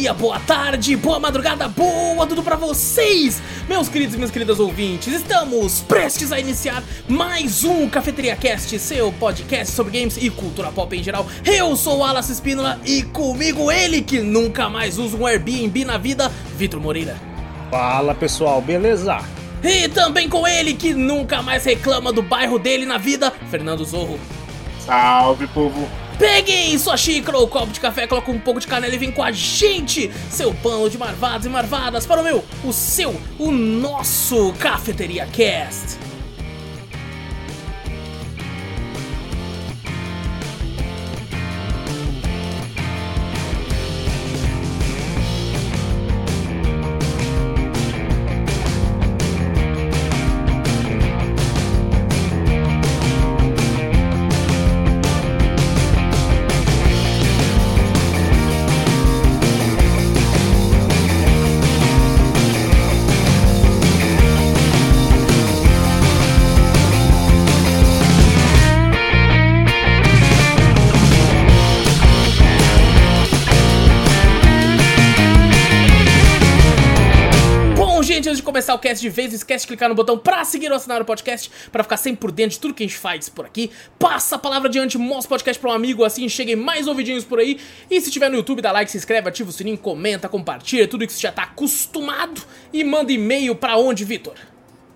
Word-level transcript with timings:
dia, 0.00 0.14
boa 0.14 0.40
tarde, 0.40 0.96
boa 0.96 1.20
madrugada, 1.20 1.68
boa 1.68 2.26
tudo 2.26 2.42
pra 2.42 2.56
vocês, 2.56 3.42
meus 3.68 3.86
queridos 3.86 4.14
e 4.14 4.16
minhas 4.16 4.30
queridas 4.30 4.58
ouvintes. 4.58 5.12
Estamos 5.12 5.80
prestes 5.80 6.32
a 6.32 6.40
iniciar 6.40 6.82
mais 7.06 7.64
um 7.64 7.86
Cafeteria 7.86 8.34
Cast, 8.34 8.78
seu 8.78 9.12
podcast 9.12 9.74
sobre 9.74 9.98
games 9.98 10.16
e 10.16 10.30
cultura 10.30 10.72
pop 10.72 10.96
em 10.96 11.02
geral. 11.02 11.26
Eu 11.44 11.76
sou 11.76 11.98
o 11.98 12.04
Alas 12.04 12.30
Espínola 12.30 12.80
e 12.82 13.02
comigo 13.02 13.70
ele 13.70 14.00
que 14.00 14.20
nunca 14.20 14.70
mais 14.70 14.96
usa 14.96 15.18
um 15.18 15.26
Airbnb 15.26 15.84
na 15.84 15.98
vida, 15.98 16.32
Vitor 16.56 16.80
Moreira. 16.80 17.16
Fala 17.70 18.14
pessoal, 18.14 18.62
beleza? 18.62 19.18
E 19.62 19.86
também 19.88 20.30
com 20.30 20.48
ele 20.48 20.72
que 20.72 20.94
nunca 20.94 21.42
mais 21.42 21.66
reclama 21.66 22.10
do 22.10 22.22
bairro 22.22 22.58
dele 22.58 22.86
na 22.86 22.96
vida, 22.96 23.30
Fernando 23.50 23.84
Zorro. 23.84 24.18
Salve, 24.78 25.46
povo! 25.48 25.86
Peguem 26.20 26.78
sua 26.78 26.98
xícara 26.98 27.38
ou 27.38 27.48
copo 27.48 27.72
de 27.72 27.80
café, 27.80 28.06
coloca 28.06 28.30
um 28.30 28.38
pouco 28.38 28.60
de 28.60 28.66
canela 28.66 28.94
e 28.94 28.98
vem 28.98 29.10
com 29.10 29.22
a 29.22 29.32
gente, 29.32 30.12
seu 30.28 30.52
pano 30.52 30.90
de 30.90 30.98
marvados 30.98 31.46
e 31.46 31.48
marvadas, 31.48 32.04
para 32.04 32.20
o 32.20 32.22
meu, 32.22 32.44
o 32.62 32.74
seu, 32.74 33.18
o 33.38 33.50
nosso 33.50 34.52
Cafeteria 34.58 35.24
Cast. 35.24 36.09
Começar 78.60 78.74
o 78.74 78.78
cast 78.78 79.00
de 79.00 79.08
vez, 79.08 79.32
esquece 79.32 79.64
de 79.64 79.68
clicar 79.68 79.88
no 79.88 79.94
botão 79.94 80.18
pra 80.18 80.44
seguir 80.44 80.70
ou 80.70 80.76
assinar 80.76 81.00
o 81.00 81.04
podcast, 81.04 81.50
pra 81.72 81.82
ficar 81.82 81.96
sempre 81.96 82.20
por 82.20 82.30
dentro 82.30 82.52
de 82.52 82.58
tudo 82.58 82.74
que 82.74 82.82
a 82.82 82.86
gente 82.86 82.98
faz 82.98 83.26
por 83.30 83.46
aqui. 83.46 83.70
Passa 83.98 84.36
a 84.36 84.38
palavra 84.38 84.68
adiante, 84.68 84.98
mostra 84.98 85.26
o 85.26 85.28
podcast 85.30 85.58
pra 85.58 85.70
um 85.70 85.72
amigo, 85.72 86.04
assim 86.04 86.28
cheguem 86.28 86.56
mais 86.56 86.86
ouvidinhos 86.86 87.24
por 87.24 87.38
aí. 87.38 87.58
E 87.90 87.98
se 88.02 88.10
tiver 88.10 88.28
no 88.28 88.36
YouTube, 88.36 88.60
dá 88.60 88.70
like, 88.70 88.90
se 88.90 88.98
inscreve, 88.98 89.30
ativa 89.30 89.48
o 89.48 89.52
sininho, 89.52 89.78
comenta, 89.78 90.28
compartilha, 90.28 90.86
tudo 90.86 91.06
que 91.06 91.12
você 91.12 91.20
já 91.20 91.32
tá 91.32 91.44
acostumado. 91.44 92.42
E 92.70 92.84
manda 92.84 93.10
e-mail 93.10 93.54
pra 93.54 93.78
onde, 93.78 94.04
Vitor? 94.04 94.34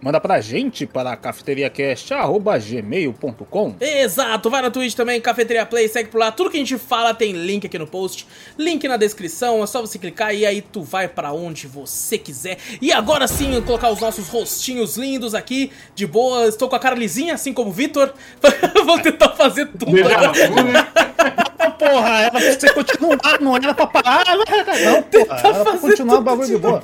Manda 0.05 0.21
pra 0.21 0.39
gente 0.39 0.85
para 0.85 1.17
cafeteriacast.gmail.com 1.17 3.77
Exato, 3.81 4.51
vai 4.51 4.61
na 4.61 4.71
Twitch 4.71 4.93
também, 4.93 5.19
Cafeteria 5.19 5.65
Play, 5.65 5.89
segue 5.89 6.11
por 6.11 6.19
lá. 6.19 6.31
Tudo 6.31 6.51
que 6.51 6.59
a 6.59 6.61
gente 6.61 6.77
fala 6.77 7.15
tem 7.15 7.33
link 7.33 7.67
aqui 7.67 7.79
no 7.79 7.87
post, 7.87 8.27
link 8.59 8.87
na 8.87 8.99
descrição, 8.99 9.63
é 9.63 9.67
só 9.67 9.81
você 9.81 9.99
clicar 9.99 10.35
e 10.35 10.45
aí 10.45 10.61
tu 10.61 10.83
vai 10.83 11.09
pra 11.09 11.33
onde 11.33 11.67
você 11.67 12.19
quiser. 12.19 12.59
E 12.83 12.93
agora 12.93 13.27
sim, 13.27 13.59
colocar 13.63 13.89
os 13.89 13.99
nossos 13.99 14.29
rostinhos 14.29 14.99
lindos 14.99 15.35
aqui, 15.35 15.73
de 15.95 16.07
boa. 16.07 16.49
Estou 16.49 16.69
com 16.69 16.77
a 16.77 16.79
cara 16.79 16.95
lisinha, 16.95 17.33
assim 17.33 17.55
como 17.55 17.71
o 17.71 17.73
Vitor. 17.73 18.13
Vou 18.85 19.01
tentar 19.01 19.31
fazer 19.31 19.69
tudo. 19.69 19.91
Né? 19.91 20.03
Porra, 21.79 22.21
era 22.21 22.31
pra 22.31 22.41
você 22.41 22.73
continuar, 22.73 23.41
não 23.41 23.57
era 23.57 23.75
pra 23.75 23.87
parar, 23.87 24.25
não, 24.27 24.37
não 24.37 25.03
porra, 25.03 25.39
era 25.39 25.41
pra 25.41 25.65
fazer 25.65 25.79
continuar 25.79 26.15
o 26.15 26.17
tudo 26.19 26.25
bagulho 26.25 26.49
de 26.49 26.57
boa. 26.57 26.83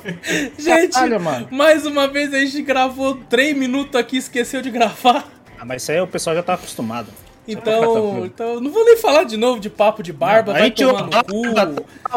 Gente, 0.57 0.93
Caralho, 0.93 1.19
mano. 1.19 1.47
mais 1.49 1.85
uma 1.85 2.07
vez 2.07 2.33
a 2.33 2.39
gente 2.39 2.61
gravou 2.61 3.10
3 3.15 3.55
minutos 3.57 3.95
aqui, 3.99 4.17
esqueceu 4.17 4.61
de 4.61 4.69
gravar. 4.69 5.27
Ah, 5.59 5.65
mas 5.65 5.83
isso 5.83 5.91
aí 5.91 6.01
o 6.01 6.07
pessoal 6.07 6.35
já 6.35 6.43
tá 6.43 6.53
acostumado. 6.55 7.07
Então, 7.47 8.23
então, 8.25 8.61
não 8.61 8.71
vou 8.71 8.85
nem 8.85 8.97
falar 8.97 9.23
de 9.23 9.35
novo 9.35 9.59
de 9.59 9.69
papo 9.69 10.03
de 10.03 10.13
barba, 10.13 10.53
Não, 10.53 10.59
vai 10.59 10.71
tomar 10.71 11.03
no 11.07 11.23
cu. 11.23 11.51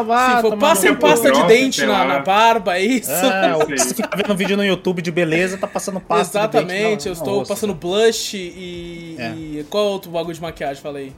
vai 0.05 0.35
Se 0.35 0.41
for, 0.41 0.57
passem 0.57 0.95
pasta 0.95 1.31
de 1.31 1.37
Nossa, 1.39 1.47
dente 1.47 1.85
na, 1.85 2.05
na 2.05 2.19
barba, 2.19 2.77
é 2.77 2.81
isso. 2.81 3.11
É, 3.11 3.53
você 3.53 3.95
fica 3.95 4.09
vendo 4.15 4.35
vídeo 4.35 4.55
no 4.55 4.63
YouTube 4.63 5.01
de 5.01 5.11
beleza, 5.11 5.57
tá 5.57 5.67
passando 5.67 5.99
pasta 5.99 6.41
de 6.41 6.47
dente 6.47 6.57
Exatamente, 6.71 7.07
eu 7.07 7.13
estou 7.13 7.41
osso. 7.41 7.49
passando 7.49 7.73
blush 7.73 8.35
e, 8.37 9.15
É. 9.17 9.29
e. 9.31 9.65
Qual 9.69 9.85
outro 9.87 10.11
bagulho 10.11 10.33
de 10.35 10.41
maquiagem? 10.41 10.81
Falei. 10.81 11.11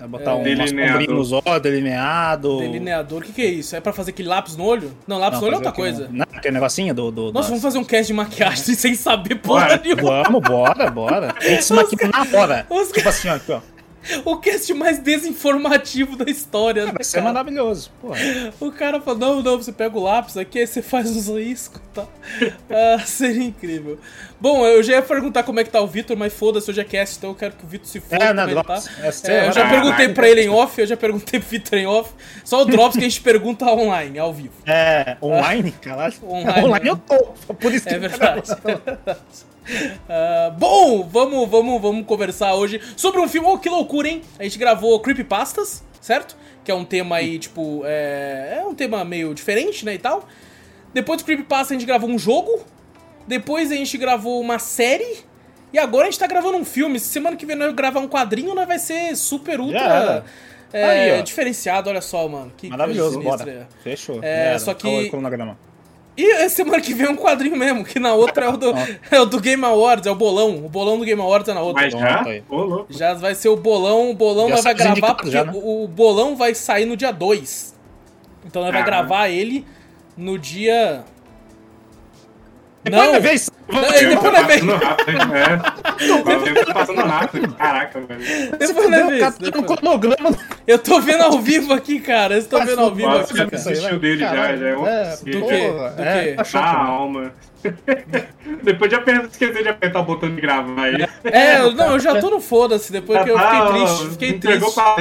Vai 0.00 0.08
botar 0.08 0.34
um 0.34 0.42
Delineador. 0.42 0.88
sombrinho 0.90 1.14
nos 1.14 1.32
olhos, 1.32 1.60
delineado. 1.62 2.58
Delineador, 2.58 3.18
o 3.20 3.24
que, 3.24 3.32
que 3.32 3.42
é 3.42 3.46
isso? 3.46 3.76
É 3.76 3.80
pra 3.80 3.92
fazer 3.92 4.10
aquele 4.10 4.28
lápis 4.28 4.56
no 4.56 4.64
olho? 4.64 4.92
Não, 5.06 5.18
lápis 5.18 5.40
no 5.40 5.46
olho 5.46 5.54
é 5.54 5.56
outra 5.56 5.72
coisa. 5.72 6.08
Não, 6.10 6.24
aquele 6.32 6.54
negocinho 6.54 6.94
do. 6.94 7.10
do 7.10 7.22
Nossa, 7.24 7.32
das- 7.34 7.46
vamos 7.48 7.62
fazer 7.62 7.78
um 7.78 7.84
cast 7.84 8.06
de 8.06 8.12
maquiagem 8.14 8.64
sem 8.74 8.94
saber 8.94 9.36
porra 9.36 9.66
Bora. 9.66 9.80
nenhuma. 9.84 10.22
Vamos, 10.24 10.40
bora, 10.42 10.90
bora. 10.90 11.34
A 11.38 11.44
gente 11.48 11.64
se 11.64 11.72
maquia 11.74 12.08
na 12.08 12.38
hora. 12.38 12.66
os 12.70 12.88
Tipo 12.90 13.08
assim, 13.08 13.28
ó, 13.28 13.34
aqui, 13.34 13.52
ó. 13.52 13.60
O 14.24 14.36
cast 14.38 14.72
mais 14.72 14.98
desinformativo 14.98 16.16
da 16.16 16.24
história. 16.30 16.86
né, 16.86 16.92
Vai 16.92 17.04
ser 17.04 17.18
cara? 17.18 17.32
maravilhoso. 17.32 17.90
Porra. 18.00 18.18
O 18.58 18.72
cara 18.72 19.00
falou, 19.00 19.18
não, 19.18 19.42
não, 19.42 19.56
você 19.58 19.72
pega 19.72 19.96
o 19.98 20.02
lápis 20.02 20.36
aqui, 20.38 20.58
aí 20.58 20.66
você 20.66 20.80
faz 20.80 21.10
uns 21.10 21.28
riscos, 21.28 21.80
tá? 21.92 22.06
Ah, 22.70 22.98
seria 23.04 23.44
incrível. 23.44 23.98
Bom, 24.40 24.64
eu 24.66 24.82
já 24.82 24.94
ia 24.94 25.02
perguntar 25.02 25.42
como 25.42 25.60
é 25.60 25.64
que 25.64 25.70
tá 25.70 25.80
o 25.82 25.86
Vitor, 25.86 26.16
mas 26.16 26.32
foda-se, 26.32 26.70
hoje 26.70 26.80
é 26.80 26.84
cast, 26.84 27.18
então 27.18 27.30
eu 27.30 27.36
quero 27.36 27.52
que 27.52 27.64
o 27.64 27.68
Vitor 27.68 27.86
se 27.86 28.00
foda 28.00 28.24
É, 28.24 28.32
né, 28.32 28.42
ele 28.44 28.52
Drops? 28.54 28.84
tá. 28.84 28.90
É, 29.30 29.36
É, 29.44 29.48
eu 29.48 29.52
já 29.52 29.68
perguntei 29.68 30.08
pra 30.08 30.28
ele 30.28 30.42
em 30.42 30.48
off, 30.48 30.80
eu 30.80 30.86
já 30.86 30.96
perguntei 30.96 31.38
pro 31.38 31.48
Vitor 31.50 31.78
em 31.78 31.86
off. 31.86 32.10
Só 32.44 32.62
o 32.62 32.64
Drops 32.64 32.94
que 32.96 33.04
a 33.04 33.08
gente 33.08 33.20
pergunta 33.20 33.66
online, 33.66 34.18
ao 34.18 34.32
vivo. 34.32 34.54
É, 34.66 35.16
online, 35.22 35.72
caralho. 35.72 36.14
Online, 36.22 36.64
Online, 36.66 36.84
né? 36.86 36.90
eu 36.90 36.96
tô. 36.96 37.54
Por 37.54 37.74
isso 37.74 37.88
É 37.88 37.92
que 37.92 37.98
verdade. 37.98 38.50
é 38.50 38.54
verdade. 38.76 39.20
Ah, 40.08 40.52
bom, 40.58 41.04
vamos, 41.04 41.48
vamos, 41.48 41.80
vamos 41.80 42.06
conversar 42.06 42.54
hoje 42.54 42.80
sobre 42.96 43.20
um 43.20 43.28
filme. 43.28 43.46
Oh, 43.48 43.58
que 43.58 43.68
loucura, 43.68 44.08
hein? 44.08 44.22
A 44.38 44.42
gente 44.42 44.58
gravou 44.58 44.98
Creepypastas, 45.00 45.84
certo? 46.00 46.36
Que 46.64 46.70
é 46.70 46.74
um 46.74 46.84
tema 46.84 47.16
aí, 47.16 47.38
tipo, 47.38 47.82
é, 47.84 48.58
é 48.60 48.64
um 48.66 48.74
tema 48.74 49.04
meio 49.04 49.32
diferente, 49.34 49.84
né, 49.84 49.94
e 49.94 49.98
tal. 49.98 50.26
Depois 50.92 51.20
do 51.22 51.24
Creepypasta 51.24 51.74
a 51.74 51.78
gente 51.78 51.86
gravou 51.86 52.10
um 52.10 52.18
jogo. 52.18 52.64
Depois 53.26 53.70
a 53.70 53.76
gente 53.76 53.96
gravou 53.96 54.40
uma 54.40 54.58
série. 54.58 55.24
E 55.72 55.78
agora 55.78 56.08
a 56.08 56.10
gente 56.10 56.18
tá 56.18 56.26
gravando 56.26 56.58
um 56.58 56.64
filme. 56.64 56.98
Se 56.98 57.06
semana 57.06 57.36
que 57.36 57.46
vem 57.46 57.54
nós 57.54 57.72
gravar 57.72 58.00
um 58.00 58.08
quadrinho, 58.08 58.54
nós 58.54 58.66
vai 58.66 58.78
ser 58.78 59.14
super, 59.16 59.60
ultra... 59.60 59.78
era. 59.78 60.24
é, 60.72 61.14
Aí, 61.14 61.22
diferenciado, 61.22 61.88
olha 61.88 62.00
só, 62.00 62.26
mano. 62.28 62.52
Que 62.56 62.68
Maravilhoso, 62.68 63.20
bora. 63.20 63.68
Fechou. 63.84 64.18
É, 64.20 64.58
só 64.58 64.74
que-. 64.74 65.10
E 66.22 66.48
semana 66.50 66.80
que 66.80 66.92
vem 66.92 67.06
é 67.06 67.10
um 67.10 67.16
quadrinho 67.16 67.56
mesmo, 67.56 67.84
que 67.84 67.98
na 67.98 68.12
outra 68.12 68.46
é 68.46 68.48
o 68.48 68.56
do, 68.56 68.72
é 69.10 69.20
o 69.20 69.24
do 69.24 69.40
Game 69.40 69.64
Awards, 69.64 70.06
é 70.06 70.10
o 70.10 70.14
bolão. 70.14 70.64
O 70.64 70.68
bolão 70.68 70.98
do 70.98 71.04
Game 71.04 71.20
Awards 71.20 71.48
é 71.48 71.54
na 71.54 71.62
outra. 71.62 71.82
Mas 71.82 71.92
já? 71.92 72.22
Já 72.90 73.14
vai 73.14 73.34
ser 73.34 73.48
o 73.48 73.56
bolão, 73.56 74.10
o 74.10 74.14
bolão 74.14 74.48
Já 74.48 74.54
nós 74.56 74.64
vai 74.64 74.74
gravar, 74.74 75.14
porque 75.14 75.30
já, 75.30 75.44
né? 75.44 75.52
o, 75.54 75.88
bolão 75.88 76.36
vai 76.36 76.54
sair 76.54 76.84
no 76.84 76.96
dia 76.96 77.12
2. 77.12 77.74
Então 78.46 78.62
nós 78.62 78.72
vai 78.72 78.84
gravar 78.84 79.28
ele 79.28 79.64
no 80.16 80.38
dia. 80.38 81.04
Depois 82.82 83.04
Não, 83.04 83.12
da 83.12 83.18
vez. 83.18 83.50
Não, 83.68 83.84
e 83.94 84.06
depois 84.06 84.32
vem. 84.42 84.60
passando 84.60 84.84
rápido, 84.84 85.18
é. 85.36 86.12
O 86.12 86.44
tempo 86.44 86.64
tá 86.64 86.74
passando 86.74 87.00
rápido. 87.02 87.54
Caraca, 87.54 88.00
velho. 88.00 88.22
Depois 88.58 88.90
cara 88.90 89.16
isso, 89.16 89.20
tá 89.20 89.30
no 89.30 89.50
depois. 89.52 89.80
cronograma. 89.80 90.38
Eu 90.66 90.78
tô 90.78 91.00
vendo 91.00 91.22
ao 91.22 91.38
vivo 91.40 91.72
aqui, 91.74 92.00
cara. 92.00 92.34
Eu 92.34 92.38
estou 92.38 92.58
Faz 92.58 92.70
vendo 92.70 92.80
ao 92.80 92.94
vivo 92.94 93.08
aqui, 93.10 93.36
já 93.36 93.44
cara. 93.46 93.56
assistiu 93.56 93.98
dele 93.98 94.20
já, 94.20 94.56
já 94.56 94.68
é 94.68 94.74
É. 94.86 95.16
Do 95.16 95.24
quê? 95.46 95.70
Do 95.96 96.02
é, 96.02 96.24
quê? 96.24 96.34
tá 96.36 96.44
mano. 96.72 96.90
alma. 96.90 97.32
Depois 98.62 98.88
de 98.90 98.96
apertar, 98.96 99.26
esquecer 99.28 99.62
de 99.62 99.68
apertar 99.68 100.00
o 100.00 100.04
botão 100.04 100.34
de 100.34 100.40
gravar 100.40 100.82
aí. 100.84 101.06
É, 101.24 101.58
não, 101.72 101.92
eu 101.92 102.00
já 102.00 102.18
tô 102.20 102.30
no 102.30 102.40
foda-se, 102.40 102.90
depois 102.90 103.22
que 103.22 103.30
eu 103.30 103.38
fiquei 103.38 103.58
Ah, 103.58 103.72
triste, 103.72 104.10
fiquei 104.10 104.32
triste. 104.38 104.74
pra. 104.74 104.96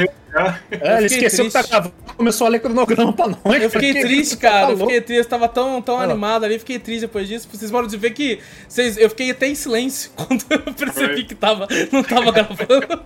É, 0.71 0.97
ele 0.99 1.09
fiquei 1.09 1.27
esqueceu 1.27 1.45
que 1.45 1.51
tá 1.51 1.59
triste. 1.59 1.71
gravando, 1.71 1.93
começou 2.15 2.47
a 2.47 2.49
ler 2.49 2.59
cronograma 2.59 3.13
pra 3.13 3.27
nós. 3.27 3.61
Eu 3.63 3.69
fiquei 3.69 3.93
triste, 4.01 4.37
cara. 4.37 4.71
Eu 4.71 4.77
fiquei 4.77 5.01
triste. 5.01 5.19
Eu 5.23 5.25
tava 5.29 5.47
tão, 5.47 5.81
tão 5.81 5.99
Ah. 5.99 6.03
animado 6.03 6.43
ali. 6.45 6.59
Fiquei 6.59 6.77
triste 6.79 7.01
depois 7.01 7.27
disso. 7.27 7.47
Vocês 7.51 7.71
podem 7.71 7.97
ver 7.99 8.11
que. 8.11 8.39
Vocês, 8.67 8.97
eu 8.97 9.09
fiquei 9.09 9.31
até 9.31 9.47
em 9.47 9.55
silêncio 9.55 10.11
quando 10.15 10.43
eu 10.49 10.59
percebi 10.73 11.13
Foi. 11.15 11.23
que 11.23 11.35
tava, 11.35 11.67
não 11.91 12.03
tava 12.03 12.31
gravando. 12.31 13.03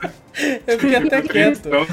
Eu 0.67 0.79
fiquei 0.79 0.95
até 0.95 1.21
quieto. 1.21 1.67
Então, 1.67 1.88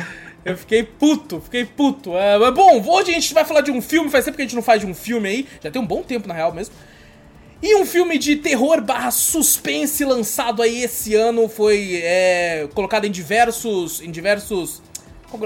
Eu 0.45 0.57
fiquei 0.57 0.83
puto, 0.83 1.41
fiquei 1.43 1.65
puto. 1.67 2.17
É, 2.17 2.39
mas 2.39 2.55
bom, 2.55 2.83
hoje 2.89 3.11
a 3.11 3.15
gente 3.15 3.33
vai 3.35 3.45
falar 3.45 3.61
de 3.61 3.71
um 3.71 3.81
filme. 3.83 4.11
Faz 4.11 4.25
tempo 4.25 4.37
que 4.37 4.43
a 4.43 4.47
gente 4.47 4.57
não 4.57 4.63
faz 4.63 4.81
de 4.81 4.87
um 4.87 4.95
filme 4.95 5.29
aí. 5.29 5.47
Já 5.63 5.71
tem 5.71 5.81
um 5.81 5.87
bom 5.87 6.03
tempo, 6.03 6.27
na 6.27 6.33
real 6.35 6.53
mesmo. 6.53 6.75
E 7.63 7.75
um 7.75 7.85
filme 7.85 8.17
de 8.17 8.37
terror 8.37 8.81
barra 8.81 9.11
suspense 9.11 10.03
lançado 10.05 10.63
aí 10.63 10.83
esse 10.83 11.15
ano 11.15 11.49
foi 11.49 12.01
é, 12.03 12.69
colocado 12.75 13.05
em 13.05 13.11
diversos. 13.11 14.01
em 14.01 14.11
diversos 14.11 14.83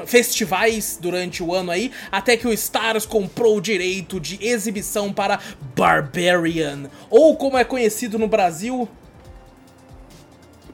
festivais 0.07 0.99
durante 0.99 1.43
o 1.43 1.53
ano 1.53 1.71
aí, 1.71 1.93
até 2.11 2.39
que 2.39 2.49
o 2.49 2.53
Stars 2.55 3.05
comprou 3.05 3.59
o 3.59 3.61
direito 3.61 4.19
de 4.19 4.43
exibição 4.43 5.13
para 5.13 5.39
Barbarian, 5.77 6.89
ou 7.11 7.37
como 7.37 7.59
é 7.59 7.65
conhecido 7.65 8.19
no 8.19 8.27
Brasil, 8.27 8.89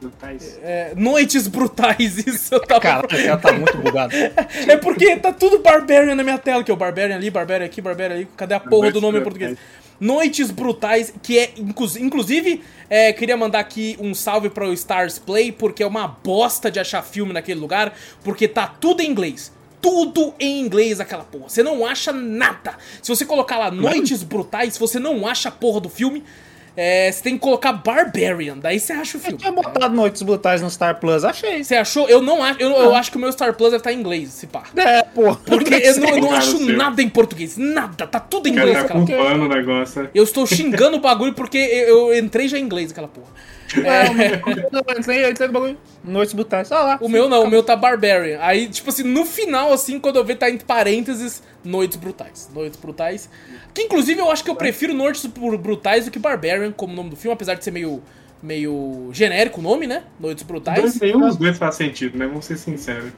brutais. 0.01 0.59
É, 0.63 0.93
noites 0.95 1.47
brutais, 1.47 2.17
isso 2.25 2.55
eu 2.55 2.59
tava. 2.61 2.81
Cara, 2.81 3.07
ela 3.21 3.37
tá 3.37 3.53
muito 3.53 3.77
bugado. 3.77 4.13
É 4.67 4.77
porque 4.77 5.15
tá 5.17 5.31
tudo 5.31 5.59
Barbarian 5.59 6.15
na 6.15 6.23
minha 6.23 6.37
tela, 6.37 6.63
que 6.63 6.71
é 6.71 6.73
o 6.73 6.77
Barbarian 6.77 7.15
ali, 7.15 7.29
Barbarian 7.29 7.65
aqui, 7.65 7.81
Barbarian 7.81 8.15
ali. 8.15 8.27
Cadê 8.35 8.55
a 8.55 8.59
porra 8.59 8.83
Noites 8.83 8.93
do 8.93 9.01
nome 9.01 9.19
em 9.19 9.23
português? 9.23 9.57
Noites 10.01 10.49
Brutais, 10.49 11.13
que 11.21 11.37
é, 11.37 11.53
inclu- 11.57 11.97
inclusive, 11.99 12.61
é, 12.89 13.13
queria 13.13 13.37
mandar 13.37 13.59
aqui 13.59 13.95
um 13.99 14.13
salve 14.15 14.49
para 14.49 14.67
o 14.67 14.73
Stars 14.73 15.19
Play, 15.19 15.51
porque 15.51 15.83
é 15.83 15.87
uma 15.87 16.07
bosta 16.07 16.71
de 16.71 16.79
achar 16.79 17.03
filme 17.03 17.31
naquele 17.31 17.59
lugar, 17.59 17.93
porque 18.23 18.47
tá 18.47 18.65
tudo 18.67 19.01
em 19.01 19.09
inglês. 19.09 19.51
Tudo 19.79 20.33
em 20.39 20.59
inglês 20.59 20.99
aquela 20.99 21.23
porra. 21.23 21.49
Você 21.49 21.63
não 21.63 21.85
acha 21.85 22.11
nada. 22.11 22.77
Se 23.01 23.09
você 23.09 23.25
colocar 23.25 23.57
lá 23.57 23.71
Noites 23.71 24.21
Brutais, 24.23 24.77
você 24.77 24.99
não 24.99 25.27
acha 25.27 25.49
a 25.49 25.51
porra 25.51 25.79
do 25.79 25.89
filme. 25.89 26.23
É, 26.75 27.11
você 27.11 27.21
tem 27.21 27.33
que 27.35 27.39
colocar 27.41 27.73
Barbarian, 27.73 28.57
daí 28.57 28.79
você 28.79 28.93
acha 28.93 29.17
o 29.17 29.19
Eu 29.19 29.23
filme. 29.23 29.37
tinha 29.37 29.51
botado 29.51 29.93
Noites 29.93 30.21
Brutais 30.21 30.61
no 30.61 30.69
Star 30.69 30.99
Plus, 30.99 31.23
achei. 31.25 31.63
Você 31.63 31.75
achou? 31.75 32.07
Eu 32.07 32.21
não 32.21 32.41
acho. 32.41 32.61
Eu, 32.61 32.69
eu 32.71 32.95
acho 32.95 33.11
que 33.11 33.17
o 33.17 33.19
meu 33.19 33.31
Star 33.31 33.53
Plus 33.53 33.71
deve 33.71 33.81
estar 33.81 33.91
em 33.91 33.99
inglês, 33.99 34.29
se 34.29 34.47
pá. 34.47 34.63
É, 34.77 35.03
pô. 35.03 35.35
Porque 35.35 35.73
eu 35.73 35.97
não, 35.99 36.09
eu 36.09 36.17
não 36.21 36.31
acho 36.35 36.57
seu. 36.57 36.77
nada 36.77 37.01
em 37.01 37.09
português. 37.09 37.57
Nada. 37.57 38.07
Tá 38.07 38.19
tudo 38.21 38.47
em 38.47 38.53
O 38.53 38.55
cara 38.55 38.69
inglês 38.69 38.85
tá 38.85 38.85
aquela 38.93 39.05
porra. 39.05 39.17
culpando 39.17 39.45
o 39.45 39.47
negócio. 39.49 40.09
Eu 40.15 40.23
estou 40.23 40.47
xingando 40.47 40.95
o 40.97 41.01
bagulho 41.01 41.33
porque 41.33 41.57
eu, 41.57 42.13
eu 42.13 42.19
entrei 42.19 42.47
já 42.47 42.57
em 42.57 42.63
inglês 42.63 42.91
aquela 42.91 43.07
porra. 43.09 43.27
É. 43.79 44.41
Noites 46.03 46.33
Brutais, 46.33 46.71
olha 46.71 46.81
lá. 46.81 46.97
O 47.01 47.07
meu 47.07 47.29
não, 47.29 47.43
o 47.43 47.49
meu 47.49 47.63
tá 47.63 47.75
Barbarian. 47.75 48.39
Aí, 48.41 48.67
tipo 48.67 48.89
assim, 48.89 49.03
no 49.03 49.25
final, 49.25 49.71
assim, 49.71 49.99
quando 49.99 50.17
eu 50.17 50.25
ver, 50.25 50.35
tá 50.35 50.49
entre 50.49 50.65
parênteses, 50.65 51.41
Noites 51.63 51.97
Brutais. 51.97 52.49
Noites 52.53 52.79
Brutais. 52.79 53.29
Que 53.73 53.83
inclusive 53.83 54.19
eu 54.19 54.29
acho 54.31 54.43
que 54.43 54.49
eu 54.49 54.55
prefiro 54.55 54.93
Noites 54.93 55.25
Bru- 55.25 55.57
Brutais 55.57 56.05
do 56.05 56.11
que 56.11 56.19
Barbarian 56.19 56.71
como 56.71 56.93
nome 56.93 57.09
do 57.09 57.15
filme, 57.15 57.33
apesar 57.33 57.53
de 57.53 57.63
ser 57.63 57.71
meio. 57.71 58.01
meio 58.41 59.09
genérico 59.13 59.59
o 59.59 59.63
nome, 59.63 59.87
né? 59.87 60.03
Noites 60.19 60.43
Brutais. 60.43 60.99
Nenhum 60.99 61.19
dos 61.19 61.37
dois 61.37 61.57
faz 61.57 61.75
sentido, 61.75 62.17
né? 62.17 62.25
Vamos 62.27 62.45
ser 62.45 62.57
sinceros. 62.57 63.11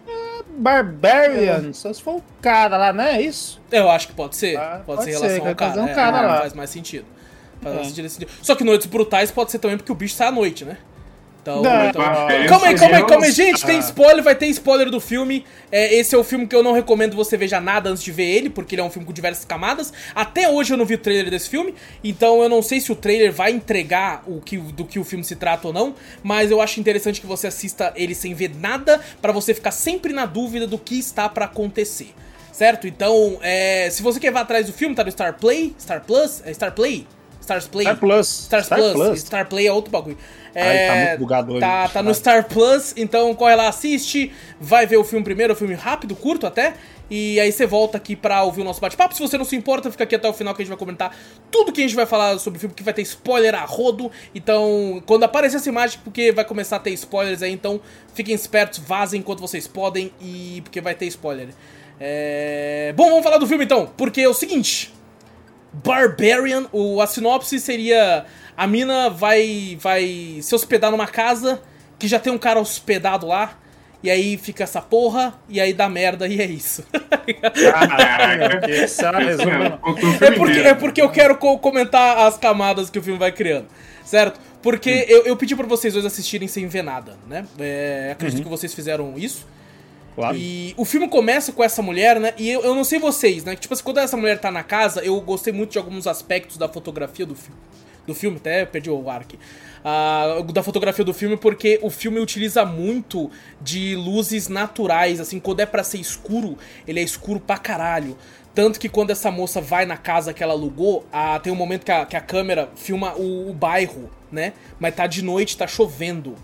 Barbarian, 0.55 1.73
só 1.73 1.91
se 1.91 2.01
for 2.01 2.17
o 2.17 2.23
cara 2.41 2.77
lá, 2.77 2.93
né? 2.93 3.15
É 3.17 3.21
isso? 3.21 3.59
Eu 3.71 3.89
acho 3.89 4.07
que 4.09 4.13
pode 4.13 4.35
ser. 4.35 4.55
Ah, 4.57 4.81
pode, 4.85 4.97
pode 4.97 5.03
ser 5.05 5.09
em 5.09 5.13
ser, 5.13 5.19
relação 5.21 5.41
vai 5.43 5.49
ao 5.51 5.55
cara. 5.55 5.71
fazer 5.71 5.81
um 5.83 5.89
é, 5.89 5.93
cara 5.95 6.17
é, 6.17 6.21
lá. 6.27 6.39
Faz 6.41 6.53
mais 6.53 6.69
sentido. 6.69 7.05
Mais 7.63 7.97
É. 7.97 8.01
nesse 8.01 8.15
sentido. 8.15 8.31
Só 8.41 8.55
que 8.55 8.63
Noites 8.63 8.87
Brutais 8.87 9.31
pode 9.31 9.51
ser 9.51 9.59
também 9.59 9.77
porque 9.77 9.91
o 9.91 9.95
bicho 9.95 10.15
sai 10.15 10.27
à 10.27 10.31
noite, 10.31 10.65
né? 10.65 10.77
Então. 11.41 11.61
Não, 11.61 11.89
então- 11.89 12.01
Barbarian 12.01 12.47
Calma 12.47 12.67
aí, 12.67 12.75
calma 12.75 12.95
aí, 12.95 13.05
calma 13.05 13.25
aí, 13.25 13.31
gente, 13.33 13.65
tem 13.65 13.77
spoiler, 13.79 14.23
vai 14.23 14.33
ter 14.33 14.45
spoiler 14.47 14.89
do 14.89 15.01
filme. 15.01 15.45
É, 15.69 15.93
esse 15.95 16.15
é 16.15 16.17
o 16.17 16.23
filme 16.23 16.47
que 16.47 16.55
eu 16.55 16.63
não 16.63 16.71
recomendo 16.71 17.17
você 17.17 17.35
veja 17.35 17.59
nada 17.59 17.89
antes 17.89 18.01
de 18.01 18.13
ver 18.13 18.23
ele, 18.23 18.49
porque 18.49 18.75
ele 18.75 18.81
é 18.81 18.85
um 18.85 18.89
filme 18.89 19.05
com 19.05 19.11
diversas 19.11 19.43
camadas. 19.43 19.91
Até 20.15 20.47
hoje 20.47 20.73
eu 20.73 20.77
não 20.77 20.85
vi 20.85 20.93
o 20.93 20.97
trailer 20.97 21.29
desse 21.29 21.49
filme, 21.49 21.75
então 22.01 22.41
eu 22.41 22.47
não 22.47 22.61
sei 22.61 22.79
se 22.79 22.93
o 22.93 22.95
trailer 22.95 23.29
vai 23.33 23.51
entregar 23.51 24.23
o 24.25 24.39
que, 24.39 24.55
do 24.55 24.85
que 24.85 24.97
o 24.97 25.03
filme 25.03 25.21
se 25.25 25.35
trata 25.35 25.67
ou 25.67 25.73
não, 25.73 25.93
mas 26.23 26.49
eu 26.49 26.61
acho 26.61 26.79
interessante 26.79 27.19
que 27.19 27.27
você 27.27 27.47
assista 27.47 27.91
ele 27.97 28.15
sem 28.15 28.33
ver 28.33 28.51
nada, 28.57 29.01
pra 29.21 29.33
você 29.33 29.53
ficar 29.53 29.71
sempre 29.71 30.13
na 30.13 30.25
dúvida 30.25 30.65
do 30.65 30.77
que 30.77 30.97
está 30.97 31.27
pra 31.27 31.43
acontecer. 31.43 32.13
Certo? 32.53 32.87
Então, 32.87 33.37
é, 33.41 33.89
se 33.91 34.01
você 34.01 34.17
quer 34.17 34.31
ver 34.31 34.39
atrás 34.39 34.67
do 34.67 34.71
filme, 34.71 34.95
tá 34.95 35.03
no 35.03 35.11
Star 35.11 35.33
Play, 35.37 35.75
Star 35.77 36.05
Plus, 36.05 36.41
é 36.45 36.53
Star 36.53 36.71
Play? 36.71 37.05
Stars 37.43 37.67
Play? 37.67 37.85
Star 37.85 37.99
Plus. 37.99 38.27
Stars 38.39 38.67
Plus. 38.67 39.19
Star 39.19 39.49
Play 39.49 39.67
é 39.67 39.71
outro 39.71 39.91
bagulho. 39.91 40.17
É, 40.55 40.87
tá 40.87 40.95
muito 40.95 41.19
bugado 41.19 41.51
hoje, 41.51 41.61
Tá, 41.61 41.89
tá 41.89 42.01
no. 42.03 42.13
Star 42.13 42.47
Plus, 42.47 42.93
então 42.95 43.33
corre 43.35 43.55
lá, 43.55 43.67
assiste, 43.67 44.31
vai 44.61 44.85
ver 44.85 44.97
o 44.97 45.03
filme 45.03 45.25
primeiro, 45.25 45.51
é 45.51 45.55
um 45.55 45.57
filme 45.57 45.73
rápido, 45.73 46.15
curto 46.15 46.45
até, 46.45 46.75
e 47.09 47.39
aí 47.39 47.51
você 47.51 47.65
volta 47.65 47.97
aqui 47.97 48.15
pra 48.15 48.43
ouvir 48.43 48.61
o 48.61 48.63
nosso 48.63 48.79
bate-papo. 48.79 49.13
Se 49.15 49.19
você 49.19 49.37
não 49.37 49.43
se 49.43 49.55
importa, 49.55 49.91
fica 49.91 50.03
aqui 50.03 50.15
até 50.15 50.29
o 50.29 50.33
final 50.33 50.53
que 50.53 50.61
a 50.61 50.63
gente 50.63 50.69
vai 50.69 50.77
comentar 50.77 51.15
tudo 51.51 51.71
que 51.73 51.81
a 51.81 51.83
gente 51.83 51.95
vai 51.95 52.05
falar 52.05 52.39
sobre 52.39 52.57
o 52.57 52.59
filme, 52.59 52.73
que 52.73 52.83
vai 52.83 52.93
ter 52.93 53.01
spoiler 53.01 53.55
a 53.55 53.65
rodo. 53.65 54.09
Então, 54.33 55.03
quando 55.05 55.23
aparecer 55.23 55.57
essa 55.57 55.67
imagem, 55.67 55.99
porque 56.03 56.31
vai 56.31 56.45
começar 56.45 56.77
a 56.77 56.79
ter 56.79 56.91
spoilers 56.91 57.41
aí, 57.41 57.51
então 57.51 57.81
fiquem 58.13 58.33
espertos, 58.33 58.79
vazem 58.79 59.19
enquanto 59.19 59.41
vocês 59.41 59.67
podem, 59.67 60.13
e 60.21 60.61
porque 60.63 60.79
vai 60.79 60.95
ter 60.95 61.07
spoiler. 61.07 61.49
É... 61.99 62.93
Bom, 62.95 63.09
vamos 63.09 63.23
falar 63.23 63.37
do 63.37 63.47
filme 63.47 63.65
então, 63.65 63.91
porque 63.97 64.21
é 64.21 64.29
o 64.29 64.33
seguinte. 64.33 64.93
Barbarian, 65.73 66.65
o, 66.71 67.01
a 67.01 67.07
sinopse 67.07 67.59
seria: 67.59 68.25
a 68.55 68.67
mina 68.67 69.09
vai, 69.09 69.77
vai 69.81 70.39
se 70.41 70.53
hospedar 70.53 70.91
numa 70.91 71.07
casa 71.07 71.61
que 71.97 72.07
já 72.07 72.19
tem 72.19 72.31
um 72.31 72.37
cara 72.37 72.59
hospedado 72.59 73.25
lá, 73.25 73.57
e 74.03 74.09
aí 74.11 74.37
fica 74.37 74.63
essa 74.63 74.81
porra, 74.81 75.33
e 75.49 75.59
aí 75.59 75.73
dá 75.73 75.87
merda, 75.89 76.27
e 76.27 76.39
é 76.41 76.45
isso. 76.45 76.83
Caraca. 77.71 78.69
Esse 78.69 79.05
é 79.05 79.11
resumo. 79.17 79.51
É, 80.21 80.31
porque, 80.31 80.59
é 80.59 80.73
porque 80.73 81.01
eu 81.01 81.09
quero 81.09 81.37
co- 81.37 81.57
comentar 81.59 82.17
as 82.27 82.37
camadas 82.37 82.89
que 82.89 82.99
o 82.99 83.01
filme 83.03 83.17
vai 83.19 83.31
criando, 83.31 83.67
certo? 84.03 84.39
Porque 84.61 85.05
eu, 85.09 85.23
eu 85.25 85.35
pedi 85.35 85.55
pra 85.55 85.65
vocês 85.65 85.93
dois 85.93 86.05
assistirem 86.05 86.47
sem 86.47 86.67
ver 86.67 86.83
nada, 86.83 87.17
né? 87.27 87.45
É, 87.59 88.09
acredito 88.13 88.43
que 88.43 88.49
vocês 88.49 88.73
fizeram 88.73 89.13
isso. 89.17 89.45
Claro. 90.15 90.37
E 90.37 90.73
o 90.77 90.85
filme 90.85 91.07
começa 91.07 91.51
com 91.51 91.63
essa 91.63 91.81
mulher, 91.81 92.19
né? 92.19 92.33
E 92.37 92.49
eu, 92.49 92.61
eu 92.61 92.75
não 92.75 92.83
sei 92.83 92.99
vocês, 92.99 93.43
né? 93.43 93.55
Tipo 93.55 93.73
assim, 93.73 93.83
quando 93.83 93.97
essa 93.99 94.15
mulher 94.15 94.39
tá 94.39 94.51
na 94.51 94.63
casa, 94.63 95.03
eu 95.03 95.19
gostei 95.21 95.51
muito 95.51 95.71
de 95.71 95.77
alguns 95.77 96.07
aspectos 96.07 96.57
da 96.57 96.69
fotografia 96.69 97.25
do 97.25 97.35
filme. 97.35 97.59
Do 98.05 98.13
filme, 98.13 98.37
até 98.37 98.65
perdi 98.65 98.89
o 98.89 99.09
ar 99.09 99.21
aqui. 99.21 99.39
Ah, 99.83 100.43
da 100.53 100.61
fotografia 100.61 101.05
do 101.05 101.13
filme, 101.13 101.37
porque 101.37 101.79
o 101.81 101.89
filme 101.89 102.19
utiliza 102.19 102.65
muito 102.65 103.31
de 103.61 103.95
luzes 103.95 104.49
naturais, 104.49 105.19
assim, 105.19 105.39
quando 105.39 105.61
é 105.61 105.65
pra 105.65 105.83
ser 105.83 105.99
escuro, 105.99 106.57
ele 106.87 106.99
é 106.99 107.03
escuro 107.03 107.39
pra 107.39 107.57
caralho. 107.57 108.17
Tanto 108.53 108.79
que 108.79 108.87
quando 108.87 109.09
essa 109.09 109.31
moça 109.31 109.59
vai 109.59 109.85
na 109.85 109.97
casa 109.97 110.31
que 110.33 110.43
ela 110.43 110.53
alugou, 110.53 111.05
ah, 111.11 111.39
tem 111.39 111.51
um 111.51 111.55
momento 111.55 111.85
que 111.85 111.91
a, 111.91 112.05
que 112.05 112.15
a 112.15 112.21
câmera 112.21 112.69
filma 112.75 113.15
o, 113.15 113.49
o 113.49 113.53
bairro, 113.53 114.09
né? 114.31 114.53
Mas 114.79 114.95
tá 114.95 115.07
de 115.07 115.23
noite, 115.23 115.57
tá 115.57 115.65
chovendo. 115.65 116.35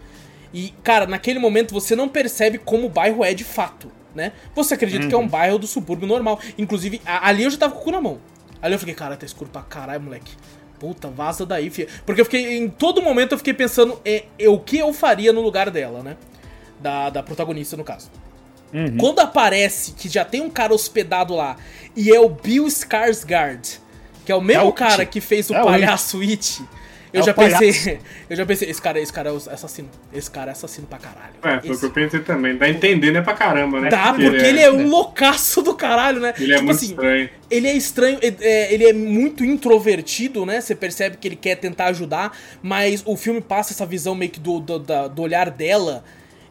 E, 0.54 0.74
cara, 0.84 1.06
naquele 1.06 1.40
momento 1.40 1.74
você 1.74 1.96
não 1.96 2.10
percebe 2.10 2.58
como 2.58 2.88
o 2.88 2.90
bairro 2.90 3.24
é 3.24 3.34
de 3.34 3.44
fato, 3.44 3.92
né? 4.16 4.32
Você 4.56 4.74
acredita 4.74 5.08
que 5.08 5.14
é 5.14 5.18
um 5.18 5.28
bairro 5.28 5.60
do 5.60 5.68
subúrbio 5.68 6.08
normal. 6.08 6.40
Inclusive, 6.58 7.02
ali 7.06 7.44
eu 7.44 7.50
já 7.52 7.58
tava 7.58 7.74
com 7.74 7.82
o 7.82 7.84
cu 7.84 7.92
na 7.92 8.02
mão. 8.02 8.20
Ali 8.62 8.74
eu 8.74 8.80
fiquei, 8.80 8.96
cara, 8.96 9.16
tá 9.16 9.26
escuro 9.26 9.50
pra 9.50 9.62
caralho, 9.62 10.02
moleque. 10.02 10.32
Puta, 10.80 11.10
vaza 11.10 11.46
daí, 11.46 11.70
filho. 11.70 11.90
Porque 12.06 12.22
eu 12.22 12.26
fiquei, 12.26 12.58
em 12.58 12.70
todo 12.70 13.02
momento 13.02 13.34
eu 13.34 13.38
fiquei 13.38 13.54
pensando 13.54 14.00
é, 14.04 14.26
é, 14.40 14.50
o 14.50 14.60
que 14.60 14.78
eu 14.78 14.94
faria 14.94 15.32
no 15.32 15.42
lugar 15.42 15.70
dela, 15.70 16.02
né? 16.02 16.18
Da, 16.80 17.10
da 17.10 17.22
protagonista, 17.22 17.76
no 17.78 17.84
caso. 17.84 18.10
Quando 19.00 19.20
aparece 19.20 19.94
que 19.94 20.08
já 20.08 20.24
tem 20.24 20.42
um 20.42 20.50
cara 20.50 20.74
hospedado 20.74 21.36
lá 21.36 21.58
e 21.96 22.12
é 22.12 22.20
o 22.20 22.30
Bill 22.30 22.66
Skarsgård, 22.68 23.80
que 24.24 24.32
é 24.32 24.36
o 24.36 24.42
mesmo 24.42 24.64
É 24.64 24.66
o 24.66 24.72
cara 24.72 25.02
It. 25.02 25.12
que 25.12 25.20
fez 25.20 25.50
o 25.50 25.56
É 25.56 25.62
o 25.62 25.66
palhaço 25.66 26.22
It. 26.22 26.64
Eu 27.12 27.22
É 27.22 27.24
o 27.24 27.26
já 27.26 27.34
palhaço. 27.34 27.60
pensei, 27.64 28.00
eu 28.30 28.36
já 28.36 28.46
pensei, 28.46 28.70
esse 28.70 28.82
cara, 28.82 29.00
esse 29.00 29.12
cara 29.12 29.30
é 29.30 29.32
o 29.34 29.38
assassino. 29.38 29.90
Esse 30.14 30.30
cara 30.30 30.52
é 30.52 30.54
assassino 30.54 30.86
pra 30.86 31.00
caralho. 31.00 31.34
É, 31.42 31.60
foi 31.60 31.76
o 31.76 31.80
que 31.80 31.86
eu 31.86 31.92
pensei 31.92 32.20
também. 32.20 32.56
Dá 32.58 32.66
a 32.68 32.70
entender, 32.70 33.12
né, 33.12 33.22
pra 33.22 33.34
caramba, 33.34 33.80
né? 33.82 33.90
Dá, 33.90 34.14
porque 34.14 34.28
ele 34.46 34.60
é 34.60 34.72
um 34.72 34.88
loucaço 34.88 35.62
do 35.64 35.74
caralho, 35.74 36.20
né? 36.20 36.34
Ele 36.38 36.52
é 36.54 36.56
Tipo 36.58 36.66
muito 36.68 36.78
assim, 36.78 36.90
estranho. 36.92 37.30
ele 37.50 37.68
é 37.68 37.74
estranho, 37.74 38.20
é- 38.22 38.36
é, 38.40 38.74
ele 38.74 38.86
é 38.88 38.94
muito 38.94 39.44
introvertido, 39.44 40.46
né? 40.46 40.62
Você 40.62 40.76
percebe 40.76 41.18
que 41.18 41.28
ele 41.28 41.36
quer 41.36 41.56
tentar 41.56 41.86
ajudar, 41.88 42.38
mas 42.62 43.02
o 43.06 43.18
filme 43.18 43.42
passa 43.42 43.74
essa 43.74 43.86
visão 43.86 44.14
meio 44.14 44.32
que 44.32 44.40
do, 44.40 44.60
do, 44.60 44.78
do 44.80 45.22
olhar 45.22 45.50
dela. 45.50 46.04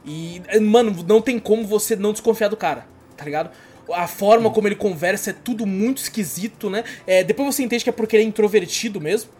E, 0.04 0.40
mano, 0.60 1.04
não 1.06 1.20
tem 1.20 1.38
como 1.38 1.64
você 1.66 1.94
não 1.94 2.12
desconfiar 2.12 2.48
do 2.48 2.56
cara, 2.56 2.86
tá 3.16 3.24
ligado? 3.24 3.50
A 3.92 4.06
forma 4.06 4.50
como 4.50 4.66
ele 4.68 4.74
conversa 4.74 5.30
é 5.30 5.32
tudo 5.32 5.64
muito 5.66 5.98
esquisito, 5.98 6.68
né? 6.68 6.84
É, 7.06 7.22
depois 7.24 7.54
você 7.54 7.62
entende 7.62 7.84
que 7.84 7.90
é 7.90 7.92
porque 7.92 8.16
ele 8.16 8.24
é 8.24 8.26
introvertido 8.26 9.00
mesmo. 9.00 9.30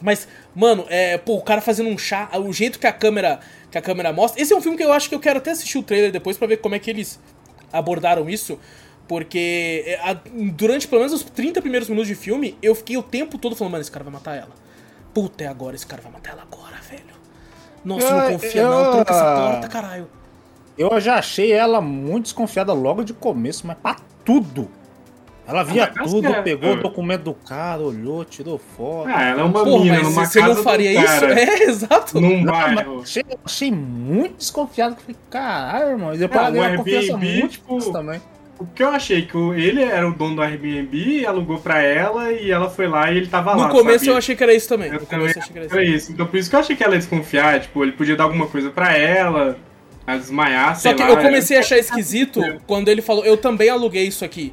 Mas, 0.00 0.26
mano, 0.54 0.86
é, 0.88 1.18
pô, 1.18 1.34
o 1.36 1.42
cara 1.42 1.60
fazendo 1.60 1.88
um 1.90 1.98
chá, 1.98 2.28
o 2.34 2.52
jeito 2.52 2.78
que 2.78 2.86
a 2.86 2.92
câmera 2.92 3.40
que 3.70 3.78
a 3.78 3.82
câmera 3.82 4.12
mostra. 4.12 4.42
Esse 4.42 4.52
é 4.52 4.56
um 4.56 4.60
filme 4.60 4.76
que 4.76 4.82
eu 4.82 4.92
acho 4.92 5.08
que 5.08 5.14
eu 5.14 5.20
quero 5.20 5.38
até 5.38 5.50
assistir 5.52 5.78
o 5.78 5.82
trailer 5.82 6.10
depois 6.10 6.36
pra 6.36 6.46
ver 6.48 6.56
como 6.56 6.74
é 6.74 6.78
que 6.78 6.90
eles 6.90 7.20
abordaram 7.72 8.28
isso. 8.28 8.58
Porque 9.06 9.82
é, 9.86 9.94
a- 10.02 10.16
durante 10.52 10.86
pelo 10.88 11.00
menos 11.02 11.12
os 11.12 11.22
30 11.24 11.60
primeiros 11.60 11.88
minutos 11.88 12.08
de 12.08 12.14
filme, 12.14 12.56
eu 12.62 12.74
fiquei 12.74 12.96
o 12.96 13.02
tempo 13.02 13.38
todo 13.38 13.54
falando, 13.56 13.72
mano, 13.72 13.82
esse 13.82 13.90
cara 13.90 14.04
vai 14.04 14.12
matar 14.12 14.36
ela. 14.36 14.50
Puta, 15.12 15.44
é 15.44 15.46
agora, 15.48 15.74
esse 15.76 15.86
cara 15.86 16.00
vai 16.02 16.12
matar 16.12 16.32
ela 16.32 16.42
agora, 16.42 16.76
velho. 16.88 17.02
Nossa, 17.84 18.06
eu 18.06 18.10
não 18.16 18.24
Eu- 18.24 18.30
confia 18.32 18.60
eu- 18.62 18.70
não, 18.70 18.92
tranca 18.92 19.12
essa 19.12 19.34
porta, 19.34 19.68
caralho. 19.68 20.08
Eu 20.78 21.00
já 21.00 21.16
achei 21.16 21.52
ela 21.52 21.80
muito 21.80 22.24
desconfiada 22.24 22.72
logo 22.72 23.02
de 23.04 23.12
começo, 23.12 23.66
mas 23.66 23.76
pra 23.78 23.96
tudo. 24.24 24.70
Ela 25.50 25.62
via 25.64 25.86
tudo, 25.88 26.28
é, 26.28 26.42
pegou 26.42 26.70
é. 26.70 26.72
o 26.74 26.82
documento 26.82 27.22
do 27.22 27.34
cara, 27.34 27.82
olhou, 27.82 28.24
tirou 28.24 28.58
foto. 28.58 29.08
Ah, 29.08 29.22
ela 29.24 29.40
é 29.42 29.44
uma 29.44 29.64
Porra, 29.64 29.84
mina 29.84 30.02
numa 30.02 30.24
você 30.24 30.40
casa 30.40 30.54
não 30.54 30.62
faria 30.62 30.92
do 30.92 31.04
isso? 31.04 31.20
cara, 31.20 31.40
É, 31.40 31.62
exato. 31.68 32.20
Num 32.20 32.42
Não, 32.44 32.52
mas 32.52 32.74
bairro. 32.76 33.02
achei, 33.02 33.24
achei 33.44 33.70
muito 33.72 34.36
desconfiado. 34.38 34.96
Falei, 35.00 35.16
caralho, 35.28 35.90
irmão. 35.90 36.14
E 36.14 36.18
depois 36.18 36.40
Ah, 36.40 36.48
ela 36.56 36.76
confiança 36.76 37.12
Airbnb, 37.14 37.38
muito 37.40 37.52
tipo, 37.52 37.92
também. 37.92 38.20
O 38.58 38.66
que 38.66 38.82
eu 38.82 38.88
achei 38.90 39.22
que 39.22 39.36
ele 39.38 39.82
era 39.82 40.06
o 40.06 40.12
dono 40.12 40.36
do 40.36 40.42
Airbnb, 40.42 41.24
alugou 41.26 41.58
pra 41.58 41.82
ela 41.82 42.30
e 42.30 42.50
ela 42.50 42.68
foi 42.68 42.86
lá 42.86 43.10
e 43.10 43.16
ele 43.16 43.26
tava 43.26 43.54
lá. 43.56 43.66
No 43.68 43.70
começo 43.72 44.00
sabia? 44.00 44.12
eu 44.12 44.16
achei 44.18 44.36
que 44.36 44.42
era 44.42 44.54
isso 44.54 44.68
também. 44.68 44.88
Eu 44.88 45.00
No 45.00 45.06
também 45.06 45.18
começo 45.32 45.38
eu 45.38 45.42
achei 45.42 45.52
que 45.52 45.58
era 45.58 45.66
isso. 45.66 45.74
era 45.76 45.84
isso. 45.84 46.12
Então 46.12 46.26
por 46.26 46.36
isso 46.38 46.50
que 46.50 46.56
eu 46.56 46.60
achei 46.60 46.76
que 46.76 46.84
ela 46.84 46.92
ia 46.92 46.98
desconfiar. 46.98 47.58
Tipo, 47.60 47.82
ele 47.82 47.92
podia 47.92 48.14
dar 48.16 48.24
alguma 48.24 48.46
coisa 48.46 48.68
pra 48.68 48.94
ela, 48.94 49.56
a 50.06 50.16
desmaiar, 50.16 50.78
Só 50.78 50.92
que 50.92 51.02
lá. 51.02 51.08
eu 51.08 51.16
comecei 51.16 51.56
a 51.56 51.60
achar 51.60 51.78
esquisito 51.78 52.42
quando 52.66 52.88
ele 52.88 53.00
falou, 53.00 53.24
eu 53.24 53.36
também 53.38 53.70
aluguei 53.70 54.06
isso 54.06 54.24
aqui. 54.26 54.52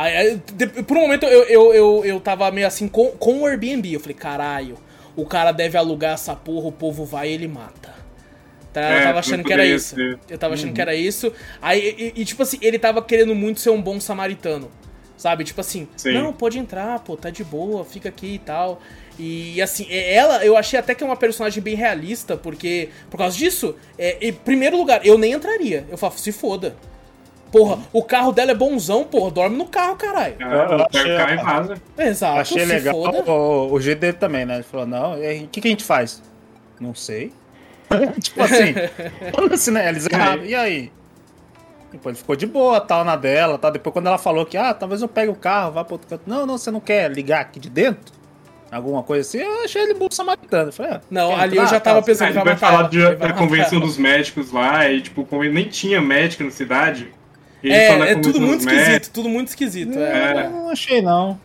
Aí, 0.00 0.40
por 0.86 0.96
um 0.96 1.00
momento 1.00 1.26
eu, 1.26 1.42
eu, 1.44 1.74
eu, 1.74 2.04
eu 2.04 2.20
tava 2.20 2.48
meio 2.52 2.68
assim 2.68 2.86
com, 2.86 3.10
com 3.10 3.40
o 3.40 3.46
Airbnb. 3.46 3.92
Eu 3.92 3.98
falei, 3.98 4.14
caralho, 4.14 4.76
o 5.16 5.26
cara 5.26 5.50
deve 5.50 5.76
alugar 5.76 6.14
essa 6.14 6.36
porra, 6.36 6.68
o 6.68 6.72
povo 6.72 7.04
vai 7.04 7.30
e 7.30 7.32
ele 7.32 7.48
mata. 7.48 7.88
Tá 8.72 8.80
Tá? 8.80 8.90
Eu 8.92 8.98
É, 8.98 9.02
tava 9.02 9.18
achando 9.18 9.42
que 9.42 9.52
era 9.52 9.66
isso. 9.66 9.96
ser. 9.96 10.18
Eu 10.28 10.38
tava 10.38 10.54
achando 10.54 10.72
que 10.72 10.80
era 10.80 10.94
isso. 10.94 11.32
Aí, 11.60 12.12
e, 12.14 12.20
e, 12.20 12.24
tipo 12.24 12.42
assim, 12.44 12.58
ele 12.62 12.78
tava 12.78 13.02
querendo 13.02 13.34
muito 13.34 13.58
ser 13.58 13.70
um 13.70 13.82
bom 13.82 13.98
samaritano. 13.98 14.70
Sabe? 15.16 15.42
Tipo 15.42 15.60
assim, 15.62 15.88
Sim. 15.96 16.12
não, 16.12 16.32
pode 16.32 16.60
entrar, 16.60 17.00
pô, 17.00 17.16
tá 17.16 17.28
de 17.28 17.42
boa, 17.42 17.84
fica 17.84 18.08
aqui 18.08 18.34
e 18.34 18.38
tal. 18.38 18.80
E 19.18 19.60
assim, 19.60 19.84
é- 19.90 20.14
ela, 20.14 20.44
eu 20.44 20.56
achei 20.56 20.78
até 20.78 20.94
que 20.94 21.02
é 21.02 21.06
uma 21.06 21.16
personagem 21.16 21.60
bem 21.60 21.74
realista, 21.74 22.36
porque, 22.36 22.90
por 23.10 23.16
causa 23.18 23.36
disso, 23.36 23.74
é, 23.98 24.16
em 24.20 24.32
primeiro 24.32 24.76
lugar, 24.76 25.04
eu 25.04 25.18
nem 25.18 25.32
entraria. 25.32 25.84
Eu 25.90 25.98
falo, 25.98 26.12
se 26.16 26.30
foda. 26.30 26.76
Porra, 27.50 27.78
o 27.92 28.02
carro 28.02 28.30
dela 28.32 28.50
é 28.50 28.54
bonzão, 28.54 29.04
porra, 29.04 29.30
dorme 29.30 29.56
no 29.56 29.66
carro, 29.66 29.96
caralho. 29.96 30.34
Eu 30.38 30.86
pega 30.86 30.86
achei- 30.90 31.14
o 31.14 31.18
carro 31.42 31.74
e. 31.98 32.02
Exato, 32.02 32.40
Achei 32.40 32.60
se 32.60 32.66
legal 32.66 32.94
foda. 32.94 33.30
o, 33.30 33.72
o 33.72 33.80
jeito 33.80 33.98
dele 34.00 34.12
também, 34.14 34.44
né? 34.44 34.54
Ele 34.56 34.62
falou, 34.64 34.86
não, 34.86 35.16
e 35.18 35.26
aí, 35.26 35.44
o 35.44 35.48
que, 35.48 35.60
que 35.60 35.68
a 35.68 35.70
gente 35.70 35.84
faz? 35.84 36.22
Não 36.78 36.94
sei. 36.94 37.32
tipo 38.22 38.42
assim, 38.42 38.74
foda-se, 39.34 39.70
né? 39.70 39.88
Eles 39.88 40.06
erraram. 40.06 40.44
E 40.44 40.54
aí? 40.54 40.92
Depois 41.90 42.14
ele 42.14 42.18
ficou 42.20 42.36
de 42.36 42.46
boa, 42.46 42.80
tal, 42.82 43.02
na 43.02 43.16
dela, 43.16 43.56
tal. 43.56 43.70
Depois 43.70 43.92
quando 43.94 44.08
ela 44.08 44.18
falou 44.18 44.44
que, 44.44 44.58
ah, 44.58 44.74
talvez 44.74 45.00
eu 45.00 45.08
pegue 45.08 45.30
o 45.30 45.34
carro, 45.34 45.72
vá 45.72 45.84
pro 45.84 45.94
outro 45.94 46.06
canto. 46.06 46.22
Não, 46.26 46.44
não, 46.44 46.58
você 46.58 46.70
não 46.70 46.80
quer 46.80 47.10
ligar 47.10 47.40
aqui 47.40 47.58
de 47.58 47.70
dentro? 47.70 48.12
Alguma 48.70 49.02
coisa 49.02 49.26
assim, 49.26 49.38
eu 49.38 49.64
achei 49.64 49.80
ele 49.82 49.94
bom 49.94 50.08
samaritano. 50.10 50.70
Falei, 50.70 50.92
ah, 50.92 51.00
Não, 51.10 51.34
ali 51.34 51.56
eu 51.56 51.66
já 51.66 51.80
tava 51.80 52.02
pensando 52.02 52.28
ele 52.28 52.44
vai 52.44 52.56
falar 52.58 52.80
ela. 52.80 52.88
de- 52.90 52.98
Ele 52.98 53.16
vai 53.16 53.28
da 53.28 53.34
convenção 53.34 53.78
ela. 53.78 53.86
dos 53.86 53.96
médicos 53.96 54.52
lá, 54.52 54.86
e 54.90 55.00
tipo, 55.00 55.24
como 55.24 55.42
nem 55.44 55.66
tinha 55.66 55.98
médico 56.02 56.44
na 56.44 56.50
cidade. 56.50 57.10
Ele 57.62 57.74
É, 57.74 58.12
é 58.12 58.14
tudo 58.16 58.40
muito 58.40 58.60
esquisito, 58.68 59.10
tudo 59.12 59.28
muito 59.28 59.48
esquisito. 59.48 59.98
É. 59.98 60.46
Eu 60.46 60.50
não 60.50 60.70
achei, 60.70 61.00
não. 61.02 61.38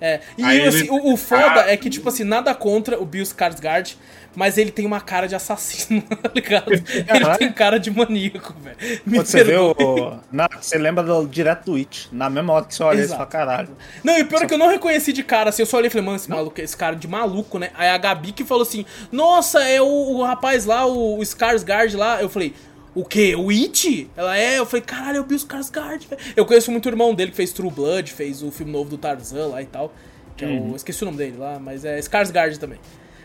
É, 0.00 0.20
e 0.36 0.44
Aí 0.44 0.62
assim, 0.64 0.78
ele- 0.80 0.90
o, 0.90 1.12
o 1.14 1.16
foda 1.16 1.62
Ah. 1.64 1.72
é 1.72 1.76
que, 1.76 1.90
tipo 1.90 2.08
assim, 2.08 2.22
nada 2.22 2.54
contra 2.54 3.00
o 3.02 3.04
Bill 3.04 3.24
Skarsgård, 3.24 3.96
mas 4.36 4.56
ele 4.56 4.70
tem 4.70 4.86
uma 4.86 5.00
cara 5.00 5.26
de 5.26 5.34
assassino, 5.34 6.02
tá 6.22 6.30
ligado? 6.32 6.70
Ele 6.72 7.36
tem 7.38 7.50
cara 7.52 7.80
de 7.80 7.90
maníaco, 7.90 8.54
velho. 8.62 8.76
Você 9.04 9.42
vê 9.42 9.54
perdoe. 9.56 9.74
o. 9.84 10.18
Na, 10.30 10.48
você 10.60 10.78
lembra 10.78 11.02
do, 11.02 11.26
direto 11.26 11.64
do 11.72 11.74
It. 11.76 12.08
Na 12.12 12.30
mesma 12.30 12.52
hora 12.52 12.64
que 12.66 12.76
você 12.76 12.82
olha 12.84 12.94
isso, 12.96 13.04
Exato. 13.06 13.18
fala, 13.18 13.28
caralho. 13.28 13.76
Não, 14.04 14.16
e 14.16 14.22
pior 14.22 14.42
é 14.42 14.46
que 14.46 14.54
eu 14.54 14.58
não 14.58 14.68
reconheci 14.68 15.12
de 15.12 15.24
cara, 15.24 15.50
assim, 15.50 15.62
eu 15.62 15.66
só 15.66 15.78
olhei 15.78 15.88
e 15.88 15.90
falei, 15.90 16.04
mano, 16.06 16.16
esse 16.16 16.30
maluco, 16.30 16.60
esse 16.60 16.76
cara 16.76 16.94
de 16.94 17.08
maluco, 17.08 17.58
né? 17.58 17.70
Aí 17.76 17.88
a 17.88 17.98
Gabi 17.98 18.30
que 18.30 18.44
falou 18.44 18.62
assim, 18.62 18.86
nossa, 19.10 19.64
é 19.68 19.82
o, 19.82 19.84
o 19.86 20.22
rapaz 20.22 20.64
lá, 20.64 20.86
o, 20.86 21.18
o 21.18 21.22
Skarsgård 21.24 21.96
lá. 21.96 22.22
Eu 22.22 22.28
falei, 22.28 22.54
o 23.00 23.04
quê? 23.04 23.34
O 23.36 23.50
It? 23.50 24.10
Ela 24.16 24.36
é? 24.36 24.58
Eu 24.58 24.66
falei, 24.66 24.82
caralho, 24.82 25.18
é 25.18 25.20
o 25.20 25.24
Bill 25.24 25.38
Skarsgård, 25.38 26.08
velho. 26.08 26.22
Eu 26.34 26.44
conheço 26.44 26.70
muito 26.70 26.86
o 26.86 26.88
irmão 26.88 27.14
dele 27.14 27.30
que 27.30 27.36
fez 27.36 27.52
True 27.52 27.70
Blood, 27.70 28.12
fez 28.12 28.42
o 28.42 28.50
filme 28.50 28.72
novo 28.72 28.90
do 28.90 28.98
Tarzan 28.98 29.46
lá 29.48 29.62
e 29.62 29.66
tal. 29.66 29.94
Que 30.36 30.44
é 30.44 30.48
o. 30.48 30.74
Esqueci 30.74 31.02
o 31.02 31.06
nome 31.06 31.18
dele 31.18 31.36
lá, 31.36 31.58
mas 31.58 31.84
é 31.84 31.98
Skarsgård 32.00 32.58
também. 32.58 32.78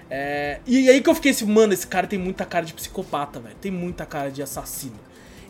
É, 0.09 0.59
e 0.67 0.89
aí 0.89 1.01
que 1.01 1.09
eu 1.09 1.15
fiquei 1.15 1.31
assim, 1.31 1.45
mano, 1.45 1.73
esse 1.73 1.87
cara 1.87 2.05
tem 2.05 2.19
muita 2.19 2.45
cara 2.45 2.65
de 2.65 2.73
psicopata, 2.73 3.39
velho. 3.39 3.55
Tem 3.59 3.71
muita 3.71 4.05
cara 4.05 4.29
de 4.29 4.43
assassino. 4.43 4.99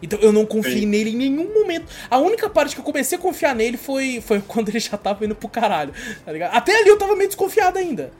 Então 0.01 0.19
eu 0.19 0.31
não 0.31 0.45
confiei 0.45 0.81
Sim. 0.81 0.85
nele 0.85 1.09
em 1.11 1.15
nenhum 1.17 1.53
momento. 1.53 1.87
A 2.09 2.17
única 2.17 2.49
parte 2.49 2.75
que 2.75 2.81
eu 2.81 2.85
comecei 2.85 3.17
a 3.17 3.21
confiar 3.21 3.53
nele 3.53 3.77
foi, 3.77 4.21
foi 4.21 4.41
quando 4.47 4.69
ele 4.69 4.79
já 4.79 4.97
tava 4.97 5.25
indo 5.25 5.35
pro 5.35 5.49
caralho. 5.49 5.93
Tá 6.25 6.31
ligado? 6.31 6.53
Até 6.53 6.79
ali 6.79 6.89
eu 6.89 6.97
tava 6.97 7.15
meio 7.15 7.27
desconfiado 7.27 7.77
ainda. 7.77 8.11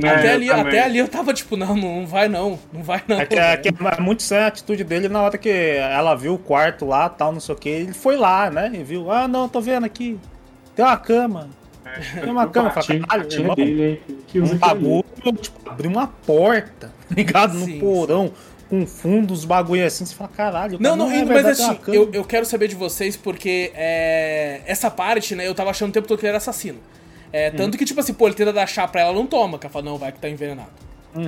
É, 0.00 0.08
até, 0.08 0.32
ali, 0.32 0.46
também. 0.46 0.66
até 0.66 0.84
ali 0.84 0.98
eu 0.98 1.08
tava 1.08 1.34
tipo, 1.34 1.56
não, 1.56 1.76
não 1.76 2.06
vai 2.06 2.28
não. 2.28 2.58
Não 2.72 2.82
vai 2.82 3.02
não. 3.06 3.20
É 3.20 3.26
que, 3.26 3.34
é 3.34 3.56
que 3.56 3.68
é 3.68 4.00
muito 4.00 4.20
estranha 4.20 4.44
a 4.44 4.48
atitude 4.48 4.84
dele 4.84 5.08
na 5.08 5.20
hora 5.20 5.36
que 5.36 5.50
ela 5.50 6.14
viu 6.14 6.34
o 6.34 6.38
quarto 6.38 6.86
lá, 6.86 7.08
tal, 7.08 7.32
não 7.32 7.40
sei 7.40 7.54
o 7.54 7.58
que. 7.58 7.68
Ele 7.68 7.92
foi 7.92 8.16
lá, 8.16 8.50
né? 8.50 8.70
E 8.72 8.82
viu, 8.82 9.10
ah, 9.10 9.28
não, 9.28 9.48
tô 9.48 9.60
vendo 9.60 9.84
aqui. 9.84 10.18
Tem 10.74 10.84
uma 10.84 10.96
cama. 10.96 11.50
Tem 12.14 12.30
uma 12.30 12.48
cama, 12.48 12.70
fala, 12.70 12.86
caralho, 12.86 13.06
quartinho 13.06 13.42
irmão. 13.42 13.54
dele, 13.54 14.02
Um 14.34 14.56
bagulho, 14.56 15.04
tipo, 15.40 15.70
abrir 15.70 15.88
uma 15.88 16.06
porta, 16.06 16.90
tá 17.08 17.14
ligado? 17.14 17.54
No 17.54 17.66
Sim, 17.66 17.78
porão, 17.78 18.32
com 18.70 18.86
fundos, 18.86 19.44
bagulho 19.44 19.84
assim. 19.84 20.06
Você 20.06 20.14
fala, 20.14 20.30
caralho, 20.34 20.78
Não, 20.80 20.96
cara, 20.96 20.96
não, 20.96 21.10
é 21.10 21.24
mas 21.24 21.60
assim, 21.60 21.78
eu, 21.88 22.08
eu 22.12 22.24
quero 22.24 22.46
saber 22.46 22.68
de 22.68 22.74
vocês 22.74 23.14
porque 23.16 23.70
é, 23.74 24.62
essa 24.64 24.90
parte, 24.90 25.34
né, 25.34 25.46
eu 25.46 25.54
tava 25.54 25.68
achando 25.68 25.90
o 25.90 25.92
tempo 25.92 26.08
todo 26.08 26.18
que 26.18 26.24
ele 26.24 26.30
era 26.30 26.38
assassino. 26.38 26.78
É, 27.32 27.50
tanto 27.50 27.78
que, 27.78 27.84
tipo 27.84 27.98
assim, 27.98 28.12
pô, 28.12 28.26
ele 28.26 28.34
tenta 28.34 28.52
dar 28.52 28.66
chá 28.66 28.86
pra 28.86 29.00
ela, 29.00 29.12
não 29.12 29.26
toma, 29.26 29.58
que 29.58 29.66
ela 29.66 29.72
fala, 29.72 29.84
não, 29.84 29.96
vai 29.96 30.12
que 30.12 30.18
tá 30.18 30.28
envenenado. 30.28 30.70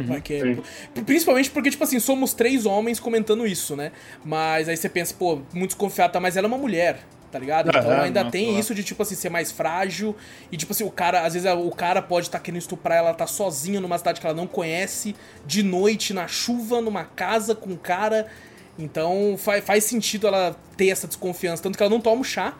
Vai 0.06 0.20
que 0.20 0.34
é-. 0.34 1.02
Principalmente 1.02 1.50
porque, 1.50 1.70
tipo 1.70 1.84
assim, 1.84 2.00
somos 2.00 2.32
três 2.32 2.66
homens 2.66 2.98
comentando 2.98 3.46
isso, 3.46 3.76
né? 3.76 3.92
Mas 4.24 4.68
aí 4.68 4.76
você 4.76 4.88
pensa, 4.88 5.14
pô, 5.18 5.40
muito 5.52 5.70
desconfiado, 5.70 6.12
tá? 6.12 6.20
Mas 6.20 6.36
ela 6.36 6.46
é 6.46 6.48
uma 6.48 6.58
mulher, 6.58 7.00
tá 7.30 7.38
ligado? 7.38 7.68
Então 7.68 7.90
Aham, 7.90 8.02
ainda 8.02 8.24
não, 8.24 8.30
tem 8.30 8.58
isso 8.58 8.74
de, 8.74 8.82
tipo 8.82 9.02
assim, 9.02 9.14
ser 9.14 9.28
mais 9.28 9.52
frágil. 9.52 10.16
E, 10.50 10.56
tipo 10.56 10.72
assim, 10.72 10.84
o 10.84 10.90
cara, 10.90 11.22
às 11.22 11.34
vezes 11.34 11.50
o 11.50 11.70
cara 11.70 12.00
pode 12.00 12.28
estar 12.28 12.38
querendo 12.38 12.60
estuprar 12.60 12.98
ela, 12.98 13.12
tá 13.14 13.26
sozinha 13.26 13.80
numa 13.80 13.98
cidade 13.98 14.20
que 14.20 14.26
ela 14.26 14.36
não 14.36 14.46
conhece, 14.46 15.14
de 15.46 15.62
noite, 15.62 16.14
na 16.14 16.26
chuva, 16.26 16.80
numa 16.80 17.04
casa 17.04 17.54
com 17.54 17.70
um 17.70 17.76
cara. 17.76 18.26
Então 18.78 19.36
faz, 19.38 19.64
faz 19.64 19.84
sentido 19.84 20.26
ela 20.26 20.56
ter 20.76 20.88
essa 20.88 21.06
desconfiança. 21.06 21.62
Tanto 21.62 21.76
que 21.76 21.82
ela 21.82 21.90
não 21.90 22.00
toma 22.00 22.22
o 22.22 22.24
chá. 22.24 22.54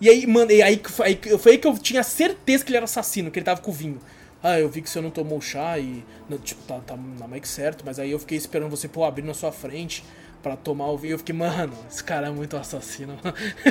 E 0.00 0.08
aí, 0.08 0.26
mano, 0.26 0.50
e 0.50 0.62
aí, 0.62 0.80
aí 1.00 1.14
que- 1.16 1.36
foi 1.38 1.52
aí 1.52 1.58
que 1.58 1.66
eu 1.66 1.76
tinha 1.78 2.02
certeza 2.02 2.64
que 2.64 2.70
ele 2.70 2.76
era 2.78 2.84
assassino, 2.84 3.30
que 3.30 3.38
ele 3.38 3.44
tava 3.44 3.60
com 3.60 3.70
o 3.70 3.74
vinho. 3.74 3.98
Ah, 4.42 4.58
eu 4.58 4.68
vi 4.70 4.80
que 4.80 4.88
você 4.88 5.00
não 5.00 5.10
tomou 5.10 5.36
o 5.38 5.42
chá 5.42 5.78
e. 5.78 6.02
não, 6.28 6.38
tipo, 6.38 6.62
tá, 6.62 6.78
tá 6.80 6.96
na 6.96 7.28
meio 7.28 7.42
que 7.42 7.48
certo, 7.48 7.82
mas 7.84 7.98
aí 7.98 8.10
eu 8.10 8.18
fiquei 8.18 8.38
esperando 8.38 8.70
você, 8.70 8.88
pô, 8.88 9.04
abrir 9.04 9.22
na 9.22 9.34
sua 9.34 9.52
frente 9.52 10.02
pra 10.42 10.56
tomar 10.56 10.86
o 10.90 10.96
vinho. 10.96 11.12
Eu 11.12 11.18
fiquei, 11.18 11.34
mano, 11.34 11.74
esse 11.90 12.02
cara 12.02 12.28
é 12.28 12.30
muito 12.30 12.56
assassino. 12.56 13.18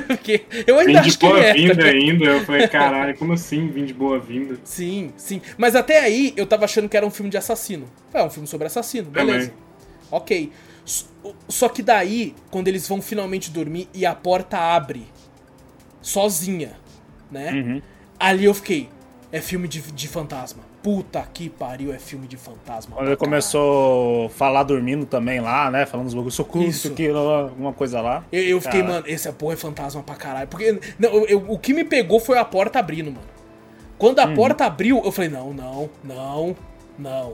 Porque 0.07 0.45
eu 0.67 0.77
ainda 0.77 1.01
Vim 1.01 1.01
de 1.01 1.09
acho 1.09 1.17
que 1.19 1.25
ele 1.25 1.39
é. 1.39 1.41
boa-vinda 1.53 1.73
ligado? 1.73 1.95
ainda. 2.11 2.25
Eu 2.25 2.45
falei, 2.45 2.67
caralho, 2.69 3.17
como 3.17 3.33
assim 3.33 3.67
vim 3.69 3.85
de 3.85 3.93
boa-vinda? 3.95 4.59
Sim, 4.63 5.11
sim. 5.17 5.41
Mas 5.57 5.75
até 5.75 5.99
aí 6.01 6.33
eu 6.37 6.45
tava 6.45 6.65
achando 6.65 6.87
que 6.87 6.95
era 6.95 7.05
um 7.05 7.09
filme 7.09 7.31
de 7.31 7.37
assassino. 7.37 7.87
É 8.13 8.21
um 8.23 8.29
filme 8.29 8.47
sobre 8.47 8.67
assassino, 8.67 9.09
beleza. 9.09 9.47
Também. 9.47 9.63
Ok. 10.11 10.51
Só 11.47 11.67
que 11.69 11.81
daí, 11.81 12.35
quando 12.51 12.67
eles 12.67 12.87
vão 12.87 13.01
finalmente 13.01 13.49
dormir 13.49 13.87
e 13.93 14.05
a 14.05 14.13
porta 14.13 14.57
abre 14.59 15.07
sozinha, 16.01 16.73
né? 17.31 17.51
Uhum. 17.51 17.81
Ali 18.19 18.45
eu 18.45 18.53
fiquei. 18.53 18.89
É 19.31 19.39
filme 19.41 19.67
de, 19.67 19.79
de 19.81 20.07
fantasma. 20.07 20.63
Puta 20.81 21.21
que 21.33 21.49
pariu, 21.49 21.93
é 21.93 21.99
filme 21.99 22.25
de 22.27 22.35
fantasma. 22.37 22.95
Quando 22.95 23.07
ele 23.07 23.15
começou 23.17 24.25
a 24.25 24.29
falar 24.29 24.63
dormindo 24.63 25.05
também 25.05 25.39
lá, 25.39 25.69
né? 25.69 25.85
Falando 25.85 26.07
os 26.07 26.13
bagulhos, 26.13 26.33
socorro, 26.33 26.63
Isso. 26.65 26.87
isso 26.87 26.93
aqui, 26.93 27.09
alguma 27.09 27.73
coisa 27.73 28.01
lá. 28.01 28.23
Eu, 28.31 28.41
eu 28.43 28.61
fiquei, 28.61 28.81
Cara. 28.81 28.93
mano, 28.93 29.05
esse 29.07 29.31
porra 29.33 29.53
é 29.53 29.57
fantasma 29.57 30.01
pra 30.01 30.15
caralho. 30.15 30.47
Porque 30.47 30.79
não, 30.97 31.09
eu- 31.09 31.25
eu- 31.27 31.45
o 31.51 31.59
que 31.59 31.73
me 31.73 31.83
pegou 31.83 32.19
foi 32.19 32.37
a 32.39 32.45
porta 32.45 32.79
abrindo, 32.79 33.11
mano. 33.11 33.27
Quando 33.97 34.19
a 34.19 34.25
Uhum. 34.25 34.35
porta 34.35 34.65
abriu, 34.65 35.01
eu 35.03 35.11
falei, 35.11 35.29
não, 35.29 35.53
não, 35.53 35.89
não, 36.03 36.55
não. 36.97 37.33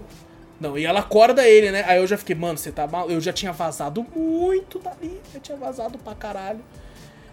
Não, 0.59 0.77
e 0.77 0.85
ela 0.85 1.01
acorda 1.01 1.47
ele, 1.47 1.69
né? 1.71 1.83
Aí 1.87 1.97
eu 1.99 2.07
já 2.07 2.17
fiquei, 2.17 2.35
mano, 2.35 2.57
você 2.57 2.71
tá 2.71 2.87
mal. 2.87 3.09
Eu 3.11 3.21
já 3.21 3.31
tinha 3.31 3.51
vazado 3.53 4.05
muito 4.15 4.79
dali. 4.79 5.21
Eu 5.33 5.39
tinha 5.39 5.57
vazado 5.57 5.97
pra 5.99 6.15
caralho. 6.15 6.59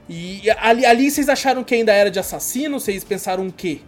E 0.09 0.43
ali, 0.59 0.85
ali 0.85 1.11
vocês 1.11 1.29
acharam 1.29 1.63
que 1.63 1.75
ainda 1.75 1.93
era 1.93 2.11
de 2.11 2.19
assassino? 2.19 2.79
Vocês 2.81 3.05
pensaram 3.05 3.47
o 3.47 3.53
quê? 3.53 3.81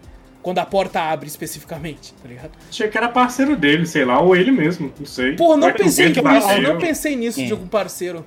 Quando 0.42 0.58
a 0.58 0.66
porta 0.66 1.00
abre 1.00 1.26
especificamente, 1.26 2.12
tá 2.22 2.28
ligado? 2.28 2.50
Achei 2.68 2.86
que 2.88 2.96
era 2.98 3.08
parceiro 3.08 3.56
dele, 3.56 3.86
sei 3.86 4.04
lá, 4.04 4.20
ou 4.20 4.36
ele 4.36 4.50
mesmo, 4.50 4.92
não 4.98 5.06
sei. 5.06 5.36
Porra, 5.36 5.56
não 5.56 5.62
Vai 5.68 5.72
que 5.72 5.82
pensei 5.84 6.06
Pedro 6.12 6.30
nisso. 6.30 6.46
bateu. 6.46 6.62
Não 6.62 6.78
pensei 6.78 7.16
nisso 7.16 7.40
de 7.40 7.46
Sim. 7.46 7.52
algum 7.52 7.66
parceiro. 7.66 8.24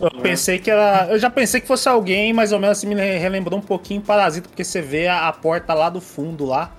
Eu 0.00 0.10
pensei 0.22 0.58
que 0.58 0.70
era. 0.70 1.08
Eu 1.10 1.18
já 1.18 1.28
pensei 1.28 1.60
que 1.60 1.66
fosse 1.66 1.86
alguém, 1.86 2.32
mais 2.32 2.52
ou 2.52 2.58
menos 2.58 2.78
assim, 2.78 2.86
me 2.86 2.94
relembrou 2.94 3.58
um 3.58 3.62
pouquinho 3.62 4.00
Parasita, 4.00 4.48
porque 4.48 4.64
você 4.64 4.80
vê 4.80 5.06
a, 5.06 5.28
a 5.28 5.32
porta 5.32 5.74
lá 5.74 5.90
do 5.90 6.00
fundo 6.00 6.46
lá, 6.46 6.72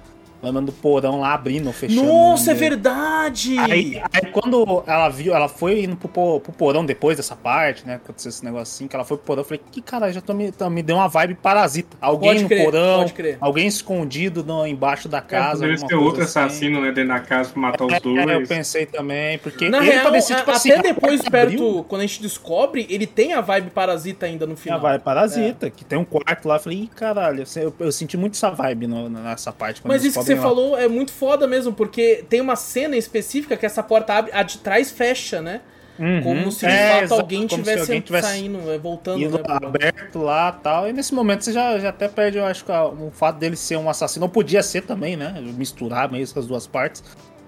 lembrando 0.44 0.68
do 0.68 0.72
porão 0.72 1.20
lá 1.20 1.34
abrindo, 1.34 1.72
fechando. 1.72 2.04
Nossa, 2.04 2.52
é 2.52 2.54
verdade! 2.54 3.58
Aí, 3.60 4.02
aí 4.14 4.26
quando 4.32 4.84
ela 4.88 5.10
viu, 5.10 5.34
ela 5.36 5.48
foi 5.48 5.84
indo 5.84 5.96
pro, 5.96 6.40
pro 6.40 6.52
porão 6.52 6.86
depois 6.86 7.18
dessa 7.18 7.36
parte, 7.36 7.86
né? 7.86 7.96
Aconteceu 7.96 8.30
esse 8.30 8.44
negócio 8.44 8.64
assim, 8.74 8.88
que 8.88 8.96
ela 8.96 9.06
foi 9.06 9.18
pro 9.18 9.26
porão, 9.28 9.42
eu 9.42 9.46
falei, 9.46 9.62
que 9.72 9.82
caralho, 9.82 10.14
já 10.14 10.22
tô 10.22 10.34
me, 10.34 10.52
tá- 10.52 10.70
me 10.70 10.82
deu 10.82 10.96
uma 10.96 11.08
vibe 11.08 11.36
parasita. 11.36 11.96
Alguém 12.02 12.30
Pode 12.32 12.44
no 12.44 12.48
crer, 12.50 12.64
porão, 12.66 13.00
pode 13.00 13.14
crer. 13.14 13.38
alguém 13.40 13.68
escondido 13.68 14.44
no, 14.44 14.66
embaixo 14.66 15.08
da 15.08 15.20
É, 15.20 15.22
casa. 15.22 15.66
ser 15.66 15.78
coisa 15.80 15.98
outro 15.98 16.24
assim. 16.24 16.40
assassino, 16.40 16.82
né, 16.82 16.92
dentro 16.92 17.10
da 17.14 17.20
casa 17.20 17.52
pra 17.52 17.62
matar 17.62 17.86
os 17.86 17.94
É, 17.94 18.00
dois. 18.00 18.30
eu 18.30 18.48
pensei 18.48 18.86
também, 18.86 19.38
porque 19.40 19.70
Na 19.70 19.78
ele 19.78 19.92
real, 19.92 20.04
parecia, 20.06 20.36
a- 20.36 20.40
tipo 20.40 20.52
até 20.52 20.58
assim, 20.58 20.72
a 20.72 20.82
depois, 20.82 21.22
perto, 21.22 21.54
abriu, 21.54 21.86
quando 21.88 22.02
a 22.02 22.06
gente 22.06 22.22
descobre, 22.22 22.86
ele 22.90 23.06
tem 23.08 23.34
a 23.34 23.42
vibe 23.42 23.70
parasita 23.72 24.26
ainda 24.26 24.46
no 24.46 24.54
a 24.54 24.58
final. 24.58 24.80
vibe 24.80 25.04
parasita, 25.04 25.70
que 25.70 25.84
tem 25.86 25.98
um 26.00 26.06
quarto 26.06 26.48
lá, 26.48 26.56
eu 26.56 26.60
falei, 26.60 26.80
ih, 26.80 26.88
caralho, 26.88 27.44
eu, 27.56 27.74
eu 27.80 27.92
senti 27.92 28.18
muito 28.18 28.34
essa 28.34 28.50
vibe 28.50 28.88
no- 28.88 29.10
nessa 29.10 29.52
parte. 29.52 29.82
quando 29.82 29.92
Mas 29.94 30.02
eles 30.04 30.16
isso 30.16 30.20
você 30.32 30.36
lá. 30.36 30.42
falou 30.42 30.78
é 30.78 30.88
muito 30.88 31.12
foda 31.12 31.48
mesmo, 31.48 31.74
porque 31.74 32.24
tem 32.30 32.42
uma 32.42 32.56
cena 32.56 32.98
específica 32.98 33.56
que 33.58 33.66
essa 33.66 33.84
porta 33.84 34.14
abre, 34.14 34.32
a 34.34 34.44
de 34.44 34.58
trás 34.58 34.92
fecha, 34.92 35.42
né? 35.42 35.62
Uhum. 36.00 36.24
Como 36.24 36.52
se 36.52 36.66
de 36.66 36.72
É, 36.72 36.92
fato 36.94 37.04
exato, 37.04 37.22
alguém 37.22 37.46
tivesse 37.46 37.82
alguém 37.82 38.02
tivesse 38.02 38.28
saindo, 38.28 38.72
é, 38.72 38.78
voltando, 38.78 39.30
né? 39.30 39.40
aberto 39.46 40.20
lá 40.20 40.56
e 40.58 40.64
tal. 40.64 40.90
E 40.90 40.94
nesse 40.94 41.14
momento 41.14 41.44
você 41.44 41.54
já, 41.54 41.78
já 41.78 41.90
até 41.90 42.08
perde, 42.08 42.40
eu 42.40 42.46
acho 42.46 42.66
que 42.66 42.72
o 42.72 43.12
fato 43.12 43.38
dele 43.38 43.56
ser 43.56 43.78
um 43.78 43.90
assassino. 43.90 44.26
Ou 44.26 44.30
podia 44.30 44.64
ser 44.64 44.82
também, 44.82 45.16
né? 45.16 45.36
Misturar 45.56 46.12
meio 46.12 46.24
as 46.24 46.48
duas 46.48 46.66
partes. 46.66 47.04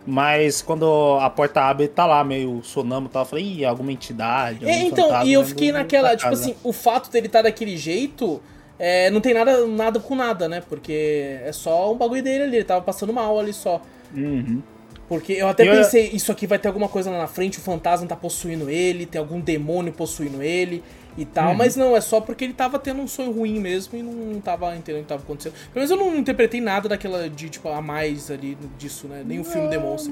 Mas 0.06 0.62
quando 0.62 1.18
a 1.22 1.30
porta 1.30 1.62
abre, 1.62 1.88
tá 1.88 2.06
lá 2.06 2.24
meio 2.24 2.62
sonâmbulo 2.62 3.08
e 3.08 3.14
tal. 3.14 3.22
Eu 3.24 3.26
falei, 3.26 3.46
ih, 3.46 3.66
alguma 3.66 3.92
entidade. 3.92 4.70
É, 4.70 4.84
então, 4.84 5.26
e 5.26 5.34
eu 5.34 5.44
fiquei 5.46 5.72
naquela, 5.72 6.16
tipo 6.16 6.34
assim, 6.34 6.56
o 6.62 6.74
fato 6.74 7.10
dele 7.10 7.28
estar 7.28 7.42
daquele 7.42 7.78
jeito 7.78 8.42
é, 8.80 9.10
não 9.10 9.22
tem 9.22 9.34
nada, 9.34 9.66
nada 9.68 10.00
com 10.00 10.16
nada, 10.16 10.48
né? 10.50 10.62
Porque 10.68 11.38
é 11.44 11.52
só 11.52 11.92
um 11.94 11.98
bagulho 11.98 12.24
dele 12.24 12.44
ali, 12.44 12.56
ele 12.58 12.64
tava 12.66 12.82
passando 12.82 13.14
mal 13.14 13.40
ali 13.40 13.54
só. 13.54 13.82
Uhum. 14.16 14.62
Porque 15.08 15.34
eu 15.34 15.48
até 15.48 15.68
Eu- 15.68 15.76
pensei, 15.76 16.10
isso 16.14 16.32
aqui 16.32 16.48
vai 16.48 16.58
ter 16.58 16.68
alguma 16.70 16.88
coisa 16.88 17.12
lá 17.12 17.18
na 17.20 17.28
frente, 17.28 17.60
o 17.60 17.62
fantasma 17.62 18.08
tá 18.08 18.16
possuindo 18.16 18.70
ele, 18.70 19.06
tem 19.06 19.20
algum 19.20 19.40
demônio 19.40 19.92
possuindo 19.94 20.42
ele 20.42 20.82
e 21.18 21.26
tal, 21.26 21.50
Uhum. 21.52 21.56
mas 21.56 21.76
não, 21.76 21.96
é 21.96 22.02
só 22.02 22.20
porque 22.20 22.44
ele 22.44 22.54
tava 22.54 22.80
tendo 22.80 23.02
um 23.02 23.08
sonho 23.08 23.32
ruim 23.32 23.60
mesmo 23.60 23.98
e 23.98 24.02
não 24.02 24.40
tava 24.42 24.76
entendendo 24.76 25.02
o 25.02 25.04
que 25.04 25.10
tava 25.10 25.22
acontecendo. 25.24 25.54
Pelo 25.74 25.86
menos 25.86 25.92
eu 25.92 25.98
não 25.98 26.16
interpretei 26.18 26.60
nada 26.60 26.90
daquela 26.90 27.30
de, 27.30 27.50
tipo, 27.50 27.70
a 27.70 27.82
mais 27.82 28.32
ali 28.32 28.58
disso, 28.78 29.08
né? 29.08 29.24
Nem 29.26 29.40
o 29.40 29.44
filme 29.44 29.68
demonstra. 29.70 30.12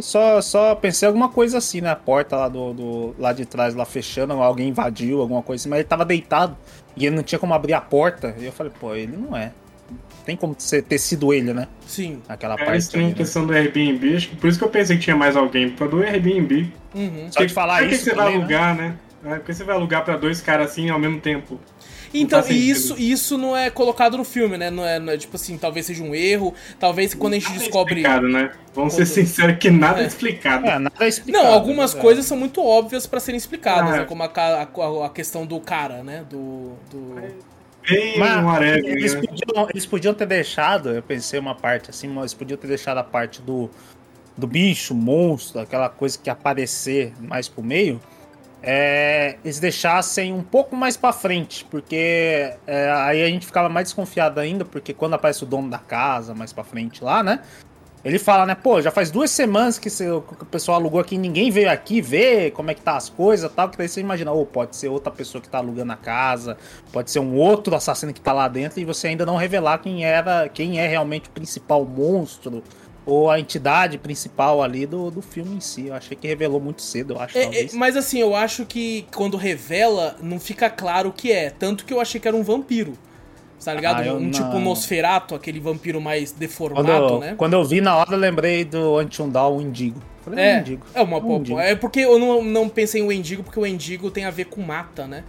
Só, 0.00 0.40
só 0.40 0.74
pensei 0.74 1.06
alguma 1.06 1.28
coisa 1.28 1.58
assim, 1.58 1.80
né? 1.80 1.90
A 1.90 1.96
porta 1.96 2.36
lá 2.36 2.48
do, 2.48 2.72
do 2.72 3.14
lá 3.18 3.32
de 3.32 3.44
trás, 3.44 3.74
lá 3.74 3.84
fechando, 3.84 4.32
alguém 4.34 4.68
invadiu, 4.68 5.20
alguma 5.20 5.42
coisa 5.42 5.62
assim, 5.62 5.68
mas 5.68 5.80
ele 5.80 5.88
tava 5.88 6.04
deitado 6.04 6.56
e 6.96 7.06
ele 7.06 7.16
não 7.16 7.22
tinha 7.22 7.38
como 7.38 7.52
abrir 7.54 7.74
a 7.74 7.80
porta. 7.80 8.34
E 8.38 8.44
eu 8.46 8.52
falei, 8.52 8.72
pô, 8.80 8.94
ele 8.94 9.16
não 9.16 9.36
é. 9.36 9.52
Tem 10.24 10.36
como 10.36 10.54
ser- 10.58 10.82
ter 10.82 10.98
sido 10.98 11.32
ele, 11.32 11.52
né? 11.52 11.66
Sim. 11.86 12.20
Aquela 12.28 12.54
É 12.54 12.64
parte. 12.64 12.78
estranho 12.78 13.06
a 13.06 13.08
ali, 13.08 13.14
né? 13.14 13.18
questão 13.24 13.46
do 13.46 13.52
Airbnb, 13.52 14.16
acho 14.16 14.28
que 14.28 14.36
por 14.36 14.48
isso 14.48 14.58
que 14.58 14.64
eu 14.64 14.68
pensei 14.68 14.96
que 14.96 15.02
tinha 15.02 15.16
mais 15.16 15.34
alguém, 15.36 15.70
por 15.70 15.78
causa 15.90 15.96
do 15.96 16.02
Airbnb. 16.02 16.72
Uhum. 16.94 17.26
Só 17.30 17.42
de 17.44 17.52
falar 17.52 17.78
Por 17.80 17.88
que 17.88 17.94
isso. 17.94 18.04
que 18.04 18.10
você 18.10 18.16
vai 18.16 18.26
também, 18.32 18.38
né? 18.38 18.44
alugar, 18.56 18.76
né? 18.76 18.94
É, 19.24 19.34
por 19.36 19.44
que 19.44 19.54
você 19.54 19.64
vai 19.64 19.74
alugar 19.76 20.04
pra 20.04 20.16
dois 20.16 20.40
caras 20.40 20.70
assim 20.70 20.88
ao 20.90 20.98
mesmo 20.98 21.20
tempo? 21.20 21.60
Então, 22.12 22.42
e 22.48 22.68
isso, 22.70 22.96
isso 22.98 23.38
não 23.38 23.56
é 23.56 23.70
colocado 23.70 24.16
no 24.16 24.24
filme, 24.24 24.58
né? 24.58 24.68
Não 24.68 24.84
é, 24.84 24.98
não 24.98 25.12
é, 25.12 25.16
tipo 25.16 25.36
assim, 25.36 25.56
talvez 25.56 25.86
seja 25.86 26.02
um 26.02 26.12
erro, 26.12 26.52
talvez 26.78 27.14
quando 27.14 27.34
a 27.34 27.36
gente 27.36 27.44
Nada 27.48 27.56
é 27.56 27.58
descobre. 27.60 27.94
explicado, 28.00 28.28
né? 28.28 28.50
Vamos 28.74 28.94
ser 28.94 29.06
sinceros 29.06 29.58
que 29.58 29.70
nada 29.70 30.00
é, 30.00 30.04
É. 30.04 30.06
explicado. 30.08 30.66
É, 30.66 30.78
nada 30.78 31.04
é 31.04 31.08
explicado. 31.08 31.44
Não, 31.44 31.52
algumas 31.52 31.90
é 31.90 31.94
verdade. 31.94 32.02
coisas 32.02 32.26
são 32.26 32.36
muito 32.36 32.60
óbvias 32.64 33.06
pra 33.06 33.20
serem 33.20 33.38
explicadas, 33.38 33.90
Ah, 33.90 33.96
né? 33.98 34.02
é. 34.02 34.04
Como 34.06 34.22
a, 34.24 34.26
a- 34.26 35.06
a 35.06 35.08
questão 35.10 35.46
do 35.46 35.60
cara, 35.60 36.02
né? 36.02 36.24
Do. 36.28 36.72
do... 36.90 37.14
Bem 37.88 38.18
Mas 38.18 38.44
whatever, 38.44 38.84
eles, 38.84 39.14
né? 39.14 39.20
podiam, 39.22 39.68
eles 39.70 39.86
podiam 39.86 40.12
ter 40.14 40.26
deixado, 40.26 40.90
eu 40.90 41.02
pensei 41.02 41.38
uma 41.40 41.54
parte 41.54 41.90
assim, 41.90 42.08
mas 42.08 42.18
eles 42.24 42.34
podiam 42.34 42.58
ter 42.58 42.66
deixado 42.66 42.98
a 42.98 43.04
parte 43.04 43.40
do, 43.40 43.70
do 44.36 44.46
bicho, 44.46 44.94
monstro, 44.94 45.60
aquela 45.60 45.88
coisa 45.88 46.18
que 46.18 46.28
ia 46.28 46.32
aparecer 46.34 47.12
mais 47.20 47.48
pro 47.48 47.62
meio. 47.62 48.00
É, 48.62 49.36
eles 49.44 49.58
deixassem 49.58 50.32
um 50.32 50.42
pouco 50.42 50.76
mais 50.76 50.96
pra 50.96 51.12
frente, 51.12 51.64
porque 51.64 52.52
é, 52.66 52.90
aí 52.90 53.22
a 53.22 53.26
gente 53.26 53.46
ficava 53.46 53.68
mais 53.68 53.88
desconfiado 53.88 54.38
ainda, 54.38 54.64
porque 54.64 54.92
quando 54.92 55.14
aparece 55.14 55.42
o 55.44 55.46
dono 55.46 55.70
da 55.70 55.78
casa 55.78 56.34
mais 56.34 56.52
pra 56.52 56.64
frente 56.64 57.02
lá, 57.02 57.22
né? 57.22 57.40
Ele 58.02 58.18
fala, 58.18 58.46
né, 58.46 58.54
pô, 58.54 58.80
já 58.80 58.90
faz 58.90 59.10
duas 59.10 59.30
semanas 59.30 59.78
que, 59.78 59.90
que 59.90 60.04
o 60.10 60.46
pessoal 60.50 60.78
alugou 60.78 61.00
aqui, 61.00 61.18
ninguém 61.18 61.50
veio 61.50 61.70
aqui 61.70 62.00
ver 62.00 62.50
como 62.52 62.70
é 62.70 62.74
que 62.74 62.80
tá 62.80 62.96
as 62.96 63.10
coisas 63.10 63.50
tal, 63.52 63.68
que 63.68 63.76
daí 63.76 63.88
você 63.88 64.00
imagina, 64.00 64.32
ô, 64.32 64.46
pode 64.46 64.74
ser 64.74 64.88
outra 64.88 65.12
pessoa 65.12 65.42
que 65.42 65.50
tá 65.50 65.58
alugando 65.58 65.92
a 65.92 65.96
casa, 65.96 66.56
pode 66.90 67.10
ser 67.10 67.18
um 67.18 67.34
outro 67.34 67.74
assassino 67.74 68.14
que 68.14 68.20
tá 68.20 68.32
lá 68.32 68.48
dentro 68.48 68.80
e 68.80 68.86
você 68.86 69.08
ainda 69.08 69.26
não 69.26 69.36
revelar 69.36 69.78
quem 69.78 70.02
era, 70.02 70.48
quem 70.48 70.80
é 70.80 70.86
realmente 70.86 71.28
o 71.28 71.32
principal 71.32 71.84
monstro 71.84 72.62
ou 73.10 73.30
a 73.30 73.40
entidade 73.40 73.98
principal 73.98 74.62
ali 74.62 74.86
do, 74.86 75.10
do 75.10 75.20
filme 75.20 75.56
em 75.56 75.60
si. 75.60 75.88
Eu 75.88 75.94
achei 75.94 76.16
que 76.16 76.26
revelou 76.28 76.60
muito 76.60 76.80
cedo, 76.82 77.14
eu 77.14 77.20
acho, 77.20 77.36
É, 77.36 77.62
é, 77.62 77.68
mas 77.74 77.96
assim, 77.96 78.18
eu 78.20 78.34
acho 78.36 78.64
que 78.64 79.06
quando 79.14 79.36
revela, 79.36 80.16
não 80.22 80.38
fica 80.38 80.70
claro 80.70 81.08
o 81.08 81.12
que 81.12 81.32
é. 81.32 81.50
Tanto 81.50 81.84
que 81.84 81.92
eu 81.92 82.00
achei 82.00 82.20
que 82.20 82.28
era 82.28 82.36
um 82.36 82.42
vampiro. 82.42 82.92
Tá 83.62 83.74
ligado? 83.74 84.08
Ah, 84.08 84.14
um 84.14 84.20
não- 84.20 84.30
tipo 84.30 84.58
Nosferato, 84.58 85.34
aquele 85.34 85.60
vampiro 85.60 86.00
mais 86.00 86.30
Quando 86.30 86.38
deformado, 86.40 86.88
eu, 87.14 87.18
né? 87.20 87.34
quando 87.36 87.52
eu 87.52 87.64
vi 87.64 87.80
na 87.82 87.94
hora, 87.96 88.12
eu 88.14 88.18
lembrei 88.18 88.64
do 88.64 88.96
Antiundal, 88.96 89.54
o 89.56 89.60
Indigo. 89.60 90.00
Falei, 90.24 90.42
É, 90.44 90.58
Indigo. 90.60 90.86
é 90.94 91.02
uma 91.02 91.18
Um 91.18 91.20
pô, 91.20 91.36
Indigo. 91.36 91.58
É 91.60 91.74
porque 91.74 92.00
eu 92.00 92.18
não, 92.18 92.42
não 92.42 92.68
pensei 92.70 93.02
em 93.02 93.04
o 93.06 93.12
Endigo, 93.12 93.42
porque 93.42 93.60
o 93.60 93.66
Endigo 93.66 94.10
tem 94.10 94.24
a 94.24 94.30
ver 94.30 94.46
com 94.46 94.62
mata, 94.62 95.06
né? 95.06 95.24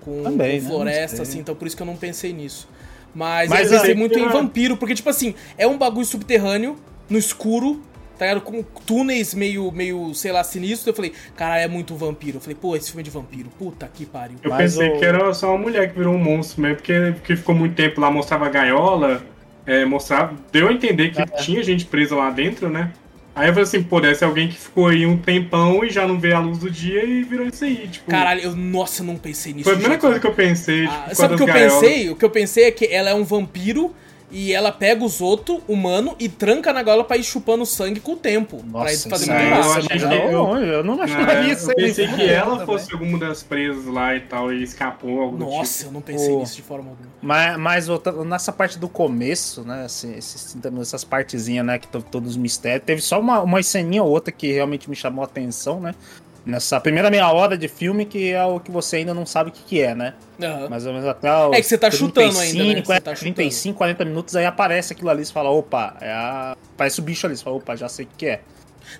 Com, 0.00 0.22
Também, 0.22 0.58
com 0.60 0.64
né? 0.66 0.70
floresta, 0.70 1.16
sei. 1.16 1.22
assim, 1.24 1.38
então 1.40 1.54
por 1.56 1.66
isso 1.66 1.76
que 1.76 1.82
eu 1.82 1.86
não 1.86 1.96
pensei 1.96 2.32
nisso. 2.32 2.68
Mas, 3.14 3.50
Mas 3.50 3.70
eu 3.72 3.78
pensei 3.80 3.94
muito 3.94 4.16
em 4.18 4.28
vampiro, 4.28 4.76
porque, 4.76 4.94
tipo 4.94 5.08
assim, 5.10 5.34
é 5.58 5.66
um 5.66 5.76
bagulho 5.76 6.06
subterrâneo, 6.06 6.76
no 7.08 7.18
escuro, 7.18 7.80
tá 8.18 8.26
ligado? 8.26 8.42
Com 8.42 8.62
túneis 8.62 9.34
meio, 9.34 9.70
meio, 9.72 10.14
sei 10.14 10.32
lá, 10.32 10.42
sinistro. 10.44 10.90
Eu 10.90 10.94
falei, 10.94 11.12
caralho, 11.36 11.62
é 11.64 11.68
muito 11.68 11.94
vampiro. 11.94 12.36
Eu 12.38 12.40
falei, 12.40 12.56
pô, 12.60 12.76
esse 12.76 12.88
filme 12.88 13.02
é 13.02 13.04
de 13.04 13.10
vampiro. 13.10 13.48
Puta 13.58 13.88
que 13.92 14.06
pariu. 14.06 14.36
Eu 14.42 14.50
Mas 14.50 14.74
pensei 14.74 14.90
o- 14.90 14.98
que 14.98 15.04
era 15.04 15.32
só 15.34 15.50
uma 15.50 15.58
mulher 15.58 15.90
que 15.92 15.98
virou 15.98 16.14
um 16.14 16.18
monstro 16.18 16.60
mesmo, 16.62 16.76
porque, 16.76 17.12
porque 17.16 17.36
ficou 17.36 17.54
muito 17.54 17.74
tempo 17.74 18.00
lá, 18.00 18.10
mostrava 18.10 18.46
a 18.46 18.48
gaiola, 18.48 19.22
é, 19.66 19.84
mostrava. 19.84 20.34
Deu 20.50 20.68
a 20.68 20.72
entender 20.72 21.10
que 21.10 21.20
É. 21.20 21.26
tinha 21.26 21.62
gente 21.62 21.84
presa 21.84 22.14
lá 22.16 22.30
dentro, 22.30 22.68
né? 22.68 22.92
Aí 23.34 23.46
eu 23.48 23.52
falei 23.54 23.62
assim, 23.62 23.82
pô, 23.82 23.98
deve 23.98 24.14
ser 24.14 24.26
alguém 24.26 24.46
que 24.48 24.58
ficou 24.58 24.88
aí 24.88 25.06
um 25.06 25.16
tempão 25.16 25.82
e 25.82 25.88
já 25.88 26.06
não 26.06 26.20
vê 26.20 26.34
a 26.34 26.38
luz 26.38 26.58
do 26.58 26.70
dia 26.70 27.02
e 27.02 27.22
virou 27.22 27.46
isso 27.46 27.64
aí. 27.64 27.88
Tipo, 27.88 28.10
Caralho, 28.10 28.42
eu, 28.42 28.54
nossa, 28.54 29.00
eu 29.00 29.06
não 29.06 29.16
pensei 29.16 29.54
nisso. 29.54 29.64
foi 29.64 29.72
a 29.72 29.76
primeira 29.76 29.98
coisa 29.98 30.20
que 30.20 30.26
eu 30.26 30.34
pensei. 30.34 30.84
Ah, 30.86 31.04
tipo, 31.04 31.14
sabe 31.16 31.34
o 31.34 31.36
que 31.38 31.42
eu 31.42 31.46
gaiolas. 31.46 31.80
pensei? 31.80 32.10
O 32.10 32.16
que 32.16 32.24
eu 32.26 32.28
pensei 32.30 32.64
é 32.64 32.70
que 32.70 32.84
ela 32.92 33.08
é 33.08 33.14
um 33.14 33.24
vampiro 33.24 33.94
e 34.32 34.52
ela 34.52 34.72
pega 34.72 35.04
os 35.04 35.20
outros, 35.20 35.60
humano, 35.68 36.16
e 36.18 36.28
tranca 36.28 36.72
na 36.72 36.82
gaiola 36.82 37.04
pra 37.04 37.16
ir 37.18 37.22
chupando 37.22 37.64
sangue 37.66 38.00
com 38.00 38.12
o 38.12 38.16
tempo. 38.16 38.56
pra 38.56 38.66
ir 38.66 38.72
Nossa, 38.72 38.92
isso 38.94 39.08
muito 39.10 39.30
aí, 39.30 39.50
eu 39.50 39.54
achei 39.60 39.72
você 39.82 39.88
que 39.88 39.96
imaginou 39.98 40.58
eu- 40.58 40.64
eu 40.66 40.84
não 40.84 40.94
É, 40.94 40.96
imaginaria 40.96 41.52
isso 41.52 41.70
eu 41.70 41.76
pensei 41.76 42.06
que 42.06 42.12
Também. 42.12 42.28
ela 42.30 42.66
fosse 42.66 42.92
alguma 42.92 43.18
das 43.18 43.42
presas 43.42 43.84
lá 43.86 44.16
e 44.16 44.20
tal, 44.20 44.52
e 44.52 44.62
escapou 44.62 45.20
algo 45.20 45.36
do 45.36 45.44
Nossa, 45.44 45.78
tipo. 45.78 45.88
eu 45.90 45.92
não 45.92 46.00
pensei 46.00 46.32
O- 46.32 46.38
nisso 46.40 46.56
de 46.56 46.62
forma 46.62 46.90
alguma. 46.90 47.08
Mas, 47.20 47.56
mas 47.58 47.86
voltando- 47.86 48.24
nessa 48.24 48.52
parte 48.52 48.78
do 48.78 48.88
começo, 48.88 49.62
né? 49.62 49.84
esse- 49.86 50.08
esses- 50.14 50.56
essas 50.80 51.04
partezinhas, 51.04 51.64
né? 51.66 51.78
Que 51.78 51.86
todos 51.88 52.30
os 52.30 52.36
mistérios. 52.36 52.84
Teve 52.86 53.00
só 53.02 53.20
uma, 53.20 53.40
uma 53.42 53.62
ceninha 53.62 54.02
ou 54.02 54.10
outra 54.10 54.32
que 54.32 54.50
realmente 54.52 54.88
me 54.88 54.96
chamou 54.96 55.22
a 55.22 55.26
atenção, 55.26 55.78
né? 55.80 55.94
Nessa 56.44 56.80
primeira 56.80 57.08
meia 57.08 57.30
hora 57.30 57.56
de 57.56 57.68
filme, 57.68 58.04
que 58.04 58.32
é 58.32 58.44
o 58.44 58.58
que 58.58 58.70
você 58.70 58.96
ainda 58.96 59.14
não 59.14 59.24
sabe 59.24 59.50
o 59.50 59.52
que, 59.52 59.62
que 59.62 59.80
é, 59.80 59.94
né? 59.94 60.14
Aham. 60.42 60.68
Mais 60.68 60.84
ou 60.86 60.92
menos 60.92 61.06
até 61.08 61.30
os 61.46 61.56
É 61.56 61.60
que 61.60 61.62
você 61.68 61.78
tá 61.78 61.88
chutando 61.90 62.36
ainda, 62.38 62.64
né? 62.64 62.72
35, 62.82 62.86
Você 62.86 62.92
é, 62.94 63.00
tá 63.00 63.14
35, 63.14 63.78
40 63.78 64.04
minutos, 64.04 64.34
aí 64.36 64.44
aparece 64.44 64.92
aquilo 64.92 65.08
ali, 65.10 65.24
você 65.24 65.32
fala, 65.32 65.50
opa, 65.50 65.96
é 66.00 66.10
a... 66.10 66.56
Parece 66.76 66.98
o 66.98 67.02
bicho 67.02 67.26
ali, 67.26 67.36
você 67.36 67.44
fala, 67.44 67.56
opa, 67.56 67.76
já 67.76 67.88
sei 67.88 68.06
o 68.06 68.08
que 68.18 68.26
é. 68.26 68.40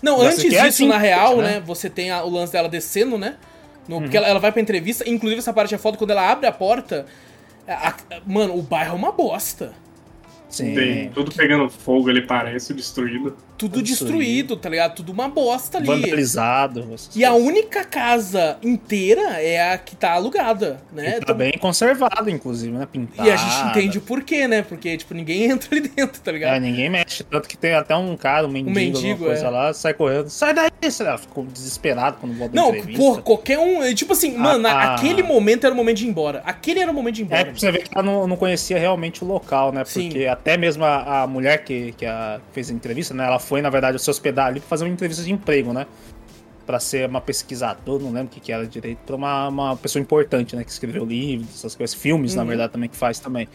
Não, 0.00 0.20
Já 0.20 0.26
antes 0.28 0.38
que 0.40 0.46
é 0.46 0.50
disso, 0.50 0.66
assim, 0.66 0.87
na 0.87 0.98
real, 0.98 1.31
né? 1.38 1.55
Uhum. 1.55 1.55
né? 1.55 1.61
Você 1.66 1.90
tem 1.90 2.12
a- 2.12 2.22
o 2.22 2.31
lance 2.31 2.52
dela 2.52 2.68
descendo, 2.68 3.18
né? 3.18 3.35
No- 3.88 4.00
Porque 4.00 4.16
ela, 4.16 4.28
ela 4.28 4.38
vai 4.38 4.52
pra 4.52 4.62
entrevista, 4.62 5.02
inclusive 5.11 5.40
essa 5.40 5.52
parte 5.52 5.74
é 5.74 5.78
foda, 5.78 5.98
quando 5.98 6.11
ela 6.12 6.31
abre 6.31 6.46
a 6.46 6.52
porta. 6.52 7.07
a- 7.66 7.88
a- 7.88 7.96
mano, 8.26 8.57
o 8.57 8.62
bairro 8.62 8.92
é 8.92 8.96
uma 8.96 9.11
bosta. 9.12 9.72
Sim. 10.52 10.74
Tem 10.74 11.08
tudo 11.08 11.32
pegando 11.34 11.68
fogo, 11.70 12.10
ele 12.10 12.20
parece 12.22 12.74
destruído. 12.74 13.34
Tudo 13.56 13.80
destruído, 13.80 14.56
tá 14.56 14.68
ligado? 14.68 14.96
Tudo 14.96 15.12
uma 15.12 15.28
bosta 15.28 15.78
ali. 15.78 15.86
Vandalizado. 15.86 16.84
E 17.14 17.24
a 17.24 17.32
única 17.32 17.84
casa 17.84 18.58
inteira 18.62 19.40
é 19.40 19.72
a 19.72 19.78
que 19.78 19.94
tá 19.96 20.12
alugada, 20.12 20.80
né? 20.92 21.20
Tá 21.20 21.32
bem 21.32 21.52
conservado, 21.60 22.28
inclusive, 22.28 22.76
né? 22.76 22.86
Pintado. 22.90 23.26
E 23.26 23.30
a 23.30 23.36
gente 23.36 23.68
entende 23.70 23.98
o 23.98 24.00
porquê, 24.00 24.46
né? 24.48 24.62
Porque, 24.62 24.96
tipo, 24.96 25.14
ninguém 25.14 25.44
entra 25.50 25.68
ali 25.70 25.88
dentro, 25.88 26.20
tá 26.20 26.32
ligado? 26.32 26.56
É, 26.56 26.60
ninguém 26.60 26.90
mexe. 26.90 27.22
Tanto 27.24 27.48
que 27.48 27.56
tem 27.56 27.72
até 27.72 27.94
um 27.96 28.16
cara, 28.16 28.46
um 28.46 28.50
mendigo, 28.50 28.74
mendigo, 28.74 29.08
alguma 29.10 29.26
coisa 29.28 29.46
é. 29.46 29.50
lá, 29.50 29.72
sai 29.72 29.94
correndo. 29.94 30.28
Sai 30.28 30.52
daí! 30.52 30.70
Sei 30.90 31.06
lá, 31.06 31.16
ficou 31.16 31.44
desesperado 31.46 32.16
quando 32.20 32.36
volta 32.36 32.54
Não, 32.56 32.70
entrevista. 32.70 32.98
por 33.00 33.22
qualquer 33.22 33.58
um. 33.58 33.82
é, 33.82 33.94
Tipo 33.94 34.12
assim, 34.12 34.36
mano, 34.36 34.66
ah. 34.66 34.94
aquele 34.94 35.22
momento 35.22 35.64
era 35.64 35.72
o 35.72 35.76
momento 35.76 35.98
de 35.98 36.04
ir 36.06 36.08
embora. 36.08 36.42
Aquele 36.44 36.80
era 36.80 36.90
o 36.90 36.94
momento 36.94 37.14
de 37.14 37.22
ir 37.22 37.24
É, 37.24 37.26
embora. 37.26 37.44
pra 37.44 37.54
você 37.54 37.70
ver 37.70 37.84
que 37.84 37.90
ela 37.94 38.02
não, 38.02 38.26
não 38.26 38.36
conhecia 38.36 38.76
realmente 38.78 39.22
o 39.22 39.26
local, 39.26 39.70
né? 39.72 39.84
Sim. 39.84 40.08
Porque 40.08 40.26
até 40.42 40.57
mesmo 40.57 40.85
a, 40.85 41.22
a 41.22 41.26
mulher 41.26 41.64
que, 41.64 41.92
que, 41.92 42.05
a- 42.05 42.40
fez 42.52 42.68
a 42.68 42.74
entrevista, 42.74 43.14
né? 43.14 43.24
Ela 43.24 43.38
foi, 43.38 43.62
na 43.62 43.70
verdade, 43.70 43.98
se 43.98 44.11
hospedar 44.11 44.48
ali 44.48 44.61
pra 44.61 44.68
fazer 44.68 44.85
uma 44.85 44.92
entrevista 44.92 45.22
de 45.24 45.33
emprego, 45.33 45.72
né? 45.72 45.87
Pra 46.66 46.78
ser 46.81 47.09
uma 47.09 47.20
pesquisadora, 47.20 48.02
não 48.02 48.11
lembro 48.12 48.26
o 48.26 48.28
que, 48.31 48.40
que 48.40 48.52
era 48.52 48.66
direito, 48.66 48.98
pra 49.07 49.16
uma, 49.16 49.48
uma 49.48 49.76
pessoa 49.76 50.02
importante, 50.02 50.55
né? 50.57 50.64
Que 50.64 50.70
escreveu 50.70 51.05
livros, 51.05 51.48
essas 51.55 51.74
coisas, 51.76 51.94
filmes, 51.94 52.35
na 52.35 52.42
Uhum. 52.42 52.48
verdade, 52.48 52.72
também 52.72 52.88
que 52.88 52.96
faz 52.96 53.18
também. 53.20 53.48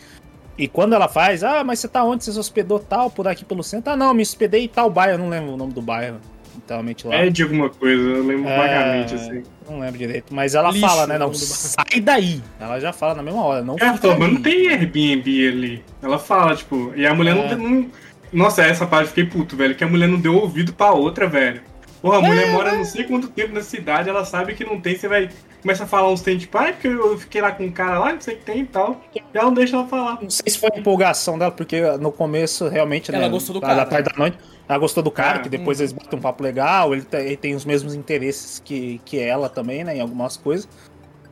E 0.57 0.67
quando 0.67 0.93
ela 0.95 1.07
faz, 1.07 1.43
ah, 1.43 1.63
mas 1.63 1.79
você 1.79 1.87
tá 1.87 2.03
onde? 2.03 2.23
Você 2.23 2.31
se 2.31 2.39
hospedou 2.39 2.79
tal, 2.79 3.11
por 3.11 3.27
aqui 3.27 3.45
pelo 3.45 3.61
centro? 3.63 3.91
Ah, 3.93 3.95
não, 3.97 4.13
me 4.13 4.23
hospedei 4.23 4.63
em 4.63 4.67
tal 4.67 4.89
bairro, 4.89 5.17
não 5.19 5.29
lembro 5.29 5.53
o 5.53 5.57
nome 5.57 5.71
do 5.73 5.81
bairro. 5.81 6.17
Literalmente 6.57 7.07
lá. 7.07 7.15
É 7.15 7.29
de 7.29 7.43
alguma 7.43 7.69
coisa, 7.69 8.01
eu 8.01 8.25
lembro 8.25 8.49
É, 8.49 8.57
vagamente, 8.57 9.15
assim. 9.15 9.43
Não 9.69 9.79
lembro 9.79 9.97
direito. 9.97 10.33
Mas 10.33 10.55
ela 10.55 10.71
Lixo, 10.71 10.85
fala, 10.87 11.07
né? 11.07 11.17
Não, 11.17 11.33
sai 11.33 12.01
daí. 12.01 12.41
Ela 12.59 12.79
já 12.79 12.91
fala 12.91 13.15
na 13.15 13.23
mesma 13.23 13.43
hora. 13.43 13.61
Não 13.63 13.75
Ela 13.79 13.97
falou, 13.97 14.17
mas 14.19 14.33
não 14.33 14.41
tem 14.41 14.67
Airbnb 14.69 15.47
ali. 15.47 15.83
Ela 16.01 16.17
fala, 16.19 16.55
tipo, 16.55 16.91
e 16.95 17.05
a 17.05 17.13
mulher 17.13 17.37
É. 17.37 17.55
não, 17.55 17.69
não. 17.69 17.87
Nossa, 18.33 18.61
essa 18.63 18.85
parte 18.85 19.03
eu 19.03 19.07
fiquei 19.09 19.25
puto, 19.25 19.55
velho, 19.55 19.73
que 19.75 19.83
a 19.83 19.87
mulher 19.87 20.07
não 20.07 20.19
deu 20.19 20.35
ouvido 20.35 20.73
pra 20.73 20.91
outra, 20.91 21.27
velho. 21.27 21.61
Porra, 22.01 22.17
a 22.17 22.23
É, 22.23 22.27
mulher 22.27 22.51
mora 22.51 22.73
não 22.75 22.83
sei 22.85 23.05
quanto 23.05 23.27
tempo 23.29 23.53
na 23.53 23.61
cidade, 23.61 24.09
ela 24.09 24.25
sabe 24.25 24.53
que 24.53 24.63
não 24.65 24.79
tem, 24.79 24.95
você 24.97 25.07
vai. 25.07 25.29
Começa 25.61 25.85
a 25.85 25.87
falar 25.87 26.09
uns 26.11 26.21
tem, 26.21 26.37
tipo, 26.37 26.55
ah, 26.57 26.67
é 26.69 26.71
porque 26.71 26.87
eu 26.87 27.17
fiquei 27.17 27.41
lá 27.41 27.51
com 27.51 27.63
um 27.65 27.71
cara 27.71 27.97
lá, 27.99 28.13
não 28.13 28.21
sei 28.21 28.35
o 28.35 28.37
que 28.37 28.43
tem 28.45 28.59
e 28.61 28.65
tal. 28.65 29.01
E 29.15 29.21
ela 29.33 29.45
não 29.45 29.53
deixa 29.53 29.75
ela 29.75 29.87
falar. 29.87 30.19
Não 30.21 30.29
sei 30.29 30.51
se 30.51 30.59
foi 30.59 30.69
a 30.73 30.79
empolgação 30.79 31.37
dela, 31.39 31.51
porque 31.51 31.81
no 31.97 32.11
começo, 32.11 32.67
realmente, 32.67 33.11
né? 33.11 33.17
Ela 33.17 33.27
gostou 33.29 33.53
do 33.55 33.61
cara. 33.61 33.75
Da 33.75 33.85
tarde 33.85 34.09
da 34.11 34.17
noite. 34.17 34.37
Ela 34.67 34.77
gostou 34.79 35.01
do 35.01 35.09
cara, 35.11 35.37
Ah, 35.39 35.41
que 35.41 35.49
depois 35.49 35.79
eles 35.79 35.93
batem 35.93 36.19
um 36.19 36.21
papo 36.21 36.43
legal, 36.43 36.93
ele, 36.93 37.03
tem- 37.03 37.25
ele 37.25 37.37
tem 37.37 37.55
os 37.55 37.63
mesmos 37.63 37.95
interesses 37.95 38.59
que, 38.63 38.99
que 39.05 39.17
ela 39.19 39.47
também, 39.47 39.83
né? 39.83 39.95
Em 39.97 40.01
algumas 40.01 40.35
coisas. 40.35 40.67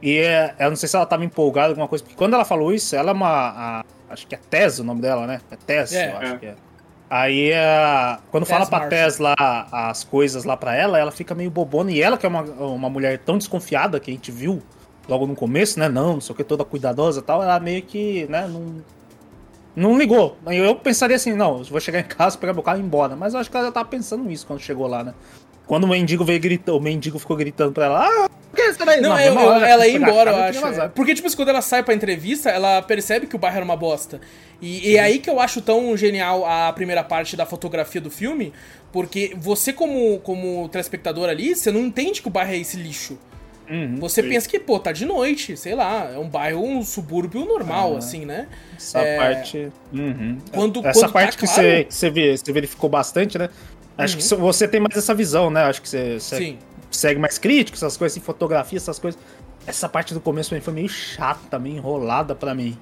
E 0.02 0.18
é, 0.20 0.56
eu 0.60 0.70
não 0.70 0.76
sei 0.78 0.88
se 0.88 0.96
ela 0.96 1.06
tava 1.06 1.26
empolgada 1.26 1.70
alguma 1.70 1.88
coisa, 1.88 2.04
porque 2.04 2.16
quando 2.16 2.34
ela 2.34 2.46
falou 2.46 2.74
isso, 2.74 2.96
ela 2.96 3.12
é 3.12 3.14
uma. 3.14 3.28
a- 3.30 3.84
acho 4.10 4.26
que 4.28 4.36
é 4.36 4.38
Tess 4.50 4.80
o 4.80 4.84
nome 4.84 5.02
dela, 5.02 5.26
né? 5.28 5.42
É 5.52 5.56
Tess, 5.56 5.92
É. 5.94 6.12
eu 6.12 6.18
acho 6.18 6.34
É. 6.34 6.38
que 6.38 6.46
é. 6.46 6.56
Aí, 7.10 7.52
é, 7.52 8.18
quando 8.32 8.46
fala 8.46 8.62
Tess 8.62 8.70
pra 8.70 8.80
Marshall. 8.80 8.90
Tess 9.04 9.20
lá 9.20 9.68
as 9.72 10.04
coisas 10.04 10.44
lá 10.44 10.56
pra 10.58 10.76
ela, 10.76 10.98
ela 10.98 11.12
fica 11.12 11.36
meio 11.36 11.52
bobona. 11.52 11.92
E 11.92 12.02
ela, 12.02 12.18
que 12.18 12.26
é 12.26 12.30
uma, 12.30 12.42
uma 12.42 12.90
mulher 12.90 13.20
tão 13.20 13.38
desconfiada 13.38 14.00
que 14.00 14.10
a 14.10 14.14
gente 14.14 14.32
viu 14.32 14.62
logo 15.08 15.28
no 15.28 15.36
começo, 15.36 15.80
né? 15.80 15.88
Não, 15.90 16.14
não 16.14 16.22
sei 16.22 16.34
o 16.34 16.36
que, 16.38 16.44
toda 16.44 16.64
cuidadosa 16.66 17.20
e 17.20 17.24
tal, 17.24 17.44
ela 17.44 17.60
meio 17.60 17.82
que, 17.84 18.26
né? 18.28 18.48
Não, 18.48 18.76
Não 19.76 19.98
ligou. 19.98 20.38
Eu 20.48 20.76
pensaria 20.76 21.16
assim, 21.16 21.34
não, 21.34 21.64
vou 21.64 21.80
chegar 21.82 22.00
em 22.00 22.04
casa, 22.04 22.38
pegar 22.38 22.54
meu 22.54 22.64
carro 22.64 22.78
e 22.78 22.82
ir 22.82 22.86
embora. 22.86 23.16
Mas 23.16 23.34
eu 23.34 23.40
acho 23.40 23.50
que 23.52 23.58
ela 23.58 23.66
já 23.66 23.72
tava 23.72 23.90
pensando 23.90 24.32
isso 24.32 24.46
quando 24.48 24.60
chegou 24.62 24.88
lá, 24.88 25.04
né? 25.04 25.14
Quando 25.68 25.84
o 25.84 25.88
mendigo 25.88 26.24
veio 26.24 26.40
gritando, 26.40 26.78
o 26.78 26.82
mendigo 26.82 27.18
ficou 27.20 27.36
gritando 27.36 27.72
pra 27.72 27.86
ela, 27.86 28.08
ah, 28.08 28.30
por 28.30 28.56
que 28.56 28.72
você 28.72 28.78
tá? 28.78 28.86
Não, 28.98 29.10
Não, 29.10 29.20
eu- 29.20 29.34
eu- 29.34 29.40
hora 29.48 29.68
ela 29.68 29.84
que 29.84 29.92
ia 29.92 29.98
embora, 29.98 30.32
eu 30.32 30.36
acho. 30.44 30.62
vazado. 30.62 30.94
Porque, 30.94 31.16
tipo, 31.16 31.28
assim, 31.28 31.36
quando 31.36 31.50
ela 31.50 31.62
sai 31.62 31.82
pra 31.84 31.94
entrevista, 31.94 32.50
ela 32.52 32.82
percebe 32.84 33.26
que 33.26 33.36
o 33.36 33.40
bairro 33.40 33.58
era 33.58 33.66
uma 33.66 33.76
bosta. 33.76 34.22
E, 34.62 34.92
e 34.92 34.96
é 34.98 35.02
aí 35.02 35.18
que 35.20 35.30
eu 35.30 35.40
acho 35.40 35.62
tão 35.62 35.98
genial 35.98 36.46
a 36.46 36.72
primeira 36.72 37.04
parte 37.04 37.36
da 37.36 37.46
fotografia 37.48 38.00
do 38.00 38.12
filme, 38.12 38.54
porque 38.94 39.34
você, 39.38 39.74
como, 39.74 40.20
como 40.20 40.70
telespectador 40.70 41.28
ali, 41.30 41.56
você 41.56 41.72
não 41.72 41.82
entende 41.82 42.22
que 42.22 42.28
o 42.28 42.32
bairro 42.32 42.52
é 42.54 42.58
esse 42.58 42.78
lixo. 42.78 43.18
Uhum. 43.70 43.96
Você 44.00 44.22
Sim. 44.22 44.30
pensa 44.30 44.48
que, 44.50 44.60
pô, 44.60 44.80
tá 44.80 44.92
de 44.92 45.06
noite, 45.06 45.58
sei 45.58 45.74
lá, 45.76 46.12
é 46.14 46.18
um 46.20 46.28
bairro, 46.30 46.64
um 46.64 46.84
subúrbio 46.84 47.46
normal, 47.46 47.96
Ah. 47.96 47.98
assim, 47.98 48.26
né? 48.26 48.48
Essa 48.78 49.00
É, 49.00 49.18
parte. 49.18 49.72
Uhum. 49.92 50.38
Quando- 50.52 50.80
essa 50.86 51.00
quando 51.00 51.08
tá 51.08 51.12
parte 51.14 51.38
que, 51.38 51.46
claro- 51.46 51.62
você, 51.62 51.84
que 51.86 51.94
você, 51.94 52.38
você 52.38 52.52
verificou 52.54 52.90
bastante, 52.90 53.38
né? 53.38 53.50
Acho 53.98 54.16
Uhum. 54.18 54.22
que 54.22 54.36
você 54.36 54.68
tem 54.68 54.80
mais 54.80 54.96
essa 54.98 55.14
visão, 55.14 55.50
né? 55.50 55.64
Acho 55.64 55.82
que 55.82 55.90
você, 55.90 56.18
segue 56.92 57.20
mais 57.20 57.38
crítico, 57.38 57.76
essas 57.78 57.98
coisas, 57.98 58.16
assim, 58.18 58.26
fotografia, 58.26 58.78
essas 58.78 59.00
coisas. 59.00 59.20
Essa 59.68 59.90
parte 59.90 60.14
do 60.14 60.20
começo 60.22 60.56
foi 60.62 60.74
meio 60.74 60.88
chata, 60.90 61.58
meio 61.58 61.78
enrolada 61.78 62.36
pra 62.36 62.54
mim. 62.54 62.78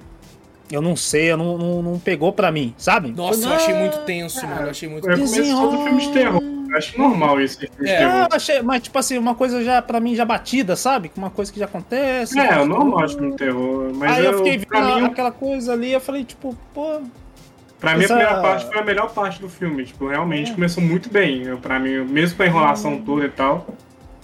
Eu 0.70 0.80
não 0.82 0.96
sei, 0.96 1.30
eu 1.32 1.36
não, 1.36 1.56
não, 1.58 1.82
não 1.82 1.98
pegou 1.98 2.32
pra 2.32 2.50
mim, 2.50 2.74
sabe? 2.76 3.10
Nossa, 3.12 3.46
eu 3.46 3.52
achei 3.52 3.74
"Ah, 3.74 3.78
muito 3.78 3.98
tenso, 4.00 4.46
mano. 4.46 4.62
Eu 4.62 4.70
achei 4.70 4.88
muito 4.88 5.08
É 5.08 5.14
o 5.14 5.16
tenso. 5.16 5.34
começo 5.34 5.56
todo 5.60 5.84
filme 5.84 6.00
de 6.00 6.12
terror. 6.12 6.42
Eu 6.74 6.78
acho 6.78 6.98
normal 6.98 7.40
isso 7.40 7.60
É. 7.84 8.02
Ah, 8.04 8.28
achei, 8.32 8.60
mas 8.60 8.82
tipo 8.82 8.98
assim, 8.98 9.16
uma 9.16 9.34
coisa 9.36 9.62
já, 9.62 9.80
pra 9.80 10.00
mim, 10.00 10.16
já 10.16 10.24
batida, 10.24 10.74
sabe? 10.74 11.10
Uma 11.16 11.30
coisa 11.30 11.52
que 11.52 11.58
já 11.60 11.66
acontece. 11.66 12.36
É, 12.38 12.48
é 12.48 12.64
normal 12.64 13.06
de 13.06 13.14
filme 13.14 13.30
de 13.30 13.36
terror. 13.36 13.92
Mas 13.94 14.18
Aí 14.18 14.24
eu, 14.24 14.32
eu, 14.32 14.38
fiquei 14.38 14.58
vendo 14.58 14.96
mim, 14.96 15.04
aquela 15.06 15.30
coisa 15.30 15.72
ali, 15.72 15.92
eu 15.92 16.00
falei, 16.00 16.24
tipo, 16.24 16.56
pô. 16.74 17.00
Pra 17.78 17.96
mim, 17.96 18.04
Essa- 18.04 18.14
a 18.14 18.16
primeira 18.18 18.40
parte 18.42 18.66
foi 18.66 18.78
a 18.78 18.84
melhor 18.84 19.12
parte 19.12 19.40
do 19.40 19.48
filme. 19.48 19.84
Tipo, 19.84 20.08
realmente 20.08 20.50
É. 20.50 20.54
começou 20.54 20.82
muito 20.82 21.08
bem. 21.08 21.42
Eu, 21.42 21.58
pra 21.58 21.78
mim, 21.78 21.98
mesmo 22.04 22.36
com 22.36 22.42
a 22.42 22.46
enrolação 22.46 22.98
toda 23.02 23.24
e 23.24 23.28
tal. 23.30 23.66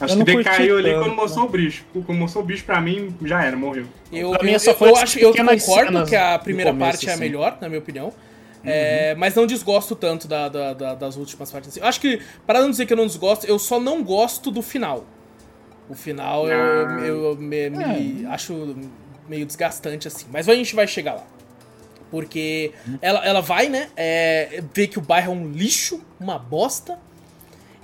Acho 0.00 0.18
Eu 0.18 0.24
que 0.24 0.34
decaiu 0.36 0.78
ali 0.78 0.90
tanto, 0.90 1.04
quando 1.04 1.14
mostrou 1.16 1.44
o 1.44 1.48
bicho. 1.48 1.84
Quando 2.06 2.18
mostrou 2.18 2.42
o 2.42 2.46
bicho, 2.46 2.64
pra 2.64 2.80
mim, 2.80 3.14
já 3.22 3.44
era, 3.44 3.54
morreu. 3.56 3.84
Eu, 4.10 4.30
Pra 4.30 4.42
mim, 4.42 4.52
eu, 4.52 4.58
eu- 4.58 4.86
eu 4.88 4.96
acho, 4.96 5.18
eu 5.18 5.32
concordo 5.34 5.60
cenas 5.60 6.08
que 6.08 6.16
a 6.16 6.38
primeira 6.38 6.70
começo, 6.72 6.90
parte 6.90 7.06
é 7.06 7.10
a 7.10 7.14
assim. 7.14 7.22
melhor, 7.22 7.58
na 7.60 7.68
minha 7.68 7.78
opinião. 7.80 8.12
É, 8.62 9.14
mas 9.16 9.34
não 9.34 9.46
desgosto 9.46 9.96
tanto 9.96 10.28
da- 10.28 10.48
da- 10.48 10.74
da- 10.74 10.94
das 10.94 11.16
últimas 11.16 11.50
partes. 11.50 11.70
assim. 11.70 11.80
Eu 11.80 11.86
acho 11.86 12.00
que, 12.00 12.20
para 12.46 12.60
não 12.60 12.70
dizer 12.70 12.84
que 12.86 12.92
eu 12.92 12.96
não 12.96 13.06
desgosto, 13.06 13.46
eu 13.46 13.58
só 13.58 13.80
não 13.80 14.02
gosto 14.04 14.50
do 14.50 14.60
final. 14.62 15.04
O 15.88 15.94
final 15.94 16.46
eu, 16.46 16.58
Ah. 16.60 17.00
eu- 17.06 17.24
eu 17.24 17.36
me, 17.36 17.70
me 17.70 18.26
acho 18.26 18.76
meio 19.28 19.46
desgastante, 19.46 20.06
assim. 20.08 20.26
Mas 20.30 20.48
a 20.48 20.54
gente 20.54 20.74
vai 20.74 20.86
chegar 20.86 21.14
lá. 21.14 21.26
Porque 22.10 22.72
ela, 23.00 23.24
ela 23.24 23.40
vai, 23.40 23.68
né, 23.68 23.88
é, 23.96 24.62
ver 24.74 24.88
que 24.88 24.98
o 24.98 25.02
bairro 25.02 25.32
é 25.32 25.34
um 25.36 25.50
lixo, 25.52 26.00
uma 26.18 26.38
bosta. 26.38 26.98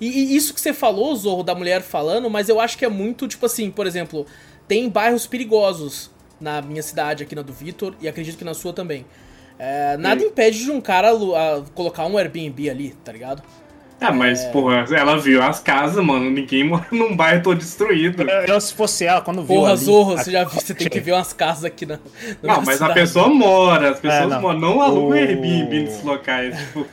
E, 0.01 0.07
e 0.09 0.37
isso 0.37 0.53
que 0.53 0.61
você 0.61 0.73
falou, 0.75 1.15
Zorro, 1.17 1.43
da 1.43 1.55
mulher 1.55 1.81
falando, 1.81 2.29
mas 2.29 2.49
eu 2.49 2.61
acho 2.61 2.77
que 2.77 2.85
é 2.85 2.89
muito, 2.89 3.27
tipo 3.29 3.47
assim, 3.47 3.71
por 3.71 3.87
exemplo, 3.87 4.27
tem 4.69 4.89
bairros 4.91 5.27
perigosos 5.27 6.11
na 6.41 6.61
minha 6.61 6.83
cidade, 6.83 7.23
aqui 7.23 7.35
na 7.35 7.41
do 7.43 7.53
Vitor, 7.53 7.95
e 8.01 8.07
acredito 8.09 8.37
que 8.37 8.45
na 8.45 8.53
sua 8.53 8.73
também. 8.73 9.07
É, 9.59 9.97
nada 9.97 10.21
Sim. 10.21 10.27
impede 10.27 10.65
de 10.65 10.71
um 10.71 10.81
cara 10.81 11.11
a 11.13 11.63
colocar 11.75 12.05
um 12.07 12.19
Airbnb 12.19 12.69
ali, 12.69 12.91
tá 13.05 13.11
ligado? 13.13 13.43
Ah, 13.99 14.13
mas, 14.13 14.45
É. 14.45 14.51
porra, 14.51 14.85
ela 14.95 15.19
viu 15.19 15.43
as 15.43 15.59
casas, 15.61 16.05
mano. 16.05 16.31
Ninguém 16.31 16.65
mora 16.69 16.85
num 16.93 17.17
bairro 17.17 17.43
todo 17.43 17.57
destruído. 17.59 18.23
Eu, 18.47 18.61
se 18.61 18.75
fosse 18.75 19.07
ela, 19.07 19.23
quando 19.23 19.39
viu. 19.43 19.57
Porra, 19.57 19.71
ali, 19.71 19.79
Zorro, 19.81 20.13
a- 20.13 20.19
você 20.19 20.31
já 20.31 20.45
viu, 20.45 20.61
você 20.61 20.75
tem 20.75 20.89
que 20.91 21.01
ver 21.01 21.13
umas 21.13 21.33
casas 21.33 21.65
aqui 21.65 21.87
na. 21.87 21.99
na 22.43 22.57
Não, 22.57 22.57
mas 22.59 22.69
a 22.69 22.73
cidade. 22.89 22.95
pessoa 22.95 23.29
mora, 23.31 23.93
as 23.93 23.99
pessoas 23.99 24.29
não. 24.29 24.41
moram. 24.43 24.61
Não 24.61 24.83
alugam 24.83 25.09
O- 25.09 25.13
Airbnb 25.15 25.81
nesses 25.85 26.03
locais. 26.05 26.55
Tipo, 26.59 26.87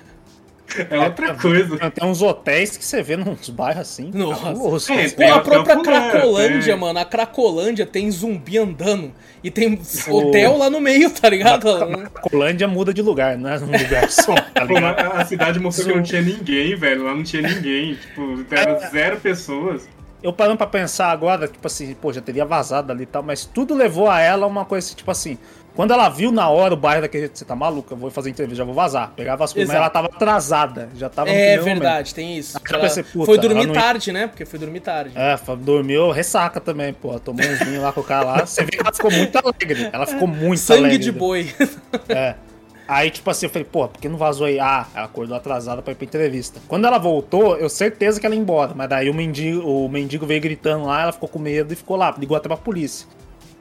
é 0.89 0.99
outra 0.99 1.33
coisa. 1.35 1.77
Tem 1.91 2.07
uns 2.07 2.21
hotéis 2.21 2.77
que 2.77 2.83
você 2.85 3.01
vê 3.01 3.15
nos 3.17 3.49
bairros 3.49 3.81
assim. 3.81 4.11
Nossa. 4.13 4.41
cabuloso. 4.41 4.91
É, 4.93 5.09
Pô, 5.09 5.15
Tem 5.17 5.29
a 5.29 5.39
própria 5.39 5.77
Cracolândia, 5.81 6.73
tem. 6.73 6.75
mano. 6.79 6.99
A 6.99 7.05
Cracolândia 7.05 7.85
tem 7.85 8.09
zumbi 8.11 8.57
andando. 8.57 9.11
E 9.43 9.51
tem 9.51 9.77
hotel 10.09 10.57
lá 10.57 10.69
no 10.69 10.79
meio, 10.79 11.09
tá 11.09 11.29
ligado? 11.29 11.69
A 11.69 12.07
Colândia 12.21 12.67
muda 12.67 12.93
de 12.93 13.01
lugar, 13.01 13.37
não 13.37 13.49
é 13.49 13.59
um 13.59 13.65
lugar 13.65 14.09
só, 14.09 14.33
tá 14.35 14.63
Pô, 14.67 14.77
a 14.77 15.21
a 15.21 15.25
cidade 15.25 15.59
mostrou 15.59 15.89
que 15.89 15.95
não 15.97 16.03
tinha 16.03 16.21
ninguém, 16.21 16.75
velho. 16.75 17.03
Lá 17.03 17.13
não 17.13 17.23
tinha 17.23 17.41
ninguém. 17.41 17.95
Tipo, 17.95 18.45
É. 18.51 18.59
eram 18.61 18.79
zero 18.89 19.17
pessoas. 19.19 19.87
Eu 20.21 20.31
parando 20.31 20.55
pra 20.57 20.67
pensar 20.67 21.11
agora, 21.11 21.49
tipo 21.49 21.67
assim, 21.67 21.93
pô, 21.95 22.13
já 22.13 22.21
teria 22.21 22.45
vazado 22.45 22.93
ali 22.93 23.03
e 23.03 23.05
tal, 23.05 23.21
mas 23.21 23.43
tudo 23.43 23.73
levou 23.75 24.09
a 24.09 24.21
ela 24.21 24.47
uma 24.47 24.63
coisa 24.63 24.87
assim, 24.87 24.95
tipo 24.95 25.11
assim. 25.11 25.37
Quando 25.75 25.91
ela 25.91 26.07
viu 26.07 26.31
na 26.31 26.47
hora 26.49 26.75
o 26.75 26.77
bairro 26.77 27.01
daquele 27.01 27.31
você 27.33 27.43
tá 27.43 27.55
maluca, 27.55 27.93
eu 27.93 27.97
vou 27.97 28.11
fazer 28.11 28.29
entrevista, 28.29 28.57
já 28.57 28.63
vou 28.63 28.75
vazar. 28.75 29.11
Pegava 29.15 29.43
as 29.43 29.51
coisas, 29.51 29.67
mas 29.69 29.75
ela 29.77 29.89
tava 29.89 30.07
atrasada, 30.07 30.89
já 30.95 31.09
tava 31.09 31.29
no 31.29 31.33
É 31.35 31.37
primeiro 31.39 31.61
momento. 31.63 31.79
verdade, 31.79 32.13
tem 32.13 32.37
isso. 32.37 32.59
Ela 32.69 32.79
pensei, 32.79 33.01
puta, 33.03 33.25
foi 33.25 33.37
dormir 33.39 33.65
não- 33.65 33.73
tarde, 33.73 34.11
né? 34.11 34.27
Porque 34.27 34.45
foi 34.45 34.59
dormir 34.59 34.81
tarde. 34.81 35.13
É, 35.15 35.35
dormiu 35.55 36.11
ressaca 36.11 36.61
também, 36.61 36.93
pô. 36.93 37.19
Tomou 37.19 37.43
uns 37.43 37.57
vinhos 37.59 37.81
lá 37.81 37.91
com 37.91 38.01
o 38.01 38.03
cara 38.03 38.23
lá. 38.23 38.45
Você 38.45 38.63
vê 38.63 38.71
que 38.71 38.81
ela 38.81 38.93
ficou 38.93 39.09
muito 39.11 39.35
alegre. 39.35 39.89
Ela 39.91 40.05
ficou 40.05 40.27
muito 40.29 40.59
Sangue 40.59 40.79
alegre. 40.81 40.97
de 40.99 41.11
boi. 41.11 41.51
É. 42.07 42.35
Aí, 42.87 43.09
tipo 43.09 43.29
assim, 43.31 43.45
eu 43.45 43.49
falei, 43.49 43.63
pô, 43.69 43.87
por 43.87 43.99
que 43.99 44.07
não 44.09 44.17
vazou 44.17 44.45
aí? 44.45 44.59
Ah, 44.59 44.85
ela 44.93 45.05
acordou 45.05 45.35
atrasada 45.35 45.81
pra 45.81 45.93
ir 45.93 45.95
pra 45.95 46.05
entrevista. 46.05 46.59
Quando 46.67 46.85
ela 46.85 46.97
voltou, 46.99 47.57
eu 47.57 47.69
certeza 47.69 48.19
que 48.19 48.25
ela 48.25 48.35
ia 48.35 48.41
embora. 48.41 48.73
Mas 48.75 48.89
daí 48.89 49.09
o 49.09 49.13
mendigo, 49.13 49.61
o 49.67 49.87
mendigo 49.89 50.25
veio 50.27 50.41
gritando 50.41 50.85
lá, 50.85 51.01
ela 51.03 51.11
ficou 51.13 51.29
com 51.29 51.39
medo 51.39 51.71
e 51.73 51.75
ficou 51.77 51.95
lá, 51.97 52.13
ligou 52.17 52.35
até 52.37 52.47
pra 52.47 52.57
polícia. 52.57 53.07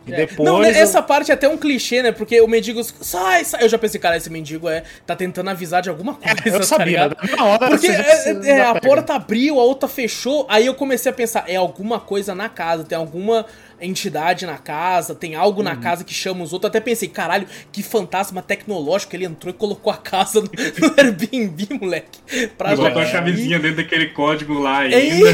E 0.07 0.12
É. 0.12 0.17
depois. 0.17 0.49
Não, 0.49 0.59
né, 0.61 0.71
eu- 0.71 0.75
essa 0.75 1.01
parte 1.03 1.31
é 1.31 1.35
até 1.35 1.49
um 1.49 1.57
clichê, 1.57 2.03
né? 2.03 2.12
Porque 2.12 2.41
o 2.41 2.49
mendigo 2.49 2.83
sai, 2.85 3.45
sai. 3.45 3.62
Eu 3.65 3.69
já 3.69 3.79
pensei, 3.79 4.01
cara, 4.01 4.17
esse 4.17 4.29
mendigo 4.31 4.69
é 4.69 4.83
tá 5.07 5.15
tentando 5.15 5.49
avisar 5.51 5.81
de 5.83 5.88
alguma 5.88 6.15
coisa, 6.15 6.37
eu 6.47 6.59
tá 6.59 6.62
sabia, 6.67 7.09
né? 7.09 7.15
na 7.37 7.45
hora 7.45 7.69
Porque 7.69 7.87
é, 7.88 8.31
é, 8.45 8.61
a 8.62 8.75
pega. 8.75 8.81
porta 8.81 9.15
abriu, 9.15 9.61
a 9.61 9.62
outra 9.65 9.88
fechou, 9.88 10.47
aí 10.49 10.67
eu 10.67 10.75
comecei 10.75 11.11
a 11.11 11.15
pensar, 11.15 11.45
é 11.49 11.57
alguma 11.57 12.01
coisa 12.01 12.35
na 12.35 12.49
casa, 12.49 12.85
tem 12.85 12.99
alguma 12.99 13.47
entidade 13.81 14.47
na 14.47 14.59
casa, 14.59 15.15
tem 15.15 15.35
algo 15.35 15.59
Uhum. 15.59 15.65
na 15.65 15.77
casa 15.77 16.05
que 16.05 16.15
chama 16.15 16.45
os 16.45 16.53
outros. 16.53 16.69
Até 16.71 16.79
pensei, 16.81 17.09
caralho, 17.09 17.47
que 17.73 17.83
fantasma 17.83 18.41
tecnológico 18.41 19.15
ele 19.17 19.25
entrou 19.25 19.51
e 19.53 19.57
colocou 19.57 19.93
a 19.93 19.97
casa 19.97 20.41
no, 20.41 20.47
no 20.47 20.95
Airbnb, 20.97 21.69
moleque. 21.81 22.49
Pra 22.57 22.73
E 22.73 22.77
botou 22.77 23.03
a 23.03 23.07
chavezinha 23.07 23.59
dentro 23.59 23.79
daquele 23.79 24.07
código 24.11 24.55
lá 24.59 24.85
É 24.88 24.95
ainda. 24.95 25.29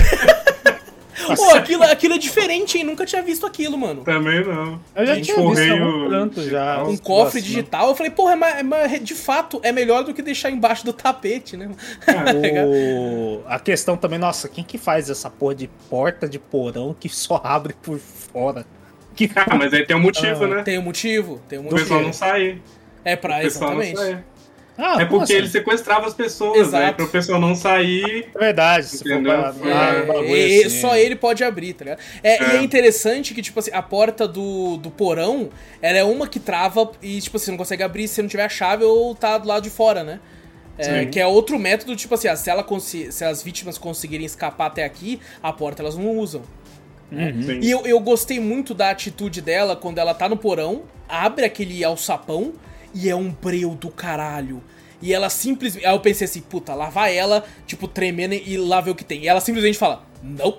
Pô, 1.37 1.51
aquilo, 1.55 1.83
aquilo 1.85 2.15
é 2.15 2.19
diferente, 2.19 2.79
hein? 2.79 2.85
Nunca 2.85 3.05
tinha 3.05 3.23
visto 3.23 3.45
aquilo, 3.47 3.77
mano. 3.77 4.03
Também 4.05 4.45
não. 4.45 4.81
Eu 4.95 5.07
já 5.07 5.15
Gente, 5.15 5.25
tinha 5.27 5.37
correio 5.37 6.09
canto 6.11 6.43
já. 6.49 6.83
Um 6.85 6.97
cofre 6.97 7.41
né? 7.41 7.47
digital. 7.47 7.89
Eu 7.89 7.95
falei, 7.95 8.11
porra, 8.11 8.37
mas, 8.37 8.63
mas 8.65 9.03
de 9.05 9.15
fato 9.15 9.61
é 9.63 9.73
melhor 9.73 10.05
do 10.05 10.15
que 10.15 10.23
deixar 10.23 10.51
embaixo 10.51 10.85
do 10.85 10.93
tapete, 10.93 11.57
né? 11.57 11.71
Tá? 12.07 12.25
O... 12.67 13.43
A 13.47 13.59
questão 13.59 13.97
também, 13.97 14.19
nossa, 14.19 14.49
quem 14.49 14.65
que 14.65 14.79
faz 14.79 15.11
essa 15.11 15.29
porra 15.31 15.55
de 15.55 15.69
porta 15.91 16.29
de 16.29 16.39
porão 16.39 16.95
que 16.99 17.09
só 17.09 17.41
abre 17.45 17.75
por 17.83 17.99
fora? 17.99 18.65
Que 19.15 19.31
Ah, 19.35 19.57
mas 19.57 19.73
aí 19.75 19.85
tem 19.85 19.97
um 19.97 20.01
motivo, 20.01 20.45
Ah, 20.45 20.49
né? 20.49 20.63
Tem 20.63 20.79
um 20.79 20.83
motivo, 20.83 21.41
tem 21.49 21.59
um 21.59 21.63
O 21.63 21.65
motivo. 21.65 21.81
pessoal 21.83 22.03
não 22.03 22.13
sair. 22.13 22.63
É 23.05 23.17
pra, 23.17 23.39
O 23.39 23.41
pessoal 23.43 23.75
não 23.75 23.83
exatamente. 23.83 24.13
sair. 24.15 24.25
Ah, 24.81 25.03
É 25.03 25.05
porque 25.05 25.25
assim? 25.25 25.33
ele 25.35 25.49
sequestrava 25.49 26.07
as 26.07 26.14
pessoas, 26.14 26.71
né? 26.71 26.93
Para 26.93 27.05
o 27.05 27.09
pessoal 27.09 27.41
não 27.41 27.55
sair. 27.57 28.29
É 28.33 28.38
verdade, 28.38 28.87
se 28.87 28.99
for 28.99 29.11
Entendeu? 29.11 29.33
pra- 29.33 29.55
É, 29.69 29.73
ah, 29.73 30.23
e- 30.25 30.64
assim. 30.64 30.81
Só 30.81 30.97
ele 30.97 31.17
pode 31.17 31.43
abrir, 31.43 31.73
tá 31.73 31.85
ligado? 31.85 31.99
É, 32.23 32.41
E 32.41 32.57
é 32.57 32.57
É. 32.59 32.62
interessante 32.62 33.35
que, 33.35 33.43
tipo 33.43 33.59
assim, 33.59 33.73
a 33.75 33.83
porta 33.83 34.29
do, 34.29 34.77
do 34.77 34.88
porão, 34.88 35.51
ela 35.83 35.99
é 35.99 36.05
uma 36.05 36.29
que 36.29 36.38
trava 36.38 36.91
e, 37.03 37.21
tipo, 37.21 37.37
você 37.41 37.51
não 37.51 37.59
consegue 37.59 37.83
abrir 37.83 38.07
se 38.07 38.23
não 38.23 38.29
tiver 38.29 38.45
a 38.45 38.49
chave 38.49 38.85
ou 38.85 39.14
tá 39.17 39.37
do 39.37 39.49
lado 39.49 39.64
de 39.64 39.71
fora, 39.71 40.05
né? 40.05 40.21
É, 40.79 41.07
que 41.07 41.19
é 41.19 41.27
outro 41.27 41.59
método, 41.59 41.97
tipo 41.97 42.14
assim, 42.14 42.29
ah, 42.29 42.37
se, 42.37 42.49
ela 42.49 42.64
se 42.81 43.25
as 43.25 43.43
vítimas 43.43 43.77
conseguirem 43.77 44.25
escapar 44.25 44.67
até 44.67 44.85
aqui, 44.85 45.19
a 45.43 45.53
porta 45.53 45.83
elas 45.83 45.97
não 45.97 46.17
usam. 46.17 46.43
Uhum. 47.11 47.59
E 47.61 47.69
eu, 47.69 47.85
eu 47.85 47.99
gostei 47.99 48.38
muito 48.38 48.75
da 48.75 48.91
atitude 48.91 49.41
dela 49.41 49.75
quando 49.75 49.99
ela 49.99 50.14
tá 50.14 50.29
no 50.29 50.37
porão, 50.37 50.83
abre 51.09 51.45
aquele 51.45 51.83
alçapão 51.83 52.53
e 52.94 53.09
é 53.09 53.14
um 53.16 53.31
breu 53.31 53.70
do 53.74 53.88
caralho. 53.90 54.62
E 55.01 55.14
ela 55.14 55.31
simplesmente. 55.31 55.87
Aí 55.87 55.94
eu 55.94 56.01
pensei 56.01 56.24
assim, 56.24 56.40
puta, 56.40 56.74
lá 56.74 56.88
vai 56.90 57.16
ela, 57.16 57.44
tipo, 57.66 57.87
tremendo 57.87 58.35
e 58.35 58.57
lá 58.57 58.81
ver 58.81 58.90
o 58.90 58.94
que 58.94 59.05
tem. 59.05 59.22
E 59.22 59.29
ela 59.29 59.40
simplesmente 59.40 59.79
fala, 59.79 60.03
não. 60.22 60.59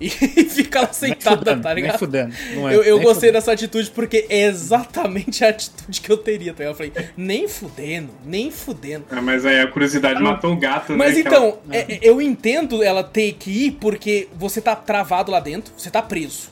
E 0.00 0.08
fica 0.50 0.80
lá 0.80 0.92
sentada, 0.92 1.36
fudendo, 1.38 1.62
tá 1.62 1.74
nem 1.74 1.84
ligado? 1.84 1.98
fudendo, 1.98 2.34
não 2.56 2.68
é, 2.68 2.74
eu 2.74 2.82
eu 2.82 2.96
nem 2.96 3.04
gostei 3.04 3.28
fudendo. 3.28 3.32
dessa 3.34 3.52
atitude 3.52 3.88
porque 3.90 4.26
é 4.28 4.46
exatamente 4.46 5.44
a 5.44 5.50
atitude 5.50 6.00
que 6.00 6.10
eu 6.10 6.16
teria, 6.16 6.52
tá 6.52 6.64
ligado? 6.64 6.72
Eu 6.72 6.90
falei, 6.92 7.10
nem 7.16 7.46
fudendo, 7.46 8.10
nem 8.24 8.50
fudendo. 8.50 9.04
Ah, 9.10 9.22
mas 9.22 9.46
aí 9.46 9.60
a 9.60 9.66
curiosidade 9.68 10.20
matou 10.20 10.54
o 10.54 10.56
gato, 10.56 10.92
Mas 10.96 11.14
né? 11.16 11.22
que 11.22 11.28
então, 11.28 11.44
ela- 11.44 11.58
é- 11.70 11.92
é- 11.94 11.98
eu 12.02 12.20
entendo 12.20 12.82
ela 12.82 13.04
ter 13.04 13.32
que 13.34 13.48
ir 13.66 13.70
porque 13.80 14.28
você 14.34 14.60
tá 14.60 14.74
travado 14.74 15.30
lá 15.30 15.38
dentro, 15.38 15.72
você 15.76 15.88
tá 15.88 16.02
preso. 16.02 16.50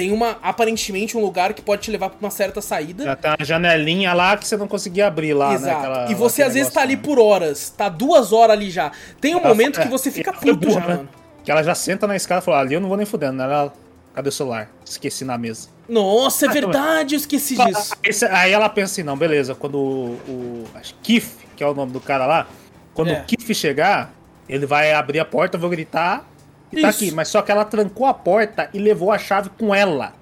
Tem 0.00 0.10
uma, 0.12 0.38
aparentemente, 0.42 1.14
um 1.14 1.20
lugar 1.20 1.52
que 1.52 1.60
pode 1.60 1.82
te 1.82 1.90
levar 1.90 2.08
pra 2.08 2.18
uma 2.18 2.30
certa 2.30 2.62
saída. 2.62 3.04
Já 3.04 3.14
tem 3.14 3.30
uma 3.32 3.44
janelinha 3.44 4.14
lá 4.14 4.34
que 4.34 4.48
você 4.48 4.56
não 4.56 4.66
conseguia 4.66 5.06
abrir 5.08 5.34
lá, 5.34 5.50
né? 5.50 5.54
Exato. 5.56 5.76
aquela- 5.76 6.10
e 6.10 6.14
você 6.14 6.42
às 6.42 6.54
vezes 6.54 6.72
tá 6.72 6.80
ali 6.80 6.96
por 6.96 7.18
horas, 7.18 7.68
tá 7.68 7.86
duas 7.90 8.32
horas 8.32 8.56
ali 8.56 8.70
já. 8.70 8.92
Tem 9.20 9.34
um 9.34 9.40
Ela 9.40 9.48
momento 9.48 9.78
que 9.78 9.88
você 9.88 10.08
é, 10.08 10.12
fica 10.12 10.30
ela 10.30 10.38
foi 10.40 10.54
puto 10.56 10.70
já, 10.70 10.80
né? 10.80 10.86
mano. 10.86 11.08
Que 11.44 11.50
ela 11.50 11.62
já 11.62 11.74
senta 11.74 12.06
na 12.06 12.16
escada 12.16 12.40
e 12.40 12.44
fala, 12.46 12.60
ali 12.60 12.72
eu 12.74 12.80
não 12.80 12.88
vou 12.88 12.96
nem 12.96 13.04
fudendo, 13.04 13.34
né? 13.34 13.44
Ela 13.44 13.72
Cadê 14.14 14.28
o 14.28 14.32
celular? 14.32 14.68
Esqueci 14.84 15.22
na 15.24 15.36
mesa. 15.38 15.68
Nossa, 15.88 16.46
é 16.46 16.48
verdade, 16.48 17.14
eu 17.14 17.18
esqueci 17.18 17.54
disso. 17.56 17.94
Aí, 18.02 18.12
cê- 18.12 18.26
aí 18.26 18.50
ela 18.52 18.68
pensa 18.70 18.92
assim, 18.94 19.02
não, 19.04 19.16
beleza, 19.16 19.54
quando 19.54 19.76
o, 19.76 20.18
o 20.28 20.64
acho 20.74 20.94
que 21.02 21.22
é 21.60 21.66
o 21.66 21.74
nome 21.74 21.92
do 21.92 22.00
cara 22.00 22.24
lá, 22.26 22.46
quando 22.94 23.10
É. 23.10 23.20
o 23.20 23.24
Keith 23.24 23.54
chegar, 23.54 24.12
ele 24.48 24.64
vai 24.66 24.92
abrir 24.92 25.20
a 25.20 25.24
porta, 25.24 25.56
eu 25.56 25.60
vou 25.60 25.70
gritar 25.70 26.26
e 26.72 26.80
tá 26.82 26.88
Isso. 26.88 27.04
aqui. 27.04 27.10
Mas 27.14 27.28
só 27.28 27.42
que 27.42 27.50
ela 27.50 27.64
trancou 27.64 28.06
a 28.06 28.14
porta 28.14 28.68
e 28.72 28.78
levou 28.78 29.10
a 29.12 29.18
chave 29.18 29.50
com 29.58 29.74
ela. 29.74 30.12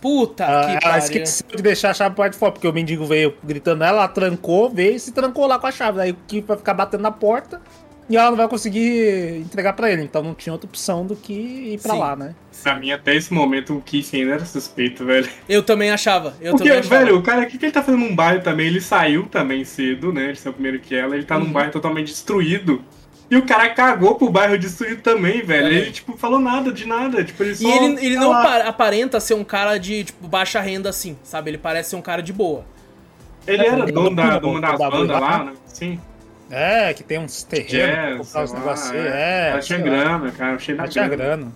Puta 0.00 0.44
Ah, 0.46 0.64
que 0.64 0.70
ela 0.72 0.80
pariu. 0.80 0.98
esqueceu 0.98 1.46
de 1.56 1.62
deixar 1.62 1.90
a 1.90 1.94
chave 1.94 2.14
por 2.14 2.28
de 2.30 2.36
fora, 2.36 2.52
porque 2.52 2.66
o 2.66 2.72
mendigo 2.72 3.04
veio 3.04 3.34
gritando 3.44 3.84
ela, 3.84 3.98
ela 3.98 4.08
trancou, 4.08 4.70
veio 4.70 4.94
e 4.96 5.00
se 5.00 5.12
trancou 5.12 5.46
lá 5.46 5.58
com 5.58 5.66
a 5.66 5.72
chave. 5.72 6.00
Aí 6.00 6.10
o 6.12 6.16
Keith 6.26 6.46
vai 6.46 6.56
ficar 6.56 6.72
batendo 6.72 7.02
na 7.02 7.10
porta 7.10 7.60
e 8.08 8.16
ela 8.16 8.30
não 8.30 8.36
vai 8.38 8.48
conseguir 8.48 9.36
entregar 9.40 9.74
pra 9.74 9.90
ele. 9.92 10.02
Então 10.02 10.22
não 10.22 10.32
tinha 10.34 10.54
outra 10.54 10.66
opção 10.66 11.04
do 11.04 11.14
que 11.14 11.34
ir 11.74 11.80
pra 11.82 11.92
Sim. 11.92 11.98
lá, 12.00 12.16
né? 12.16 12.34
Pra 12.62 12.76
mim, 12.76 12.90
até 12.92 13.14
esse 13.14 13.32
momento, 13.32 13.76
o 13.76 13.82
Keith 13.82 14.08
ainda 14.14 14.32
era 14.34 14.44
suspeito, 14.46 15.04
velho. 15.04 15.28
Eu 15.46 15.62
também 15.62 15.90
achava. 15.90 16.34
Eu 16.40 16.52
Porque, 16.52 16.68
também 16.68 16.80
achava. 16.80 17.04
velho, 17.04 17.18
o 17.18 17.22
cara, 17.22 17.42
o 17.42 17.46
que, 17.46 17.58
que 17.58 17.64
ele 17.66 17.72
tá 17.72 17.82
fazendo 17.82 18.00
num 18.00 18.14
bairro 18.16 18.42
também? 18.42 18.66
Ele 18.68 18.80
saiu 18.80 19.26
também 19.26 19.64
cedo, 19.64 20.12
né? 20.14 20.28
Ele 20.28 20.36
saiu 20.36 20.54
primeiro 20.54 20.78
que 20.80 20.94
ela, 20.94 21.14
ele 21.14 21.24
tá 21.26 21.36
Uhum. 21.36 21.44
num 21.44 21.52
bairro 21.52 21.72
totalmente 21.72 22.06
destruído. 22.08 22.82
E 23.30 23.36
o 23.36 23.46
cara 23.46 23.70
cagou 23.70 24.16
pro 24.16 24.28
bairro 24.28 24.58
destruído 24.58 25.02
também, 25.02 25.40
velho. 25.42 25.68
É. 25.68 25.74
Ele, 25.74 25.92
tipo, 25.92 26.16
falou 26.16 26.40
nada 26.40 26.72
de 26.72 26.84
nada. 26.84 27.22
Tipo, 27.22 27.44
ele 27.44 27.54
só. 27.54 27.68
E 27.68 27.70
ele, 27.70 28.06
ele 28.06 28.14
tá 28.16 28.20
não 28.20 28.32
aparenta 28.32 29.20
ser 29.20 29.34
um 29.34 29.44
cara 29.44 29.78
de 29.78 30.04
tipo, 30.04 30.26
baixa 30.26 30.60
renda 30.60 30.88
assim, 30.88 31.16
sabe? 31.22 31.50
Ele 31.50 31.58
parece 31.58 31.90
ser 31.90 31.96
um 31.96 32.02
cara 32.02 32.22
de 32.22 32.32
boa. 32.32 32.64
Ele 33.46 33.64
era 33.64 33.82
Ele 33.82 33.92
dono 33.92 34.16
da, 34.16 34.38
do 34.38 34.40
de 34.40 34.46
uma 34.46 34.60
das 34.60 34.78
bandas 34.78 35.20
lá. 35.20 35.44
né? 35.44 35.52
Sim. 35.66 36.00
É, 36.50 36.92
que 36.92 37.04
tem 37.04 37.18
uns 37.20 37.44
terrenos 37.44 38.26
sei 38.26 38.44
lá, 38.44 38.52
negócios 38.52 38.92
é. 38.92 39.52
É, 39.54 39.58
tinha 39.60 39.78
grana, 39.78 40.32
cara. 40.32 40.58
Cheio 40.58 40.76
da 40.76 40.82
Ela 40.82 40.92
tinha 40.92 41.08
grana. 41.08 41.24
grana. 41.36 41.52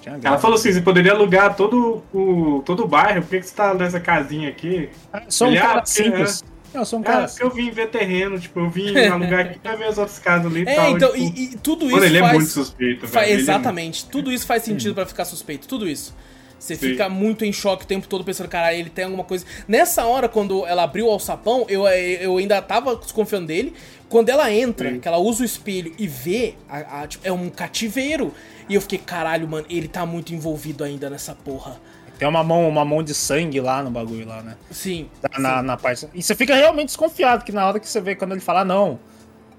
Tinha 0.00 0.14
grana. 0.14 0.28
Ela 0.28 0.38
falou 0.38 0.54
assim: 0.56 0.72
você 0.72 0.80
poderia 0.80 1.12
alugar 1.12 1.56
todo 1.56 2.04
o, 2.14 2.62
todo 2.64 2.84
o 2.84 2.88
bairro, 2.88 3.22
por 3.22 3.30
que, 3.30 3.40
que 3.40 3.46
você 3.46 3.54
tá 3.56 3.74
nessa 3.74 3.98
casinha 3.98 4.48
aqui? 4.48 4.88
Ah, 5.12 5.22
Sou 5.28 5.48
um 5.48 5.50
Ele, 5.50 5.60
cara 5.60 5.80
ah, 5.80 5.84
simples. 5.86 6.44
Eu 6.72 6.84
sou 6.84 6.98
um 6.98 7.02
Cara, 7.02 7.16
cara 7.18 7.28
porque 7.28 7.42
eu 7.42 7.50
vim 7.50 7.70
ver 7.70 7.88
terreno, 7.88 8.38
tipo, 8.38 8.60
eu 8.60 8.70
vim 8.70 8.96
alugar 9.06 9.40
aqui 9.40 9.58
pra 9.58 9.74
ver 9.76 9.84
as 9.86 9.98
outras 9.98 10.18
casas 10.18 10.46
ali 10.46 10.62
e 10.64 10.68
É, 10.68 10.74
tal. 10.74 10.90
então, 10.96 11.12
tipo, 11.12 11.38
e, 11.38 11.44
e 11.44 11.56
tudo 11.58 11.86
isso 11.86 11.94
Mano, 11.94 12.06
ele 12.06 12.18
faz. 12.20 12.30
é 12.30 12.34
muito 12.36 12.50
suspeito, 12.50 13.08
fa- 13.08 13.20
velho. 13.20 13.32
É 13.32 13.34
exatamente. 13.34 14.06
Tudo 14.06 14.30
isso 14.32 14.46
faz 14.46 14.62
sentido 14.62 14.94
pra 14.94 15.04
ficar 15.06 15.24
suspeito. 15.24 15.66
Tudo 15.66 15.88
isso. 15.88 16.14
Você 16.58 16.76
Sim. 16.76 16.90
fica 16.90 17.08
muito 17.08 17.42
em 17.44 17.52
choque 17.54 17.84
o 17.84 17.86
tempo 17.86 18.06
todo 18.06 18.22
pensando, 18.22 18.46
caralho, 18.46 18.76
ele 18.78 18.90
tem 18.90 19.06
alguma 19.06 19.24
coisa. 19.24 19.46
Nessa 19.66 20.04
hora, 20.04 20.28
quando 20.28 20.66
ela 20.66 20.82
abriu 20.82 21.06
o 21.06 21.10
alçapão, 21.10 21.64
eu, 21.70 21.88
eu 21.88 22.36
ainda 22.36 22.60
tava 22.60 22.94
desconfiando 22.96 23.46
dele. 23.46 23.72
Quando 24.10 24.28
ela 24.28 24.52
entra, 24.52 24.90
Sim. 24.90 25.00
que 25.00 25.08
ela 25.08 25.16
usa 25.18 25.42
o 25.42 25.46
espelho 25.46 25.92
e 25.98 26.06
vê, 26.06 26.54
a- 26.68 27.00
a- 27.02 27.06
tipo, 27.06 27.26
é 27.26 27.32
um 27.32 27.48
cativeiro. 27.48 28.34
E 28.68 28.74
eu 28.74 28.80
fiquei, 28.82 28.98
caralho, 28.98 29.48
mano, 29.48 29.66
ele 29.70 29.88
tá 29.88 30.04
muito 30.04 30.34
envolvido 30.34 30.84
ainda 30.84 31.08
nessa 31.08 31.34
porra. 31.34 31.80
Tem 32.20 32.28
uma 32.28 32.44
mão, 32.44 32.68
uma 32.68 32.84
mão 32.84 33.02
de 33.02 33.14
sangue 33.14 33.60
lá 33.60 33.82
no 33.82 33.90
bagulho 33.90 34.28
lá, 34.28 34.42
né? 34.42 34.54
Sim. 34.70 35.08
Na, 35.38 35.60
na 35.62 35.76
parte. 35.76 36.06
E 36.14 36.22
você 36.22 36.34
fica 36.36 36.54
realmente 36.54 36.88
desconfiado, 36.88 37.44
que 37.44 37.50
na 37.50 37.66
hora 37.66 37.80
que 37.80 37.88
você 37.88 38.00
vê 38.00 38.14
quando 38.14 38.32
ele 38.32 38.40
fala, 38.42 38.60
"Ah, 38.60 38.64
não, 38.64 39.00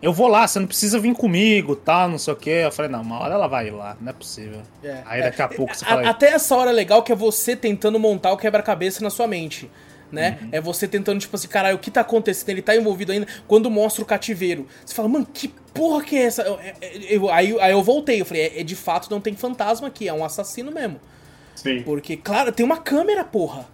eu 0.01 0.13
vou 0.13 0.27
lá, 0.27 0.47
você 0.47 0.59
não 0.59 0.67
precisa 0.67 0.99
vir 0.99 1.13
comigo, 1.15 1.75
tal, 1.75 2.07
não 2.07 2.17
sei 2.19 2.33
o 2.33 2.37
quê. 2.37 2.61
Eu 2.65 2.71
falei, 2.71 2.89
não, 2.91 3.01
uma 3.01 3.19
hora 3.19 3.33
ela 3.33 3.47
vai 3.47 3.69
lá, 3.71 3.97
não 3.99 4.09
é 4.11 4.13
possível. 4.13 4.61
É. 4.83 5.01
Aí 5.05 5.21
daqui 5.23 5.41
a 5.41 5.47
pouco 5.47 5.73
você 5.75 5.83
A- 5.85 5.87
fala. 5.89 6.09
até 6.09 6.29
essa 6.29 6.55
hora 6.55 6.69
é 6.69 6.73
legal 6.73 7.01
que 7.03 7.11
é 7.11 7.15
você 7.15 7.55
tentando 7.55 7.99
montar 7.99 8.31
o 8.31 8.37
quebra-cabeça 8.37 9.03
na 9.03 9.09
sua 9.09 9.27
mente. 9.27 9.69
Né? 10.11 10.37
Uhum. 10.41 10.49
É 10.51 10.59
você 10.59 10.87
tentando, 10.89 11.19
tipo 11.21 11.33
assim, 11.35 11.47
caralho, 11.47 11.77
o 11.77 11.79
que 11.79 11.89
tá 11.89 12.01
acontecendo? 12.01 12.49
Ele 12.49 12.61
tá 12.61 12.75
envolvido 12.75 13.13
ainda. 13.13 13.25
Quando 13.47 13.71
mostra 13.71 14.03
o 14.03 14.05
cativeiro, 14.05 14.67
você 14.85 14.93
fala, 14.93 15.07
mano, 15.07 15.25
que 15.33 15.47
porra 15.73 16.03
que 16.03 16.17
é 16.17 16.23
essa? 16.23 16.41
Eu- 16.41 16.59
eu- 16.81 17.01
eu- 17.09 17.29
aí, 17.31 17.57
aí 17.61 17.71
eu 17.71 17.81
voltei, 17.81 18.19
eu 18.19 18.25
falei, 18.25 18.43
é, 18.43 18.59
é 18.59 18.63
de 18.63 18.75
fato 18.75 19.09
não 19.09 19.21
tem 19.21 19.33
fantasma 19.37 19.87
aqui, 19.87 20.09
é 20.09 20.13
um 20.13 20.25
assassino 20.25 20.69
mesmo. 20.69 20.99
Sim. 21.61 21.81
Porque, 21.83 22.17
claro, 22.17 22.51
tem 22.51 22.65
uma 22.65 22.77
câmera, 22.77 23.23
porra. 23.23 23.65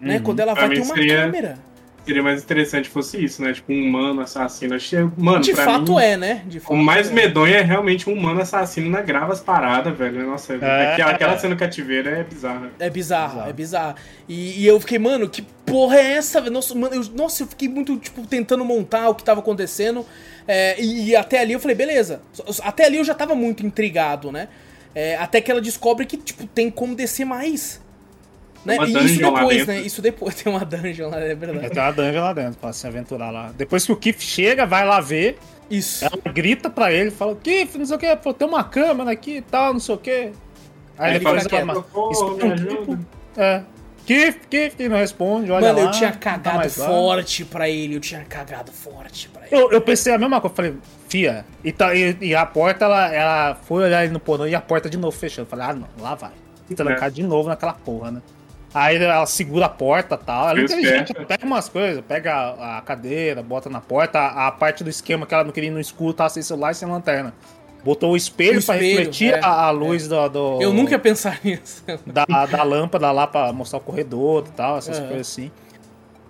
Né? 0.00 0.16
Uhum. 0.16 0.22
Quando 0.22 0.40
ela 0.40 0.54
Pra 0.54 0.66
vai 0.66 0.76
ter 0.76 0.82
uma 0.82 0.94
seria- 0.94 1.22
câmera. 1.22 1.70
Seria 2.06 2.22
mais 2.22 2.42
interessante 2.42 2.86
se 2.86 2.90
fosse 2.90 3.22
isso, 3.22 3.42
né? 3.42 3.52
Tipo, 3.52 3.72
um 3.74 3.82
humano 3.84 4.22
assassino. 4.22 4.74
Mano, 5.18 5.40
De 5.42 5.54
fato 5.54 5.92
mim, 5.96 6.00
é, 6.02 6.16
né? 6.16 6.42
De 6.46 6.58
fato 6.58 6.72
O 6.72 6.76
mais 6.76 7.10
é. 7.10 7.12
medonho 7.12 7.54
é 7.54 7.60
realmente 7.60 8.08
um 8.08 8.14
humano 8.14 8.40
assassino 8.40 8.88
na 8.88 9.02
grava 9.02 9.34
as 9.34 9.40
paradas, 9.40 9.96
velho. 9.96 10.26
Nossa, 10.26 10.54
É. 10.54 10.92
aquela, 10.94 11.10
aquela 11.10 11.38
cena 11.38 11.54
cativeira 11.54 12.10
é 12.18 12.24
bizarra. 12.24 12.70
É 12.80 12.88
bizarro, 12.88 13.32
Bizarro. 13.34 13.50
é 13.50 13.52
bizarro. 13.52 13.94
E, 14.26 14.62
e 14.62 14.66
eu 14.66 14.80
fiquei, 14.80 14.98
mano, 14.98 15.28
que 15.28 15.42
porra 15.66 15.96
é 15.98 16.12
essa? 16.12 16.40
velho? 16.40 16.54
Nossa, 16.54 16.74
mano, 16.74 16.94
eu, 16.94 17.04
nossa, 17.14 17.42
eu 17.42 17.46
fiquei 17.46 17.68
muito, 17.68 17.96
tipo, 17.98 18.26
tentando 18.26 18.64
montar 18.64 19.10
o 19.10 19.14
que 19.14 19.22
tava 19.22 19.40
acontecendo. 19.40 20.04
É, 20.48 20.80
e, 20.80 21.10
e 21.10 21.16
até 21.16 21.38
ali 21.40 21.52
eu 21.52 21.60
falei, 21.60 21.76
beleza. 21.76 22.22
Até 22.62 22.86
ali 22.86 22.96
eu 22.96 23.04
já 23.04 23.14
tava 23.14 23.34
muito 23.34 23.64
intrigado, 23.64 24.32
né? 24.32 24.48
É, 24.94 25.16
até 25.16 25.40
que 25.40 25.50
ela 25.50 25.60
descobre 25.60 26.04
que, 26.06 26.16
tipo, 26.16 26.46
tem 26.46 26.70
como 26.70 26.94
descer 26.94 27.24
mais. 27.24 27.80
Né? 28.64 28.76
Uma 28.76 28.86
E 28.86 29.04
isso 29.06 29.18
depois, 29.20 29.66
né? 29.66 29.80
Isso 29.80 30.02
depois 30.02 30.34
tem 30.42 30.52
uma 30.52 30.64
dungeon 30.64 31.08
lá, 31.08 31.20
é 31.20 31.34
verdade. 31.34 31.70
Tem 31.70 31.82
uma 31.82 31.92
dungeon 31.92 32.20
lá 32.22 32.32
dentro 32.32 32.58
pra 32.58 32.72
se 32.72 32.86
aventurar 32.86 33.30
lá. 33.30 33.52
Depois 33.56 33.86
que 33.86 33.92
o 33.92 33.96
Keith 33.96 34.20
chega, 34.20 34.66
vai 34.66 34.84
lá 34.84 35.00
ver, 35.00 35.38
Isso. 35.70 36.04
ela 36.04 36.32
grita 36.32 36.68
pra 36.68 36.92
ele, 36.92 37.10
fala, 37.10 37.36
Keith, 37.36 37.76
não 37.76 37.86
sei 37.86 37.96
o 37.96 37.98
que, 37.98 38.16
pô, 38.16 38.34
tem 38.34 38.46
uma 38.46 38.64
câmera 38.64 39.10
aqui 39.12 39.36
e 39.36 39.42
tal, 39.42 39.72
não 39.72 39.80
sei 39.80 39.94
o 39.94 39.98
que. 39.98 40.32
Aí 40.98 41.14
Ele 41.16 41.24
quieto. 41.24 41.64
ma- 41.64 41.74
Socorro, 41.74 42.10
espera 42.12 42.32
um 42.32 42.34
me 42.48 42.66
tempo, 42.66 42.82
ajuda. 42.82 43.00
É. 43.36 43.62
Keith, 44.48 44.74
e 44.80 44.88
não 44.88 44.96
responde, 44.96 45.50
olha 45.52 45.68
Mano, 45.68 45.78
lá. 45.80 45.84
eu 45.86 45.90
tinha 45.92 46.10
tá 46.12 46.18
cagado 46.18 46.56
mais 46.58 46.76
lá. 46.76 46.86
forte 46.86 47.44
pra 47.44 47.68
ele, 47.68 47.94
eu 47.96 48.00
tinha 48.00 48.24
cagado 48.24 48.72
forte 48.72 49.28
pra 49.28 49.46
ele. 49.46 49.54
Eu, 49.54 49.70
eu 49.70 49.80
pensei 49.80 50.12
a 50.12 50.18
mesma 50.18 50.40
coisa, 50.40 50.56
falei, 50.56 50.74
fia, 51.08 51.44
e, 51.62 51.70
tá, 51.72 51.94
e, 51.94 52.16
e 52.20 52.34
a 52.34 52.44
porta, 52.44 52.84
ela, 52.86 53.12
ela 53.14 53.54
foi 53.54 53.84
olhar 53.84 54.02
ele 54.04 54.12
no 54.12 54.20
porão 54.20 54.48
e 54.48 54.54
a 54.54 54.60
porta 54.60 54.90
de 54.90 54.96
novo 54.96 55.16
fechando. 55.16 55.48
Falei, 55.48 55.66
ah, 55.66 55.74
não, 55.74 55.88
lá 55.98 56.14
vai. 56.14 56.32
E 56.68 56.74
trancar 56.74 57.08
É. 57.08 57.10
de 57.10 57.22
novo 57.22 57.48
naquela 57.48 57.72
porra, 57.72 58.10
né? 58.10 58.22
Aí 58.72 58.96
ela 59.02 59.26
segura 59.26 59.66
a 59.66 59.68
porta 59.68 60.14
e 60.20 60.24
tal. 60.24 60.48
Ela 60.50 60.60
é 60.60 60.62
inteligente, 60.62 61.12
pega 61.26 61.44
umas 61.44 61.68
coisas, 61.68 62.04
pega 62.06 62.32
a, 62.32 62.78
a 62.78 62.80
cadeira, 62.82 63.42
bota 63.42 63.68
na 63.68 63.80
porta, 63.80 64.18
a, 64.20 64.46
a 64.46 64.52
parte 64.52 64.84
do 64.84 64.90
esquema 64.90 65.26
que 65.26 65.34
ela 65.34 65.42
não 65.42 65.50
queria 65.50 65.68
ir 65.70 65.72
no 65.72 65.80
escuro, 65.80 66.12
tava 66.14 66.30
sem 66.30 66.42
celular 66.42 66.70
e 66.70 66.74
sem 66.76 66.88
lanterna. 66.88 67.34
Botou 67.82 68.12
o 68.12 68.16
espelho, 68.16 68.60
O 68.60 68.62
pra 68.64 68.76
espelho, 68.76 68.98
refletir 68.98 69.32
é, 69.34 69.40
a, 69.40 69.66
a 69.66 69.70
luz 69.70 70.06
do, 70.06 70.28
do- 70.28 70.58
Eu 70.62 70.72
nunca 70.72 70.92
ia 70.92 70.98
pensar 70.98 71.38
nisso. 71.44 71.82
da, 72.06 72.24
da 72.46 72.62
lâmpada 72.62 73.10
lá 73.10 73.26
pra 73.26 73.52
mostrar 73.52 73.78
o 73.78 73.82
corredor 73.82 74.44
e 74.46 74.50
tal, 74.52 74.78
essas 74.78 74.98
Aham. 74.98 75.08
coisas 75.08 75.28
assim. 75.30 75.50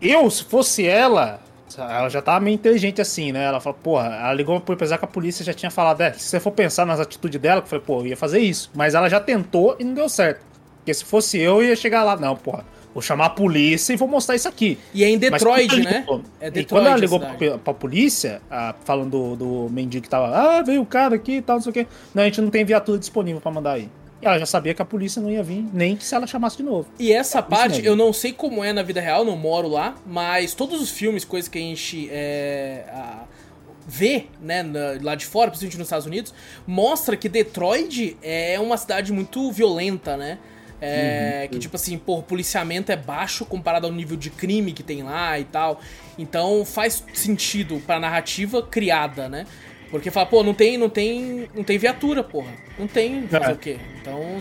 Eu, 0.00 0.30
se 0.30 0.44
fosse 0.44 0.86
ela, 0.86 1.40
ela 1.76 2.08
já 2.08 2.22
tava 2.22 2.40
meio 2.40 2.54
inteligente 2.54 3.00
assim, 3.00 3.32
né? 3.32 3.44
Ela 3.44 3.60
falou, 3.60 3.78
porra, 3.82 4.06
ela 4.06 4.32
ligou 4.32 4.60
pro 4.60 4.74
apesar 4.74 4.96
que 4.98 5.04
a 5.04 5.08
polícia 5.08 5.44
já 5.44 5.52
tinha 5.52 5.70
falado, 5.70 6.00
é, 6.00 6.12
se 6.12 6.20
você 6.20 6.40
for 6.40 6.52
pensar 6.52 6.86
nas 6.86 7.00
atitudes 7.00 7.40
dela, 7.40 7.60
eu 7.60 7.66
falei, 7.66 7.84
pô, 7.84 8.00
eu 8.00 8.06
ia 8.06 8.16
fazer 8.16 8.38
isso. 8.40 8.70
Mas 8.74 8.94
ela 8.94 9.08
já 9.08 9.20
tentou 9.20 9.76
e 9.78 9.84
não 9.84 9.92
deu 9.94 10.08
certo. 10.08 10.40
Porque 10.78 10.94
se 10.94 11.04
fosse 11.04 11.38
eu, 11.38 11.60
eu 11.62 11.68
ia 11.68 11.76
chegar 11.76 12.02
lá, 12.02 12.16
não, 12.16 12.34
porra, 12.36 12.64
vou 12.94 13.02
chamar 13.02 13.26
a 13.26 13.30
polícia 13.30 13.92
e 13.92 13.96
vou 13.96 14.08
mostrar 14.08 14.34
isso 14.36 14.48
aqui. 14.48 14.78
E 14.92 15.04
é 15.04 15.08
em 15.08 15.18
Detroit, 15.18 15.76
né? 15.82 16.00
ligou- 16.00 16.22
É 16.40 16.48
e 16.48 16.50
Detroit. 16.50 16.68
quando 16.68 16.86
ela 16.86 16.94
a 16.96 16.98
ligou 16.98 17.20
pra, 17.20 17.58
pra 17.58 17.74
polícia, 17.74 18.40
ah, 18.50 18.74
falando 18.84 19.36
do, 19.36 19.36
do 19.66 19.70
mendigo 19.72 20.02
que 20.02 20.08
tava, 20.10 20.28
ah, 20.36 20.62
veio 20.62 20.82
o 20.82 20.86
cara 20.86 21.14
aqui 21.16 21.36
e 21.36 21.42
tal, 21.42 21.56
não 21.56 21.62
sei 21.62 21.70
o 21.70 21.72
quê. 21.72 21.86
Não, 22.14 22.22
a 22.22 22.26
gente 22.26 22.40
não 22.40 22.50
tem 22.50 22.64
viatura 22.64 22.98
disponível 22.98 23.40
pra 23.40 23.50
mandar 23.52 23.72
aí. 23.72 23.88
E 24.22 24.26
ela 24.26 24.38
já 24.38 24.44
sabia 24.44 24.74
que 24.74 24.82
a 24.82 24.84
polícia 24.84 25.22
não 25.22 25.30
ia 25.30 25.42
vir, 25.42 25.64
nem 25.72 25.98
se 25.98 26.14
ela 26.14 26.26
chamasse 26.26 26.58
de 26.58 26.62
novo. 26.62 26.86
E 26.98 27.10
essa 27.10 27.40
parte, 27.42 27.82
eu 27.84 27.96
não 27.96 28.12
sei 28.12 28.32
como 28.34 28.62
é 28.62 28.70
na 28.72 28.82
vida 28.82 29.00
real, 29.00 29.24
não 29.24 29.34
moro 29.34 29.66
lá, 29.66 29.94
mas 30.06 30.52
todos 30.52 30.80
os 30.82 30.90
filmes, 30.90 31.24
coisas 31.24 31.48
que 31.48 31.56
a 31.56 31.62
gente 31.62 32.06
é, 32.12 32.84
a- 32.92 33.24
vê, 33.88 34.26
né, 34.42 34.62
na- 34.62 34.98
lá 35.02 35.14
de 35.14 35.24
fora, 35.24 35.48
principalmente 35.50 35.78
nos 35.78 35.86
Estados 35.86 36.06
Unidos, 36.06 36.34
mostra 36.66 37.16
que 37.16 37.28
Detroit 37.30 38.16
é 38.22 38.60
uma 38.60 38.76
cidade 38.76 39.10
muito 39.10 39.50
violenta, 39.52 40.16
né? 40.18 40.38
É, 40.80 41.48
que 41.50 41.58
tipo 41.58 41.76
assim, 41.76 41.98
pô, 41.98 42.18
o 42.18 42.22
policiamento 42.22 42.90
é 42.90 42.96
baixo 42.96 43.44
comparado 43.44 43.86
ao 43.86 43.92
nível 43.92 44.16
de 44.16 44.30
crime 44.30 44.72
que 44.72 44.82
tem 44.82 45.02
lá 45.02 45.38
e 45.38 45.44
tal. 45.44 45.80
Então 46.18 46.64
faz 46.64 47.04
sentido 47.12 47.80
pra 47.86 47.98
narrativa 48.00 48.62
criada, 48.62 49.28
né? 49.28 49.46
Porque 49.90 50.08
fala, 50.08 50.24
pô, 50.24 50.44
não 50.44 50.54
tem, 50.54 50.78
não 50.78 50.88
tem, 50.88 51.48
não 51.52 51.64
tem 51.64 51.76
viatura, 51.76 52.22
porra. 52.22 52.52
Não 52.78 52.86
tem 52.86 53.26
fazer 53.26 53.50
É. 53.50 53.52
o 53.52 53.56
quê? 53.56 53.76
Então, 54.00 54.40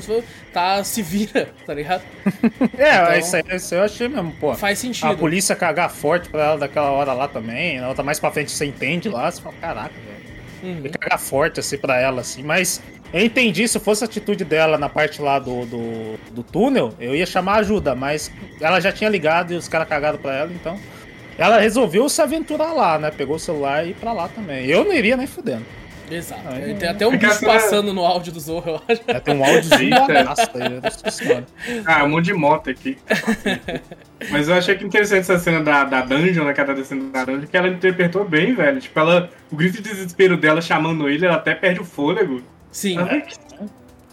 tá, 0.54 0.84
se 0.84 1.02
vira, 1.02 1.49
tá 1.65 1.73
ligado? 1.73 2.04
É, 2.78 3.02
Então- 3.02 3.17
isso, 3.17 3.36
aí, 3.36 3.43
isso 3.56 3.73
aí 3.73 3.80
eu 3.82 3.84
achei 3.86 4.08
mesmo, 4.08 4.32
pô. 4.34 4.54
Faz 4.54 4.78
sentido. 4.78 5.08
A 5.08 5.15
polícia 5.15 5.56
cagar 5.56 5.89
forte 5.89 6.30
pra 6.30 6.43
ela 6.43 6.58
daquela 6.60 6.91
hora 6.91 7.13
lá 7.13 7.28
também. 7.28 7.80
Na 7.82 7.89
outra 7.89 8.04
mais 8.04 8.19
pra 8.19 8.30
frente 8.32 8.52
você 8.52 8.65
entende 8.67 9.10
lá, 9.10 9.30
você 9.32 9.41
fala, 9.41 9.56
caraca, 9.60 9.93
velho. 9.95 10.19
Uhum. 10.62 10.86
Ele 10.86 10.89
cagar 10.89 11.17
forte 11.17 11.60
assim 11.60 11.78
pra 11.80 11.99
ela, 11.99 12.21
assim. 12.21 12.43
Mas 12.43 12.80
eu 13.13 13.26
entendi, 13.26 13.67
se 13.67 13.80
fosse 13.80 14.04
a 14.04 14.08
atitude 14.08 14.43
dela 14.45 14.78
na 14.78 14.88
parte 14.89 15.22
lá 15.22 15.39
do, 15.39 15.65
do, 15.65 16.19
do 16.32 16.43
túnel, 16.43 16.93
eu 17.00 17.15
ia 17.15 17.26
chamar 17.26 17.56
ajuda, 17.58 17.95
mas 17.95 18.32
ela 18.62 18.80
já 18.80 18.91
tinha 18.91 19.10
ligado 19.10 19.54
e 19.54 19.56
os 19.56 19.67
caras 19.67 19.88
cagaram 19.88 20.17
pra 20.19 20.34
ela, 20.36 20.52
então. 20.54 20.78
Ela 21.38 21.60
resolveu 21.60 22.10
se 22.10 22.22
aventurar 22.22 22.74
lá, 22.74 23.00
né? 23.00 23.12
Pegou 23.12 23.38
o 23.38 23.39
celular 23.39 23.86
e 23.88 23.91
ir 23.91 23.93
pra 23.93 24.12
lá 24.12 24.28
também. 24.28 24.65
Eu 24.65 24.84
não 24.84 24.93
iria 24.93 25.15
nem 25.15 25.26
fudendo. 25.26 25.65
Exato. 26.12 26.41
Aí- 26.50 26.74
tem 26.74 26.89
até 26.89 27.08
um 27.08 27.12
Porque 27.12 27.28
bicho 27.28 27.38
essa- 27.38 27.45
passando 27.45 27.93
no 27.93 28.04
áudio 28.04 28.34
do 28.34 28.39
Zorro, 28.39 28.72
eu 28.72 28.82
acho. 28.89 29.02
É, 29.08 29.19
tem 29.19 29.36
um 29.38 29.45
áudiozinho 29.45 29.95
aí. 29.95 30.26
Ah, 31.86 32.04
um 32.04 32.10
monte 32.10 32.26
de 32.26 32.34
moto 32.34 32.69
aqui. 32.69 32.98
Mas 34.30 34.50
eu 34.50 34.56
achei 34.56 34.76
que 34.76 34.84
interessante 34.86 35.22
essa 35.22 35.38
cena 35.39 35.62
da, 35.62 35.84
da 35.84 36.02
dungeon, 36.02 36.43
né? 36.45 36.54
Que 36.54 36.60
ela 36.60 36.67
tá 36.67 36.74
descendo 36.74 37.10
da 37.10 37.24
dungeon, 37.24 37.48
que 37.48 37.56
ela 37.56 37.67
interpretou 37.69 38.26
bem, 38.26 38.54
velho. 38.54 38.80
Tipo, 38.82 39.00
ela. 39.00 39.30
O 39.52 39.56
grito 39.56 39.82
de 39.82 39.84
desespero 39.89 40.36
dela 40.36 40.62
chamando 40.62 41.08
ele, 41.10 41.26
ela 41.26 41.36
até 41.36 41.56
perde 41.56 41.80
o 41.80 41.86
fôlego. 41.86 42.41
Sim. 42.71 42.97
Ela, 42.97 43.23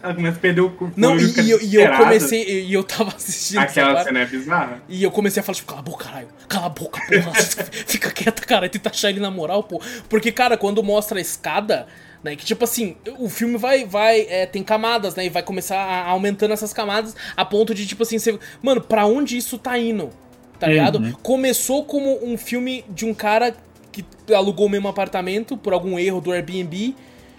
ela 0.03 0.14
começa 0.14 0.37
a 0.37 0.40
perder 0.40 0.61
o 0.61 0.71
cu. 0.71 0.92
Não, 0.97 1.19
e, 1.19 1.40
e 1.40 1.51
eu, 1.51 1.61
e 1.61 1.75
eu 1.75 1.97
comecei, 1.97 2.64
e 2.64 2.73
eu 2.73 2.85
tava 2.85 3.14
assistindo 3.14 3.61
essa 3.61 3.81
Aquela 3.81 4.05
cena 4.05 4.21
é 4.21 4.27
bizarra. 4.27 4.83
e 4.88 5.03
eu 5.03 5.11
comecei 5.11 5.40
a 5.40 5.42
falar, 5.42 5.57
tipo, 5.57 5.69
cala 5.69 5.81
a 5.81 5.83
boca, 5.83 6.05
caralho, 6.05 6.29
cala 6.49 6.66
a 6.66 6.69
boca, 6.69 7.01
porra, 7.01 7.33
fica 7.87 8.11
quieta, 8.11 8.42
cara, 8.42 8.69
tenta 8.69 8.90
achar 8.90 9.11
ele 9.11 9.21
na 9.21 9.31
moral, 9.31 9.62
pô. 9.62 9.81
Porque, 10.09 10.31
cara, 10.31 10.57
quando 10.57 10.83
mostra 10.83 11.19
a 11.19 11.21
escada, 11.21 11.87
né, 12.23 12.37
que 12.37 12.45
tipo 12.45 12.62
assim, 12.64 12.97
o 13.19 13.29
filme 13.29 13.57
vai, 13.57 13.85
vai, 13.85 14.21
é, 14.29 14.47
tem 14.47 14.62
camadas, 14.62 15.14
né, 15.14 15.27
e 15.27 15.29
vai 15.29 15.42
começar 15.42 15.77
a, 15.79 16.07
aumentando 16.07 16.53
essas 16.53 16.73
camadas 16.73 17.16
a 17.37 17.45
ponto 17.45 17.75
de, 17.75 17.87
tipo 17.87 18.03
assim, 18.03 18.19
você, 18.19 18.38
mano, 18.62 18.81
pra 18.81 19.07
onde 19.07 19.37
isso 19.37 19.59
tá 19.59 19.79
indo? 19.79 20.11
Tá 20.59 20.69
ligado? 20.69 20.99
Uhum. 20.99 21.12
Começou 21.23 21.85
como 21.85 22.25
um 22.25 22.38
filme 22.38 22.85
de 22.88 23.05
um 23.05 23.12
cara 23.12 23.55
que 23.92 24.05
alugou 24.35 24.66
o 24.66 24.69
mesmo 24.69 24.88
apartamento 24.88 25.57
por 25.57 25.73
algum 25.73 25.99
erro 25.99 26.21
do 26.21 26.33
Airbnb, 26.33 26.95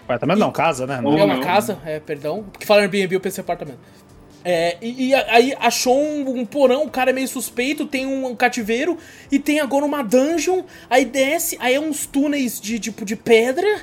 Apartamento 0.08 0.38
não, 0.38 0.50
casa, 0.50 0.86
né? 0.86 1.02
Ou 1.04 1.18
é 1.18 1.22
uma 1.22 1.34
não. 1.34 1.42
casa, 1.42 1.78
é, 1.84 2.00
perdão. 2.00 2.44
Porque 2.50 2.64
fala 2.64 2.80
Airbnb, 2.80 3.14
eu 3.14 3.20
pensei 3.20 3.42
apartamento. 3.42 3.78
É, 4.42 4.78
e, 4.80 5.08
e 5.08 5.14
aí 5.14 5.54
achou 5.60 6.02
um, 6.02 6.40
um 6.40 6.46
porão, 6.46 6.84
o 6.84 6.90
cara 6.90 7.10
é 7.10 7.12
meio 7.12 7.28
suspeito, 7.28 7.84
tem 7.84 8.06
um, 8.06 8.34
cativeiro 8.34 8.96
e 9.30 9.38
tem 9.38 9.60
agora 9.60 9.84
uma 9.84 10.02
dungeon. 10.02 10.62
Aí 10.88 11.04
desce, 11.04 11.58
aí 11.60 11.74
é 11.74 11.80
uns 11.80 12.06
túneis 12.06 12.58
de 12.58 12.78
tipo 12.78 13.04
de 13.04 13.16
pedra 13.16 13.82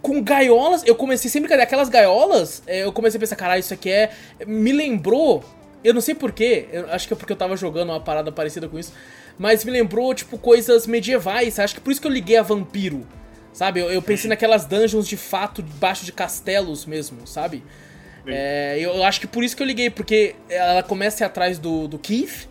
com 0.00 0.22
gaiolas. 0.22 0.82
Eu 0.86 0.94
comecei 0.94 1.30
sempre 1.30 1.46
cadê 1.46 1.60
aquelas 1.62 1.90
gaiolas. 1.90 2.62
é, 2.66 2.84
eu 2.84 2.92
comecei 2.92 3.18
a 3.18 3.20
pensar, 3.20 3.36
caralho, 3.36 3.60
isso 3.60 3.74
aqui 3.74 3.90
é. 3.90 4.12
Me 4.46 4.72
lembrou. 4.72 5.44
Eu 5.84 5.92
não 5.92 6.00
sei 6.00 6.14
porquê, 6.14 6.68
eu 6.72 6.90
acho 6.90 7.06
que 7.06 7.12
é 7.12 7.16
porque 7.16 7.34
eu 7.34 7.36
tava 7.36 7.54
jogando 7.54 7.90
uma 7.90 8.00
parada 8.00 8.32
parecida 8.32 8.66
com 8.66 8.78
isso. 8.78 8.94
Mas 9.38 9.62
me 9.62 9.70
lembrou, 9.70 10.14
tipo, 10.14 10.38
coisas 10.38 10.86
medievais. 10.86 11.58
Acho 11.58 11.74
que 11.74 11.82
por 11.82 11.90
isso 11.90 12.00
que 12.00 12.06
eu 12.06 12.10
liguei 12.10 12.38
a 12.38 12.42
vampiro. 12.42 13.06
Sabe? 13.56 13.80
Eu, 13.80 13.90
eu 13.90 14.02
pensei 14.02 14.28
naquelas 14.28 14.66
dungeons 14.66 15.08
de 15.08 15.16
fato 15.16 15.62
debaixo 15.62 16.04
de 16.04 16.12
castelos 16.12 16.84
mesmo, 16.84 17.26
sabe? 17.26 17.64
É, 18.26 18.76
eu, 18.78 18.96
eu 18.96 19.02
acho 19.02 19.18
que 19.18 19.26
por 19.26 19.42
isso 19.42 19.56
que 19.56 19.62
eu 19.62 19.66
liguei, 19.66 19.88
porque 19.88 20.36
ela 20.50 20.82
começa 20.82 21.24
atrás 21.24 21.58
do, 21.58 21.88
do 21.88 21.98
Keith. 21.98 22.46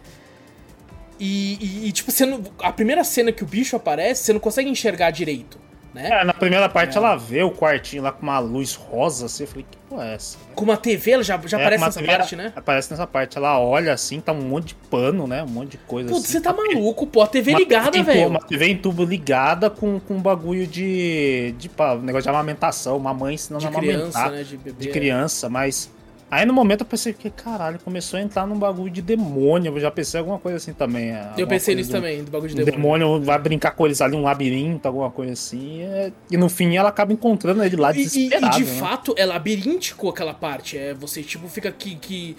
E, 1.20 1.58
e, 1.62 1.88
e, 1.90 1.92
tipo, 1.92 2.12
não- 2.26 2.44
a 2.58 2.74
primeira 2.74 3.04
cena 3.04 3.32
que 3.32 3.44
o 3.44 3.46
bicho 3.46 3.76
aparece, 3.76 4.24
você 4.24 4.34
não 4.34 4.40
consegue 4.40 4.68
enxergar 4.68 5.12
direito, 5.12 5.60
né? 5.94 6.10
É, 6.12 6.24
na 6.26 6.34
primeira 6.34 6.68
parte 6.68 6.98
ela 6.98 7.16
vê 7.16 7.44
o 7.44 7.52
quartinho 7.52 8.02
lá 8.02 8.12
com 8.12 8.24
uma 8.24 8.40
luz 8.40 8.74
rosa, 8.74 9.28
assim, 9.28 9.44
eu 9.44 9.48
falei, 9.48 9.66
que 9.70 9.78
é 10.02 10.14
essa? 10.16 10.38
Com 10.54 10.64
uma 10.66 10.78
TV, 10.78 11.12
ela 11.12 11.24
já, 11.24 11.40
já 11.46 11.58
É, 11.60 11.62
aparece 11.62 11.84
nessa 11.86 12.00
TV, 12.02 12.12
parte, 12.18 12.36
né? 12.36 12.54
Aparece 12.56 12.92
nessa 12.92 13.08
parte, 13.08 13.38
ela 13.38 13.60
olha 13.60 13.94
assim, 13.94 14.20
tá 14.20 14.32
um 14.32 14.42
monte 14.42 14.68
de 14.70 14.76
pano, 14.76 15.28
né? 15.28 15.44
Um 15.44 15.48
monte 15.48 15.72
de 15.72 15.78
coisa 15.78 16.10
Putz, 16.10 16.24
assim. 16.24 16.34
você 16.34 16.42
tá 16.42 16.54
maluco, 16.54 17.06
pô. 17.08 17.22
A 17.22 17.28
TV 17.28 17.52
Uma 17.52 17.60
ligada, 17.60 18.04
velho. 18.04 18.28
Uma 18.28 18.40
TV 18.40 18.68
em 18.68 18.78
tubo 18.78 19.04
ligada 19.04 19.70
com, 19.70 20.00
com 20.00 20.16
um 20.16 20.22
bagulho 20.22 20.66
de. 20.68 21.54
de 21.58 21.70
pá, 21.70 21.96
negócio 21.96 22.24
de 22.24 22.30
amamentação. 22.30 22.98
Uma 22.98 23.14
mãe 23.14 23.36
ensinando 23.36 23.62
De 23.62 23.68
a 23.68 23.70
amamentar. 23.70 24.00
criança, 24.02 24.30
né? 24.32 24.44
De 24.44 24.58
bebê. 24.58 24.80
de 24.86 24.90
criança, 24.90 25.50
mas. 25.50 25.92
Aí 26.30 26.44
no 26.46 26.52
momento 26.54 26.82
eu 26.82 26.86
pensei 26.88 27.14
que, 27.14 27.30
caralho, 27.30 27.80
começou 27.80 28.18
a 28.20 28.22
entrar 28.22 28.46
num 28.48 28.58
bagulho 28.58 28.90
de 28.90 29.02
demônio. 29.02 29.72
Eu 29.74 29.80
já 29.80 29.92
pensei 29.92 30.18
em 30.18 30.22
alguma 30.22 30.40
coisa 30.40 30.58
assim 30.58 30.74
também. 30.74 31.14
Eu 31.38 31.48
pensei 31.48 31.76
nisso 31.76 31.92
do- 31.92 31.94
também, 31.94 32.24
do 32.24 32.32
bagulho 32.32 32.54
de 32.54 32.62
Um 32.62 32.66
demônio. 32.66 33.06
demônio 33.08 33.26
vai 33.26 33.38
brincar 33.40 33.72
com 33.72 33.86
eles 33.86 34.02
ali, 34.02 34.16
um 34.16 34.24
labirinto, 34.24 34.88
alguma 34.88 35.12
coisa 35.12 35.34
assim. 35.34 35.82
é- 35.84 36.12
E 36.32 36.36
no 36.36 36.50
fim 36.50 36.76
ela 36.76 36.90
acaba 36.90 37.14
encontrando 37.14 37.64
ele 37.64 37.76
lá 37.76 37.94
E, 37.94 37.98
e- 37.98 38.02
e 38.02 38.04
desesperado. 38.06 38.58
de 38.58 38.64
né? 38.66 38.80
fato 38.80 39.14
é 39.18 39.26
labiríntico 39.26 40.10
aquela 40.10 40.34
parte. 40.34 40.78
É, 40.78 40.94
você, 40.94 41.22
tipo, 41.22 41.48
fica 41.48 41.70
aqui. 41.70 41.96
Que, 41.96 42.36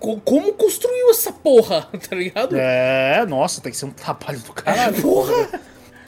co- 0.00 0.20
como 0.24 0.52
construiu 0.54 1.08
essa 1.10 1.32
porra, 1.32 1.88
tá 2.10 2.16
ligado? 2.16 2.56
É, 2.58 3.24
nossa, 3.26 3.60
tem 3.60 3.70
que 3.70 3.78
ser 3.78 3.86
um 3.86 3.90
trabalho 3.90 4.40
do 4.40 4.52
caralho. 4.52 5.00
Porra! 5.00 5.60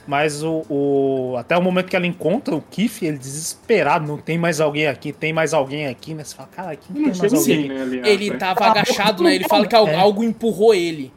Mas 0.06 0.42
o, 0.42 0.62
o- 0.68 1.36
Até 1.38 1.56
o 1.56 1.62
momento 1.62 1.86
que 1.88 1.96
ela 1.96 2.06
encontra 2.06 2.54
o 2.54 2.60
Kiff, 2.60 3.04
ele 3.06 3.16
desesperado, 3.16 4.06
não 4.06 4.18
tem 4.18 4.36
mais 4.36 4.60
alguém 4.60 4.86
aqui, 4.86 5.12
tem 5.12 5.32
mais 5.32 5.54
alguém 5.54 5.86
aqui, 5.86 6.12
né? 6.14 6.22
Você 6.24 6.34
fala, 6.36 6.48
cara, 6.54 6.76
quem 6.76 6.94
tem 6.94 7.02
Não 7.12 7.18
mais 7.18 7.34
alguém? 7.34 7.38
assim, 7.58 7.68
né, 7.68 7.82
aliás, 7.82 8.06
Ele 8.08 8.30
né? 8.30 8.36
tava 8.36 8.66
agachado, 8.66 9.22
né? 9.22 9.34
Ele 9.34 9.48
fala 9.48 9.66
que 9.66 9.74
algo, 9.74 9.90
É. 9.90 9.94
algo 9.96 10.22
empurrou 10.22 10.74
ele. 10.74 11.12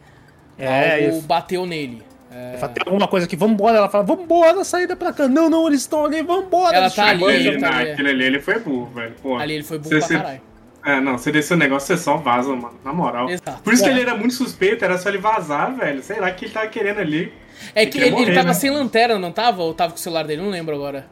É, 0.57 0.93
algo 1.05 1.17
ele- 1.17 1.21
bateu 1.21 1.65
nele. 1.65 2.01
É, 2.31 2.49
Ele 2.49 2.57
fala, 2.57 2.73
tem 2.73 2.83
alguma 2.85 3.07
coisa 3.07 3.25
aqui, 3.25 3.35
vambora. 3.35 3.77
Ela 3.77 3.89
fala, 3.89 4.03
vambora, 4.03 4.63
saída 4.63 4.95
pra 4.95 5.11
cá. 5.13 5.27
Não, 5.27 5.49
não, 5.49 5.67
eles 5.67 5.81
estão 5.81 6.05
ali, 6.05 6.21
vambora. 6.21 6.75
Ela 6.77 6.89
tá 6.89 7.05
ali, 7.07 7.23
Aquele 7.23 7.39
ele 7.39 7.49
ali, 7.49 7.59
tá 7.59 7.69
não, 7.71 7.77
ali. 7.77 7.91
aquele 7.91 8.09
ali, 8.09 8.23
ele 8.25 8.39
foi 8.39 8.59
burro, 8.59 8.85
velho. 8.93 9.15
Pô. 9.21 9.37
Ali 9.37 9.53
ele 9.55 9.63
foi 9.63 9.77
burro 9.79 9.89
Você- 9.89 9.97
pra 9.99 10.07
você- 10.07 10.17
caralho. 10.17 10.41
É, 10.85 11.01
não, 11.01 11.17
você 11.17 11.31
desceu 11.31 11.57
o 11.57 11.59
negócio, 11.59 11.87
você 11.87 12.01
só 12.01 12.17
vaza, 12.17 12.49
mano. 12.55 12.75
Na 12.83 12.93
moral. 12.93 13.29
Exato. 13.29 13.61
Por 13.61 13.73
isso 13.73 13.83
que 13.83 13.89
É. 13.89 13.91
ele 13.91 14.01
era 14.01 14.15
muito 14.15 14.33
suspeito, 14.33 14.85
era 14.85 14.97
só 14.97 15.09
ele 15.09 15.17
vazar, 15.17 15.75
velho. 15.75 16.01
Sei 16.01 16.19
lá 16.19 16.29
o 16.29 16.33
que 16.35 16.45
ele 16.45 16.53
tava 16.53 16.67
querendo 16.67 16.99
ali. 16.99 17.33
É 17.75 17.81
Ele 17.81 17.91
que 17.91 17.97
ele, 17.97 18.05
ele 18.07 18.15
morrer, 18.15 18.33
tava 18.35 18.47
né? 18.49 18.53
sem 18.53 18.69
lanterna, 18.69 19.17
não 19.19 19.31
tava? 19.31 19.63
Ou 19.63 19.73
tava 19.73 19.91
com 19.91 19.97
o 19.97 20.01
celular 20.01 20.25
dele? 20.25 20.41
Não 20.41 20.49
lembro 20.49 20.75
agora. 20.75 21.07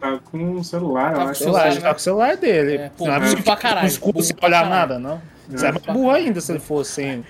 Tá 0.00 0.18
com 0.30 0.52
o 0.54 0.64
celular, 0.64 1.12
Tava 1.12 1.24
eu 1.24 1.28
acho. 1.30 1.40
Celular, 1.42 1.66
ele 1.66 1.74
né? 1.74 1.80
tá 1.82 1.90
com 1.90 1.96
o 1.96 2.02
celular 2.02 2.36
dele. 2.36 2.76
É, 2.76 2.90
pô, 2.96 3.06
não 3.06 3.14
é 3.14 3.36
pra 3.42 3.56
que 3.56 3.62
caralho, 3.62 3.86
escuro 3.86 4.12
burro 4.14 4.24
sem 4.24 4.36
pra 4.36 4.46
olhar 4.46 4.68
nada, 4.70 4.98
não. 4.98 5.20
Você 5.48 5.66
é 5.66 5.72
mais 5.72 5.84
burro 5.84 6.10
ainda 6.10 6.40
se 6.40 6.52
ele 6.52 6.60
fosse 6.60 6.92
sem. 6.92 7.24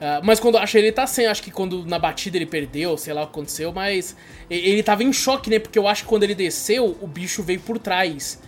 Ah, 0.00 0.20
mas 0.24 0.40
quando 0.40 0.56
eu 0.56 0.60
achei 0.60 0.82
ele 0.82 0.90
tá 0.90 1.06
sem, 1.06 1.26
acho 1.26 1.42
que 1.42 1.50
quando 1.52 1.86
na 1.86 1.98
batida 1.98 2.36
ele 2.36 2.46
perdeu, 2.46 2.96
sei 2.98 3.14
lá 3.14 3.22
o 3.22 3.26
que 3.26 3.32
aconteceu, 3.32 3.72
mas 3.72 4.16
ele 4.50 4.82
tava 4.82 5.04
em 5.04 5.12
choque, 5.12 5.48
né? 5.48 5.58
Porque 5.60 5.78
eu 5.78 5.86
acho 5.86 6.02
que 6.02 6.08
quando 6.08 6.24
ele 6.24 6.34
desceu, 6.34 6.96
o 7.00 7.06
bicho 7.06 7.42
veio 7.44 7.60
por 7.60 7.78
trás. 7.78 8.42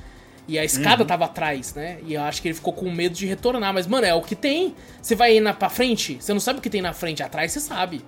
E 0.48 0.58
a 0.58 0.64
escada 0.64 1.02
Uhum. 1.02 1.06
tava 1.08 1.24
atrás, 1.24 1.74
né? 1.74 1.98
E 2.06 2.14
eu 2.14 2.22
acho 2.22 2.40
que 2.40 2.48
ele 2.48 2.54
ficou 2.54 2.72
com 2.72 2.88
medo 2.90 3.14
de 3.16 3.26
retornar. 3.26 3.74
Mas, 3.74 3.86
mano, 3.86 4.06
é 4.06 4.14
o 4.14 4.22
que 4.22 4.36
tem. 4.36 4.74
Você 5.02 5.14
vai 5.16 5.40
na, 5.40 5.52
pra 5.52 5.68
frente, 5.68 6.18
você 6.20 6.32
não 6.32 6.38
sabe 6.40 6.60
o 6.60 6.62
que 6.62 6.70
tem 6.70 6.80
na 6.80 6.92
frente. 6.92 7.22
Atrás 7.22 7.50
você 7.52 7.58
sabe. 7.60 8.04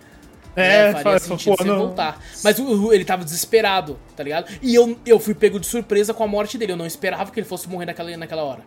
É, 0.56 0.86
né? 0.86 0.92
faria 0.92 1.02
fala, 1.04 1.18
sentido 1.18 1.56
pô, 1.56 1.62
você 1.62 1.68
não- 1.68 1.78
voltar. 1.78 2.20
Mas 2.44 2.58
o- 2.58 2.92
ele 2.92 3.04
tava 3.04 3.24
desesperado, 3.24 3.98
tá 4.16 4.22
ligado? 4.22 4.52
E 4.62 4.74
eu, 4.74 4.96
eu 5.06 5.18
fui 5.20 5.34
pego 5.34 5.58
de 5.60 5.66
surpresa 5.66 6.14
com 6.14 6.22
a 6.22 6.26
morte 6.28 6.56
dele. 6.58 6.72
Eu 6.72 6.76
não 6.76 6.86
esperava 6.86 7.30
que 7.30 7.38
ele 7.40 7.46
fosse 7.46 7.68
morrer 7.68 7.86
naquela, 7.86 8.16
naquela 8.16 8.42
hora. 8.44 8.62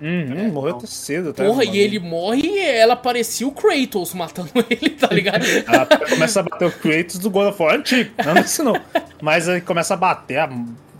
Uhum, 0.00 0.48
morreu 0.52 0.74
tão 0.74 0.86
cedo, 0.86 1.32
tá? 1.32 1.44
Porra, 1.44 1.64
e 1.64 1.78
ele 1.78 2.00
morre 2.00 2.42
e 2.42 2.58
ela 2.58 2.96
parecia 2.96 3.46
o 3.46 3.52
Kratos 3.52 4.12
matando 4.14 4.50
ele, 4.68 4.90
tá 4.90 5.06
ligado? 5.08 5.44
Ela 5.44 5.86
começa 6.08 6.40
a 6.40 6.42
bater 6.42 6.66
o 6.66 6.72
Kratos 6.72 7.18
do 7.18 7.30
God 7.30 7.48
of 7.50 7.62
War 7.62 7.76
antigo. 7.76 8.10
Não 8.24 8.34
nesse 8.34 8.62
não. 8.64 8.74
Mas 9.20 9.48
aí 9.48 9.60
começa 9.60 9.94
a 9.94 9.96
bater 9.96 10.38
a, 10.38 10.50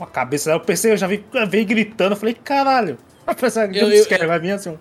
a 0.02 0.06
cabeça 0.06 0.50
dela. 0.50 0.60
Eu 0.60 0.64
pensei, 0.64 0.92
eu 0.92 0.96
já 0.96 1.06
vi, 1.06 1.24
eu 1.32 1.46
veio 1.46 1.66
gritando. 1.66 2.12
Eu 2.12 2.16
falei, 2.16 2.34
caralho. 2.34 2.98
Eu 3.26 3.34
pensei, 3.34 3.62
Eu- 3.64 3.90
eu, 3.90 3.90
eu- 3.90 4.28
vai 4.28 4.38
vir 4.40 4.50
assim. 4.52 4.78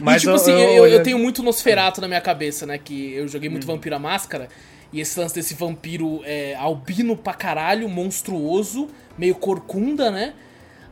e 0.00 0.16
tipo 0.18 0.32
assim, 0.32 0.52
eu, 0.52 0.86
eu, 0.86 1.02
tenho 1.02 1.18
muito 1.18 1.42
Nosferato 1.42 2.00
na 2.00 2.08
minha 2.08 2.20
cabeça, 2.20 2.66
né? 2.66 2.78
Que 2.78 3.14
eu 3.14 3.28
joguei 3.28 3.48
Hum. 3.48 3.52
muito 3.52 3.66
Vampiro 3.66 3.94
à 3.96 3.98
Máscara. 3.98 4.48
E 4.92 5.00
esse 5.00 5.18
lance 5.18 5.34
desse 5.34 5.52
vampiro 5.54 6.20
é, 6.24 6.54
albino 6.54 7.16
pra 7.16 7.34
caralho, 7.34 7.88
monstruoso, 7.88 8.88
meio 9.18 9.34
corcunda, 9.34 10.10
né? 10.10 10.32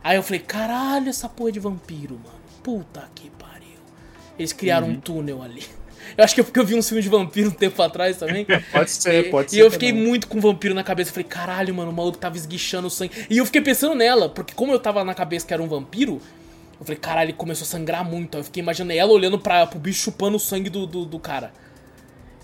Aí 0.03 0.17
eu 0.17 0.21
falei, 0.23 0.39
caralho, 0.41 1.09
essa 1.09 1.27
porra 1.29 1.51
de 1.51 1.59
vampiro, 1.59 2.15
mano. 2.23 2.35
Puta 2.61 3.07
que 3.15 3.29
pariu. 3.31 3.79
Eles 4.37 4.51
criaram 4.53 4.87
Uhum. 4.87 4.93
um 4.93 4.99
túnel 4.99 5.41
ali. 5.41 5.63
Eu 6.17 6.23
acho 6.23 6.33
que 6.35 6.41
é 6.41 6.43
porque 6.43 6.59
eu 6.59 6.65
vi 6.65 6.75
um 6.75 6.81
filme 6.81 7.01
de 7.01 7.09
vampiro 7.09 7.49
um 7.49 7.51
tempo 7.51 7.81
atrás 7.81 8.17
também. 8.17 8.45
Pode 8.71 8.91
ser, 8.91 9.25
E- 9.27 9.29
pode 9.29 9.51
ser. 9.51 9.57
E 9.57 9.59
eu 9.59 9.71
fiquei 9.71 9.89
também. 9.89 10.05
muito 10.05 10.27
com 10.27 10.39
vampiro 10.39 10.73
na 10.73 10.83
cabeça. 10.83 11.11
Falei, 11.11 11.25
caralho, 11.25 11.73
mano, 11.73 11.91
o 11.91 11.93
maluco 11.93 12.17
tava 12.17 12.37
esguichando 12.37 12.87
o 12.87 12.89
sangue. 12.91 13.11
E 13.29 13.37
eu 13.37 13.45
fiquei 13.45 13.61
pensando 13.61 13.95
nela, 13.95 14.29
porque 14.29 14.53
como 14.53 14.71
eu 14.71 14.79
tava 14.79 15.03
na 15.03 15.13
cabeça 15.13 15.45
que 15.47 15.53
era 15.53 15.61
um 15.63 15.67
vampiro, 15.67 16.21
eu 16.79 16.85
falei, 16.85 16.97
caralho, 16.99 17.25
ele 17.27 17.33
começou 17.33 17.63
a 17.65 17.67
sangrar 17.67 18.03
muito. 18.03 18.35
Aí 18.35 18.41
eu 18.41 18.45
fiquei 18.45 18.61
imaginando 18.61 18.93
ela 18.93 19.11
olhando 19.11 19.39
pra, 19.39 19.65
pro 19.65 19.79
bicho 19.79 20.01
chupando 20.03 20.37
o 20.37 20.39
sangue 20.39 20.69
do, 20.69 20.85
do, 20.85 21.05
do 21.05 21.19
cara. 21.19 21.51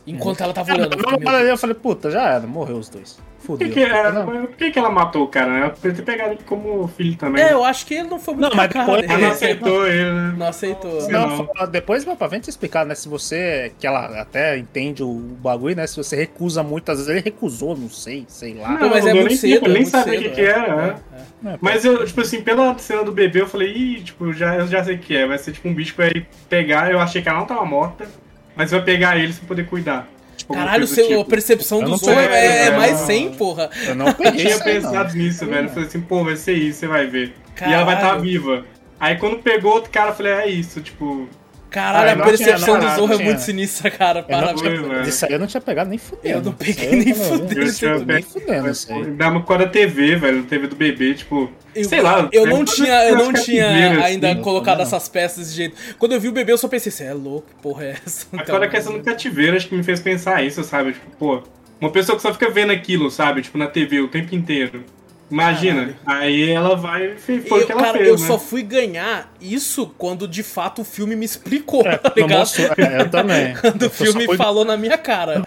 Enquanto 0.06 0.42
ela 0.42 0.54
tava 0.54 0.74
olhando. 0.74 0.94
Eu 0.98 1.20
meu 1.20 1.30
ali 1.30 1.50
eu 1.50 1.58
falei, 1.58 1.76
puta, 1.76 2.10
já 2.10 2.24
era, 2.30 2.48
morreu 2.48 2.78
os 2.78 2.90
dois. 2.90 3.20
Por 3.42 3.58
Fudeu. 3.58 3.70
que, 3.70 3.74
que, 3.74 3.80
é, 3.84 4.12
Não, 4.12 4.26
por 4.26 4.48
que, 4.50 4.70
que 4.70 4.78
ela 4.78 4.92
matou 4.92 5.24
o 5.24 5.28
cara, 5.28 5.52
né? 5.52 5.70
Podia 5.70 5.94
ter 5.94 6.04
pegado 6.04 6.34
ele 6.34 6.42
como 6.46 6.88
filho 6.90 7.16
também. 7.18 7.44
É, 7.44 7.54
eu 7.54 7.64
acho 7.64 7.88
que 7.88 7.96
ele 7.96 8.08
não 8.08 8.20
foi 8.20 8.36
muito 8.36 8.50
Não, 8.50 8.56
mas 8.56 8.70
depois- 8.70 9.02
cara 9.02 9.14
Ela 9.14 9.18
não 9.18 9.32
aceitou 9.32 9.88
ele, 9.88 10.12
né? 10.12 10.36
Não 10.38 10.48
aceitou. 10.48 11.10
Não, 11.10 11.38
não. 11.38 11.68
depois 11.68 12.04
vai 12.04 12.16
pra 12.16 12.30
frente 12.30 12.50
explicar, 12.52 12.86
né? 12.86 12.94
Se 12.94 13.10
você. 13.10 13.72
Que 13.80 13.88
ela 13.88 14.22
até 14.22 14.60
entende 14.60 15.02
o 15.02 15.14
bagulho, 15.42 15.76
né? 15.76 15.88
Se 15.88 15.98
você 15.98 16.16
recusa 16.16 16.62
muito, 16.62 16.92
às 16.92 17.00
vezes 17.00 17.10
ele 17.12 17.22
recusou, 17.22 17.76
não 17.76 17.90
sei, 17.90 18.26
sei 18.28 18.54
lá. 18.54 18.78
Pô, 18.78 18.90
mas 18.90 19.06
não 19.06 19.12
é 19.12 19.14
muito 19.16 19.28
nem 19.30 19.36
cedo, 19.38 19.52
é 19.52 19.56
ele 19.56 19.74
nem 19.74 19.82
muito 19.82 19.90
sabia 19.90 20.20
o 20.20 20.22
que, 20.22 20.30
que 20.30 20.42
é. 20.42 20.46
era. 20.46 21.00
é. 21.44 21.50
É, 21.54 21.58
Mas 21.60 21.84
eu, 21.84 22.06
tipo 22.06 22.22
assim, 22.22 22.44
pela 22.44 22.78
cena 22.78 23.04
do 23.04 23.12
bebê, 23.12 23.42
eu 23.42 23.48
falei, 23.48 23.72
ih, 23.74 24.02
tipo, 24.04 24.32
já, 24.34 24.56
eu 24.56 24.68
já 24.68 24.84
sei 24.84 24.96
o 24.96 25.00
que 25.00 25.18
é. 25.18 25.26
Vai 25.26 25.40
ser 25.40 25.52
tipo 25.54 25.68
um 25.68 25.74
bicho 25.74 25.96
pra 25.96 26.06
ele 26.06 26.28
pegar. 26.48 26.92
Eu 26.92 27.00
achei 27.00 27.24
que 27.24 27.28
ela 27.28 27.40
não 27.40 27.48
tava 27.48 27.66
morta, 27.66 28.08
mas 28.56 28.72
vai 28.72 28.82
pegar 28.84 29.18
ele 29.18 29.34
pra 29.34 29.48
poder 29.48 29.66
cuidar. 29.68 30.08
Tipo, 30.38 30.54
Caralho, 30.54 30.88
seu, 30.88 31.08
do 31.08 31.14
a 31.14 31.18
tipo. 31.18 31.30
percepção 31.30 31.82
Eu 31.82 31.86
do 31.90 31.98
Zorro 31.98 32.16
sei, 32.16 32.26
é, 32.28 32.66
é 32.68 32.72
mais 32.78 33.00
não. 33.00 33.06
100, 33.06 33.34
porra. 33.36 33.70
Eu 33.86 33.96
não 33.96 34.08
Eu 34.10 34.14
peguei 34.16 34.32
tinha 34.46 34.54
aí, 34.56 34.58
não. 34.58 34.64
pensado 34.64 35.16
nisso, 35.16 35.46
velho. 35.46 35.68
Eu 35.68 35.70
falei 35.70 35.88
assim, 35.88 36.02
pô, 36.02 36.24
vai 36.24 36.36
ser 36.36 36.54
isso, 36.54 36.80
você 36.80 36.88
vai 36.88 37.06
ver. 37.08 37.34
E 37.62 37.64
ela 37.74 37.84
vai 37.84 37.96
estar 37.96 38.08
Caralho. 38.08 38.22
viva. 38.24 38.66
Aí 39.00 39.18
quando 39.18 39.38
pegou 39.40 39.74
outro 39.74 39.92
cara, 39.92 40.12
eu 40.12 40.16
falei, 40.16 40.32
é 40.32 40.48
isso, 40.48 40.82
tipo. 40.82 41.28
Caralho, 41.72 42.10
Ah, 42.20 42.24
a 42.26 42.28
percepção 42.28 42.78
tinha, 42.78 42.90
do 42.92 42.96
Zorro 42.98 43.14
é 43.14 43.18
muito 43.24 43.40
sinistra, 43.40 43.90
cara. 43.90 44.26
Eu 44.28 44.42
não 44.42 44.56
Parabéns. 44.56 45.08
Isso 45.08 45.26
aí 45.26 45.32
eu 45.32 45.40
não 45.40 45.48
tinha 45.48 45.62
pegado 45.62 45.90
nem 45.90 45.98
fudendo. 45.98 46.38
Eu 46.38 46.42
não 46.44 46.52
peguei 46.52 46.74
Isso 46.74 46.84
aí 46.84 46.96
nem 47.06 47.10
eu 47.10 47.16
não- 47.18 47.26
fudendo. 47.40 47.62
Eu 47.62 47.74
tinha 47.74 47.98
Nem 48.00 48.22
fudendo 48.22 48.70
isso 48.70 48.94
aí. 48.94 49.12
Dá 49.12 49.30
uma 49.30 49.42
cor 49.42 49.58
da 49.58 49.68
TV, 49.68 50.18
velho, 50.18 50.44
TV 50.44 50.68
do 50.68 50.76
bebê, 50.76 51.14
tipo. 51.14 51.50
Eu, 51.74 51.86
sei 51.86 52.02
lá. 52.02 52.28
eu 52.34 52.46
é 52.46 52.50
não 52.50 52.66
tinha, 52.66 53.06
eu 53.08 53.16
não 53.16 53.32
é 53.32 53.34
tinha 53.34 53.66
primeiro, 53.66 54.04
ainda 54.04 54.32
assim. 54.34 54.42
colocado 54.42 54.78
não. 54.80 54.84
essas 54.84 55.08
peças 55.08 55.38
desse 55.46 55.56
jeito. 55.56 55.76
Quando 55.98 56.12
eu 56.12 56.20
vi 56.20 56.28
o 56.28 56.34
bebê, 56.34 56.52
eu 56.52 56.58
só 56.58 56.68
pensei, 56.68 56.92
você 56.92 57.06
é 57.06 57.14
louco, 57.14 57.48
que 57.48 57.56
porra 57.64 57.86
é 57.86 57.96
essa? 58.06 58.28
Então, 58.34 58.46
Agora 58.56 58.66
a 58.66 58.70
questão 58.70 58.92
do 58.98 59.02
cativeiro 59.02 59.56
acho 59.56 59.70
que 59.70 59.76
me 59.76 59.84
fez 59.84 60.02
pensar 60.02 60.44
isso, 60.44 60.62
sabe? 60.66 60.92
Tipo, 60.92 61.10
pô, 61.18 61.44
uma 61.80 61.90
pessoa 61.90 62.18
que 62.18 62.22
só 62.22 62.34
fica 62.34 62.50
vendo 62.50 62.72
aquilo, 62.74 63.10
sabe? 63.10 63.42
Tipo, 63.42 63.58
na 63.58 63.68
TV 63.68 64.02
o 64.02 64.10
tempo 64.10 64.36
inteiro. 64.36 64.84
Imagina. 65.32 65.94
Aí 66.06 66.50
ela 66.52 66.76
vai. 66.76 67.16
Foi 67.18 67.36
Eu, 67.36 67.64
o 67.64 67.66
que 67.66 67.72
ela 67.72 67.82
cara, 67.82 67.98
fez. 67.98 68.08
eu 68.10 68.18
né? 68.20 68.28
só 68.28 68.38
fui 68.38 68.62
ganhar 68.62 69.32
isso 69.40 69.94
quando 69.98 70.28
de 70.28 70.44
fato 70.44 70.82
o 70.82 70.86
filme 70.86 71.16
me 71.16 71.26
explicou, 71.26 71.86
É, 71.88 71.98
tá 71.98 72.12
ligado? 72.16 72.40
mostrou- 72.40 72.68
é, 72.78 73.02
eu 73.02 73.10
também. 73.10 73.54
Quando 73.62 73.82
Eu 73.84 73.88
o 73.88 73.92
filme 73.92 74.26
fui- 74.26 74.38
falou 74.38 74.66
na 74.66 74.76
minha 74.78 74.98
cara. 74.98 75.42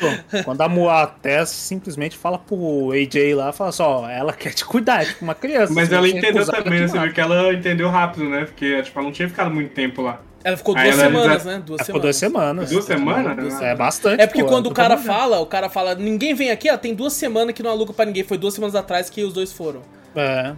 Quando 0.44 0.88
a, 0.88 1.06
Tess 1.06 1.50
simplesmente 1.50 2.16
fala 2.16 2.38
pro 2.38 2.92
AJ 2.92 3.34
lá, 3.34 3.52
fala 3.52 3.72
só, 3.72 4.08
ela 4.08 4.32
quer 4.32 4.52
te 4.54 4.64
cuidar, 4.64 5.02
é 5.02 5.06
tipo 5.06 5.22
uma 5.24 5.34
criança. 5.34 5.72
Mas 5.72 5.92
ela 5.92 6.08
entendeu 6.08 6.46
também, 6.46 6.80
né? 6.80 6.88
Você 6.88 6.98
viu 6.98 7.12
que 7.12 7.20
ela 7.20 7.52
entendeu 7.52 7.88
rápido, 7.90 8.28
né? 8.28 8.44
Porque 8.46 8.82
tipo, 8.82 8.98
ela 8.98 9.06
não 9.06 9.12
tinha 9.12 9.28
ficado 9.28 9.50
muito 9.52 9.70
tempo 9.72 10.02
lá. 10.02 10.20
Ela 10.44 10.56
ficou 10.58 10.74
duas 10.74 10.86
ela 10.86 10.96
semanas, 11.02 11.42
já- 11.42 11.50
né? 11.50 11.62
Duas 11.64 11.86
Ficou 11.86 12.00
duas 12.00 12.16
semanas. 12.16 12.68
semanas. 12.68 12.70
Duas 12.70 12.84
semanas? 12.84 13.36
Duas 13.38 13.62
É 13.62 13.74
bastante. 13.74 14.20
É 14.20 14.26
porque 14.26 14.42
pô, 14.42 14.48
quando 14.50 14.66
o 14.66 14.74
cara 14.74 14.98
fala, 14.98 15.40
o 15.40 15.46
cara 15.46 15.70
fala, 15.70 15.94
ninguém 15.94 16.34
vem 16.34 16.50
aqui, 16.50 16.70
ó, 16.70 16.76
tem 16.76 16.94
duas 16.94 17.14
semanas 17.14 17.54
que 17.54 17.62
não 17.62 17.70
aluga 17.70 17.92
pra 17.94 18.04
ninguém. 18.04 18.22
Foi 18.22 18.36
duas 18.36 18.52
semanas 18.52 18.74
atrás 18.74 19.08
que 19.08 19.24
os 19.24 19.32
dois 19.32 19.50
foram. 19.52 19.80
É. 20.14 20.52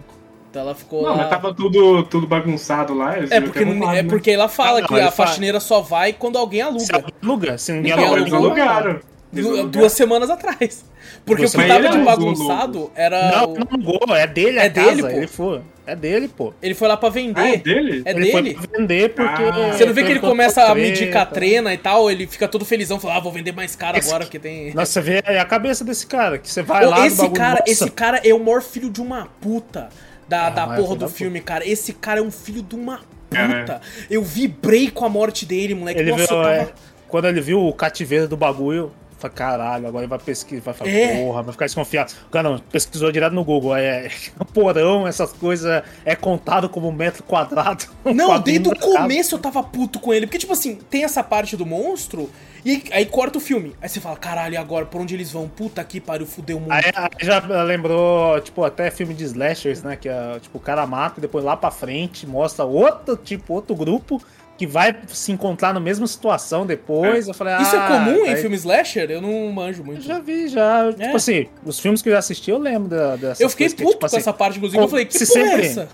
Então 0.49 0.61
ela 0.61 0.75
ficou 0.75 1.03
Não, 1.03 1.11
lá. 1.11 1.17
mas 1.17 1.29
tava 1.29 1.53
tudo, 1.53 2.03
tudo 2.03 2.27
bagunçado 2.27 2.93
lá. 2.93 3.15
É 3.17 3.39
porque, 3.41 3.59
é 3.59 3.65
né? 3.65 4.03
porque 4.03 4.31
ela 4.31 4.47
fala 4.49 4.79
Ah, 4.79 4.81
não, 4.81 4.87
que 4.87 4.93
a 4.95 5.11
fala- 5.11 5.27
faxineira 5.27 5.59
só 5.59 5.81
vai 5.81 6.11
quando 6.13 6.37
alguém 6.37 6.61
Se 6.79 6.91
aluga. 6.93 7.13
aluga, 7.23 7.57
se 7.57 7.71
ninguém 7.73 7.95
Não, 7.95 8.03
aluga, 8.05 8.21
eles 8.21 8.33
alugaram. 8.33 8.99
Du- 9.31 9.67
duas 9.67 9.91
semanas 9.93 10.29
atrás. 10.29 10.85
Porque 11.25 11.41
Duas 11.43 11.53
o 11.53 11.57
que 11.57 11.63
semanas. 11.63 11.83
tava 11.91 11.95
de 11.97 12.01
é 12.01 12.05
bagunçado 12.05 12.91
era. 12.95 13.31
Não, 13.31 13.53
o- 13.53 13.59
não 13.59 13.67
alugou, 13.71 14.15
é 14.15 14.25
dele 14.27 14.59
a 14.59 14.63
É 14.65 14.69
dele, 14.69 15.01
casa, 15.01 15.09
pô. 15.09 15.17
ele 15.17 15.27
foi. 15.27 15.61
É 15.85 15.95
dele, 15.95 16.27
pô. 16.27 16.53
Ele 16.61 16.73
foi 16.73 16.87
lá 16.87 16.97
pra 16.97 17.07
Ah, 17.07 17.11
é 17.11 17.13
vender. 17.13 17.57
dele? 17.63 18.01
É 18.05 18.11
ele 18.11 18.19
dele. 18.31 18.31
foi 18.55 18.67
pra 18.67 18.77
vender 18.77 19.09
porque... 19.13 19.43
Ah. 19.43 19.71
Você 19.73 19.85
não 19.85 19.93
vê 19.93 20.03
que 20.03 20.11
ele 20.11 20.19
começa 20.19 20.63
a 20.63 20.75
medir 20.75 21.11
com 21.11 21.17
a 21.17 21.25
trena 21.25 21.73
e 21.73 21.77
tal, 21.77 22.11
ele 22.11 22.27
fica 22.27 22.47
todo 22.47 22.65
felizão, 22.65 22.99
fala, 22.99 23.15
ah, 23.15 23.19
vou 23.21 23.31
vender 23.31 23.53
mais 23.53 23.75
caro 23.75 23.97
Esse- 23.97 24.09
agora, 24.09 24.25
porque 24.25 24.37
tem. 24.39 24.71
Nossa, 24.75 24.91
você 24.91 25.01
vê 25.01 25.17
a 25.19 25.45
cabeça 25.45 25.85
desse 25.85 26.05
cara, 26.05 26.37
que 26.37 26.49
você 26.51 26.61
vai 26.61 26.85
Ô, 26.85 26.89
lá 26.89 27.07
esse 27.07 27.17
bagulho, 27.17 27.33
cara, 27.37 27.59
nossa, 27.59 27.71
esse 27.71 27.89
cara 27.91 28.21
é 28.23 28.33
o 28.33 28.39
maior 28.39 28.61
filho 28.61 28.89
de 28.89 29.01
uma 29.01 29.27
puta 29.39 29.87
da, 30.27 30.47
É, 30.47 30.51
da 30.51 30.67
porra 30.67 30.95
do 30.95 31.07
filme, 31.09 31.39
cara. 31.41 31.65
Esse 31.67 31.93
cara 31.93 32.19
é 32.19 32.23
um 32.23 32.31
filho 32.31 32.61
de 32.61 32.75
uma 32.75 32.99
É, 33.31 33.47
puta. 33.61 33.81
Eu 34.09 34.23
vibrei 34.23 34.89
com 34.91 35.05
a 35.05 35.09
morte 35.09 35.45
dele, 35.45 35.73
moleque. 35.73 35.99
Ele 36.01 36.11
Nossa, 36.11 36.27
viu, 36.27 36.43
é, 36.49 36.67
quando 37.07 37.27
ele 37.29 37.39
viu 37.39 37.65
o 37.65 37.71
cativeiro 37.73 38.27
do 38.27 38.35
bagulho, 38.35 38.91
falei, 39.17 39.35
caralho, 39.35 39.87
agora 39.87 40.03
ele 40.03 40.09
vai 40.09 40.19
pesquisar, 40.19 40.61
vai 40.61 40.73
falar, 40.73 40.89
É. 40.91 41.23
porra, 41.23 41.43
vai 41.43 41.51
ficar 41.51 41.65
desconfiado. 41.65 42.13
O 42.27 42.29
cara 42.29 42.49
não, 42.49 42.59
pesquisou 42.59 43.11
direto 43.11 43.33
no 43.33 43.43
Google, 43.43 43.75
é, 43.75 44.09
porão, 44.53 45.07
essas 45.07 45.33
coisas, 45.33 45.83
é 46.05 46.15
contado 46.15 46.69
como 46.69 46.91
metro 46.91 47.23
quadrado. 47.23 47.85
Não, 48.05 48.27
quadrinho 48.27 48.61
desde 48.63 48.85
o 48.85 48.93
começo 48.93 49.35
eu 49.35 49.39
tava 49.39 49.61
puto 49.61 49.99
com 49.99 50.13
ele. 50.13 50.25
Porque, 50.25 50.37
tipo 50.37 50.53
assim, 50.53 50.75
tem 50.75 51.03
essa 51.03 51.23
parte 51.23 51.57
do 51.57 51.65
monstro, 51.65 52.29
e 52.63 52.71
aí, 52.71 52.83
aí 52.91 53.05
corta 53.05 53.37
o 53.37 53.41
filme. 53.41 53.75
Aí 53.81 53.87
você 53.89 53.99
fala, 53.99 54.15
caralho, 54.17 54.53
e 54.53 54.57
agora? 54.57 54.85
Por 54.85 55.01
onde 55.01 55.13
eles 55.13 55.31
vão? 55.31 55.47
Puta 55.47 55.83
que 55.83 55.99
pariu, 55.99 56.25
fudeu 56.25 56.59
muito. 56.59 56.71
Aí, 56.71 56.83
aí 56.95 57.09
já 57.21 57.39
lembrou, 57.63 58.39
tipo, 58.41 58.63
até 58.63 58.89
filme 58.91 59.13
de 59.13 59.23
slashers, 59.23 59.83
né? 59.83 59.95
Que 59.95 60.09
é, 60.09 60.39
tipo, 60.41 60.57
o 60.57 60.61
cara 60.61 60.85
mata 60.85 61.19
e 61.19 61.21
depois 61.21 61.43
lá 61.43 61.55
pra 61.55 61.71
frente 61.71 62.25
mostra 62.25 62.65
outro, 62.65 63.15
tipo, 63.15 63.53
outro 63.53 63.75
grupo 63.75 64.21
que 64.57 64.65
vai 64.65 64.95
se 65.07 65.31
encontrar 65.31 65.73
na 65.73 65.79
mesma 65.79 66.07
situação 66.07 66.65
depois. 66.65 67.27
Eu 67.27 67.33
falei, 67.33 67.55
Isso 67.57 67.75
é 67.75 67.79
ah, 67.79 67.87
comum 67.87 68.25
em 68.25 68.35
filme 68.37 68.55
slasher? 68.55 69.11
Eu 69.11 69.21
não 69.21 69.51
manjo 69.51 69.83
muito. 69.83 70.01
Já 70.01 70.19
vi, 70.19 70.47
já. 70.47 70.87
É. 70.87 70.91
Tipo 70.93 71.15
assim, 71.17 71.47
os 71.63 71.79
filmes 71.79 72.01
que 72.01 72.09
eu 72.09 72.13
já 72.13 72.19
assisti, 72.19 72.49
eu 72.49 72.57
lembro 72.57 72.89
da, 72.89 73.15
dessas 73.15 73.39
Eu 73.39 73.49
fiquei 73.49 73.67
coisas 73.67 73.77
que, 73.77 73.83
puto 73.83 73.93
tipo 73.93 73.99
com 73.99 74.05
assim, 74.07 74.17
essa 74.17 74.33
parte, 74.33 74.57
inclusive. 74.57 74.77
Eu 74.77 74.81
como 74.81 74.89
falei, 74.89 75.05
que 75.05 75.17
se 75.17 75.23
é 75.23 75.25
sempre- 75.27 75.67
essa? 75.67 75.87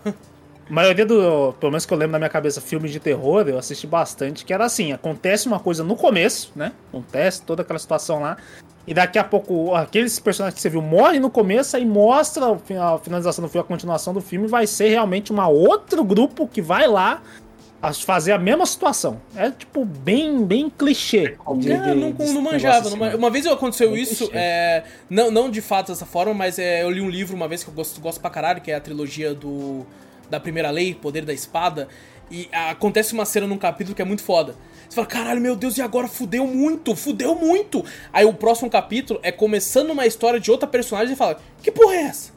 A 0.69 0.73
maioria 0.73 1.05
do, 1.05 1.53
pelo 1.59 1.73
menos 1.73 1.85
que 1.85 1.93
eu 1.93 1.97
lembro 1.97 2.13
na 2.13 2.19
minha 2.19 2.29
cabeça, 2.29 2.61
filmes 2.61 2.89
de 2.89 2.99
terror, 2.99 3.47
eu 3.49 3.57
assisti 3.57 3.85
bastante, 3.85 4.45
que 4.45 4.53
era 4.53 4.63
assim, 4.63 4.93
acontece 4.93 5.45
uma 5.45 5.59
coisa 5.59 5.83
no 5.83 5.93
começo, 5.95 6.53
né? 6.55 6.71
Acontece 6.87 7.41
toda 7.41 7.63
aquela 7.63 7.77
situação 7.77 8.21
lá. 8.21 8.37
E 8.87 8.93
daqui 8.93 9.17
a 9.17 9.23
pouco, 9.23 9.73
aqueles 9.75 10.19
personagens 10.19 10.55
que 10.55 10.61
você 10.61 10.69
viu 10.69 10.81
morrem 10.81 11.19
no 11.19 11.29
começo, 11.29 11.75
aí 11.75 11.85
mostra 11.85 12.45
a 12.53 12.97
finalização 12.97 13.43
do 13.43 13.49
filme, 13.49 13.63
a 13.63 13.67
continuação 13.67 14.13
do 14.13 14.21
filme, 14.21 14.47
vai 14.47 14.65
ser 14.65 14.89
realmente 14.89 15.31
um 15.31 15.41
outro 15.41 16.03
grupo 16.03 16.47
que 16.47 16.61
vai 16.61 16.87
lá 16.87 17.21
a 17.83 17.93
fazer 17.93 18.31
a 18.31 18.37
mesma 18.39 18.65
situação. 18.65 19.21
É 19.35 19.51
tipo 19.51 19.83
bem, 19.83 20.45
bem 20.45 20.69
clichê. 20.69 21.37
de- 21.57 21.71
É, 21.71 21.77
de- 21.77 21.95
não, 21.95 22.11
desse 22.11 22.33
não 22.33 22.41
manjava. 22.41 22.87
assim, 22.87 22.97
né? 22.97 23.13
Uma 23.15 23.29
vez 23.29 23.45
aconteceu 23.45 23.95
isso, 23.97 24.29
é, 24.33 24.83
não, 25.09 25.29
não 25.29 25.49
de 25.51 25.59
fato 25.61 25.91
dessa 25.91 26.05
forma, 26.05 26.33
mas 26.33 26.57
é, 26.57 26.81
eu 26.81 26.89
li 26.89 27.01
um 27.01 27.09
livro 27.09 27.35
uma 27.35 27.47
vez 27.47 27.61
que 27.63 27.69
eu 27.69 27.73
gosto, 27.73 27.99
gosto 27.99 28.21
pra 28.21 28.29
caralho, 28.29 28.61
que 28.61 28.71
é 28.71 28.75
a 28.75 28.79
trilogia 28.79 29.33
do 29.33 29.85
da 30.29 30.39
Primeira 30.39 30.71
Lei, 30.71 30.95
Poder 30.95 31.25
da 31.25 31.33
Espada, 31.33 31.87
e 32.31 32.47
acontece 32.51 33.13
uma 33.13 33.25
cena 33.25 33.45
num 33.45 33.57
capítulo 33.57 33.93
que 33.93 34.01
é 34.01 34.05
muito 34.05 34.23
foda. 34.23 34.55
Você 34.89 34.95
fala, 34.95 35.05
caralho, 35.05 35.41
meu 35.41 35.55
Deus, 35.55 35.77
e 35.77 35.81
agora 35.81 36.07
fudeu 36.07 36.47
muito, 36.47 36.95
fudeu 36.95 37.35
muito. 37.35 37.83
Aí 38.13 38.25
o 38.25 38.33
próximo 38.33 38.69
capítulo 38.69 39.19
é 39.21 39.31
começando 39.31 39.89
uma 39.91 40.07
história 40.07 40.39
de 40.39 40.49
outra 40.49 40.67
personagem 40.67 41.13
e 41.13 41.17
fala, 41.17 41.39
que 41.61 41.69
porra 41.71 41.95
é 41.95 42.01
essa? 42.03 42.31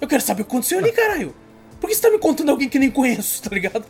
Eu 0.00 0.08
quero 0.08 0.20
saber 0.20 0.42
o 0.42 0.44
que 0.44 0.50
aconteceu 0.50 0.78
ali, 0.80 0.90
caralho. 0.92 1.34
Por 1.80 1.88
que 1.88 1.94
você 1.94 2.02
tá 2.02 2.10
me 2.10 2.18
contando 2.18 2.50
alguém 2.50 2.68
que 2.68 2.78
nem 2.78 2.90
conheço, 2.90 3.40
tá 3.48 3.50
ligado? 3.54 3.84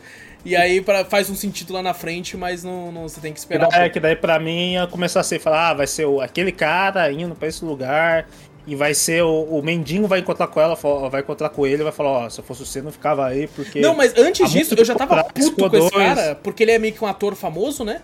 E 0.45 0.55
aí 0.55 0.79
pra, 0.79 1.03
faz 1.03 1.29
um 1.29 1.35
sentido 1.35 1.73
lá 1.73 1.81
na 1.81 1.93
frente, 1.93 2.37
mas 2.37 2.63
não, 2.63 2.91
não- 2.91 3.03
você 3.09 3.19
tem 3.19 3.33
que 3.33 3.39
esperar. 3.39 3.67
um 3.67 3.71
pouco. 3.71 3.89
que 3.93 3.99
daí 3.99 4.15
pra 4.15 4.39
mim 4.39 4.73
ia 4.73 4.85
começar 4.87 5.19
a 5.19 5.23
ser, 5.23 5.39
falar, 5.39 5.69
ah, 5.69 5.73
vai 5.73 5.87
ser 5.87 6.05
o, 6.05 6.21
aquele 6.21 6.51
cara 6.51 7.11
indo 7.11 7.33
pra 7.35 7.47
esse 7.47 7.65
lugar 7.65 8.27
e 8.67 8.75
vai 8.75 8.93
ser 8.93 9.23
o, 9.23 9.43
o 9.43 9.61
mendigo 9.63 10.07
vai 10.07 10.19
encontrar 10.19 10.47
com 10.47 10.61
ela, 10.61 10.75
fala- 10.75 11.09
vai 11.09 11.21
encontrar 11.21 11.49
com 11.49 11.65
ele 11.67 11.83
vai 11.83 11.91
falar, 11.91 12.09
ó, 12.09 12.29
se 12.29 12.39
eu 12.39 12.43
fosse 12.43 12.65
você 12.65 12.81
não 12.81 12.91
ficava 12.91 13.25
aí 13.25 13.47
porque... 13.47 13.79
Não, 13.81 13.95
mas 13.95 14.15
antes 14.17 14.49
disso, 14.51 14.75
eu 14.77 14.85
já 14.85 14.93
tava 14.95 15.23
puto 15.23 15.69
com 15.69 15.77
esse 15.77 15.91
cara, 15.91 16.35
porque 16.35 16.63
ele 16.63 16.71
é 16.71 16.79
meio 16.79 16.93
que 16.93 17.03
um 17.03 17.07
ator 17.07 17.35
famoso, 17.35 17.83
né? 17.83 18.01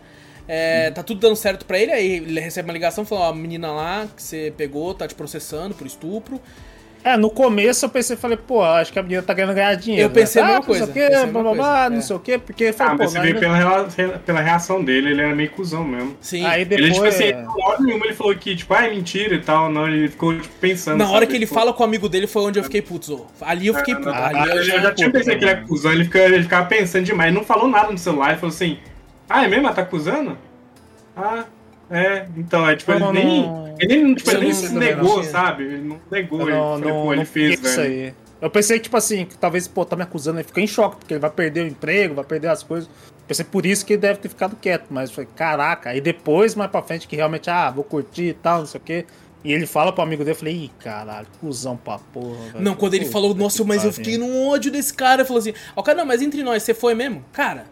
É, 0.48 0.89
Tá 0.92 1.02
tudo 1.04 1.20
dando 1.20 1.36
certo 1.36 1.66
pra 1.66 1.80
ele, 1.80 1.92
aí 1.92 2.12
ele 2.18 2.39
recebe 2.39 2.68
uma 2.68 2.74
ligação 2.74 3.06
falando, 3.06 3.26
ó, 3.26 3.30
a 3.30 3.36
menina 3.36 3.72
lá 3.72 4.08
que 4.16 4.22
você 4.22 4.52
pegou 4.58 4.94
tá 4.94 5.08
te 5.08 5.14
processando 5.16 5.74
por 5.76 5.86
estupro. 5.88 6.39
É, 7.04 7.18
no 7.18 7.30
começo 7.32 7.84
eu 7.86 7.89
pensei, 7.89 8.16
falei, 8.16 8.38
pô, 8.38 8.64
acho 8.64 8.93
que 8.93 8.99
a 8.99 9.02
menina 9.02 9.24
tá 9.24 9.34
querendo 9.34 9.54
ganhar 9.56 9.74
dinheiro. 9.76 10.06
Eu 10.06 10.10
pensei 10.12 10.41
a 10.41 10.45
né? 10.45 10.52
mesma 10.52 10.64
Ah, 10.64 10.66
coisa, 10.68 10.86
Não 10.86 10.93
sei 10.93 11.02
o 11.04 11.08
pensei 11.10 11.26
quê, 11.26 11.32
blá, 11.32 11.41
blá, 11.41 11.54
blá, 11.56 11.89
não 11.89 11.97
é. 11.97 12.02
sei 12.02 12.16
o 12.16 12.20
quê, 12.20 12.38
porque 12.38 12.66
Ah, 12.68 12.74
falei, 12.74 12.93
mas 12.97 13.08
pô, 13.08 13.12
você 13.12 13.20
vê 13.20 13.34
né? 13.34 13.39
pela, 13.39 14.20
pela 14.20 14.39
reação 14.41 14.84
dele, 14.84 15.10
ele 15.10 15.22
era 15.22 15.36
meio 15.36 15.49
cuzão 15.49 15.84
mesmo. 15.84 16.16
Sim. 16.22 16.45
Aí 16.45 16.62
Ele, 16.62 16.66
depois... 16.91 16.93
tipo 16.93 17.06
assim, 17.08 17.32
na 17.32 17.66
hora 17.66 17.82
nenhuma 17.82 18.06
ele 18.06 18.14
falou 18.14 18.36
que, 18.36 18.56
tipo, 18.56 18.74
ah, 18.74 18.86
é 18.86 18.89
mentira 18.91 19.34
e 19.36 19.41
tal. 19.41 19.72
Não, 19.72 19.88
ele 19.88 20.10
ficou, 20.10 20.39
tipo, 20.39 20.54
pensando. 20.60 20.97
Na 20.97 21.10
hora 21.10 21.26
que 21.26 21.36
ele 21.36 21.45
Tipo, 21.45 21.56
fala 21.60 21.74
com 21.74 21.82
o 21.82 21.86
amigo 21.86 22.08
dele 22.08 22.28
foi 22.28 22.43
onde 22.43 22.60
eu 22.60 22.64
fiquei 22.64 22.82
puto. 22.84 23.06
Zô. 23.08 23.26
Ali 23.41 23.68
eu 23.68 23.74
fiquei 23.74 23.95
puto. 23.95 24.10
Ah, 24.10 24.28
Ali 24.28 24.52
eu 24.58 24.64
já... 24.64 24.80
já, 24.80 24.93
tinha 24.93 25.10
puto 25.10 25.18
pensado 25.20 25.38
que 25.39 25.43
ele 25.45 25.52
era 25.52 25.62
cuzão, 25.64 25.91
ele, 25.91 26.04
fica, 26.04 26.20
ele 26.20 26.43
ficava 26.43 26.68
pensando 26.68 27.04
demais. 27.06 27.30
Ele 27.30 27.38
não 27.38 27.45
falou 27.45 27.68
nada 27.68 27.91
no 27.91 27.97
celular, 27.97 28.30
ele 28.30 28.39
falou 28.39 28.54
assim: 28.54 28.78
Ah, 29.28 29.43
é 29.43 29.47
mesmo? 29.47 29.66
Ela 29.66 29.74
tá 29.76 29.82
acusando? 29.82 30.38
Ah, 31.18 31.45
é. 31.92 32.28
Então, 32.38 32.68
é 32.70 32.76
tipo, 32.76 32.92
Não, 32.98 33.10
ele 33.14 33.24
nem. 33.24 33.42
não- 33.44 33.76
Ele 33.80 34.04
nem, 34.04 34.14
tipo, 34.16 34.30
ele 34.32 34.39
nem 34.42 34.54
se 34.54 34.74
negou, 34.74 35.18
não- 35.18 35.24
sabe? 35.24 35.64
Ele 35.64 35.78
não 35.82 36.00
negou. 36.12 36.42
Ele, 36.42 36.52
não, 36.52 36.78
falei, 36.80 36.94
não, 36.94 37.04
pô, 37.04 37.14
ele 37.14 37.26
fez, 37.26 37.56
peguei 37.56 37.70
isso 37.72 37.82
velho. 37.82 37.94
aí. 38.08 38.14
Eu 38.42 38.50
pensei 38.50 38.80
tipo 38.80 38.98
assim, 38.98 39.26
que 39.26 39.38
talvez, 39.38 39.68
pô, 39.68 39.86
tá 39.86 39.96
me 39.96 40.02
acusando, 40.04 40.39
ele 40.39 40.48
fica 40.48 40.62
em 40.62 40.68
choque, 40.68 40.96
porque 40.98 41.14
ele 41.14 41.20
vai 41.20 41.30
perder 41.30 41.64
o 41.64 41.68
emprego, 41.68 42.16
vai 42.16 42.24
perder 42.24 42.48
as 42.48 42.64
coisas. 42.64 42.89
Pensei 43.28 43.46
por 43.46 43.66
isso 43.66 43.86
que 43.86 43.94
ele 43.94 44.02
deve 44.02 44.20
ter 44.20 44.30
ficado 44.30 44.56
quieto, 44.56 44.88
mas 44.89 45.12
foi 45.12 45.26
caraca. 45.26 45.92
Aí 45.92 46.02
depois, 46.02 46.56
mais 46.56 46.70
pra 46.72 46.82
frente, 46.82 47.08
que 47.08 47.16
realmente, 47.16 47.50
ah, 47.50 47.70
vou 47.70 47.84
curtir 47.84 48.24
e 48.30 48.34
tal, 48.34 48.60
não 48.60 48.66
sei 48.66 48.80
o 48.82 48.84
quê. 48.84 49.06
E 49.44 49.52
ele 49.54 49.66
fala 49.66 49.92
pro 49.92 50.04
amigo 50.04 50.24
dele, 50.24 50.32
eu 50.34 50.39
falei, 50.39 50.56
ih, 50.56 50.72
caralho, 50.80 51.28
cuzão 51.39 51.76
pra 51.78 51.98
porra, 51.98 52.36
velho. 52.54 52.64
Não, 52.64 52.76
quando 52.76 52.94
ele 52.96 53.06
falou, 53.06 53.34
nossa, 53.34 53.64
mas 53.64 53.84
eu 53.84 53.92
fiquei 53.94 54.18
num 54.18 54.48
ódio 54.50 54.72
desse 54.72 54.94
cara. 54.94 55.22
Ele 55.22 55.28
falou 55.28 55.39
assim, 55.39 55.54
ó, 55.76 55.82
cara, 55.82 55.98
não, 55.98 56.06
mas 56.06 56.22
entre 56.22 56.44
nós, 56.44 56.62
você 56.64 56.74
foi 56.74 56.94
mesmo? 56.94 57.24
Cara, 57.34 57.66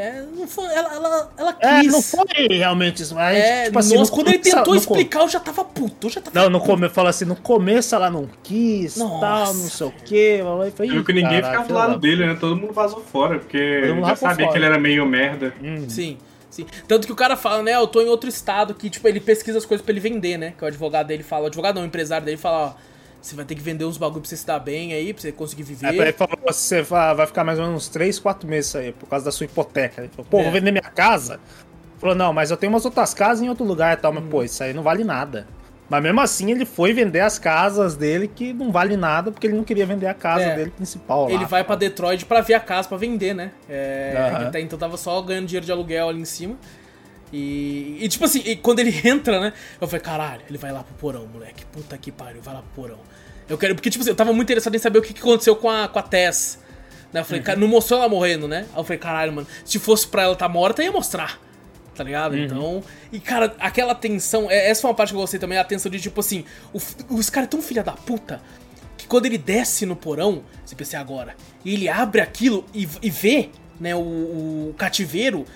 é, 0.00 0.24
não 0.36 0.46
foi, 0.48 0.64
ela, 0.66 0.94
ela, 0.94 1.32
ela 1.36 1.52
quis. 1.52 1.68
É, 1.68 1.82
não 1.90 2.02
foi 2.02 2.26
realmente 2.50 3.02
isso, 3.02 3.14
mas, 3.14 3.36
É, 3.36 3.64
tipo 3.66 3.78
assim, 3.78 3.96
nossa, 3.96 4.10
no 4.10 4.16
quando 4.16 4.28
ele 4.28 4.38
tentou 4.38 4.74
explicar, 4.74 5.20
eu 5.22 5.28
já 5.28 5.40
tava 5.40 5.64
puto, 5.64 6.06
eu 6.06 6.10
já 6.10 6.20
tava 6.20 6.40
Não, 6.40 6.50
no 6.50 6.60
começo, 6.60 6.94
fala 6.94 7.10
assim, 7.10 7.24
no 7.24 7.36
começo 7.36 7.94
ela 7.94 8.10
não 8.10 8.28
quis, 8.42 8.96
Nossa. 8.96 9.20
tal, 9.20 9.54
não 9.54 9.68
sei 9.68 9.86
o 9.86 9.92
quê. 10.04 10.40
Você 10.74 10.86
viu 10.86 11.04
que 11.04 11.12
ninguém 11.12 11.40
"Caralho, 11.40 11.46
ficava 11.62 11.68
do 11.68 11.74
lado 11.74 11.98
dele, 12.00 12.26
né? 12.26 12.36
Todo 12.38 12.56
mundo 12.56 12.72
vazou 12.72 13.00
fora, 13.00 13.38
porque 13.38 13.82
já 14.04 14.16
sabia 14.16 14.36
fora. 14.46 14.52
que 14.52 14.58
ele 14.58 14.64
era 14.66 14.78
meio 14.78 15.04
merda. 15.06 15.54
Hum. 15.62 15.88
Sim, 15.88 16.18
sim. 16.48 16.66
Tanto 16.88 17.06
que 17.06 17.12
o 17.12 17.16
cara 17.16 17.36
fala, 17.36 17.62
né, 17.62 17.74
eu 17.76 17.86
tô 17.86 18.00
em 18.00 18.06
outro 18.08 18.28
estado, 18.28 18.74
que, 18.74 18.88
tipo, 18.90 19.06
ele 19.06 19.20
pesquisa 19.20 19.58
as 19.58 19.64
coisas 19.66 19.84
pra 19.84 19.92
ele 19.92 20.00
vender, 20.00 20.36
né? 20.38 20.54
Que 20.56 20.64
o 20.64 20.66
advogado 20.66 21.06
dele 21.06 21.22
fala, 21.22 21.44
o 21.44 21.46
advogado 21.46 21.76
não, 21.76 21.82
o 21.82 21.86
empresário 21.86 22.24
dele 22.24 22.36
fala, 22.38 22.74
ó, 22.76 22.90
você 23.20 23.34
vai 23.36 23.44
ter 23.44 23.54
que 23.54 23.62
vender 23.62 23.84
uns 23.84 23.98
bagulho 23.98 24.20
pra 24.20 24.28
você 24.28 24.36
se 24.36 24.46
dar 24.46 24.58
bem 24.58 24.92
aí, 24.92 25.12
pra 25.12 25.20
você 25.22 25.32
conseguir 25.32 25.62
viver. 25.62 25.86
Aí 25.88 25.98
ele 25.98 26.12
falou, 26.12 26.38
você 26.46 26.82
vai 26.82 27.26
ficar 27.26 27.44
mais 27.44 27.58
ou 27.58 27.66
menos 27.66 27.84
uns 27.84 27.88
3, 27.88 28.18
4 28.18 28.48
meses 28.48 28.74
aí, 28.76 28.92
por 28.92 29.08
causa 29.08 29.24
da 29.24 29.32
sua 29.32 29.44
hipoteca. 29.44 30.00
Ele 30.02 30.10
falou, 30.10 30.26
pô, 30.30 30.40
É. 30.40 30.42
vou 30.44 30.52
vender 30.52 30.70
minha 30.70 30.82
casa. 30.82 31.34
Ele 31.34 32.00
falou, 32.00 32.14
não, 32.14 32.32
mas 32.32 32.50
eu 32.50 32.56
tenho 32.56 32.72
umas 32.72 32.84
outras 32.84 33.12
casas 33.12 33.42
em 33.44 33.48
outro 33.48 33.64
lugar 33.64 33.96
e 33.96 34.00
tal, 34.00 34.12
Uhum. 34.12 34.20
mas 34.20 34.30
pô, 34.30 34.42
isso 34.42 34.62
aí 34.62 34.72
não 34.72 34.82
vale 34.82 35.04
nada. 35.04 35.46
Mas 35.88 36.02
mesmo 36.04 36.20
assim 36.20 36.52
ele 36.52 36.64
foi 36.64 36.92
vender 36.92 37.18
as 37.18 37.36
casas 37.36 37.96
dele 37.96 38.28
que 38.28 38.52
não 38.52 38.70
vale 38.70 38.96
nada, 38.96 39.32
porque 39.32 39.48
ele 39.48 39.56
não 39.56 39.64
queria 39.64 39.84
vender 39.84 40.06
a 40.06 40.14
casa 40.14 40.44
É. 40.44 40.54
dele 40.54 40.70
principal 40.70 41.24
lá. 41.24 41.32
Ele 41.32 41.44
vai 41.46 41.64
pra 41.64 41.74
Detroit 41.74 42.24
pra 42.26 42.40
ver 42.40 42.54
a 42.54 42.60
casa 42.60 42.88
pra 42.88 42.96
vender, 42.96 43.34
né? 43.34 43.50
É, 43.68 44.14
até 44.46 44.60
então 44.60 44.78
tava 44.78 44.96
só 44.96 45.20
ganhando 45.20 45.46
dinheiro 45.46 45.66
de 45.66 45.72
aluguel 45.72 46.08
ali 46.08 46.20
em 46.20 46.24
cima. 46.24 46.56
E, 47.32 47.98
e, 48.00 48.08
tipo 48.08 48.24
assim, 48.24 48.42
e 48.44 48.56
quando 48.56 48.80
ele 48.80 48.94
entra, 49.08 49.40
né? 49.40 49.52
Eu 49.80 49.86
falei, 49.86 50.00
caralho, 50.00 50.42
ele 50.48 50.58
vai 50.58 50.72
lá 50.72 50.82
pro 50.82 50.94
porão, 50.94 51.26
moleque. 51.26 51.64
Puta 51.66 51.96
que 51.96 52.10
pariu, 52.10 52.42
vai 52.42 52.54
lá 52.54 52.62
pro 52.62 52.82
porão. 52.82 52.98
Eu 53.48 53.56
quero. 53.58 53.74
Porque, 53.74 53.90
tipo 53.90 54.02
assim, 54.02 54.10
eu 54.10 54.16
tava 54.16 54.32
muito 54.32 54.46
interessado 54.48 54.74
em 54.74 54.78
saber 54.78 54.98
o 54.98 55.02
que, 55.02 55.12
que 55.14 55.20
aconteceu 55.20 55.54
com 55.56 55.68
a, 55.70 55.88
com 55.88 55.98
a 55.98 56.02
Tess. 56.02 56.58
Né? 57.12 57.20
Eu 57.20 57.24
falei, 57.24 57.42
cara, 57.42 57.58
não 57.58 57.66
mostrou 57.68 57.98
ela 57.98 58.08
morrendo, 58.08 58.46
né? 58.46 58.66
Aí 58.72 58.78
eu 58.78 58.84
falei, 58.84 58.98
caralho, 58.98 59.32
mano, 59.32 59.46
se 59.64 59.78
fosse 59.78 60.06
pra 60.06 60.22
ela 60.22 60.32
estar 60.34 60.46
tá 60.46 60.52
morta, 60.52 60.82
ia 60.82 60.92
mostrar. 60.92 61.40
Tá 61.94 62.04
ligado? 62.04 62.38
Então. 62.38 62.82
E, 63.12 63.18
cara, 63.20 63.54
aquela 63.58 63.94
tensão. 63.94 64.48
é- 64.50 64.70
Essa 64.70 64.82
foi 64.82 64.90
uma 64.90 64.96
parte 64.96 65.10
que 65.10 65.16
eu 65.16 65.20
gostei 65.20 65.38
também, 65.40 65.58
a 65.58 65.64
tensão 65.64 65.90
de, 65.90 66.00
tipo 66.00 66.20
assim, 66.20 66.44
o 66.72 66.80
os 67.14 67.28
caras 67.28 67.48
tão 67.50 67.60
filha 67.60 67.82
da 67.82 67.92
puta. 67.92 68.40
que 68.96 69.06
quando 69.06 69.26
ele 69.26 69.38
desce 69.38 69.84
no 69.86 69.96
porão, 69.96 70.42
você 70.64 70.74
pensa 70.76 70.96
"É 70.96 71.00
agora, 71.00 71.34
e 71.64 71.72
ele 71.74 71.88
abre 71.88 72.20
aquilo 72.20 72.64
e, 72.74 72.86
e 73.02 73.10
vê, 73.10 73.48
né, 73.80 73.94
o, 73.94 73.98
o 73.98 74.74
cativeiro, 74.76 75.46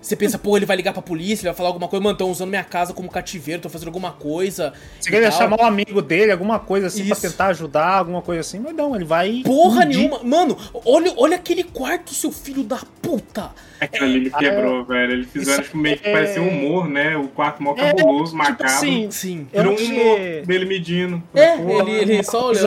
você 0.00 0.16
pensa, 0.16 0.38
pô, 0.38 0.56
ele 0.56 0.66
vai 0.66 0.76
ligar 0.76 0.92
pra 0.92 1.02
polícia, 1.02 1.42
ele 1.44 1.50
vai 1.50 1.56
falar 1.56 1.68
alguma 1.68 1.88
coisa, 1.88 2.02
mano, 2.02 2.16
tão 2.16 2.30
usando 2.30 2.48
minha 2.50 2.64
casa 2.64 2.92
como 2.92 3.08
cativeiro, 3.10 3.60
tô 3.62 3.68
fazendo 3.68 3.88
alguma 3.88 4.12
coisa. 4.12 4.72
Você 4.98 5.10
queria 5.10 5.28
tal." 5.30 5.38
chamar 5.38 5.60
um 5.60 5.66
amigo 5.66 6.00
dele, 6.02 6.32
alguma 6.32 6.58
coisa 6.58 6.86
assim, 6.86 7.02
Isso. 7.02 7.08
pra 7.20 7.30
tentar 7.30 7.46
ajudar, 7.48 7.98
alguma 7.98 8.22
coisa 8.22 8.40
assim, 8.40 8.58
mas 8.60 8.74
não, 8.74 8.94
ele 8.96 9.04
vai. 9.04 9.42
Porra 9.44 9.84
impedir. 9.84 9.98
nenhuma. 9.98 10.22
Mano, 10.22 10.56
olha, 10.84 11.12
olha 11.16 11.36
aquele 11.36 11.64
quarto, 11.64 12.14
seu 12.14 12.32
filho 12.32 12.62
da 12.62 12.78
puta. 13.02 13.50
Aquilo 13.80 14.04
ali 14.04 14.20
me 14.20 14.30
quebrou, 14.30 14.84
velho. 14.84 15.12
Eles 15.14 15.30
fizeram 15.30 15.62
tipo, 15.64 15.76
meio 15.78 15.98
que 15.98 16.06
é- 16.06 16.12
parecer 16.12 16.38
um 16.40 16.48
humor, 16.48 16.86
né? 16.86 17.16
O 17.16 17.28
quarto 17.28 17.62
mó 17.62 17.74
É, 17.78 17.94
cabuloso, 17.94 18.32
tipo 18.32 18.36
macabro. 18.36 18.66
assim, 18.66 19.10
Sim. 19.10 19.46
Não 19.54 19.72
um 19.72 19.76
humor 19.76 20.18
dele 20.46 20.64
medindo. 20.66 21.22
É, 21.34 21.56
Porra, 21.56 21.88
ele, 21.88 22.12
ele 22.12 22.22
só 22.22 22.48
olhando. 22.48 22.66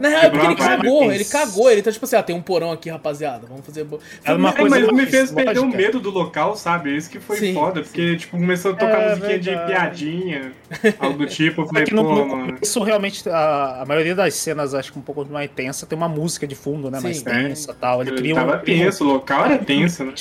Na 0.00 0.08
real, 0.08 0.22
é 0.22 0.30
porque 0.30 0.46
ele 0.46 0.56
cagou, 0.56 1.12
ele 1.12 1.24
cagou, 1.24 1.70
ele 1.70 1.82
tá 1.82 1.92
tipo 1.92 2.04
assim, 2.04 2.16
ah, 2.16 2.22
tem 2.22 2.34
um 2.34 2.42
porão 2.42 2.72
aqui, 2.72 2.90
rapaziada, 2.90 3.46
vamos 3.46 3.64
fazer... 3.64 3.84
bo- 3.84 4.00
Era 4.24 4.36
uma 4.36 4.48
É, 4.48 4.52
coisa 4.52 4.76
mas 4.80 4.92
me 4.92 5.06
fez 5.06 5.30
perder 5.30 5.60
o 5.60 5.66
medo 5.68 6.00
do 6.00 6.10
local, 6.10 6.56
sabe? 6.60 6.96
Isso 6.96 7.10
que 7.10 7.18
foi 7.18 7.36
Sim, 7.38 7.54
foda, 7.54 7.82
porque, 7.82 8.16
tipo, 8.16 8.36
começou 8.38 8.72
a 8.72 8.74
tocar 8.74 9.00
É, 9.00 9.08
musiquinha 9.10 9.38
de 9.38 9.50
verdade. 9.50 9.72
piadinha, 9.72 10.52
algo 11.00 11.18
do 11.18 11.26
tipo. 11.26 11.62
Eu 11.62 11.66
falei, 11.66 11.82
É 11.82 11.86
que 11.86 11.94
no, 11.94 12.04
pô, 12.04 12.14
no 12.14 12.26
mano. 12.28 12.46
começo, 12.54 12.82
realmente, 12.82 13.28
a, 13.28 13.82
a 13.82 13.84
maioria 13.86 14.14
das 14.14 14.34
cenas, 14.34 14.74
acho 14.74 14.92
que 14.92 14.98
um 14.98 15.02
pouco 15.02 15.24
mais 15.26 15.50
tensa, 15.50 15.86
tem 15.86 15.96
uma 15.96 16.08
música 16.08 16.46
de 16.46 16.54
fundo, 16.54 16.90
né? 16.90 17.00
Mais 17.00 17.18
Sim. 17.18 17.24
tensa 17.24 17.72
e 17.72 17.74
tal. 17.74 18.00
Ele 18.02 18.10
Ele 18.10 18.18
cria 18.18 18.34
tava 18.34 18.56
um. 18.56 18.60
tenso, 18.60 19.04
o 19.04 19.12
local 19.12 19.44
era 19.46 19.58
tenso, 19.58 20.04
né? 20.04 20.12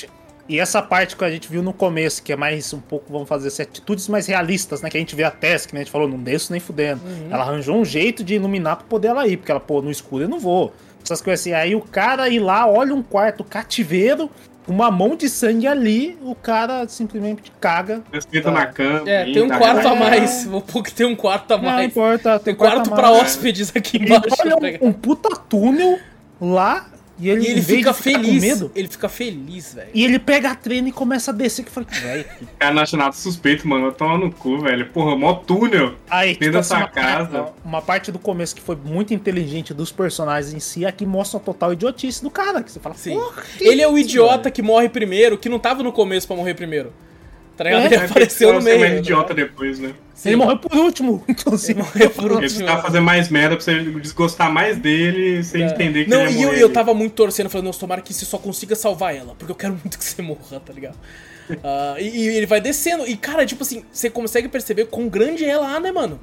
E 0.47 0.59
essa 0.59 0.81
parte 0.81 1.15
que 1.15 1.23
a 1.23 1.29
gente 1.29 1.47
viu 1.47 1.61
no 1.61 1.71
começo, 1.71 2.23
que 2.23 2.33
é 2.33 2.35
mais 2.35 2.73
um 2.73 2.79
pouco, 2.79 3.05
vamos 3.13 3.29
fazer 3.29 3.49
assim, 3.49 3.61
atitudes 3.61 4.07
mais 4.07 4.25
realistas, 4.25 4.81
né? 4.81 4.89
Que 4.89 4.97
a 4.97 4.99
gente 4.99 5.15
vê 5.15 5.23
a 5.23 5.29
Tess, 5.29 5.67
que 5.67 5.75
né, 5.75 5.81
a 5.81 5.83
gente 5.83 5.91
falou, 5.91 6.07
não 6.07 6.17
desço 6.17 6.51
nem 6.51 6.59
fudendo. 6.59 7.01
Ela 7.29 7.43
arranjou 7.43 7.79
um 7.79 7.85
jeito 7.85 8.23
de 8.23 8.33
iluminar 8.33 8.77
pra 8.77 8.85
poder 8.87 9.09
ela 9.09 9.27
ir, 9.27 9.37
porque 9.37 9.51
ela, 9.51 9.59
pô, 9.59 9.79
no 9.79 9.91
escuro 9.91 10.23
eu 10.23 10.27
não 10.27 10.39
vou. 10.39 10.73
Essas 11.03 11.21
coisas 11.21 11.41
assim. 11.41 11.53
Aí 11.53 11.75
o 11.75 11.81
cara 11.81 12.27
ir 12.29 12.39
lá, 12.39 12.67
olha 12.67 12.95
um 12.95 13.03
quarto 13.03 13.43
cativeiro, 13.43 14.27
uma 14.71 14.91
mão 14.91 15.15
de 15.15 15.29
sangue 15.29 15.67
ali, 15.67 16.17
o 16.21 16.33
cara 16.35 16.87
simplesmente 16.87 17.51
caga. 17.59 18.01
Respeita 18.11 18.51
na 18.51 18.65
cama. 18.67 19.09
É, 19.09 19.25
tem 19.25 19.41
um 19.41 19.49
quarto 19.49 19.87
a 19.87 19.95
mais, 19.95 20.45
vou 20.45 20.61
pôr 20.61 20.83
que 20.83 20.93
tem 20.93 21.05
um 21.05 21.15
quarto 21.15 21.51
a 21.53 21.57
Não 21.57 21.63
mais. 21.63 21.87
importa, 21.87 22.39
Tem 22.39 22.53
quarto 22.55 22.91
a 22.91 22.95
pra 22.95 23.09
mais. 23.11 23.23
hóspedes 23.23 23.71
aqui 23.75 23.97
embaixo. 23.97 24.27
olha 24.39 24.77
tá 24.77 24.85
um, 24.85 24.89
um 24.89 24.93
puta 24.93 25.29
túnel 25.35 25.99
lá 26.41 26.85
e 27.19 27.29
ele, 27.29 27.43
E 27.43 27.47
ele 27.51 27.61
fica 27.61 27.93
feliz. 27.93 28.41
medo, 28.41 28.71
Ele 28.75 28.87
fica 28.87 29.09
feliz, 29.09 29.73
velho. 29.73 29.89
e 29.93 30.03
ele 30.05 30.17
pega 30.17 30.51
a 30.51 30.55
trena 30.55 30.89
e 30.89 30.91
começa 30.91 31.31
a 31.31 31.33
descer. 31.33 31.63
Que 31.63 31.69
eu 31.69 31.73
falei, 31.73 31.89
velho. 31.89 32.25
Cara, 32.57 32.73
não 32.73 32.81
acho 32.81 32.95
nada 32.97 33.11
suspeito, 33.11 33.67
mano. 33.67 33.87
Eu 33.87 33.91
tomo 33.91 34.17
no 34.17 34.31
cu, 34.31 34.59
velho. 34.59 34.87
Porra, 34.89 35.15
mó 35.15 35.33
túnel. 35.33 35.95
Aí, 36.09 36.33
Dentro 36.37 36.53
da 36.53 36.59
assim, 36.59 36.69
sua 36.69 36.77
uma, 36.79 36.87
casa. 36.87 37.45
uma 37.63 37.81
parte 37.81 38.11
do 38.11 38.19
começo 38.19 38.55
que 38.55 38.61
foi 38.61 38.75
muito 38.75 39.13
inteligente 39.13 39.73
dos 39.73 39.91
personagens 39.91 40.53
em 40.53 40.59
si, 40.59 40.85
aqui 40.85 41.05
mostra 41.05 41.39
a 41.39 41.43
total 41.43 41.73
idiotice 41.73 42.21
do 42.23 42.29
cara. 42.31 42.63
Que 42.63 42.71
você 42.71 42.79
fala, 42.79 42.95
Sim. 42.95 43.15
porra, 43.15 43.43
Ele 43.59 43.81
é 43.81 43.87
o 43.87 43.97
idiota 43.97 44.43
velho? 44.43 44.51
que 44.55 44.61
morre 44.61 44.87
primeiro, 44.89 45.37
que 45.37 45.49
não 45.49 45.59
tava 45.59 45.83
no 45.83 45.91
começo 45.91 46.25
pra 46.27 46.35
morrer 46.35 46.53
primeiro. 46.53 46.93
Tá 47.59 47.65
ligado? 47.65 47.81
É, 47.83 47.85
ele 47.87 47.95
É, 47.95 48.05
apareceu 48.05 48.53
no 48.53 48.59
é 48.59 48.63
meio. 48.63 48.79
mais 48.79 48.99
idiota 48.99 49.33
depois, 49.33 49.79
né? 49.79 49.93
Sim. 50.15 50.29
Ele 50.29 50.35
morreu 50.37 50.57
por 50.57 50.73
último. 50.77 51.23
Inclusive. 51.27 51.73
Ele 51.79 51.81
morreu 51.87 52.09
por 52.09 52.23
Ele 52.23 52.33
último. 52.35 52.39
precisava 52.39 52.81
fazer 52.81 52.99
mais 53.01 53.27
merda 53.29 53.55
pra 53.57 53.63
você 53.65 53.83
desgostar 53.83 54.51
mais 54.51 54.77
dele 54.77 55.43
sem 55.43 55.63
entender 55.63 56.05
que 56.05 56.09
Não, 56.09 56.21
ele 56.21 56.31
e 56.31 56.35
ia 56.37 56.41
eu, 56.43 56.47
morrer. 56.47 56.63
eu 56.63 56.69
tava 56.71 56.93
muito 56.93 57.13
torcendo, 57.13 57.49
falando, 57.49 57.67
nossa, 57.67 57.79
tomara 57.81 58.01
que 58.01 58.13
você 58.13 58.23
só 58.25 58.37
consiga 58.37 58.75
salvar 58.75 59.13
ela, 59.15 59.35
porque 59.37 59.51
eu 59.51 59.55
quero 59.55 59.73
muito 59.73 59.97
que 59.97 60.03
você 60.05 60.21
morra, 60.21 60.59
tá 60.65 60.71
ligado? 60.73 60.97
Ah, 61.63 61.95
e, 61.99 62.07
e 62.07 62.27
ele 62.27 62.45
vai 62.45 62.61
descendo, 62.61 63.07
e 63.07 63.17
cara, 63.17 63.43
tipo 63.43 63.63
assim, 63.63 63.83
você 63.91 64.07
consegue 64.07 64.47
perceber 64.47 64.85
quão 64.85 65.09
grande 65.09 65.43
é 65.43 65.57
lá, 65.57 65.79
né, 65.79 65.91
mano? 65.91 66.19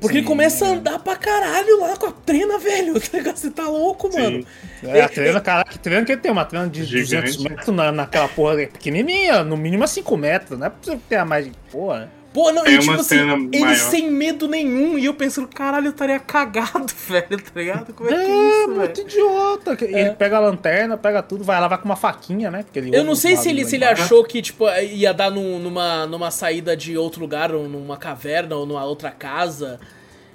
Porque 0.00 0.18
ele 0.18 0.24
Sim, 0.24 0.28
começa 0.28 0.64
a 0.64 0.68
é. 0.68 0.72
andar 0.72 0.98
pra 0.98 1.16
caralho 1.16 1.80
lá 1.80 1.96
com 1.96 2.06
a 2.06 2.12
trena, 2.12 2.58
velho? 2.58 2.94
Você 3.34 3.50
tá 3.50 3.66
louco, 3.68 4.10
Sim. 4.12 4.20
mano. 4.20 4.46
É, 4.82 5.00
a 5.02 5.08
trena, 5.08 5.40
cara, 5.40 5.64
que 5.64 5.78
trena 5.78 6.04
que 6.04 6.12
ele 6.12 6.20
tem? 6.20 6.30
Uma 6.30 6.44
trena 6.44 6.68
de 6.68 6.84
Gigante. 6.84 7.36
200 7.36 7.36
metros 7.38 7.74
na, 7.74 7.90
naquela 7.90 8.28
porra 8.28 8.56
pequenininha, 8.56 9.42
no 9.42 9.56
mínimo 9.56 9.84
a 9.84 9.86
5 9.86 10.16
metros, 10.16 10.58
não 10.58 10.66
é 10.66 10.70
pra 10.70 10.78
você 10.82 10.98
ter 11.08 11.16
a 11.16 11.24
mais 11.24 11.46
de 11.46 11.52
porra. 11.70 12.10
Pô, 12.36 12.52
não, 12.52 12.64
Tem 12.64 12.74
e 12.74 12.78
tipo 12.80 12.92
uma 12.92 13.00
assim, 13.00 13.08
cena 13.16 13.32
ele 13.32 13.58
maior. 13.60 13.74
sem 13.76 14.10
medo 14.10 14.46
nenhum, 14.46 14.98
e 14.98 15.06
eu 15.06 15.14
pensando, 15.14 15.48
caralho, 15.48 15.86
eu 15.86 15.90
estaria 15.92 16.18
cagado, 16.18 16.84
velho, 17.08 17.40
tá 17.42 17.50
ligado? 17.54 17.94
Como 17.94 18.10
é 18.10 18.12
que 18.12 18.18
é 18.20 18.26
É, 18.28 18.60
isso, 18.60 18.68
muito 18.68 18.78
velho? 18.78 19.08
idiota. 19.08 19.74
que 19.74 19.84
Ele 19.86 20.10
pega 20.10 20.36
a 20.36 20.40
lanterna, 20.40 20.98
pega 20.98 21.22
tudo, 21.22 21.42
vai 21.42 21.58
lá, 21.58 21.66
vai 21.66 21.78
com 21.78 21.86
uma 21.86 21.96
faquinha, 21.96 22.50
né? 22.50 22.62
Porque 22.62 22.78
ele 22.78 22.94
Eu 22.94 23.04
não 23.04 23.14
sei 23.14 23.38
se 23.38 23.48
ele, 23.48 23.64
se 23.64 23.76
ele 23.76 23.86
achou 23.86 24.22
que, 24.22 24.42
tipo, 24.42 24.68
ia 24.68 25.14
dar 25.14 25.30
num- 25.30 25.58
numa, 25.58 26.04
numa 26.06 26.30
saída 26.30 26.76
de 26.76 26.98
outro 26.98 27.22
lugar, 27.22 27.54
ou 27.54 27.66
numa 27.66 27.96
caverna, 27.96 28.54
ou 28.54 28.66
numa 28.66 28.84
outra 28.84 29.10
casa 29.10 29.80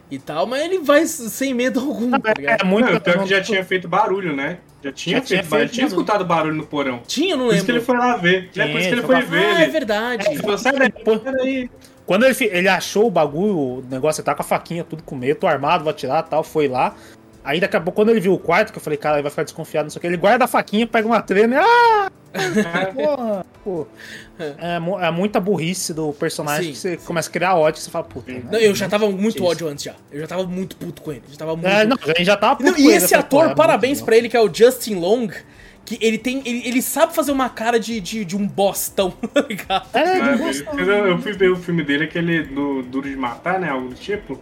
e 0.09 0.17
tal, 0.17 0.47
mas 0.47 0.63
ele 0.63 0.79
vai 0.79 1.05
sem 1.05 1.53
medo 1.53 1.79
algum, 1.81 2.09
tá 2.19 2.33
ligado? 2.35 2.61
É 2.61 2.65
muito 2.65 2.91
Não, 2.91 2.99
pior 2.99 3.23
que 3.23 3.29
já 3.29 3.41
tinha 3.41 3.63
feito 3.63 3.87
barulho, 3.87 4.35
né? 4.35 4.57
Já 4.83 4.91
tinha 4.91 5.17
Já 5.17 5.21
feito 5.21 5.27
tinha 5.27 5.43
barulho. 5.43 5.59
feito 5.69 5.73
tinha 5.75 5.85
escutado 5.87 6.25
barulho 6.25 6.55
no 6.55 6.65
porão. 6.65 7.03
Tinha, 7.05 7.33
eu 7.35 7.37
não 7.37 7.45
Por 7.45 7.53
isso 7.55 7.65
que 7.65 7.71
lembro. 7.71 7.83
ele 7.83 7.85
foi 7.85 7.97
lá 8.07 8.17
ver. 8.17 8.49
é 8.57 8.67
por 8.67 8.79
isso 8.79 8.89
que 8.89 8.95
ele 8.95 9.01
foi 9.03 9.21
ver. 9.21 9.45
Ah, 9.45 9.59
é 9.59 9.63
ele. 9.63 9.71
verdade. 9.71 10.27
Ele 10.27 10.37
falou, 10.41 10.57
sai 10.57 10.73
daí, 10.73 10.91
sai 11.05 11.33
daí. 11.35 11.69
Quando 12.11 12.25
ele, 12.25 12.35
ele 12.41 12.67
achou 12.67 13.07
o 13.07 13.09
bagulho, 13.09 13.57
o 13.57 13.85
negócio, 13.89 14.19
ele 14.19 14.25
tá 14.25 14.35
com 14.35 14.41
a 14.41 14.43
faquinha, 14.43 14.83
tudo 14.83 15.01
com 15.01 15.15
medo, 15.15 15.39
tô 15.39 15.47
armado, 15.47 15.85
vou 15.85 15.91
atirar 15.91 16.21
tal, 16.23 16.43
foi 16.43 16.67
lá. 16.67 16.93
Aí 17.41 17.57
daqui 17.57 17.77
a 17.77 17.79
pouco, 17.79 17.95
quando 17.95 18.09
ele 18.09 18.19
viu 18.19 18.33
o 18.33 18.37
quarto, 18.37 18.73
que 18.73 18.77
eu 18.77 18.83
falei, 18.83 18.97
cara, 18.97 19.15
ele 19.15 19.21
vai 19.21 19.29
ficar 19.29 19.43
desconfiado, 19.43 19.85
não 19.85 19.91
sei 19.91 19.97
o 19.97 20.01
que, 20.01 20.07
ele 20.07 20.17
guarda 20.17 20.43
a 20.43 20.47
faquinha, 20.49 20.85
pega 20.85 21.07
uma 21.07 21.21
trena 21.21 21.55
e. 21.55 21.59
Ah! 21.59 22.11
Porra, 22.93 23.45
pô. 23.63 23.87
É, 24.37 25.05
é 25.05 25.11
muita 25.11 25.39
burrice 25.39 25.93
do 25.93 26.11
personagem 26.11 26.65
Sim, 26.65 26.71
que 26.73 26.77
você 26.79 26.97
começa 26.97 27.29
a 27.29 27.31
criar 27.31 27.55
ódio 27.55 27.79
e 27.79 27.81
você 27.81 27.89
fala, 27.89 28.03
puta. 28.03 28.29
né? 28.29 28.43
Não, 28.51 28.59
eu 28.59 28.75
já 28.75 28.89
tava 28.89 29.09
muito 29.09 29.37
Isso. 29.37 29.45
ódio 29.45 29.69
antes 29.69 29.85
já. 29.85 29.95
Eu 30.11 30.19
já 30.19 30.27
tava 30.27 30.43
muito 30.43 30.75
puto 30.75 31.01
com 31.01 31.13
ele. 31.13 31.23
Já 31.31 31.37
tava 31.37 31.55
muito. 31.55 31.67
É, 31.69 31.85
não, 31.85 31.95
a 31.97 32.07
gente 32.07 32.25
já 32.25 32.35
tava 32.35 32.61
Não, 32.61 32.71
puto 32.73 32.81
e 32.81 32.83
com 32.83 32.89
ele, 32.89 32.97
esse 32.97 33.05
eu 33.05 33.21
falei, 33.21 33.25
ator, 33.25 33.51
é 33.51 33.55
parabéns 33.55 34.01
pra 34.01 34.17
ele, 34.17 34.27
que 34.27 34.35
é 34.35 34.41
o 34.41 34.53
Justin 34.53 34.95
Long, 34.95 35.29
que 35.85 35.97
ele 36.01 36.17
tem. 36.17 36.41
Ele, 36.45 36.61
ele 36.65 36.81
sabe 36.81 37.13
fazer 37.13 37.31
uma 37.31 37.49
cara 37.49 37.79
de, 37.79 37.99
de, 37.99 38.23
de 38.25 38.35
um 38.37 38.47
bostão, 38.47 39.11
tá 39.33 39.41
ligado? 39.41 39.87
É, 39.93 40.81
Eu, 40.81 41.07
eu 41.07 41.19
fui 41.19 41.33
ver 41.33 41.51
o 41.51 41.55
filme 41.55 41.83
dele, 41.83 42.05
aquele 42.05 42.43
do 42.43 42.81
Duro 42.83 43.09
de 43.09 43.15
Matar, 43.15 43.59
né? 43.59 43.69
Algo 43.69 43.89
do 43.89 43.95
tipo. 43.95 44.39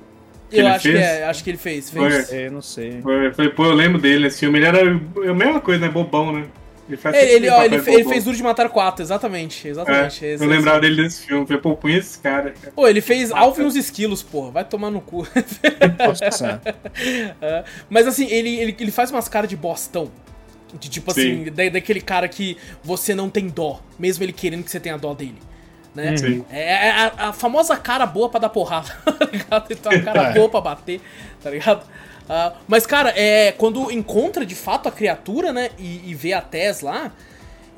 Eu 0.52 0.60
ele 0.60 0.68
acho 0.68 0.82
que 0.82 0.92
fez? 0.94 1.04
é, 1.06 1.26
acho 1.26 1.44
que 1.44 1.50
ele 1.52 1.58
fez. 1.58 1.90
Foi. 1.92 2.10
fez. 2.10 2.34
É, 2.34 2.50
não 2.50 2.62
sei. 2.62 3.02
Eu 3.06 3.34
falei, 3.34 3.52
pô, 3.52 3.66
eu 3.66 3.74
lembro 3.74 4.02
dele 4.02 4.24
nesse 4.24 4.40
filme. 4.40 4.58
Ele 4.58 4.66
era 4.66 4.80
é 4.80 5.30
a 5.30 5.34
mesma 5.34 5.62
coisa, 5.62 5.80
né? 5.86 5.90
Bobão, 5.92 6.32
né? 6.34 6.48
Ele 6.88 6.98
faz 6.98 7.16
Ele, 7.16 7.32
ele, 7.34 7.50
ó, 7.50 7.64
ele, 7.64 7.80
fez 7.80 8.24
Duro 8.24 8.36
de 8.36 8.42
Matar 8.42 8.68
4, 8.68 9.04
exatamente. 9.04 9.68
Exatamente. 9.68 10.26
É, 10.26 10.34
esse- 10.34 10.44
eu 10.44 10.50
lembrava 10.50 10.80
dele 10.80 11.04
desse 11.04 11.24
filme. 11.24 11.44
Eu 11.44 11.46
falei, 11.48 11.62
pô, 11.62 11.76
conheço 11.76 12.10
esse 12.10 12.20
cara. 12.20 12.52
Pô, 12.76 12.88
ele 12.88 13.00
fez 13.00 13.32
Alvin 13.32 13.62
e 13.62 13.66
os 13.66 13.76
Esquilos, 13.76 14.24
porra. 14.24 14.50
Vai 14.50 14.66
tomar 14.66 14.90
no 14.90 15.00
cu. 15.00 15.28
Nossa, 16.00 16.60
É, 17.42 17.64
Mas 17.88 18.08
assim, 18.08 18.28
ele, 18.28 18.60
ele, 18.60 18.76
ele 18.80 18.92
faz 18.92 19.12
umas 19.12 19.30
caras 19.30 19.48
de 19.48 19.56
bostão. 19.56 20.10
De 20.74 20.90
tipo 20.90 21.10
assim, 21.12 21.46
Sim. 21.46 21.52
da, 21.52 21.70
daquele 21.70 22.02
cara 22.02 22.28
que 22.28 22.58
você 22.84 23.16
não 23.16 23.30
tem 23.30 23.48
dó, 23.48 23.80
mesmo 23.98 24.24
ele 24.24 24.34
querendo 24.34 24.64
que 24.64 24.70
você 24.72 24.80
tenha 24.80 24.98
dó 24.98 25.14
dele. 25.14 25.38
Né? 25.96 26.16
Sim. 26.18 26.46
É, 26.52 26.88
é 26.88 26.92
a, 26.92 27.14
a 27.30 27.34
famosa 27.34 27.76
cara 27.76 28.06
boa 28.06 28.30
pra 28.30 28.40
dar 28.40 28.50
porrada, 28.50 28.90
tá 29.06 29.26
ligado? 29.32 29.66
Ele 29.72 29.80
tem 29.80 29.98
uma 29.98 30.04
cara 30.04 30.22
É. 30.30 30.34
boa 30.34 30.48
pra 30.50 30.62
bater, 30.62 31.02
tá 31.42 31.50
ligado? 31.50 31.84
Ah, 32.30 32.54
mas, 32.68 32.86
cara, 32.86 33.12
é, 33.16 33.52
quando 33.54 33.92
encontra 33.92 34.46
de 34.46 34.54
fato 34.54 34.88
a 34.88 34.92
criatura, 34.92 35.52
né? 35.52 35.72
E, 35.80 36.12
e 36.12 36.14
vê 36.14 36.34
a 36.34 36.42
Tess 36.42 36.82
lá. 36.82 37.12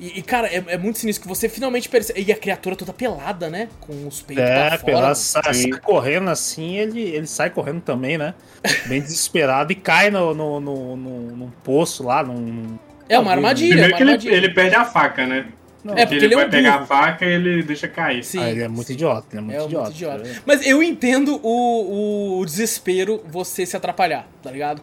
E, 0.02 0.18
e, 0.18 0.22
cara, 0.24 0.48
é, 0.48 0.64
é 0.68 0.78
muito 0.80 0.98
sinistro 0.98 1.22
que 1.22 1.28
você 1.28 1.48
finalmente 1.48 1.88
percebe. 1.88 2.24
E 2.26 2.32
a 2.32 2.36
criatura 2.36 2.76
toda 2.76 2.92
pelada, 2.92 3.52
né? 3.52 3.70
Com 3.80 4.08
os 4.08 4.20
peitos 4.22 4.44
É, 4.44 4.70
pra 4.70 4.78
fora. 4.80 4.94
pela, 4.94 5.16
sai, 5.16 5.54
sai 5.54 5.72
correndo 5.80 6.30
assim, 6.32 6.76
ele, 6.78 7.02
ele 7.02 7.28
sai 7.28 7.52
correndo 7.52 7.82
também, 7.82 8.18
né? 8.18 8.34
Bem 8.88 9.00
desesperado 9.02 9.72
e 9.72 9.76
cai 9.76 10.10
no, 10.10 10.34
no, 10.34 10.60
no, 10.60 10.96
no- 10.98 11.36
num 11.38 11.52
poço 11.64 12.04
lá, 12.04 12.24
num. 12.24 12.80
É 13.08 13.20
uma 13.20 13.32
armadilha, 13.32 13.74
é 13.74 13.90
Primeiro 13.90 13.94
uma 13.94 13.98
que 13.98 14.04
ele, 14.04 14.12
armadilha. 14.12 14.36
ele 14.36 14.50
perde 14.50 14.76
a 14.76 14.86
faca, 14.86 15.28
né? 15.28 15.46
Não, 15.84 15.96
É, 15.96 16.06
Porque 16.06 16.16
ele, 16.16 16.26
ele 16.26 16.34
é 16.34 16.38
vai 16.38 16.48
um 16.48 16.50
pegar 16.50 16.72
burro. 16.74 16.84
a 16.84 16.86
faca 16.88 17.26
e 17.26 17.30
ele 17.34 17.64
deixa 17.64 17.88
cair. 17.88 18.24
Sim. 18.24 18.40
ah, 18.42 18.50
ele 18.50 18.64
é 18.64 18.68
muito 18.68 18.92
idiota, 18.92 19.28
ele 19.32 19.38
é 19.40 19.42
muito 19.42 19.60
É 19.60 19.66
idiota. 19.66 19.86
muito 19.86 19.96
idiota. 19.96 20.30
Mas 20.46 20.66
eu 20.66 20.82
entendo 20.82 21.40
o, 21.44 22.40
o 22.40 22.46
desespero 22.46 23.24
você 23.28 23.66
se 23.66 23.76
atrapalhar, 23.78 24.28
tá 24.42 24.50
ligado? 24.52 24.82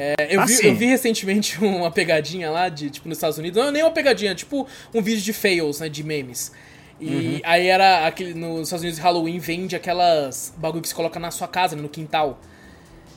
É, 0.00 0.14
eu, 0.30 0.46
vi, 0.46 0.52
sim. 0.54 0.66
eu 0.68 0.76
vi 0.76 0.86
recentemente 0.86 1.58
uma 1.64 1.90
pegadinha 1.90 2.48
lá, 2.50 2.68
de, 2.68 2.88
tipo, 2.88 3.08
nos 3.08 3.18
Estados 3.18 3.36
Unidos. 3.36 3.60
Não 3.60 3.72
nem 3.72 3.82
uma 3.82 3.90
pegadinha, 3.90 4.32
tipo 4.32 4.64
um 4.94 5.02
vídeo 5.02 5.20
de 5.20 5.32
fails, 5.32 5.80
né? 5.80 5.88
De 5.88 6.04
memes. 6.04 6.52
E 7.00 7.06
Uhum. 7.06 7.40
aí 7.42 7.66
era 7.66 8.06
aquele. 8.06 8.32
Nos 8.32 8.68
Estados 8.68 8.82
Unidos, 8.82 9.00
Halloween 9.00 9.40
vende 9.40 9.74
aquelas 9.74 10.54
bagulho 10.56 10.82
que 10.82 10.88
se 10.88 10.94
coloca 10.94 11.18
na 11.18 11.32
sua 11.32 11.48
casa, 11.48 11.74
né, 11.74 11.82
no 11.82 11.88
quintal. 11.88 12.40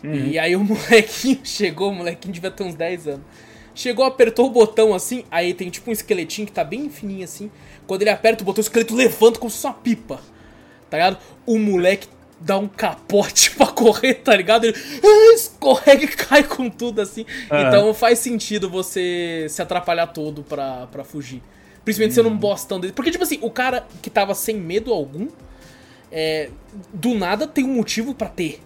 Uhum. 0.04 0.28
E 0.30 0.40
aí 0.40 0.56
o 0.56 0.60
molequinho 0.66 1.40
chegou, 1.44 1.92
o 1.92 1.96
molequinho 1.96 2.34
devia 2.34 2.50
ter 2.50 2.64
uns 2.64 2.74
10 2.74 3.08
anos. 3.08 3.26
Chegou, 3.76 4.04
apertou 4.04 4.48
o 4.48 4.50
botão 4.50 4.94
assim, 4.94 5.24
aí 5.32 5.54
tem 5.54 5.70
tipo 5.70 5.90
um 5.90 5.94
esqueletinho 5.94 6.46
que 6.48 6.52
tá 6.52 6.64
bem 6.64 6.90
fininho 6.90 7.24
assim. 7.24 7.50
Quando 7.88 8.02
ele 8.02 8.10
aperta 8.10 8.44
o 8.44 8.46
botão, 8.46 8.60
o 8.60 8.66
esqueleto 8.66 8.96
levanta 8.96 9.40
como 9.40 9.50
se 9.50 9.58
fosse 9.58 9.68
uma 9.68 9.74
pipa. 9.74 10.20
Tá 10.90 10.98
ligado? 10.98 11.18
O 11.46 11.58
moleque 11.58 12.08
dá 12.42 12.58
um 12.58 12.68
capote 12.68 13.52
pra 13.56 13.68
correr, 13.68 14.16
tá 14.16 14.36
ligado? 14.36 14.66
Ele 14.66 14.76
ah, 15.04 15.34
escorrega 15.36 16.04
e 16.04 16.08
cai 16.08 16.44
com 16.44 16.70
tudo 16.70 17.02
assim. 17.02 17.26
Ah. 17.50 17.62
Então 17.62 17.94
faz 17.94 18.20
sentido 18.20 18.70
você 18.70 19.46
se 19.50 19.62
atrapalhar 19.62 20.08
todo 20.08 20.44
pra, 20.44 20.88
pra 20.88 21.04
fugir. 21.04 21.42
Principalmente 21.84 22.16
sendo 22.16 22.30
um 22.30 22.38
bostão 22.38 22.80
dele. 22.80 22.94
Porque, 22.94 23.12
tipo 23.12 23.24
assim, 23.24 23.40
o 23.42 23.50
cara 23.50 23.88
que 24.02 24.10
tava 24.10 24.36
sem 24.36 24.56
medo 24.56 24.94
algum, 24.94 25.28
é, 26.12 26.50
do 26.94 27.16
nada 27.16 27.48
tem 27.48 27.64
um 27.64 27.74
motivo 27.74 28.14
pra 28.14 28.28
ter. 28.28 28.62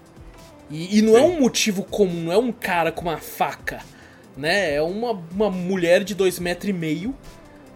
E, 0.70 0.98
e 0.98 1.02
não 1.02 1.18
é 1.18 1.22
um 1.22 1.40
motivo 1.40 1.84
comum, 1.84 2.24
não 2.24 2.32
é 2.32 2.38
um 2.38 2.52
cara 2.52 2.92
com 2.92 3.04
uma 3.04 3.18
faca, 3.18 3.82
né? 4.36 4.74
É 4.74 4.82
uma, 4.82 5.12
uma 5.12 5.50
mulher 5.50 6.04
de 6.04 6.16
dois 6.16 6.40
metros 6.40 6.70
e 6.70 6.74
meio, 6.74 7.16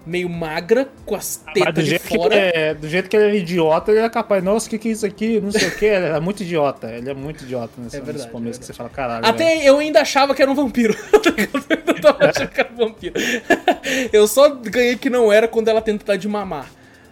meio 0.10 0.28
magra, 0.28 0.88
com 1.05 1.16
as 1.16 1.41
Mas 1.45 1.53
tetas 1.53 1.74
do 1.74 1.84
de 1.84 1.89
jeito, 1.89 2.07
que, 2.07 2.16
fora. 2.18 2.36
é, 2.36 2.74
do 2.74 2.89
jeito 2.89 3.07
que 3.10 3.16
ele 3.16 3.38
é 3.38 3.39
idiota, 3.39 3.91
ele 3.91 3.99
é 4.01 4.10
capaz. 4.10 4.43
Nossa, 4.43 4.68
o 4.68 4.70
que, 4.70 4.78
que 4.80 4.89
é 4.89 4.91
isso 4.91 5.05
aqui? 5.05 5.39
Não 5.39 5.51
sei 5.51 5.68
o 5.68 5.76
que. 5.76 5.86
Ele 5.86 6.05
é 6.07 6.20
muito 6.20 6.41
idiota. 6.43 6.91
Ele 6.91 7.10
é 7.10 7.14
muito 7.14 7.43
idiota 7.43 7.72
nesse, 7.78 7.95
É 7.95 7.99
verdade, 7.99 8.18
nesse 8.20 8.30
começo 8.30 8.57
é 8.57 8.60
que 8.62 8.66
você 8.66 8.74
fala, 8.74 8.89
caralho. 8.89 9.22
velho. 9.22 9.34
Até 9.36 9.64
eu 9.70 9.78
ainda 9.78 10.01
achava 10.01 10.34
que 10.34 10.41
era 10.41 10.49
um 10.49 10.55
vampiro. 10.55 10.95
eu 11.14 12.01
tava 12.01 12.26
achando 12.26 12.49
que 12.49 12.60
era 12.60 12.70
um 12.74 12.76
vampiro. 12.76 13.14
Eu 14.12 14.28
só 14.28 14.49
ganhei 14.49 14.95
que 14.95 15.10
não 15.10 15.32
era 15.32 15.47
quando 15.47 15.68
ela 15.68 15.82
tenta 15.82 16.05
dar 16.05 16.16
de 16.18 16.28
mamar. 16.28 16.70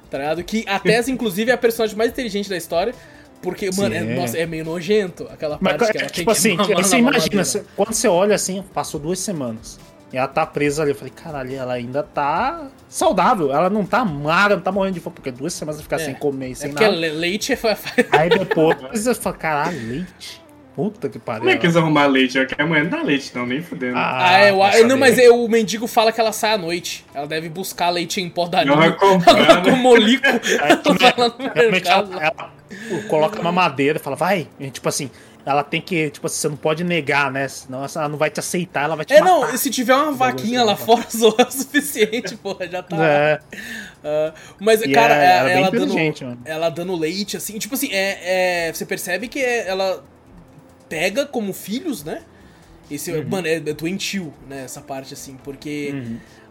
Tá 0.10 0.18
ligado? 0.18 0.44
Que 0.44 0.64
a 0.68 0.80
Tess, 0.80 1.08
inclusive, 1.08 1.52
é 1.52 1.54
a 1.54 1.58
personagem 1.58 1.96
mais 1.98 2.12
inteligente 2.12 2.50
da 2.50 2.58
história. 2.58 2.94
Porque, 3.42 3.70
mano, 3.76 3.94
é, 3.94 4.00
Sim. 4.00 4.16
nossa, 4.16 4.38
é 4.38 4.46
meio 4.46 4.66
nojento 4.66 5.28
aquela 5.32 5.58
Mas, 5.62 5.78
parte 5.78 5.92
que 5.92 5.98
é, 5.98 6.02
ela 6.02 6.10
tem 6.10 6.16
tipo 6.24 6.32
que 6.32 6.38
assim, 6.38 6.58
você 6.58 6.96
na 6.96 6.98
imagina, 7.00 7.44
você- 7.46 7.64
quando 7.76 7.94
você 7.94 8.08
olha 8.08 8.34
assim, 8.36 8.64
passou 8.74 9.00
duas 9.00 9.20
semanas. 9.20 9.80
E 10.12 10.18
ela 10.18 10.28
tá 10.28 10.46
presa 10.46 10.82
ali. 10.84 10.92
Eu 10.92 10.96
falei, 10.96 11.12
caralho, 11.14 11.54
ela 11.56 11.74
ainda 11.74 12.02
tá 12.02 12.68
saudável. 12.88 13.52
Ela 13.54 13.70
não 13.70 13.86
tá 13.86 14.06
magra, 14.06 14.56
não 14.56 14.64
tá 14.64 14.72
morrendo 14.72 14.94
de 14.94 15.00
fome. 15.02 15.16
Porque 15.16 15.32
duas 15.32 15.54
semanas 15.54 15.82
ficar 15.82 15.98
É. 15.98 16.00
sem 16.06 16.14
comer 16.16 16.50
e 16.50 16.52
É 16.52 16.56
sem 16.56 16.70
porque 16.70 16.86
nada. 16.86 16.96
le- 16.96 17.10
leite 17.12 17.52
é. 17.54 17.58
Aí 18.18 18.30
depois 18.30 19.06
eu 19.06 19.16
falo, 19.16 19.36
caralho, 19.36 19.78
leite. 19.88 20.42
Puta 20.76 21.10
que 21.10 21.18
pariu. 21.18 21.40
Como 21.42 21.50
é 21.52 21.58
que 21.58 21.66
eles 21.66 21.76
arrumaram 21.76 22.12
leite? 22.12 22.38
É 22.38 22.46
a 22.60 22.66
mulher 22.66 22.84
não 22.84 22.92
dá 22.92 23.02
leite, 23.02 23.32
não, 23.34 23.48
nem 23.48 23.64
fudendo. 23.64 23.98
Ah, 23.98 24.46
eu, 24.48 24.58
vai 24.60 24.80
eu- 24.82 24.88
não, 24.88 24.96
mas 24.96 25.18
é, 25.18 25.28
o 25.30 25.48
mendigo 25.48 25.88
fala 25.88 26.12
que 26.12 26.22
ela 26.22 26.32
sai 26.32 26.54
à 26.54 26.58
noite. 26.58 27.04
Ela 27.16 27.26
deve 27.26 27.50
buscar 27.50 27.90
leite 27.90 28.22
em 28.22 28.30
pó 28.30 28.48
da 28.48 28.62
Ela 28.62 28.76
vai 28.76 28.88
linha. 28.90 28.98
comprar, 29.00 29.38
Ela 29.40 29.62
com 29.62 29.72
né? 29.72 29.76
molico. 29.76 30.26
É, 30.28 30.38
Ela 31.18 31.34
ela, 31.84 32.24
ela 32.26 32.52
coloca 33.10 33.42
uma 33.42 33.52
madeira 33.52 33.98
e 33.98 34.02
fala, 34.02 34.16
vai. 34.16 34.48
E, 34.60 34.70
tipo 34.70 34.88
assim, 34.88 35.10
ela 35.50 35.64
tem 35.64 35.80
que. 35.80 36.10
Tipo 36.10 36.28
assim, 36.28 36.36
você 36.42 36.50
não 36.50 36.58
pode 36.58 36.84
negar, 36.84 37.32
né? 37.32 37.48
Senão 37.48 37.84
ela 37.84 38.10
não 38.10 38.18
vai 38.18 38.30
te 38.30 38.40
aceitar, 38.40 38.84
ela 38.84 38.96
vai 38.98 39.06
te 39.06 39.14
É, 39.14 39.22
matar. 39.22 39.52
não, 39.52 39.58
se 39.58 39.70
tiver 39.70 39.96
uma 39.96 40.12
vaquinha 40.12 40.62
lá 40.64 40.76
fora, 40.76 41.06
zoa 41.16 41.48
o 41.48 41.52
suficiente, 41.52 42.36
porra, 42.44 42.68
já 42.68 42.84
tá. 42.84 42.98
É, 43.06 43.40
Ah, 44.04 44.34
mas, 44.60 44.82
E 44.82 44.92
cara, 44.92 45.16
é- 45.16 45.26
é- 45.26 45.38
ela 45.38 45.50
é 45.50 45.54
ela, 45.54 45.72
dando, 45.72 45.94
mano. 45.96 46.42
ela 46.46 46.70
dando 46.70 46.96
leite, 46.96 47.38
assim, 47.38 47.58
tipo 47.58 47.76
assim, 47.76 47.90
é, 47.92 48.68
é- 48.68 48.74
você 48.74 48.86
percebe 48.86 49.28
que 49.30 49.40
é- 49.40 49.68
ela 49.68 50.04
pega 50.90 51.26
como 51.26 51.54
filhos, 51.54 52.04
né? 52.04 52.22
Esse, 52.92 53.12
Uhum. 53.12 53.26
Mano, 53.28 53.48
é, 53.48 53.56
é 53.56 53.60
doentio, 53.60 54.34
né? 54.50 54.64
Essa 54.66 54.82
parte, 54.82 55.14
assim, 55.14 55.38
porque 55.44 55.94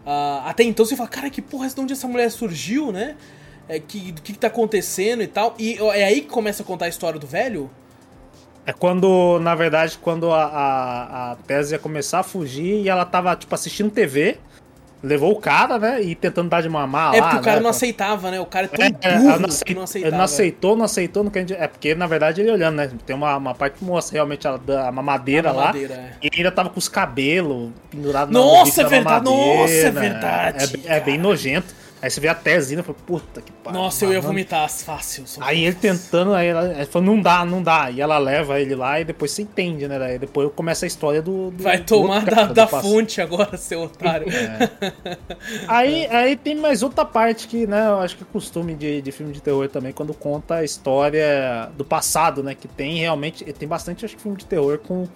ah, 0.05 0.43
até 0.45 0.63
então 0.63 0.85
você 0.85 0.95
fala, 0.95 1.09
cara, 1.09 1.29
que 1.29 1.41
porra, 1.41 1.67
de 1.67 1.79
onde 1.79 1.93
essa 1.93 2.07
mulher 2.07 2.29
surgiu, 2.31 2.91
né? 2.91 3.15
É, 3.69 3.79
que, 3.79 4.11
do 4.11 4.21
que, 4.21 4.33
que 4.33 4.39
tá 4.39 4.47
acontecendo 4.47 5.21
e 5.21 5.27
tal. 5.27 5.53
E 5.59 5.77
é 5.93 6.05
aí 6.05 6.21
que 6.21 6.27
começa 6.29 6.63
a 6.63 6.65
contar 6.65 6.85
a 6.85 6.89
história 6.89 7.19
do 7.19 7.27
velho? 7.27 7.69
É 8.67 8.73
quando, 8.73 9.39
na 9.39 9.55
verdade, 9.55 9.97
quando 9.99 10.29
a, 10.31 10.43
a, 10.43 11.31
a 11.31 11.35
Tess 11.47 11.71
ia 11.71 11.79
começar 11.79 12.19
a 12.19 12.23
fugir 12.23 12.81
e 12.83 12.89
ela 12.89 13.05
tava, 13.05 13.33
tipo, 13.35 13.55
assistindo 13.55 13.89
TV, 13.89 14.37
levou 15.01 15.31
o 15.31 15.39
cara, 15.39 15.79
né? 15.79 16.01
E 16.01 16.13
tentando 16.15 16.49
dar 16.49 16.61
de 16.61 16.67
mamar 16.67 17.15
é 17.15 17.21
lá. 17.21 17.27
porque 17.27 17.39
o 17.39 17.43
cara 17.43 17.57
né, 17.57 17.63
não 17.63 17.69
aceitava, 17.69 18.29
né? 18.29 18.41
O 18.41 18.45
cara 18.45 18.65
é 18.65 18.67
tão 18.67 18.85
É, 18.85 18.89
burro 18.89 19.29
ela 19.29 19.39
não, 19.39 19.47
que 19.47 19.53
aceitou, 19.53 19.73
não 19.75 19.79
ele 19.79 19.83
aceitava. 19.85 20.17
não 20.17 20.23
aceitou, 20.25 20.75
não 20.75 20.85
aceitou, 20.85 21.23
não 21.23 21.31
quer- 21.31 21.51
É 21.51 21.67
porque, 21.67 21.95
na 21.95 22.07
verdade, 22.07 22.41
ele 22.41 22.51
olhando, 22.51 22.75
né? 22.75 22.91
Tem 23.05 23.15
uma, 23.15 23.37
uma 23.37 23.55
parte 23.55 23.77
que 23.79 23.85
mostra 23.85 24.15
realmente 24.15 24.45
a, 24.47 24.59
a 24.87 24.91
mamadeira 24.91 25.49
A 25.49 25.53
lá. 25.53 25.61
mamadeira, 25.61 25.93
é. 25.93 26.11
E 26.21 26.27
ele 26.27 26.35
ainda 26.37 26.51
tava 26.51 26.69
com 26.69 26.77
os 26.79 26.89
cabelos 26.89 27.69
pendurados 27.89 28.33
na 28.33 28.39
Nossa, 28.39 28.61
ombro 28.69 28.81
é 28.81 28.83
da 28.83 28.89
verdade, 28.89 29.25
mamadeira. 29.25 29.61
nossa, 29.61 29.73
é 29.73 29.91
verdade, 29.91 30.81
É, 30.87 30.97
é 30.97 30.99
bem 30.99 31.17
nojento. 31.17 31.73
Aí 31.99 32.11
você 32.11 32.19
vê 32.19 32.27
a 32.27 32.35
Tesina 32.35 32.81
e 32.81 32.83
fala, 32.83 32.97
puta 33.05 33.41
que 33.41 33.51
pariu. 33.51 33.79
Nossa, 33.79 34.05
eu 34.05 34.09
ia 34.09 34.17
mano. 34.17 34.27
vomitar 34.27 34.69
fácil. 34.69 35.23
Aí 35.41 35.65
ele 35.65 35.75
tentando, 35.75 36.33
aí 36.33 36.47
ela, 36.47 36.67
ela 36.67 36.85
falou, 36.85 37.15
não 37.15 37.21
dá, 37.21 37.43
não 37.43 37.63
dá. 37.63 37.89
E 37.89 37.99
ela 37.99 38.19
leva 38.19 38.59
ele 38.59 38.75
lá 38.75 38.99
e 38.99 39.03
depois 39.03 39.31
você 39.31 39.41
entende, 39.41 39.87
né? 39.87 39.97
Daí 39.97 40.19
depois 40.19 40.51
começa 40.55 40.85
a 40.85 40.87
história 40.87 41.21
do. 41.21 41.49
do 41.49 41.63
Vai 41.63 41.79
do 41.79 41.85
tomar 41.85 42.17
outro 42.17 42.29
da, 42.29 42.35
cara, 42.35 42.53
da 42.53 42.65
do 42.65 42.81
fonte 42.81 43.19
agora, 43.19 43.57
seu 43.57 43.81
otário. 43.81 44.27
Aí, 45.67 46.07
aí 46.07 46.35
tem 46.35 46.55
mais 46.55 46.83
outra 46.83 47.05
parte 47.05 47.47
que, 47.47 47.65
né, 47.67 47.87
eu 47.87 47.99
acho 47.99 48.17
que 48.17 48.23
é 48.23 48.27
costume 48.31 48.73
de, 48.75 49.01
de 49.01 49.11
filme 49.11 49.31
de 49.31 49.41
terror 49.41 49.67
também, 49.69 49.91
quando 49.91 50.13
conta 50.13 50.55
a 50.55 50.63
história 50.63 51.69
do 51.75 51.83
passado, 51.85 52.43
né? 52.43 52.53
Que 52.55 52.67
tem 52.67 52.97
realmente. 52.99 53.43
Tem 53.53 53.67
bastante, 53.67 54.05
acho 54.05 54.15
que, 54.15 54.21
filme 54.21 54.37
de 54.37 54.45
terror 54.45 54.77
com, 54.79 55.07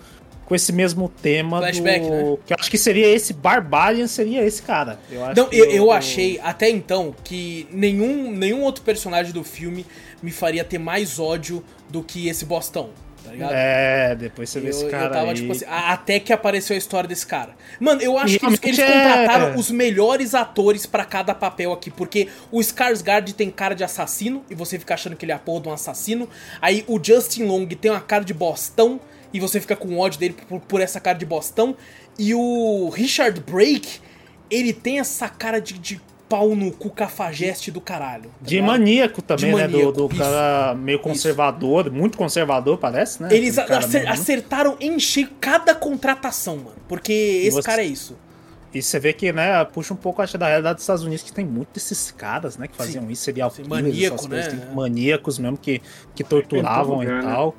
com 0.52 0.56
esse 0.56 0.74
mesmo 0.74 1.08
tema 1.08 1.60
Flashback, 1.60 2.06
do. 2.06 2.12
né? 2.12 2.38
Que 2.45 2.52
eu 2.54 2.58
acho 2.60 2.70
que 2.70 2.78
seria 2.78 3.08
esse 3.08 3.32
Barbarian, 3.32 4.06
seria 4.06 4.43
esse 4.45 4.62
cara. 4.62 4.99
Eu 5.10 5.24
acho 5.24 5.39
Não, 5.39 5.47
eu, 5.49 5.64
eu 5.72 5.86
o- 5.86 5.91
achei 5.93 6.41
até 6.43 6.70
então 6.70 7.16
que 7.24 7.66
nenhum, 7.72 8.30
nenhum 8.34 8.62
outro 8.62 8.84
personagem 8.84 9.32
do 9.32 9.45
filme 9.45 9.86
me 10.22 10.30
faria 10.30 10.66
ter 10.66 10.78
mais 10.78 11.20
ódio 11.20 11.64
do 11.89 12.04
que 12.04 12.28
esse 12.28 12.43
bostão, 12.43 12.89
tá 13.24 13.32
ligado? 13.32 13.54
É, 13.54 14.14
depois 14.14 14.49
você 14.49 14.60
vê 14.60 14.66
Eu, 14.68 14.70
esse 14.72 14.84
eu 14.84 14.89
cara. 14.91 15.10
tava 15.10 15.30
aí. 15.30 15.36
tipo 15.36 15.54
assim, 15.54 15.64
até 15.70 16.20
que 16.20 16.34
apareceu 16.34 16.76
a 16.76 16.78
história 16.78 17.08
desse 17.08 17.26
cara. 17.26 17.56
Mano, 17.80 18.02
eu 18.02 18.18
acho 18.18 18.36
E 18.36 18.39
que 18.39 18.45
eles, 18.45 18.60
eles 18.62 18.80
é- 18.80 18.86
contrataram 18.88 19.56
os 19.58 19.72
melhores 19.72 20.36
atores 20.36 20.86
pra 20.86 21.06
cada 21.06 21.34
papel 21.34 21.72
aqui, 21.72 21.89
porque 21.89 22.28
o 22.52 22.60
Skarsgård 22.60 23.32
tem 23.36 23.49
cara 23.49 23.74
de 23.74 23.86
assassino 23.86 24.43
e 24.49 24.54
você 24.54 24.78
fica 24.78 24.95
achando 24.95 25.16
que 25.16 25.24
ele 25.24 25.32
é 25.32 25.36
a 25.36 25.39
porra 25.39 25.62
de 25.62 25.70
um 25.70 25.72
assassino. 25.72 26.28
Aí 26.62 26.84
o 26.89 26.99
Justin 27.02 27.43
Long 27.45 27.66
tem 27.68 27.89
uma 27.89 28.02
cara 28.02 28.26
de 28.26 28.34
bostão 28.34 28.99
e 29.34 29.40
você 29.40 29.60
fica 29.60 29.76
com 29.76 29.98
ódio 29.98 30.20
dele 30.20 30.36
por, 30.48 30.60
por 30.62 30.82
essa 30.82 31.00
cara 31.00 31.18
de 31.18 31.26
bostão. 31.26 31.76
E 32.20 32.34
o 32.36 32.90
Richard 32.90 33.40
Brake, 33.42 34.00
ele 34.50 34.74
tem 34.74 35.00
essa 35.00 35.28
cara 35.30 35.60
de, 35.60 35.78
de 35.80 36.02
pau 36.28 36.56
no 36.56 36.72
cu 36.72 36.90
cafajeste 36.90 37.72
do 37.72 37.82
caralho. 37.82 38.24
tá 38.30 38.30
De 38.42 38.56
ligado? 38.56 38.68
maníaco 38.68 39.22
também, 39.22 39.50
De 39.52 39.56
né? 39.56 39.62
maníaco, 39.68 39.92
do, 39.92 40.08
do 40.08 40.14
isso. 40.14 40.24
cara 40.24 40.76
meio 40.76 41.00
conservador, 41.00 41.92
muito 41.92 42.18
conservador, 42.18 42.78
parece, 42.78 43.22
né? 43.22 43.30
Eles 43.32 43.58
acer- 43.58 44.08
acertaram 44.08 44.78
em 44.80 44.98
cheio 45.00 45.30
cada 45.40 45.74
contratação, 45.76 46.58
mano. 46.58 46.76
Porque 46.88 47.12
esse 47.12 47.52
você- 47.58 47.62
cara 47.64 47.82
é 47.82 47.86
isso. 47.86 48.16
E 48.74 48.82
você 48.82 48.98
vê 49.00 49.12
que, 49.12 49.34
né, 49.34 49.66
puxa 49.66 49.94
um 49.94 49.98
pouco, 49.98 50.22
acho, 50.22 50.38
da 50.38 50.48
realidade 50.48 50.76
dos 50.76 50.84
Estados 50.84 51.04
Unidos, 51.04 51.24
que 51.26 51.34
tem 51.34 51.44
muito 51.46 51.74
desses 51.74 52.10
caras, 52.12 52.56
né, 52.58 52.70
que 52.70 52.76
faziam 52.78 53.12
isso, 53.12 53.22
serial 53.24 53.52
Sim, 53.52 53.64
maníaco, 53.68 54.16
essas 54.16 54.28
coisas, 54.28 54.54
né? 54.54 54.66
tem 54.66 54.74
maníacos 54.76 55.38
mesmo 55.38 55.58
que, 55.58 55.82
que 56.16 56.24
torturavam 56.24 57.04
Em 57.04 57.06
todo 57.08 57.12
e 57.14 57.18
lugar, 57.18 57.24
né? 57.48 57.52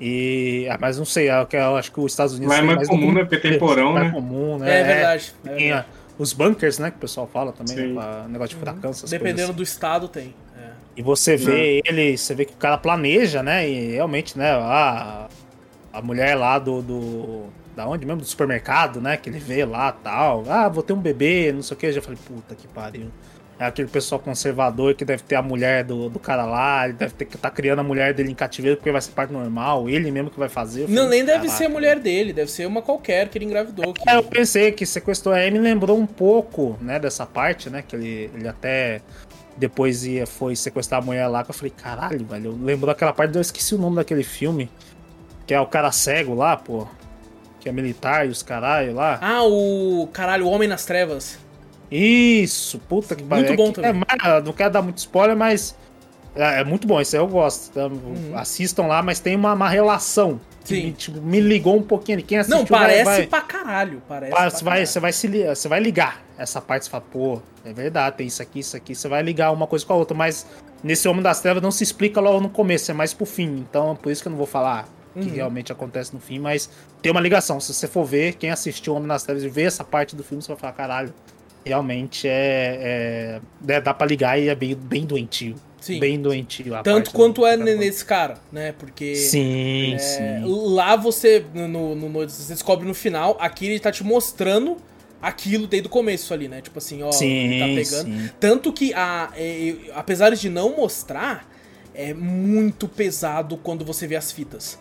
E, 0.00 0.66
ah, 0.70 0.76
mas 0.80 0.98
não 0.98 1.04
sei, 1.04 1.28
é 1.28 1.40
o 1.40 1.46
que 1.46 1.56
eu 1.56 1.76
acho 1.76 1.92
que 1.92 2.00
os 2.00 2.12
Estados 2.12 2.34
Unidos 2.34 2.50
Lá 2.50 2.56
é 2.56 2.66
tem 2.66 2.76
mais 2.76 2.88
comum, 2.88 3.12
né, 3.12 3.20
porque 3.24 3.38
tem 3.38 3.58
porão, 3.60 3.92
mais 3.92 4.06
né? 4.06 4.12
comum, 4.12 4.58
né? 4.58 4.80
É, 4.80 4.84
verdade. 4.84 5.32
é 5.44 5.48
Tem 5.48 5.58
verdade. 5.68 5.86
a- 6.00 6.04
os 6.18 6.32
bunkers, 6.32 6.78
né, 6.78 6.90
que 6.90 6.96
o 6.96 7.00
pessoal 7.00 7.28
fala 7.32 7.52
também, 7.52 7.76
Sim. 7.76 7.92
né, 7.94 8.00
pra 8.00 8.28
negócio 8.28 8.54
de 8.54 8.60
furacão, 8.60 8.90
essas 8.90 9.10
Dependendo 9.10 9.36
coisas. 9.38 9.56
do 9.56 9.62
estado, 9.62 10.08
tem. 10.08 10.34
É. 10.60 10.68
E 10.96 11.02
você 11.02 11.36
vê 11.36 11.80
ele, 11.84 12.16
você 12.16 12.34
vê 12.34 12.44
que 12.44 12.52
o 12.52 12.56
cara 12.56 12.78
planeja, 12.78 13.42
né? 13.42 13.68
E 13.68 13.92
realmente, 13.94 14.38
né? 14.38 14.50
A, 14.52 15.26
a 15.92 16.00
mulher 16.02 16.36
lá 16.36 16.58
do, 16.58 16.80
do. 16.82 17.46
Da 17.74 17.88
onde 17.88 18.06
mesmo? 18.06 18.20
Do 18.20 18.26
supermercado, 18.28 19.00
né? 19.00 19.16
Que 19.16 19.28
ele 19.28 19.40
vê 19.40 19.64
lá 19.64 19.90
tal. 19.90 20.44
Ah, 20.48 20.68
vou 20.68 20.84
ter 20.84 20.92
um 20.92 21.00
bebê, 21.00 21.50
não 21.52 21.62
sei 21.62 21.76
o 21.76 21.80
que. 21.80 21.86
Eu 21.86 21.92
já 21.94 22.00
falei, 22.00 22.16
puta 22.24 22.54
que 22.54 22.68
pariu. 22.68 23.08
É 23.58 23.66
aquele 23.66 23.88
pessoal 23.88 24.20
conservador 24.20 24.94
que 24.94 25.04
deve 25.04 25.22
ter 25.22 25.36
a 25.36 25.42
mulher 25.42 25.84
do, 25.84 26.08
do 26.08 26.18
cara 26.18 26.44
lá, 26.44 26.84
ele 26.84 26.94
deve 26.94 27.14
ter 27.14 27.24
que 27.24 27.38
tá 27.38 27.50
criando 27.50 27.78
a 27.78 27.82
mulher 27.84 28.12
dele 28.12 28.32
em 28.32 28.34
cativeiro 28.34 28.76
porque 28.76 28.90
vai 28.90 29.00
ser 29.00 29.12
parte 29.12 29.32
normal, 29.32 29.88
ele 29.88 30.10
mesmo 30.10 30.28
que 30.30 30.38
vai 30.38 30.48
fazer. 30.48 30.88
Não, 30.88 31.08
nem 31.08 31.24
deve 31.24 31.46
"Caraca, 31.46 31.56
ser 31.56 31.66
a 31.66 31.68
mulher 31.68 32.00
dele, 32.00 32.32
deve 32.32 32.50
ser 32.50 32.66
uma 32.66 32.82
qualquer 32.82 33.28
que 33.28 33.38
ele 33.38 33.44
engravidou. 33.44 33.94
Que... 33.94 34.10
é, 34.10 34.16
eu 34.16 34.24
pensei 34.24 34.72
que 34.72 34.84
sequestrou 34.84 35.34
a 35.34 35.38
Amy 35.38 35.58
lembrou 35.58 35.96
um 35.96 36.06
pouco, 36.06 36.76
né, 36.80 36.98
dessa 36.98 37.24
parte, 37.24 37.70
né, 37.70 37.82
que 37.86 37.94
ele, 37.94 38.30
ele 38.34 38.48
até 38.48 39.00
depois 39.56 40.04
ia, 40.04 40.26
foi 40.26 40.56
sequestrar 40.56 41.00
a 41.00 41.04
mulher 41.04 41.26
lá, 41.28 41.44
que 41.44 41.50
eu 41.50 41.54
falei, 41.54 41.72
caralho, 41.76 42.24
velho, 42.24 42.58
lembrou 42.60 42.90
aquela 42.90 43.12
parte, 43.12 43.36
eu 43.36 43.40
esqueci 43.40 43.74
o 43.74 43.78
nome 43.78 43.96
daquele 43.96 44.24
filme, 44.24 44.68
que 45.46 45.54
é 45.54 45.60
o 45.60 45.66
cara 45.66 45.92
cego 45.92 46.34
lá, 46.34 46.56
pô, 46.56 46.88
que 47.60 47.68
é 47.68 47.72
militar 47.72 48.26
e 48.26 48.30
os 48.30 48.42
caralho 48.42 48.94
lá. 48.94 49.18
Ah, 49.22 49.42
o. 49.44 50.08
Caralho, 50.12 50.46
o 50.46 50.50
Homem 50.50 50.68
nas 50.68 50.84
Trevas. 50.84 51.38
Isso, 51.90 52.78
puta 52.80 53.14
que 53.14 53.22
Muito 53.22 53.44
pariu. 53.46 53.56
bom 53.56 53.64
É 53.64 53.66
que- 53.68 53.74
também. 53.82 54.02
é 54.24 54.40
não 54.40 54.52
quero 54.52 54.72
dar 54.72 54.82
muito 54.82 54.98
spoiler, 54.98 55.36
mas 55.36 55.76
é, 56.34 56.60
é 56.60 56.64
muito 56.64 56.86
bom, 56.86 57.00
isso 57.00 57.14
aí 57.16 57.22
eu 57.22 57.28
gosto. 57.28 57.78
Uhum. 57.78 58.32
Assistam 58.36 58.86
lá, 58.86 59.02
mas 59.02 59.20
tem 59.20 59.36
uma, 59.36 59.52
uma 59.54 59.68
relação. 59.68 60.40
Sim. 60.64 60.86
Me, 60.86 60.92
tipo, 60.92 61.20
me 61.20 61.40
ligou 61.40 61.76
um 61.76 61.82
pouquinho. 61.82 62.22
Quem 62.22 62.38
assistiu 62.38 62.58
Não, 62.60 62.64
vai- 62.66 62.80
parece 62.80 63.04
vai- 63.04 63.26
pra 63.26 63.40
caralho. 63.42 64.02
Parece. 64.08 64.32
Pra 64.34 64.48
Você 64.50 64.64
vai, 64.64 64.72
caralho. 64.72 64.86
você, 64.86 65.00
vai 65.00 65.12
se, 65.12 65.28
você 65.54 65.68
vai 65.68 65.80
ligar 65.80 66.22
essa 66.38 66.60
parte, 66.60 66.84
você 66.86 66.90
fala, 66.90 67.04
pô, 67.12 67.40
é 67.64 67.72
verdade, 67.72 68.16
tem 68.16 68.26
isso 68.26 68.40
aqui, 68.42 68.60
isso 68.60 68.76
aqui, 68.76 68.94
você 68.94 69.06
vai 69.06 69.22
ligar 69.22 69.52
uma 69.52 69.66
coisa 69.66 69.84
com 69.84 69.92
a 69.92 69.96
outra, 69.96 70.16
mas 70.16 70.46
nesse 70.82 71.06
Homem 71.06 71.22
das 71.22 71.40
Trevas 71.40 71.62
não 71.62 71.70
se 71.70 71.84
explica 71.84 72.18
logo 72.20 72.40
no 72.40 72.48
começo, 72.48 72.90
é 72.90 72.94
mais 72.94 73.12
pro 73.14 73.24
fim, 73.26 73.64
então 73.70 73.94
por 73.94 74.10
isso 74.10 74.22
que 74.22 74.28
eu 74.28 74.30
não 74.30 74.38
vou 74.38 74.46
falar 74.46 74.88
o 75.14 75.20
que 75.20 75.28
Uhum. 75.28 75.34
realmente 75.34 75.70
acontece 75.70 76.12
no 76.12 76.18
fim, 76.20 76.38
mas 76.40 76.68
tem 77.00 77.12
uma 77.12 77.20
ligação, 77.20 77.60
se 77.60 77.72
você 77.72 77.86
for 77.86 78.04
ver, 78.04 78.34
quem 78.34 78.50
assistiu 78.50 78.94
Homem 78.94 79.06
das 79.06 79.22
Trevas 79.22 79.44
e 79.44 79.48
ver 79.48 79.64
essa 79.64 79.84
parte 79.84 80.16
do 80.16 80.24
filme, 80.24 80.42
você 80.42 80.48
vai 80.48 80.56
falar, 80.56 80.72
caralho, 80.72 81.14
realmente 81.64 82.28
é, 82.28 83.40
é, 83.68 83.72
é- 83.74 83.80
dá 83.80 83.94
pra 83.94 84.06
ligar 84.06 84.38
e 84.40 84.48
é 84.48 84.54
bem, 84.54 84.74
bem 84.74 85.04
doentio, 85.06 85.54
Sim. 85.80 85.98
bem 85.98 86.20
doentio. 86.20 86.74
Tanto 86.82 87.10
quanto 87.10 87.40
do- 87.42 87.46
é 87.46 87.56
nesse 87.56 88.04
cara, 88.04 88.34
né? 88.52 88.72
Porque. 88.78 89.14
Sim, 89.16 89.94
É, 89.94 89.98
sim. 89.98 90.22
lá 90.74 90.96
você, 90.96 91.44
no, 91.54 91.68
no- 91.68 91.94
no- 91.94 92.28
você 92.28 92.52
descobre 92.52 92.86
no 92.86 92.94
final, 92.94 93.36
aqui 93.40 93.66
ele 93.66 93.80
tá 93.80 93.90
te 93.90 94.04
mostrando 94.04 94.76
aquilo 95.22 95.66
desde 95.66 95.86
o 95.88 95.90
começo 95.90 96.34
ali, 96.34 96.48
né? 96.48 96.60
Tipo 96.60 96.78
assim, 96.78 97.02
ó, 97.02 97.10
Sim, 97.10 97.26
ele 97.32 97.58
tá 97.60 97.66
pegando. 97.82 98.06
sim. 98.20 98.30
Tanto 98.38 98.72
que, 98.72 98.92
a, 98.92 99.30
é, 99.36 99.74
apesar 99.94 100.30
de 100.34 100.50
não 100.50 100.76
mostrar, 100.76 101.48
é 101.94 102.12
muito 102.12 102.86
pesado 102.86 103.56
quando 103.56 103.84
você 103.84 104.06
vê 104.06 104.16
as 104.16 104.30
fitas. 104.30 104.78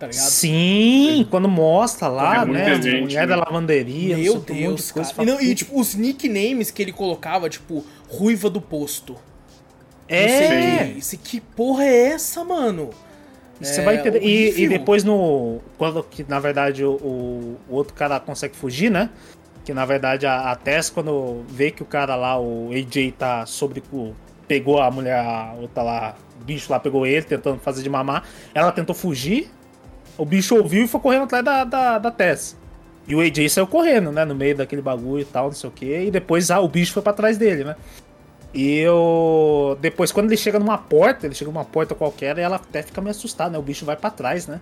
Tá 0.00 0.06
ligado? 0.06 0.24
Sim, 0.30 1.26
quando 1.30 1.48
mostra 1.48 2.08
lá, 2.08 2.44
Muita 2.46 2.64
né? 2.64 2.74
gente, 2.82 2.96
a 2.96 3.00
mulher 3.02 3.20
né? 3.20 3.26
da 3.26 3.36
lavanderia, 3.36 4.16
Meu 4.16 4.34
não 4.34 4.44
sei 4.46 4.56
Deus, 4.56 4.86
de 4.88 4.92
coisa, 4.94 5.14
cara. 5.14 5.22
E, 5.22 5.32
não- 5.32 5.40
e, 5.40 5.54
tipo, 5.54 5.78
os 5.78 5.94
nicknames 5.94 6.70
que 6.72 6.82
ele 6.82 6.92
colocava, 6.92 7.48
tipo, 7.48 7.84
Ruiva 8.08 8.48
do 8.50 8.60
Posto. 8.60 9.16
É, 10.08 10.94
sei 11.00 11.18
que, 11.22 11.40
porra 11.40 11.84
é 11.84 12.06
essa, 12.12 12.42
mano? 12.44 12.90
Você 13.60 13.80
É 13.80 13.84
vai 13.84 13.96
entender. 13.96 14.22
E, 14.22 14.62
e 14.62 14.68
depois 14.68 15.04
no. 15.04 15.60
Quando 15.78 16.02
que, 16.02 16.24
na 16.28 16.40
verdade, 16.40 16.82
o, 16.84 16.92
o- 16.92 17.56
o 17.68 17.74
outro 17.74 17.94
cara 17.94 18.18
consegue 18.18 18.56
fugir, 18.56 18.90
né? 18.90 19.10
Que 19.64 19.74
na 19.74 19.84
verdade 19.84 20.26
a, 20.26 20.50
a 20.50 20.56
Tess, 20.56 20.88
quando 20.88 21.44
vê 21.46 21.70
que 21.70 21.82
o 21.82 21.86
cara 21.86 22.16
lá, 22.16 22.40
o 22.40 22.70
AJ, 22.72 23.12
tá 23.18 23.44
sobre. 23.46 23.82
o- 23.92 24.14
pegou 24.48 24.80
a 24.80 24.90
mulher, 24.90 25.14
a 25.20 25.54
outra 25.60 25.82
lá, 25.82 26.16
o 26.40 26.44
bicho 26.44 26.72
lá 26.72 26.80
pegou 26.80 27.06
ele, 27.06 27.22
tentando 27.22 27.60
fazer 27.60 27.82
de 27.82 27.88
mamar. 27.90 28.24
Ela 28.54 28.72
tentou 28.72 28.94
fugir. 28.96 29.48
O 30.20 30.24
bicho 30.26 30.54
ouviu 30.54 30.84
e 30.84 30.86
foi 30.86 31.00
correndo 31.00 31.24
atrás 31.24 31.42
da, 31.42 31.64
da, 31.64 31.98
da 31.98 32.10
Tess. 32.10 32.54
E 33.08 33.14
o 33.14 33.20
AJ 33.20 33.48
saiu 33.48 33.66
correndo, 33.66 34.12
né? 34.12 34.22
No 34.22 34.34
meio 34.34 34.54
daquele 34.54 34.82
bagulho 34.82 35.22
e 35.22 35.24
tal, 35.24 35.46
não 35.46 35.54
sei 35.54 35.70
o 35.70 35.72
que. 35.72 35.86
E 35.86 36.10
depois 36.10 36.50
ah, 36.50 36.60
o 36.60 36.68
bicho 36.68 36.92
foi 36.92 37.02
pra 37.02 37.14
trás 37.14 37.38
dele, 37.38 37.64
né? 37.64 37.74
E 38.52 38.80
eu. 38.80 39.78
Depois, 39.80 40.12
quando 40.12 40.26
ele 40.26 40.36
chega 40.36 40.58
numa 40.58 40.76
porta, 40.76 41.26
ele 41.26 41.34
chega 41.34 41.50
numa 41.50 41.64
porta 41.64 41.94
qualquer 41.94 42.36
e 42.36 42.42
ela 42.42 42.56
até 42.56 42.82
fica 42.82 43.00
meio 43.00 43.12
assustada, 43.12 43.52
né? 43.52 43.58
O 43.58 43.62
bicho 43.62 43.86
vai 43.86 43.96
pra 43.96 44.10
trás, 44.10 44.46
né? 44.46 44.60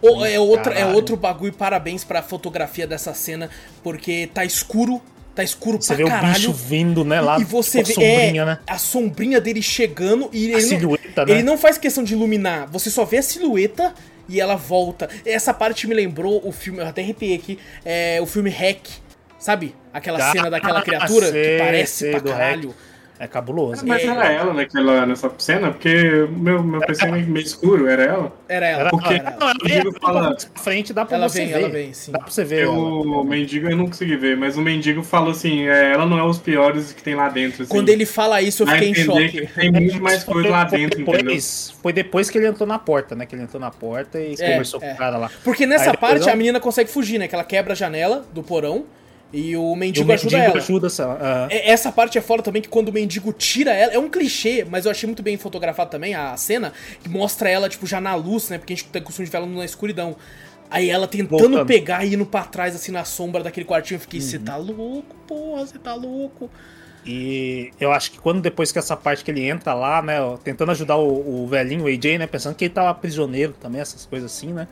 Ou 0.00 0.24
é, 0.24 0.40
outra, 0.40 0.72
é 0.72 0.86
outro 0.86 1.14
bagulho, 1.14 1.52
parabéns 1.52 2.02
pra 2.02 2.22
fotografia 2.22 2.86
dessa 2.86 3.12
cena, 3.12 3.50
porque 3.82 4.30
tá 4.32 4.46
escuro, 4.46 5.02
tá 5.34 5.44
escuro 5.44 5.76
Você 5.80 5.94
pra 5.94 5.96
vê 5.96 6.10
caralho. 6.10 6.32
o 6.32 6.34
bicho 6.36 6.52
vindo, 6.54 7.04
né? 7.04 7.20
Lá 7.20 7.38
e 7.38 7.44
você 7.44 7.80
a 7.80 7.82
vê 7.82 7.92
sombrinha, 7.92 8.42
é, 8.42 8.44
né? 8.46 8.58
a 8.66 8.78
sombrinha 8.78 9.40
dele 9.42 9.60
chegando 9.60 10.30
e 10.32 10.46
A 10.46 10.58
ele 10.58 10.62
não, 10.62 10.68
silhueta, 10.68 11.24
né? 11.26 11.32
ele 11.32 11.42
não 11.42 11.58
faz 11.58 11.76
questão 11.76 12.02
de 12.02 12.14
iluminar, 12.14 12.66
você 12.70 12.90
só 12.90 13.04
vê 13.04 13.18
a 13.18 13.22
silhueta 13.22 13.94
e 14.28 14.40
ela 14.40 14.56
volta. 14.56 15.08
Essa 15.24 15.52
parte 15.54 15.86
me 15.86 15.94
lembrou 15.94 16.40
o 16.46 16.52
filme, 16.52 16.80
eu 16.80 16.86
até 16.86 17.02
arrepiei 17.02 17.34
aqui, 17.34 17.58
é 17.84 18.18
o 18.20 18.26
filme 18.26 18.50
Hack, 18.50 18.86
sabe? 19.38 19.74
Aquela 19.92 20.18
Ah, 20.18 20.32
cena 20.32 20.50
daquela 20.50 20.82
criatura 20.82 21.30
sei, 21.30 21.42
que 21.58 21.58
parece 21.64 21.92
sei, 21.92 22.10
pra 22.12 22.20
caralho. 22.20 22.74
É 23.18 23.26
cabuloso. 23.26 23.86
Mas 23.86 24.02
É. 24.04 24.06
era 24.08 24.30
ela 24.32 24.52
naquela, 24.52 25.06
nessa 25.06 25.30
cena, 25.38 25.70
porque 25.70 26.28
meu, 26.30 26.62
meu 26.62 26.80
PC 26.80 27.06
é 27.06 27.10
meio 27.10 27.38
escuro, 27.38 27.88
era 27.88 28.02
ela? 28.04 28.32
Era 28.48 28.66
ela. 28.66 28.80
Era, 28.82 28.90
Porque- 28.90 29.14
era 29.14 29.28
ela. 29.30 29.36
não, 29.40 29.48
ela 29.48 29.58
vem 29.64 29.80
Digo, 29.80 29.98
fala- 30.00 30.36
frente, 30.56 30.92
dá 30.92 31.04
pra 31.06 31.16
Ela 31.16 31.28
você 31.28 31.38
vem, 31.38 31.48
ver. 31.48 31.58
ela 31.60 31.68
vem, 31.70 31.92
sim. 31.94 32.12
Dá 32.12 32.18
pra 32.18 32.30
você 32.30 32.44
ver. 32.44 32.64
ela. 32.64 32.72
O 32.74 33.24
mendigo 33.24 33.68
eu 33.70 33.76
não 33.76 33.86
consegui 33.86 34.16
ver, 34.16 34.36
mas 34.36 34.56
o 34.58 34.60
mendigo 34.60 35.02
falou 35.02 35.30
assim, 35.30 35.66
é, 35.66 35.92
ela 35.92 36.04
não 36.04 36.18
é 36.18 36.22
os 36.24 36.38
piores 36.38 36.92
que 36.92 37.02
tem 37.02 37.14
lá 37.14 37.28
dentro. 37.30 37.62
Assim, 37.62 37.70
Quando 37.72 37.88
ele 37.88 38.04
fala 38.04 38.42
isso, 38.42 38.62
eu 38.64 38.66
fiquei 38.66 38.90
em 38.90 38.94
choque. 38.94 39.28
que 39.46 39.46
tem 39.54 39.72
muito 39.72 40.02
mais 40.02 40.22
coisa 40.22 40.48
lá 40.50 40.68
foi 40.68 40.78
dentro, 40.78 41.00
entendeu? 41.00 41.22
depois, 41.22 41.74
Foi 41.82 41.92
depois 41.92 42.28
que 42.30 42.36
ele 42.36 42.46
entrou 42.48 42.66
na 42.68 42.78
porta, 42.78 43.14
né? 43.14 43.24
Que 43.24 43.34
ele 43.34 43.42
entrou 43.44 43.60
na 43.60 43.70
porta 43.70 44.20
e 44.20 44.34
É, 44.38 44.50
conversou 44.50 44.80
é. 44.82 44.88
com 44.88 44.94
o 44.94 44.96
cara 44.98 45.16
lá. 45.16 45.30
Porque 45.42 45.64
nessa 45.64 45.90
Aí 45.92 45.96
parte 45.96 46.28
a 46.28 46.36
menina 46.36 46.60
consegue 46.60 46.90
fugir, 46.90 47.18
né? 47.18 47.26
Que 47.28 47.34
ela 47.34 47.44
quebra 47.44 47.72
a 47.72 47.76
janela 47.76 48.26
do 48.32 48.42
porão 48.42 48.84
e 49.32 49.38
o 49.38 49.42
E 49.50 49.56
o 49.56 49.74
mendigo, 49.76 50.06
mendigo 50.06 50.12
ajuda 50.36 50.38
ela. 50.44 50.56
ajuda 50.56 50.86
essa- 50.86 51.18
ah. 51.20 51.48
É- 51.50 51.70
Essa 51.70 51.90
parte 51.92 52.16
é 52.16 52.20
foda 52.20 52.42
também, 52.42 52.62
que 52.62 52.68
quando 52.68 52.88
o 52.88 52.92
mendigo 52.92 53.32
tira 53.32 53.72
ela, 53.72 53.92
é 53.92 53.98
um 53.98 54.08
clichê, 54.08 54.64
mas 54.68 54.84
eu 54.84 54.90
achei 54.90 55.06
muito 55.06 55.22
bem 55.22 55.36
fotografado 55.36 55.90
também 55.90 56.14
a 56.14 56.36
cena, 56.36 56.72
que 57.02 57.08
mostra 57.08 57.48
ela, 57.50 57.68
tipo, 57.68 57.86
já 57.86 58.00
na 58.00 58.14
luz, 58.14 58.48
né? 58.50 58.58
Porque 58.58 58.72
a 58.72 58.76
gente 58.76 58.88
tem 58.88 59.02
costume 59.02 59.26
de 59.26 59.32
ver 59.32 59.38
ela 59.38 59.46
na 59.46 59.64
escuridão. 59.64 60.16
Aí 60.70 60.90
ela 60.90 61.06
tentando 61.06 61.38
Voltando. 61.38 61.66
pegar 61.66 62.04
e 62.04 62.14
indo 62.14 62.26
pra 62.26 62.42
trás, 62.42 62.74
assim, 62.74 62.90
na 62.90 63.04
sombra 63.04 63.42
daquele 63.42 63.64
quartinho, 63.66 63.96
eu 63.96 64.00
fiquei, 64.00 64.18
Uhum. 64.20 64.26
você 64.26 64.38
tá 64.38 64.56
louco, 64.56 65.14
porra, 65.26 65.64
você 65.66 65.78
tá 65.78 65.94
louco. 65.94 66.50
E 67.08 67.70
eu 67.80 67.92
acho 67.92 68.10
que 68.10 68.18
quando 68.18 68.40
depois 68.40 68.72
que 68.72 68.78
essa 68.80 68.96
parte 68.96 69.22
que 69.24 69.30
ele 69.30 69.48
entra 69.48 69.72
lá, 69.74 70.02
né, 70.02 70.20
ó, 70.20 70.36
tentando 70.36 70.72
ajudar 70.72 70.96
o, 70.96 71.44
o 71.44 71.46
velhinho, 71.46 71.84
o 71.84 71.86
AJ, 71.86 72.18
né, 72.18 72.26
pensando 72.26 72.56
que 72.56 72.64
ele 72.64 72.74
tava 72.74 72.92
prisioneiro 72.94 73.52
também, 73.60 73.80
essas 73.80 74.04
coisas 74.06 74.32
assim, 74.32 74.52
né. 74.52 74.66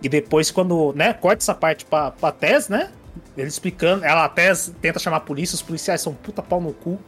E 0.00 0.08
depois 0.08 0.50
quando, 0.52 0.92
né, 0.94 1.12
corta 1.12 1.42
essa 1.42 1.54
parte 1.54 1.84
pra, 1.84 2.12
pra 2.12 2.30
Tess, 2.30 2.68
né, 2.68 2.90
ele 3.36 3.48
explicando, 3.48 4.04
ela 4.04 4.24
a 4.24 4.28
Tess 4.28 4.72
tenta 4.80 4.98
chamar 4.98 5.18
a 5.18 5.20
polícia, 5.20 5.54
os 5.54 5.62
policiais 5.62 6.00
são 6.00 6.14
puta 6.14 6.42
pau 6.42 6.60
no 6.60 6.72
cu. 6.72 6.98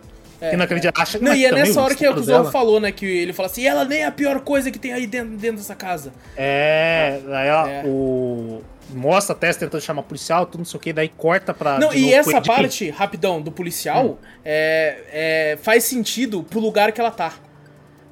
É, 0.41 0.51
que 0.51 0.57
não 0.57 0.65
acredita, 0.65 0.93
acha 1.03 1.19
que 1.19 1.25
Não, 1.25 1.35
e 1.35 1.45
é 1.45 1.51
nessa 1.51 1.83
hora 1.83 1.97
que, 1.97 2.05
é 2.07 2.11
o 2.11 2.23
Zorro 2.23 2.51
falou, 2.53 2.79
né? 2.79 2.93
Que 2.93 3.05
ele 3.05 3.33
fala 3.33 3.49
assim, 3.49 3.67
ela 3.67 3.85
nem 3.85 4.03
é 4.03 4.07
a 4.07 4.13
pior 4.13 4.39
coisa 4.41 4.71
que 4.71 4.79
tem 4.79 4.93
aí 4.93 5.05
dentro, 5.05 5.37
dentro 5.37 5.57
dessa 5.57 5.75
casa. 5.75 6.13
É, 6.37 7.21
aí 7.27 7.49
ela, 7.49 7.69
É. 7.71 7.83
o... 7.85 8.63
Mostra 8.91 9.35
a 9.35 9.39
Tess 9.39 9.57
tentando 9.57 9.83
chamar 9.83 10.03
policial, 10.05 10.47
tudo 10.47 10.59
não 10.61 10.65
sei 10.65 10.79
o 10.79 10.81
que, 10.81 10.93
daí 10.95 11.09
corta 11.09 11.53
pra. 11.53 11.79
Não, 11.79 11.91
de 11.91 11.99
e 11.99 12.03
novo 12.03 12.15
essa 12.15 12.41
parte, 12.41 12.89
rapidão, 12.89 13.43
do 13.43 13.53
policial, 13.53 14.07
Hum. 14.07 14.17
é, 14.45 14.99
é, 15.13 15.59
faz 15.61 15.85
sentido 15.85 16.43
pro 16.43 16.59
lugar 16.59 16.91
que 16.93 17.01
ela 17.01 17.11
tá. 17.11 17.35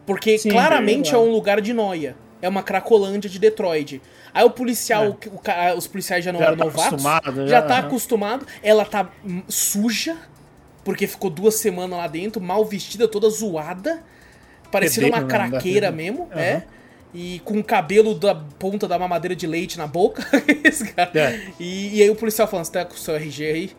Porque 0.04 0.36
Sim, 0.36 0.50
claramente 0.50 1.12
é 1.12 1.14
é 1.14 1.18
um 1.18 1.30
lugar 1.30 1.60
de 1.62 1.72
noia. 1.72 2.14
É 2.42 2.48
uma 2.48 2.62
cracolândia 2.62 3.28
de 3.30 3.38
Detroit. 3.38 4.00
Aí 4.32 4.44
o 4.44 4.50
policial, 4.50 5.14
que- 5.14 5.28
o 5.28 5.38
ca- 5.38 5.74
os 5.74 5.86
policiais 5.86 6.24
já 6.24 6.32
não 6.32 6.40
É. 6.40 6.42
Já 6.44 6.48
eram 6.48 6.58
tá 6.58 6.64
novatos, 6.64 7.02
já, 7.34 7.46
já, 7.46 7.62
tá 7.62 7.78
aham. 7.78 7.86
acostumado, 7.86 8.46
ela 8.62 8.84
tá 8.84 9.08
suja, 9.48 10.16
porque 10.84 11.06
ficou 11.06 11.30
duas 11.30 11.54
semanas 11.56 11.98
lá 11.98 12.06
dentro, 12.06 12.40
mal 12.40 12.64
vestida, 12.64 13.08
toda 13.08 13.28
zoada, 13.30 14.02
parecendo 14.70 15.08
uma 15.08 15.20
né? 15.20 15.26
craqueira 15.26 15.90
mesmo, 15.90 16.28
é. 16.32 16.62
E 17.14 17.40
com 17.44 17.58
o 17.58 17.64
cabelo 17.64 18.14
da 18.14 18.34
ponta 18.34 18.86
da 18.86 18.98
mamadeira 18.98 19.34
de 19.34 19.46
leite 19.46 19.78
na 19.78 19.86
boca. 19.86 20.22
É. 21.14 21.40
E, 21.58 21.96
e 21.98 22.02
aí 22.02 22.10
o 22.10 22.14
policial 22.16 22.46
falando, 22.46 22.66
você 22.66 22.72
tá 22.72 22.84
com 22.84 22.94
o 22.94 22.98
seu 22.98 23.14
RG 23.16 23.44
aí? 23.46 23.70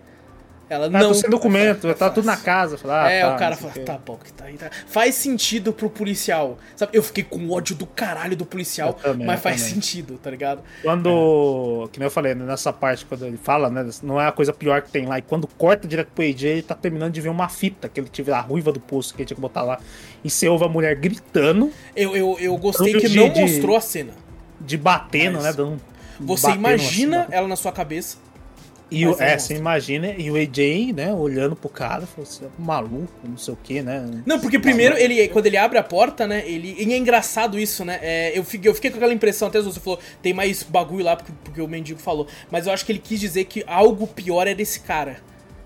Ela 0.70 0.88
Ah, 0.88 0.90
não. 0.90 1.14
sem 1.14 1.30
documento, 1.30 1.88
É 1.88 1.94
tá 1.94 2.10
tudo 2.10 2.26
na 2.26 2.36
casa. 2.36 2.78
Fala, 2.78 3.06
ah, 3.06 3.10
é, 3.10 3.22
tá, 3.22 3.36
o 3.36 3.40
cara 3.40 3.56
fala, 3.56 3.74
tá 3.86 3.98
bom, 4.06 4.18
que 4.18 4.34
tá 4.34 4.46
aí, 4.46 4.58
tá. 4.58 4.70
Faz 4.88 5.16
sentido 5.16 5.72
pro 5.72 5.90
policial. 5.90 6.58
Sabe, 6.76 6.98
eu 6.98 7.02
fiquei 7.02 7.24
com 7.24 7.50
ódio 7.50 7.76
do 7.76 7.86
caralho 7.86 8.36
do 8.36 8.46
policial, 8.46 8.94
também, 8.94 9.26
mas 9.26 9.40
faz 9.40 9.62
também. 9.62 9.76
sentido, 9.76 10.18
tá 10.22 10.30
ligado? 10.30 10.62
Quando, 10.84 11.90
que 11.92 12.00
nem 12.00 12.08
eu 12.08 12.12
falei, 12.12 12.36
né, 12.36 12.44
nessa 12.46 12.74
parte, 12.74 13.06
quando 13.06 13.26
ele 13.26 13.38
fala, 13.38 13.70
né, 13.70 13.88
não 14.04 14.20
é 14.20 14.28
a 14.28 14.32
coisa 14.32 14.52
pior 14.52 14.82
que 14.82 14.92
tem 14.92 15.06
lá. 15.06 15.18
E 15.20 15.22
quando 15.22 15.48
corta 15.48 15.88
direto 15.88 16.10
pro 16.14 16.24
AJ, 16.24 16.44
ele 16.46 16.62
tá 16.62 16.76
terminando 16.76 17.14
de 17.14 17.22
ver 17.22 17.30
uma 17.30 17.48
fita 17.48 17.88
que 17.88 18.00
ele 18.00 18.10
tive 18.10 18.32
a 18.32 18.40
ruiva 18.42 18.72
do 18.72 18.80
poço 18.80 19.14
que 19.14 19.22
ele 19.22 19.28
tinha 19.28 19.36
que 19.36 19.42
botar 19.42 19.62
lá. 19.62 19.80
E 20.24 20.30
você 20.30 20.48
ouve 20.50 20.66
a 20.66 20.68
mulher 20.70 20.96
gritando, 20.96 21.72
Eu, 21.96 22.16
eu, 22.16 22.38
eu 22.40 22.58
gostei 22.58 22.92
Tanto 22.92 23.02
que 23.04 23.10
de- 23.10 23.20
não 23.20 23.30
de- 23.30 23.40
mostrou 23.42 23.78
a 23.78 23.82
cena. 23.82 24.12
de 24.60 24.76
batendo, 24.78 25.36
Mas 25.36 25.44
né, 25.44 25.54
dando 25.54 25.82
Você 26.20 26.48
batendo 26.48 26.60
imagina 26.60 27.22
assim, 27.24 27.32
ela 27.34 27.48
na 27.48 27.56
sua 27.56 27.72
cabeça. 27.72 28.18
E 28.90 29.06
o, 29.06 29.10
mas 29.10 29.20
é, 29.20 29.32
mostra. 29.32 29.40
você 29.40 29.56
imagina, 29.56 30.16
e 30.18 30.32
o 30.32 30.36
AJ, 30.36 30.94
né, 30.96 31.14
olhando 31.14 31.56
pro 31.56 31.70
cara, 31.70 32.06
falou 32.06 32.24
assim, 32.30 32.46
maluco, 32.58 33.12
não 33.24 33.38
sei 33.38 33.54
o 33.54 33.58
que, 33.62 33.82
né? 33.82 34.10
Não, 34.26 34.40
porque 34.40 34.58
primeiro 34.58 34.98
ele, 34.98 35.28
quando 35.28 35.46
ele 35.46 35.58
abre 35.58 35.78
a 35.78 35.84
porta, 35.84 36.26
né? 36.26 36.44
Ele. 36.48 36.76
E 36.80 36.94
é 36.94 36.98
engraçado 36.98 37.60
isso, 37.60 37.84
né? 37.84 38.00
é, 38.02 38.38
eu, 38.38 38.44
fiquei, 38.44 38.70
eu 38.70 38.76
fiquei 38.76 38.90
com 38.90 38.98
aquela 38.98 39.14
impressão, 39.14 39.50
até 39.50 39.62
você 39.62 39.80
falou, 39.80 40.00
tem 40.22 40.34
mais 40.34 40.64
bagulho 40.64 41.04
lá 41.04 41.16
porque, 41.16 41.32
porque 41.44 41.62
o 41.62 41.68
mendigo 41.68 42.00
falou. 42.00 42.28
Mas 42.50 42.66
eu 42.66 42.74
acho 42.74 42.86
que 42.86 42.92
ele 42.92 43.00
quis 43.00 43.20
dizer 43.20 43.44
que 43.46 43.64
algo 43.68 44.08
pior 44.08 44.48
é 44.48 44.56
desse 44.56 44.80
cara. 44.80 45.18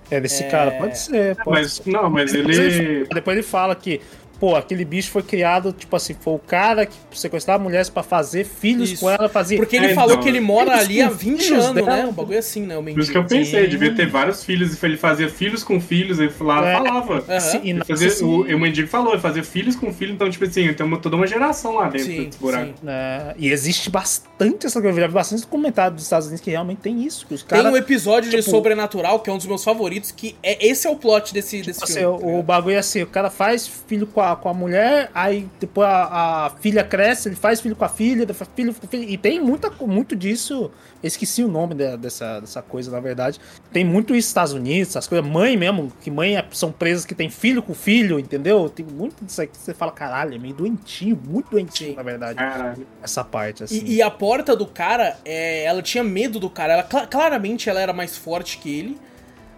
É 0.10 0.20
desse 0.20 0.44
cara, 0.46 0.72
pode 0.72 1.00
ser, 1.00 1.38
pode 1.38 1.50
Mas, 1.62 1.74
ser. 1.76 1.90
não, 1.90 2.10
mas 2.10 2.34
ele... 2.34 3.06
Depois 3.14 3.38
ele 3.38 3.48
fala 3.48 3.74
que, 3.74 4.02
pô, 4.42 4.56
aquele 4.56 4.84
bicho 4.84 5.12
foi 5.12 5.22
criado, 5.22 5.72
tipo 5.72 5.96
assim, 5.96 6.16
foi 6.20 6.34
o 6.34 6.40
cara 6.40 6.88
que 6.88 6.98
sequestrava 7.14 7.62
mulheres 7.64 7.90
pra 7.90 8.02
fazer 8.02 8.44
filhos 8.44 8.90
Isso. 8.92 9.02
com 9.02 9.10
ela, 9.12 9.30
fazia. 9.30 9.56
Porque 9.60 9.76
ele 9.76 9.86
É, 9.86 9.94
falou 9.94 10.14
então, 10.14 10.24
que 10.24 10.30
ele 10.30 10.40
mora 10.40 10.76
ali 10.78 11.00
há 11.00 11.10
com 11.10 11.14
20 11.16 11.44
filhos 11.44 11.64
anos, 11.66 11.76
né? 11.86 11.96
dela. 11.96 12.10
Um 12.10 12.12
bagulho 12.12 12.40
assim, 12.40 12.62
né? 12.66 12.74
O 12.76 12.80
Por 12.80 12.84
mendigo. 12.86 13.02
isso 13.04 13.12
que 13.12 13.18
eu 13.20 13.24
pensei, 13.26 13.64
Sim. 13.66 13.70
devia 13.70 13.94
ter 13.94 14.08
vários 14.08 14.44
filhos, 14.44 14.82
ele 14.84 14.98
fazia 14.98 15.30
filhos 15.30 15.64
com 15.64 15.80
filhos, 15.80 16.20
ele 16.20 16.32
falava, 16.32 16.68
É. 16.68 16.74
falava. 16.76 17.40
Sim, 17.40 17.62
e 17.64 17.70
Ele 17.70 17.84
fazia, 17.86 18.08
assim, 18.08 18.26
o, 18.26 18.42
o 18.42 18.60
mendigo 18.60 18.88
falou, 18.88 19.14
ele 19.14 19.22
fazia 19.22 19.44
filhos 19.44 19.76
com 19.76 19.94
filhos, 19.94 20.16
então, 20.16 20.28
tipo 20.28 20.44
assim, 20.44 20.74
tem 20.74 20.86
uma, 20.86 20.98
toda 20.98 21.16
uma 21.16 21.28
geração 21.28 21.76
lá 21.76 21.88
dentro 21.88 22.08
Sim, 22.08 22.24
desse 22.26 22.40
buraco. 22.40 22.66
sim. 22.66 22.74
é, 22.88 23.36
e 23.38 23.52
existe 23.52 23.92
bastante 23.92 24.66
essa 24.66 24.82
coisa, 24.82 24.98
eu 24.98 25.02
já 25.02 25.08
vi 25.08 25.14
bastante 25.14 25.46
comentários 25.46 25.96
dos 25.98 26.04
Estados 26.06 26.26
Unidos 26.28 26.44
que 26.44 26.50
realmente 26.50 26.80
tem 26.80 27.04
isso. 27.06 27.28
Que 27.28 27.36
os 27.36 27.44
Tem 27.44 27.60
caras. 27.60 27.72
um 27.72 27.78
episódio 27.78 28.32
de 28.32 28.38
tipo- 28.38 28.50
Sobrenatural, 28.50 29.20
que 29.20 29.30
é 29.30 29.34
um 29.34 29.38
dos 29.38 29.46
meus 29.46 29.64
favoritos, 29.64 30.12
que 30.12 30.36
é, 30.42 30.66
esse 30.68 30.88
é 30.88 30.90
o 30.90 30.96
plot 30.96 31.32
desse, 31.32 31.58
desse 31.62 31.74
Tipo 31.80 31.84
assim, 31.84 32.00
filme. 32.00 32.18
tá 32.20 32.26
o, 32.26 32.28
o 32.28 32.32
ligado? 32.32 32.44
bagulho 32.46 32.76
é 32.76 32.80
assim, 32.80 33.04
o 33.04 33.08
cara 33.08 33.30
faz 33.30 33.68
filho 33.88 34.08
com 34.08 34.20
a, 34.20 34.31
com 34.36 34.50
a 34.50 34.54
mulher, 34.54 35.10
aí 35.14 35.48
depois 35.60 35.88
a, 35.88 36.46
a 36.46 36.50
filha 36.62 36.84
cresce, 36.84 37.30
ele 37.30 37.36
faz 37.36 37.62
filho 37.62 37.76
com 37.76 37.86
a 37.86 37.90
filha, 37.90 38.26
depois 38.26 38.50
filho 38.56 38.74
com 38.74 38.88
filho, 38.88 39.04
e 39.10 39.18
tem 39.18 39.40
muita, 39.40 39.70
muito 39.86 40.16
disso, 40.16 40.72
eu 41.02 41.08
esqueci 41.08 41.44
o 41.44 41.48
nome 41.48 41.76
de- 41.76 41.98
dessa, 41.98 42.40
dessa 42.40 42.62
coisa, 42.62 42.92
na 42.92 43.00
verdade, 43.00 43.40
tem 43.72 43.84
muito 43.86 44.14
isso 44.16 44.26
nos 44.26 44.28
Estados 44.28 44.54
Unidos, 44.54 44.90
essas 44.90 45.08
coisas, 45.08 45.26
mãe 45.30 45.56
mesmo, 45.58 45.92
que 46.02 46.10
mãe 46.12 46.38
é- 46.38 46.46
são 46.52 46.72
presas 46.72 47.06
que 47.06 47.16
tem 47.16 47.30
filho 47.30 47.62
com 47.64 47.74
filho, 47.74 48.20
entendeu? 48.20 48.70
Tem 48.70 48.86
muito 48.86 49.24
disso 49.26 49.42
aí 49.42 49.48
que 49.48 49.58
você 49.58 49.74
fala, 49.74 49.92
caralho, 49.92 50.36
é 50.36 50.38
meio 50.38 50.54
doentio, 50.54 51.20
muito 51.28 51.52
doentio, 51.52 51.88
Sim. 51.90 51.96
na 51.96 52.04
verdade, 52.04 52.36
Caralho. 52.38 52.86
essa 53.02 53.24
parte, 53.24 53.64
assim. 53.64 53.84
E, 53.86 53.96
e 53.96 54.02
a 54.02 54.10
porta 54.12 54.56
do 54.56 54.66
cara, 54.66 55.18
é, 55.26 55.64
ela 55.64 55.82
tinha 55.82 56.04
medo 56.04 56.40
do 56.40 56.50
cara. 56.50 56.74
Ela, 56.74 56.84
cla- 56.84 57.08
claramente 57.08 57.70
ela 57.70 57.80
era 57.82 57.94
mais 57.94 58.16
forte 58.18 58.58
que 58.58 58.70
ele, 58.78 58.98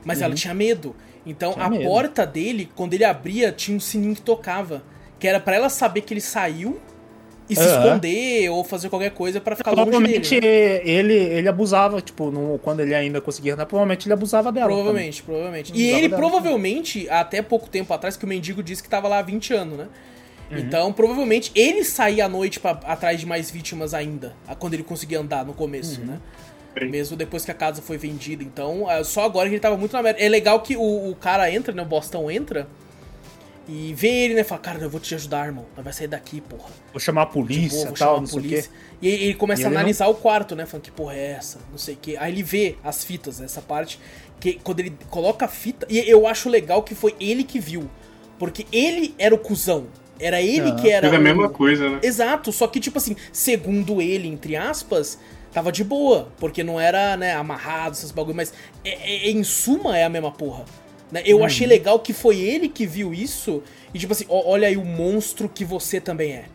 mas 0.06 0.22
ela 0.22 0.34
tinha 0.36 0.54
medo. 0.54 0.96
Então 1.26 1.50
Uhum. 1.52 1.56
Tinha 1.56 1.66
a 1.66 1.70
medo. 1.70 1.84
porta 1.86 2.26
dele, 2.26 2.70
quando 2.76 2.94
ele 2.94 3.04
abria, 3.06 3.52
tinha 3.52 3.76
um 3.78 3.80
sininho 3.80 4.16
que 4.16 4.22
tocava. 4.22 4.84
Que 5.20 5.28
era 5.28 5.40
pra 5.40 5.56
ela 5.56 5.70
saber 5.70 6.02
que 6.02 6.14
ele 6.14 6.20
saiu 6.22 6.80
e 7.50 7.56
se 7.56 7.62
Aham. 7.62 7.86
esconder 7.86 8.50
ou 8.50 8.64
fazer 8.64 8.90
qualquer 8.90 9.12
coisa 9.12 9.40
pra 9.40 9.56
ficar 9.56 9.72
longe 9.72 9.84
Provavelmente 9.90 10.40
dele. 10.40 10.48
né? 10.48 10.82
ele, 10.90 11.14
ele 11.14 11.48
abusava, 11.48 12.02
tipo, 12.02 12.30
no- 12.32 12.60
quando 12.60 12.82
ele 12.82 12.94
ainda 12.94 13.22
conseguia 13.22 13.54
andar, 13.54 13.66
provavelmente 13.66 14.06
ele 14.08 14.14
abusava 14.14 14.52
dela. 14.52 14.68
também. 14.68 14.84
Provavelmente, 14.84 15.24
provavelmente. 15.24 15.74
E 15.74 15.90
ele 15.90 16.08
dela. 16.10 16.22
provavelmente, 16.22 17.08
até 17.10 17.42
pouco 17.42 17.70
tempo 17.70 17.94
atrás, 17.94 18.18
que 18.18 18.26
o 18.26 18.28
mendigo 18.28 18.62
disse 18.62 18.84
que 18.84 18.90
tava 18.90 19.08
lá 19.08 19.20
há 19.20 19.22
20 19.22 19.54
anos, 19.54 19.78
né? 19.78 19.88
Então, 20.56 20.94
provavelmente, 20.94 21.52
ele 21.56 21.84
saía 21.84 22.26
à 22.26 22.30
noite 22.30 22.60
pra, 22.60 22.72
atrás 22.72 23.20
de 23.20 23.26
mais 23.26 23.50
vítimas 23.50 23.92
ainda, 23.94 24.36
quando 24.60 24.76
ele 24.76 24.84
conseguia 24.84 25.20
andar 25.20 25.44
no 25.44 25.54
começo, 25.54 26.00
né? 26.02 26.20
Sim. 26.80 26.88
Mesmo 26.90 27.16
depois 27.16 27.46
que 27.46 27.52
a 27.52 27.54
casa 27.54 27.82
foi 27.82 27.98
vendida. 27.98 28.44
Então, 28.44 28.90
é, 28.90 29.04
só 29.04 29.24
agora 29.26 29.48
que 29.48 29.56
ele 29.56 29.60
tava 29.62 29.78
muito 29.78 29.94
na 29.94 30.02
merda. 30.02 30.20
É 30.20 30.28
legal 30.30 30.62
que 30.62 30.76
o, 30.76 31.10
o 31.12 31.16
cara 31.16 31.52
entra, 31.52 31.74
né? 31.74 31.82
O 31.84 31.86
Bostão 31.86 32.30
entra 32.32 32.68
e 33.68 33.94
vê 33.96 34.08
ele, 34.10 34.34
né? 34.34 34.44
Fala, 34.44 34.60
cara, 34.60 34.80
eu 34.80 34.90
vou 34.90 35.00
te 35.00 35.16
ajudar, 35.16 35.46
irmão. 35.46 35.66
Nós 35.76 35.84
vai 35.84 35.94
sair 35.94 36.08
daqui, 36.08 36.42
porra. 36.42 36.70
Vou 36.92 37.00
chamar 37.00 37.22
a 37.22 37.26
polícia 37.28 37.70
boa, 37.70 37.82
e 37.84 37.86
vou 37.88 37.94
tal, 37.96 38.08
chamar 38.08 38.18
não 38.18 38.24
a 38.24 38.28
sei 38.28 38.40
o 38.40 38.42
quê. 38.42 38.50
polícia. 38.50 38.72
E 39.02 39.08
aí 39.08 39.24
ele 39.24 39.34
começa 39.36 39.62
E 39.62 39.66
a 39.66 39.68
ele 39.68 39.74
não- 39.76 39.80
analisar 39.82 40.08
o 40.08 40.16
quarto, 40.16 40.56
né? 40.56 40.66
Falando 40.66 40.84
que 40.84 40.92
porra 40.92 41.16
é 41.16 41.32
essa, 41.32 41.60
não 41.72 41.78
sei 41.78 41.94
o 41.94 41.98
que. 41.98 42.18
Aí 42.18 42.32
ele 42.32 42.44
vê 42.44 42.76
as 42.84 43.04
fitas, 43.04 43.40
essa 43.40 43.62
parte. 43.62 44.00
Que 44.40 44.54
quando 44.56 44.82
ele 44.82 44.94
coloca 45.10 45.46
a 45.46 45.48
fita. 45.48 45.88
E 45.90 45.98
eu 46.00 46.28
acho 46.28 46.50
legal 46.50 46.84
que 46.84 46.94
foi 46.94 47.16
ele 47.20 47.44
que 47.46 47.60
viu. 47.60 47.90
Porque 48.38 48.66
ele 48.72 49.16
era 49.18 49.34
o 49.34 49.38
cuzão. 49.38 49.86
Era 50.20 50.42
ele 50.42 50.70
Ah, 50.72 50.76
que 50.76 50.90
era. 50.90 51.08
Fez 51.08 51.14
a 51.14 51.20
o- 51.20 51.24
mesma 51.24 51.50
coisa, 51.50 51.90
né? 51.90 52.00
Exato, 52.04 52.52
só 52.52 52.68
que, 52.68 52.80
tipo 52.80 52.98
assim, 52.98 53.16
segundo 53.32 54.02
ele, 54.02 54.28
entre 54.28 54.56
aspas, 54.58 55.18
tava 55.54 55.72
de 55.72 55.84
boa. 55.84 56.28
Porque 56.40 56.64
não 56.64 56.80
era, 56.80 57.16
né, 57.16 57.34
amarrado, 57.34 57.96
esses 57.96 58.12
bagulho, 58.12 58.36
mas 58.36 58.54
é- 58.84 59.28
é- 59.28 59.30
em 59.30 59.44
suma 59.44 59.98
é 59.98 60.04
a 60.04 60.10
mesma 60.10 60.32
porra. 60.32 60.66
Né? 61.12 61.22
Eu 61.26 61.38
Uhum. 61.40 61.46
achei 61.46 61.68
legal 61.68 62.00
que 62.00 62.12
foi 62.12 62.40
ele 62.40 62.68
que 62.68 62.86
viu 62.88 63.14
isso. 63.14 63.62
E, 63.94 64.00
tipo 64.00 64.12
assim, 64.14 64.26
ó- 64.28 64.50
olha 64.50 64.68
aí 64.68 64.76
o 64.76 64.84
monstro 64.84 65.48
que 65.48 65.64
você 65.64 66.02
também 66.02 66.32
é. 66.34 66.46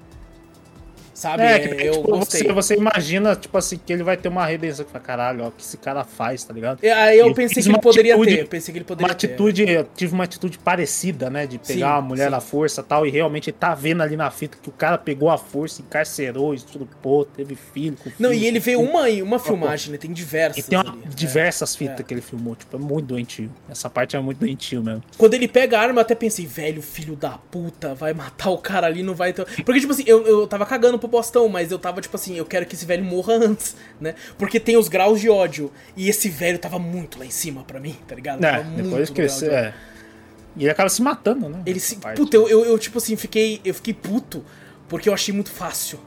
Sabe? 1.18 1.42
É, 1.42 1.52
É, 1.54 1.58
que, 1.58 1.84
eu 1.84 1.92
tipo, 1.94 2.08
gostei. 2.12 2.42
você, 2.44 2.52
você 2.52 2.74
imagina, 2.76 3.34
tipo 3.34 3.58
assim, 3.58 3.76
que 3.84 3.92
ele 3.92 4.04
vai 4.04 4.16
ter 4.16 4.28
uma 4.28 4.46
redenção 4.46 4.84
que 4.84 4.92
fala, 4.92 5.02
caralho, 5.02 5.44
ó, 5.44 5.48
o 5.48 5.50
que 5.50 5.62
esse 5.62 5.76
cara 5.76 6.04
faz, 6.04 6.44
tá 6.44 6.54
ligado? 6.54 6.78
E 6.80 6.88
Aí 6.88 7.18
eu 7.18 7.34
pensei 7.34 7.60
que 7.60 7.68
ele 7.68 7.80
poderia 7.80 8.14
atitude- 8.14 8.36
ter. 8.36 8.42
Eu 8.42 8.46
pensei 8.46 8.72
que 8.72 8.78
ele 8.78 8.84
poderia 8.84 9.08
Uma 9.10 9.14
ter. 9.16 9.26
atitude, 9.26 9.68
eu 9.68 9.84
tive 9.96 10.14
uma 10.14 10.22
atitude 10.22 10.58
parecida, 10.60 11.28
né? 11.28 11.44
De 11.44 11.58
pegar 11.58 11.74
Sim, 11.94 11.98
a 11.98 12.00
mulher 12.00 12.26
sim. 12.26 12.30
na 12.30 12.40
força 12.40 12.82
e 12.82 12.84
tal, 12.84 13.04
e 13.04 13.10
realmente 13.10 13.50
ele 13.50 13.56
tá 13.58 13.74
vendo 13.74 14.00
ali 14.00 14.16
na 14.16 14.30
fita 14.30 14.56
que 14.62 14.68
o 14.68 14.72
cara 14.72 14.96
pegou 14.96 15.28
a 15.28 15.36
força, 15.36 15.82
encarcerou, 15.82 16.54
estrupou, 16.54 17.24
teve 17.24 17.56
filho 17.56 17.96
com 17.96 18.10
Não, 18.16 18.30
filho, 18.30 18.40
e 18.42 18.46
ele 18.46 18.60
filho. 18.60 18.80
uma, 18.80 19.08
uma 19.08 19.38
filmagem, 19.40 19.90
né? 19.90 19.98
Tem 19.98 20.12
E 20.12 20.14
diversas. 20.14 20.66
tem 20.66 20.78
uma- 20.78 20.88
ali, 20.88 20.98
né? 20.98 21.10
diversas 21.12 21.74
fitas 21.74 21.98
é. 21.98 22.02
que 22.04 22.14
ele 22.14 22.20
filmou, 22.20 22.54
tipo, 22.54 22.76
é 22.76 22.78
muito 22.78 23.06
doentio. 23.06 23.50
Essa 23.68 23.90
parte 23.90 24.14
é 24.16 24.20
muito 24.20 24.38
doentio 24.38 24.84
mesmo. 24.84 25.02
Quando 25.16 25.34
ele 25.34 25.48
pega 25.48 25.78
a 25.78 25.82
arma, 25.82 25.96
eu 25.98 26.02
até 26.02 26.14
pensei, 26.14 26.46
velho, 26.46 26.80
filho 26.80 27.16
da 27.16 27.30
puta, 27.50 27.92
vai 27.92 28.14
matar 28.14 28.50
o 28.50 28.58
cara 28.58 28.86
ali, 28.86 29.02
não 29.02 29.14
vai 29.16 29.32
ter. 29.32 29.44
Porque, 29.64 29.80
tipo 29.80 29.92
assim, 29.92 30.04
eu, 30.06 30.24
eu 30.24 30.46
tava 30.46 30.64
cagando 30.64 30.96
pro 30.96 31.07
postão, 31.08 31.48
mas 31.48 31.70
eu 31.72 31.78
tava, 31.78 32.00
tipo 32.00 32.14
assim, 32.16 32.36
eu 32.36 32.44
quero 32.44 32.66
que 32.66 32.74
esse 32.74 32.84
velho 32.84 33.04
morra 33.04 33.34
antes, 33.34 33.76
né? 34.00 34.14
Porque 34.36 34.60
tem 34.60 34.76
os 34.76 34.88
graus 34.88 35.20
de 35.20 35.28
ódio. 35.28 35.72
E 35.96 36.08
esse 36.08 36.28
velho 36.28 36.58
tava 36.58 36.78
muito 36.78 37.18
lá 37.18 37.26
em 37.26 37.30
cima 37.30 37.64
pra 37.64 37.80
mim, 37.80 37.96
tá 38.06 38.14
ligado? 38.14 38.44
É, 38.44 38.62
depois 38.62 39.10
ódio. 39.10 39.50
é. 39.50 39.74
E 40.56 40.62
ele 40.62 40.70
acaba 40.70 40.88
se 40.88 41.00
matando, 41.00 41.48
né? 41.48 41.62
Ele 41.64 41.78
se. 41.78 41.96
Puta, 41.96 42.36
eu, 42.36 42.48
eu, 42.48 42.64
eu, 42.64 42.78
tipo 42.78 42.98
assim, 42.98 43.16
fiquei. 43.16 43.60
Eu 43.64 43.74
fiquei 43.74 43.94
puto. 43.94 44.44
Porque 44.88 45.08
eu 45.08 45.14
achei 45.14 45.32
muito 45.32 45.50
fácil. 45.50 46.00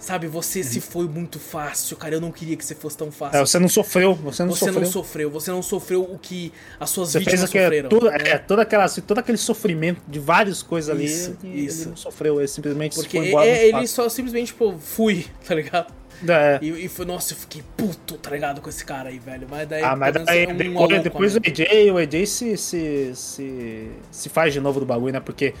Sabe, 0.00 0.26
você 0.26 0.64
se 0.64 0.80
foi 0.80 1.06
muito 1.06 1.38
fácil, 1.38 1.94
cara. 1.94 2.14
Eu 2.14 2.22
não 2.22 2.32
queria 2.32 2.56
que 2.56 2.64
você 2.64 2.74
fosse 2.74 2.96
tão 2.96 3.12
fácil. 3.12 3.36
Uhum. 3.36 3.42
É, 3.42 3.46
você 3.46 3.58
não 3.58 3.68
sofreu, 3.68 4.14
você 4.14 4.42
não 4.42 4.50
você 4.50 4.64
sofreu. 4.64 4.80
não 4.82 4.90
sofreu, 4.90 5.30
você 5.30 5.50
não 5.50 5.62
sofreu 5.62 6.02
o 6.02 6.18
que 6.18 6.50
as 6.80 6.88
suas 6.88 7.10
Você 7.10 7.18
fez 7.20 7.26
vítimas 7.42 7.50
aquele, 7.50 7.64
sofreram. 7.64 7.88
tudo, 7.90 8.10
né? 8.10 8.16
é, 8.24 8.38
toda 8.38 8.62
aquela, 8.62 8.88
todo 8.88 9.18
aquele 9.18 9.36
sofrimento 9.36 10.00
de 10.08 10.18
várias 10.18 10.62
coisas 10.62 10.88
ali. 10.88 11.04
Isso, 11.04 11.36
e 11.44 11.66
isso. 11.66 11.82
Ele 11.82 11.90
não 11.90 11.96
sofreu, 11.96 12.38
ele 12.40 12.48
simplesmente 12.48 12.94
Porque 12.94 13.18
foi 13.18 13.28
embora. 13.28 13.46
é, 13.46 13.68
ele 13.68 13.86
só 13.86 14.08
simplesmente, 14.08 14.46
tipo, 14.46 14.74
fui, 14.78 15.26
tá 15.46 15.54
ligado? 15.54 15.92
É. 16.26 16.58
E, 16.62 16.86
e 16.86 16.88
foi, 16.88 17.04
nossa, 17.04 17.34
eu 17.34 17.36
fiquei 17.36 17.62
puto, 17.76 18.16
tá 18.16 18.30
ligado, 18.30 18.62
com 18.62 18.70
esse 18.70 18.84
cara 18.84 19.10
aí, 19.10 19.18
velho. 19.18 19.46
Mas 19.50 19.68
daí, 19.68 19.82
Ah, 19.82 19.94
mas 19.96 20.14
daí, 20.14 20.44
é 20.44 20.48
um 20.48 20.56
depois, 20.56 21.02
depois 21.02 21.36
o 21.36 21.38
AJ, 21.38 22.22
o 22.24 22.26
se, 22.26 22.56
se, 22.56 23.12
se, 23.14 23.90
se 24.10 24.28
faz 24.30 24.52
de 24.52 24.60
novo 24.60 24.80
do 24.80 24.86
bagulho, 24.86 25.12
né? 25.12 25.20
Porque 25.20 25.54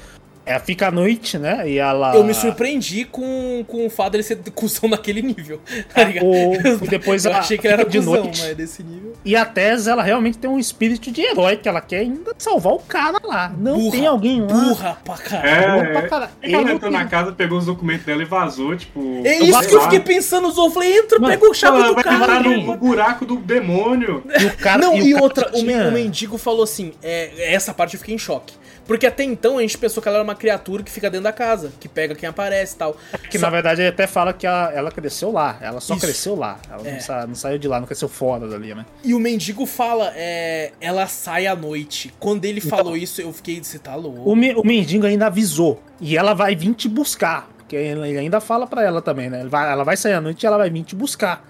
ela 0.46 0.58
fica 0.60 0.88
à 0.88 0.90
noite, 0.90 1.38
né? 1.38 1.68
E 1.68 1.78
ela. 1.78 2.14
Eu 2.14 2.24
me 2.24 2.34
surpreendi 2.34 3.04
com, 3.04 3.64
com 3.68 3.86
o 3.86 3.90
fato 3.90 4.12
dele 4.12 4.22
ser 4.24 4.36
cuzão 4.54 4.88
naquele 4.88 5.22
nível, 5.22 5.60
tá 5.94 6.04
ligado? 6.04 6.26
o- 6.26 6.86
depois 6.88 7.24
eu 7.24 7.30
ela 7.30 7.40
achei 7.40 7.56
que 7.58 7.66
ele 7.66 7.74
era 7.74 7.84
de 7.84 7.98
cuzão, 7.98 8.14
noite. 8.24 8.40
mas 8.42 8.56
desse 8.56 8.82
nível. 8.82 9.12
E 9.24 9.36
a 9.36 9.44
Tess, 9.44 9.86
ela 9.86 10.02
realmente 10.02 10.38
tem 10.38 10.48
um 10.48 10.58
espírito 10.58 11.10
de 11.10 11.20
herói, 11.20 11.56
que 11.56 11.68
ela 11.68 11.80
quer 11.80 11.98
ainda 11.98 12.32
salvar 12.38 12.72
o 12.72 12.78
cara 12.78 13.18
lá. 13.22 13.52
Não 13.56 13.76
Burra, 13.78 13.90
tem 13.92 14.06
alguém 14.06 14.40
lá. 14.40 14.46
Burra 14.48 14.98
pra 15.04 15.16
caralho. 15.18 15.48
É, 15.50 15.60
Burra 15.76 15.90
pra 15.90 16.00
é. 16.00 16.08
caralho. 16.08 16.30
Que 16.40 16.54
ela 16.54 16.62
Ele 16.62 16.72
entrou 16.72 16.90
na 16.90 17.04
casa, 17.06 17.32
pegou 17.32 17.58
os 17.58 17.66
documentos 17.66 18.06
dela 18.06 18.22
e 18.22 18.24
vazou, 18.24 18.74
tipo. 18.76 19.20
É 19.24 19.38
isso 19.38 19.60
que 19.68 19.74
eu 19.74 19.82
fiquei 19.82 20.00
pensando, 20.00 20.50
Zou. 20.50 20.66
Eu 20.68 20.70
falei, 20.72 20.96
entra, 20.98 21.18
Mano, 21.18 21.34
pega 21.34 21.50
o 21.50 21.54
chave 21.54 21.76
Ela 21.78 21.88
do 21.88 21.94
vai 21.94 22.04
cara. 22.04 22.40
no 22.40 22.76
buraco 22.76 23.26
do 23.26 23.36
demônio. 23.36 24.22
E 24.40 24.44
o 24.46 24.56
cara, 24.56 24.78
Não, 24.80 24.94
o 24.94 24.98
e 24.98 25.12
cara 25.12 25.22
outra, 25.22 25.50
o, 25.52 25.60
o 25.60 25.92
mendigo 25.92 26.38
falou 26.38 26.62
assim: 26.64 26.92
é, 27.02 27.52
essa 27.54 27.74
parte 27.74 27.94
eu 27.94 28.00
fiquei 28.00 28.14
em 28.14 28.18
choque. 28.18 28.54
Porque 28.90 29.06
até 29.06 29.22
então 29.22 29.56
a 29.58 29.60
gente 29.62 29.78
pensou 29.78 30.02
que 30.02 30.08
ela 30.08 30.16
era 30.18 30.24
uma 30.24 30.34
criatura 30.34 30.82
que 30.82 30.90
fica 30.90 31.08
dentro 31.08 31.22
da 31.22 31.32
casa, 31.32 31.70
que 31.78 31.88
pega 31.88 32.12
quem 32.12 32.28
aparece 32.28 32.74
e 32.74 32.78
tal. 32.78 32.96
Que 33.30 33.38
Só- 33.38 33.46
na 33.46 33.50
verdade 33.50 33.82
ele 33.82 33.88
até 33.88 34.04
fala 34.04 34.32
que 34.32 34.44
ela, 34.44 34.72
ela 34.72 34.90
cresceu 34.90 35.30
lá. 35.30 35.56
Ela 35.60 35.80
só 35.80 35.94
Isso. 35.94 36.04
cresceu 36.04 36.34
lá. 36.34 36.58
Ela 36.68 36.88
É. 36.88 36.92
não, 36.94 37.00
sa- 37.00 37.24
não 37.28 37.34
saiu 37.36 37.56
de 37.56 37.68
lá, 37.68 37.78
não 37.78 37.86
cresceu 37.86 38.08
fora 38.08 38.48
dali, 38.48 38.74
né? 38.74 38.84
E 39.04 39.14
o 39.14 39.20
mendigo 39.20 39.64
fala, 39.64 40.12
é, 40.16 40.72
ela 40.80 41.06
sai 41.06 41.46
à 41.46 41.54
noite. 41.54 42.12
Quando 42.18 42.44
ele 42.46 42.60
falou 42.60 42.96
isso, 42.96 43.20
eu 43.20 43.32
fiquei, 43.32 43.62
você 43.62 43.78
tá 43.78 43.94
louco. 43.94 44.28
O, 44.28 44.34
me- 44.34 44.54
o 44.56 44.66
mendigo 44.66 45.06
ainda 45.06 45.26
avisou. 45.28 45.80
E 46.00 46.16
ela 46.16 46.34
vai 46.34 46.56
vir 46.56 46.74
te 46.74 46.88
buscar. 46.88 47.48
Porque 47.58 47.76
ele 47.76 48.18
ainda 48.18 48.40
fala 48.40 48.66
pra 48.66 48.82
ela 48.82 49.00
também, 49.00 49.30
né? 49.30 49.38
Ele 49.38 49.48
vai- 49.48 49.70
ela 49.70 49.84
vai 49.84 49.96
sair 49.96 50.14
à 50.14 50.20
noite 50.20 50.42
e 50.42 50.46
ela 50.48 50.58
vai 50.58 50.68
vir 50.68 50.82
te 50.82 50.96
buscar. 50.96 51.48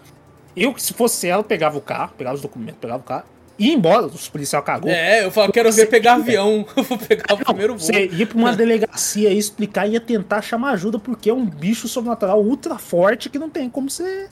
Eu, 0.55 0.75
se 0.77 0.93
fosse 0.93 1.27
ela, 1.27 1.43
pegava 1.43 1.79
o 1.79 1.81
carro, 1.81 2.13
pegava 2.19 2.37
os 2.37 2.43
documentos, 2.43 2.77
pegava 2.79 3.01
o 3.01 3.03
carro, 3.03 3.25
ia 3.61 3.75
embora. 3.75 4.07
Os 4.07 4.29
policiais 4.29 4.65
cagou. 4.65 4.91
É, 4.91 5.25
eu 5.25 5.31
falo, 5.31 5.53
quero 5.53 5.71
ver 5.71 5.87
pegar 5.87 6.15
avião. 6.15 6.67
Eu 6.75 6.83
vou 6.83 6.97
pegar 6.97 7.35
o 7.35 7.37
Não, 7.37 7.45
primeiro 7.45 7.77
voo. 7.77 7.87
Você 7.87 8.09
ia 8.09 8.27
pra 8.27 8.39
uma 8.39 8.57
delegacia 8.57 9.31
e 9.31 9.39
explicar, 9.39 9.87
ia 9.87 10.01
tentar 10.01 10.41
chamar 10.41 10.71
ajuda, 10.73 10.99
porque 10.99 11.29
é 11.29 11.35
um 11.35 11.45
bicho 11.45 11.87
sobrenatural 11.87 12.43
ultra 12.43 12.79
forte 12.79 13.29
que 13.29 13.39
não 13.39 13.51
tem 13.51 13.69
como 13.69 13.91
você 13.91 14.29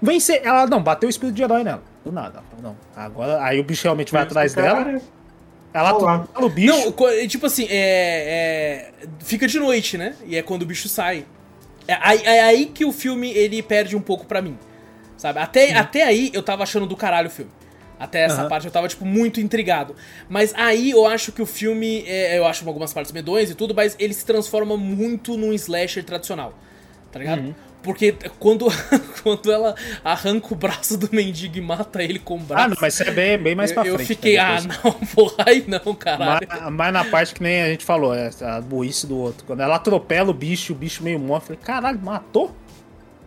vencer. 0.00 0.40
Ela 0.42 0.66
não, 0.66 0.82
bateu 0.82 1.06
o 1.06 1.10
espírito 1.10 1.36
de 1.36 1.42
herói 1.42 1.62
nela. 1.62 1.82
Do 2.04 2.10
nada. 2.10 2.42
Não. 2.62 2.74
Agora, 2.96 3.42
aí 3.44 3.60
o 3.60 3.64
bicho 3.64 3.84
realmente 3.84 4.10
vai 4.10 4.22
atrás 4.22 4.54
dela. 4.54 4.84
Cara, 4.84 5.02
Ela 5.74 5.90
atropela 5.90 6.46
o 6.46 6.48
bicho. 6.48 6.74
Não, 6.74 7.28
tipo 7.28 7.46
assim, 7.46 7.66
é, 7.68 8.90
é, 9.02 9.06
Fica 9.20 9.46
de 9.46 9.58
noite, 9.58 9.98
né? 9.98 10.14
E 10.24 10.36
é 10.36 10.42
quando 10.42 10.62
o 10.62 10.66
bicho 10.66 10.88
sai. 10.88 11.26
É 11.86 11.98
aí, 12.00 12.22
é 12.24 12.40
aí 12.42 12.66
que 12.66 12.84
o 12.84 12.92
filme 12.92 13.30
ele 13.30 13.62
perde 13.62 13.94
um 13.94 14.00
pouco 14.00 14.24
pra 14.24 14.40
mim. 14.40 14.56
Sabe? 15.16 15.38
Até, 15.38 15.74
até 15.76 16.02
aí 16.02 16.30
eu 16.32 16.42
tava 16.42 16.62
achando 16.62 16.86
do 16.86 16.96
caralho 16.96 17.28
o 17.28 17.30
filme. 17.30 17.50
Até 18.00 18.20
essa 18.22 18.40
Aham. 18.40 18.48
parte 18.48 18.64
eu 18.64 18.72
tava, 18.72 18.88
tipo, 18.88 19.04
muito 19.04 19.42
intrigado. 19.42 19.94
Mas 20.26 20.54
aí 20.56 20.90
eu 20.90 21.06
acho 21.06 21.32
que 21.32 21.42
o 21.42 21.46
filme. 21.46 22.02
é, 22.06 22.38
eu 22.38 22.46
acho 22.46 22.66
algumas 22.66 22.94
partes 22.94 23.12
medonhas 23.12 23.50
e 23.50 23.54
tudo, 23.54 23.74
mas 23.74 23.94
ele 23.98 24.14
se 24.14 24.24
transforma 24.24 24.74
muito 24.74 25.36
num 25.36 25.52
slasher 25.52 26.02
tradicional. 26.02 26.54
Tá 27.12 27.18
ligado? 27.18 27.40
Uhum. 27.40 27.54
Porque 27.82 28.14
quando, 28.38 28.66
quando 29.22 29.52
ela 29.52 29.74
arranca 30.02 30.52
o 30.52 30.56
braço 30.56 30.96
do 30.96 31.08
mendigo 31.12 31.58
e 31.58 31.60
mata 31.60 32.02
ele 32.02 32.18
com 32.18 32.36
o 32.36 32.38
braço. 32.38 32.64
Ah, 32.64 32.68
não, 32.68 32.76
mas 32.80 32.94
isso 32.94 33.02
é 33.02 33.10
bem, 33.10 33.38
bem 33.38 33.54
mais 33.54 33.70
eu, 33.70 33.74
pra 33.74 33.86
eu 33.86 33.94
frente. 33.96 34.08
fiquei, 34.08 34.36
né, 34.36 34.40
ah, 34.40 34.60
depois. 34.60 34.84
não, 34.84 34.92
porra, 35.14 35.44
aí 35.46 35.64
não, 35.66 35.94
caralho. 35.94 36.46
Mas, 36.48 36.72
mas 36.72 36.92
na 36.92 37.04
parte 37.04 37.34
que 37.34 37.42
nem 37.42 37.62
a 37.62 37.66
gente 37.66 37.84
falou, 37.84 38.14
é 38.14 38.30
a 38.42 38.60
burrice 38.62 39.06
do 39.06 39.18
outro. 39.18 39.44
Quando 39.44 39.60
ela 39.60 39.76
atropela 39.76 40.30
o 40.30 40.34
bicho, 40.34 40.72
o 40.72 40.76
bicho 40.76 41.02
meio 41.02 41.18
morto, 41.18 41.42
eu 41.42 41.46
falei, 41.56 41.60
caralho, 41.62 42.00
matou? 42.02 42.54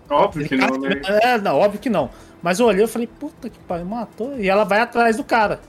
óbvio 0.10 0.48
que 0.48 0.56
não, 0.56 0.80
né? 0.80 1.02
É, 1.24 1.38
não, 1.38 1.58
óbvio 1.58 1.80
que 1.80 1.90
não. 1.90 2.10
Mas 2.44 2.60
eu 2.60 2.66
olhei 2.66 2.84
e 2.84 2.88
falei, 2.88 3.08
puta 3.08 3.50
que 3.50 3.58
pariu, 3.60 3.86
matou. 3.86 4.38
E 4.38 4.50
ela 4.50 4.66
vai 4.66 4.82
atrás 4.82 5.16
do 5.16 5.24
cara. 5.24 5.62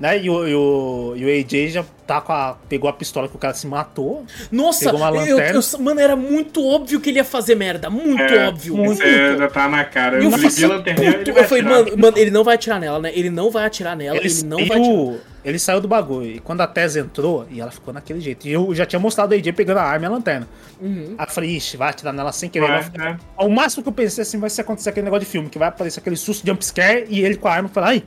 Né? 0.00 0.18
E 0.24 0.28
o, 0.30 0.48
e 0.48 0.54
o, 0.54 1.12
e 1.16 1.24
o 1.24 1.28
AJ 1.40 1.70
já 1.74 1.84
tá 2.08 2.20
com 2.20 2.32
a. 2.32 2.56
pegou 2.68 2.90
a 2.90 2.92
pistola 2.92 3.28
que 3.28 3.36
o 3.36 3.38
cara 3.38 3.54
se 3.54 3.68
matou. 3.68 4.24
Nossa, 4.50 4.86
Pegou 4.86 4.98
uma 5.00 5.10
eu, 5.10 5.36
lanterna. 5.36 5.60
eu- 5.72 5.78
mano, 5.78 6.00
era 6.00 6.16
muito 6.16 6.66
óbvio 6.66 6.98
que 7.00 7.10
ele 7.10 7.18
ia 7.18 7.24
fazer 7.24 7.54
merda. 7.54 7.88
Muito 7.88 8.20
É, 8.20 8.48
óbvio. 8.48 8.76
muito. 8.76 8.96
Você 8.98 9.36
já 9.38 9.48
tá 9.48 9.68
na 9.68 9.84
cara. 9.84 10.16
E 10.20 10.24
Eu 10.24 10.30
eu 10.32 10.36
vi 10.38 10.50
fiquei 10.50 10.64
a 10.64 10.68
lanterninha, 10.68 11.18
puto. 11.18 11.30
Eu 11.30 11.44
falei, 11.44 11.62
mano, 11.62 11.96
mano, 11.96 12.18
ele 12.18 12.32
não 12.32 12.42
vai 12.42 12.56
atirar 12.56 12.80
nela, 12.80 12.98
né? 12.98 13.12
Ele 13.14 13.30
não 13.30 13.48
vai 13.48 13.64
atirar 13.64 13.94
nela, 13.96 14.16
ele, 14.16 14.26
Ele, 14.26 14.42
não 14.42 14.58
saiu, 14.58 14.66
vai 14.68 14.78
atirar. 14.80 15.20
ele 15.44 15.58
saiu 15.60 15.80
do 15.80 15.86
bagulho. 15.86 16.26
E 16.32 16.40
quando 16.40 16.62
a 16.62 16.66
Tess 16.66 16.96
entrou, 16.96 17.46
e 17.48 17.60
ela 17.60 17.70
ficou 17.70 17.94
naquele 17.94 18.20
jeito. 18.20 18.48
E 18.48 18.52
eu 18.52 18.74
já 18.74 18.84
tinha 18.84 18.98
mostrado 18.98 19.30
o 19.32 19.38
AJ 19.38 19.52
pegando 19.52 19.76
a 19.78 19.84
arma 19.84 20.06
e 20.06 20.08
a 20.08 20.10
lanterna. 20.10 20.48
Uhum. 20.80 21.14
Aí 21.16 21.26
eu 21.26 21.30
falei, 21.32 21.50
ixi, 21.50 21.76
vai 21.76 21.90
atirar 21.90 22.12
nela 22.12 22.32
sem 22.32 22.48
querer. 22.50 22.66
Vai, 22.66 22.82
Vai- 22.82 22.98
né? 23.12 23.18
O 23.38 23.48
máximo 23.48 23.84
que 23.84 23.88
eu 23.88 23.92
pensei 23.92 24.22
assim 24.22 24.40
vai 24.40 24.50
ser 24.50 24.62
acontecer 24.62 24.88
aquele 24.90 25.04
negócio 25.04 25.24
de 25.24 25.30
filme, 25.30 25.48
que 25.48 25.60
vai 25.60 25.68
aparecer 25.68 26.00
aquele 26.00 26.16
susto 26.16 26.44
jumpscare 26.44 27.06
e 27.08 27.20
ele 27.24 27.36
com 27.36 27.46
a 27.46 27.52
arma 27.52 27.68
e 27.70 27.72
falar, 27.72 27.86
ai, 27.90 28.02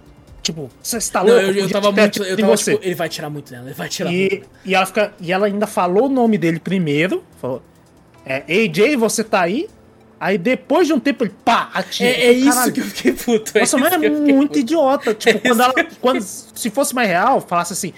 tipo, 0.45 0.69
você 0.81 0.97
está 0.97 1.23
Não, 1.23 1.27
louco? 1.27 1.41
eu, 1.41 1.47
eu 1.47 1.53
podia 1.55 1.69
tava 1.69 1.91
muito. 1.91 2.23
Eu 2.23 2.37
tava 2.37 2.57
você. 2.57 2.73
tipo, 2.73 2.85
ele 2.85 2.95
vai 2.95 3.07
atirar 3.07 3.29
muito 3.29 3.51
nela, 3.51 3.65
ele 3.65 3.73
vai 3.73 3.87
atirar 3.87 4.11
muito. 4.11 4.33
E, 4.33 4.43
e, 4.65 4.75
ela 4.75 4.85
fica, 4.85 5.13
e 5.19 5.31
ela 5.31 5.47
ainda 5.47 5.67
falou 5.67 6.05
o 6.05 6.09
nome 6.09 6.37
dele 6.37 6.59
primeiro. 6.59 7.23
Falou: 7.41 7.61
é, 8.25 8.43
AJ, 8.47 8.95
você 8.97 9.23
tá 9.23 9.41
aí? 9.41 9.67
Aí 10.19 10.37
depois 10.37 10.87
de 10.87 10.93
um 10.93 10.99
tempo 10.99 11.23
ele 11.23 11.33
pá, 11.43 11.69
atira. 11.73 12.09
É, 12.09 12.27
é 12.27 12.31
isso 12.31 12.49
Caralho. 12.49 12.73
que 12.73 12.79
eu 12.79 12.85
fiquei 12.85 13.13
puto. 13.13 13.57
É 13.57 13.59
Nossa, 13.61 13.77
mas 13.77 13.93
é 13.93 14.07
eu 14.07 14.11
muito 14.13 14.47
puto. 14.47 14.59
idiota. 14.59 15.13
Tipo, 15.15 15.39
quando 15.39 15.61
ela. 15.61 15.73
Quando, 15.99 16.21
se 16.21 16.69
fosse 16.69 16.95
mais 16.95 17.09
real, 17.09 17.41
falasse 17.41 17.73
assim. 17.73 17.93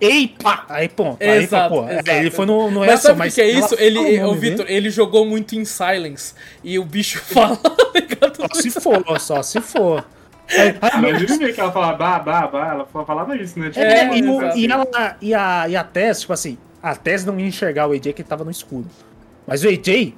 Ei, 0.00 0.34
pá! 0.42 0.66
Aí, 0.68 0.88
pô. 0.88 1.16
Aí, 1.20 1.44
Exato, 1.44 1.74
pô. 1.74 1.88
é, 1.88 1.92
exato. 1.92 2.10
ele 2.10 2.30
foi 2.32 2.44
no, 2.44 2.68
no 2.72 2.80
Mas 2.80 2.88
reação, 2.88 3.16
sabe 3.16 3.28
o 3.28 3.32
que, 3.32 3.40
é 3.40 3.50
isso? 3.50 3.76
Ele, 3.78 4.20
o 4.20 4.34
dele, 4.34 4.64
ele 4.66 4.90
jogou 4.90 5.24
muito 5.24 5.54
em 5.54 5.64
silence. 5.64 6.34
E 6.64 6.76
o 6.76 6.84
bicho 6.84 7.20
fala, 7.24 7.56
tá 7.56 7.92
ligado? 7.94 8.36
Só 8.36 8.60
se 8.60 8.70
for, 8.72 9.20
só 9.20 9.42
se 9.44 9.60
for. 9.60 10.04
Vi 11.38 11.52
que 11.52 11.60
ela 11.60 11.72
falava 11.72 11.96
bah, 11.96 12.18
bah, 12.18 12.46
bah, 12.46 12.68
ela 12.94 13.04
falava 13.04 13.36
isso, 13.36 13.58
né? 13.58 13.68
Tipo, 13.70 13.80
É, 13.80 14.00
É, 14.04 14.18
e, 14.18 14.22
o- 14.22 14.42
exato. 14.42 14.58
e 14.58 14.66
ela, 14.66 15.16
e, 15.20 15.34
a, 15.34 15.68
e 15.68 15.76
a 15.76 15.84
Tess, 15.84 16.20
tipo 16.20 16.32
assim, 16.32 16.58
a 16.82 16.94
Tess 16.94 17.24
não 17.24 17.38
ia 17.40 17.46
enxergar 17.46 17.86
o 17.88 17.92
AJ 17.92 18.12
que 18.12 18.22
ele 18.22 18.28
tava 18.28 18.44
no 18.44 18.50
escuro. 18.50 18.86
Mas 19.44 19.64
o 19.64 19.68
AJ, 19.68 20.14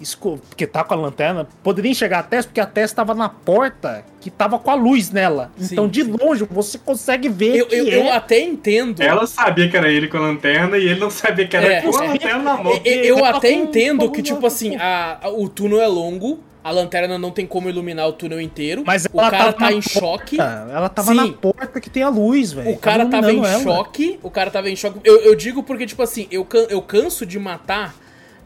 que 0.54 0.66
tá 0.66 0.84
com 0.84 0.92
a 0.92 0.96
lanterna, 0.98 1.48
poderia 1.62 1.90
enxergar 1.90 2.18
a 2.18 2.22
Tess 2.22 2.44
porque 2.44 2.60
a 2.60 2.66
Tess 2.66 2.92
tava 2.92 3.14
na 3.14 3.26
porta 3.26 4.04
que 4.20 4.30
tava 4.30 4.58
com 4.58 4.70
a 4.70 4.74
luz 4.74 5.10
nela. 5.10 5.50
Sim, 5.56 5.68
então, 5.72 5.88
de 5.88 6.04
sim. 6.04 6.14
longe, 6.20 6.44
você 6.50 6.76
consegue 6.76 7.30
ver 7.30 7.56
Eu, 7.56 7.66
que 7.66 7.74
eu, 7.74 7.88
é. 7.88 7.96
eu 7.96 8.12
até 8.12 8.38
entendo. 8.40 9.00
Ela 9.02 9.26
sabia 9.26 9.66
que 9.68 9.76
era 9.76 9.90
ele 9.90 10.08
com 10.08 10.18
a 10.18 10.20
lanterna 10.20 10.76
e 10.76 10.84
ele 10.88 11.00
não 11.00 11.08
sabia 11.10 11.46
que 11.48 11.56
era 11.56 11.66
É, 11.66 11.80
com 11.80 11.96
a 11.96 12.04
é. 12.04 12.08
lanterna 12.08 12.42
na 12.42 12.56
mão. 12.58 12.72
Eu, 12.84 12.92
eu 13.02 13.18
Ela 13.18 13.30
até 13.30 13.50
entendo 13.50 14.06
com- 14.06 14.12
que, 14.12 14.22
tipo 14.22 14.46
assim, 14.46 14.76
a, 14.76 15.16
a- 15.22 15.30
o 15.30 15.48
túnel 15.48 15.80
é 15.80 15.86
longo, 15.86 16.38
a 16.64 16.70
lanterna 16.70 17.18
não 17.18 17.30
tem 17.30 17.46
como 17.46 17.68
iluminar 17.68 18.08
o 18.08 18.12
túnel 18.14 18.40
inteiro. 18.40 18.82
Mas 18.86 19.04
o 19.04 19.20
ela 19.20 19.30
cara 19.30 19.52
tá 19.52 19.70
em 19.70 19.82
porta. 19.82 19.90
choque. 20.00 20.38
Ela 20.40 20.88
tava 20.88 21.10
Sim. 21.12 21.16
na 21.16 21.28
porta 21.32 21.78
que 21.78 21.90
tem 21.90 22.02
a 22.02 22.08
luz, 22.08 22.52
velho. 22.54 22.70
O 22.70 22.78
cara 22.78 23.04
tava 23.06 23.30
em 23.30 23.38
ela. 23.38 23.62
choque. 23.62 24.18
O 24.22 24.30
cara 24.30 24.50
tava 24.50 24.70
em 24.70 24.74
choque. 24.74 24.98
Eu, 25.04 25.18
eu 25.20 25.34
digo 25.34 25.62
porque, 25.62 25.84
tipo 25.86 26.02
assim, 26.02 26.26
eu, 26.30 26.42
can- 26.44 26.66
eu 26.70 26.80
canso 26.80 27.26
de 27.26 27.38
matar 27.38 27.94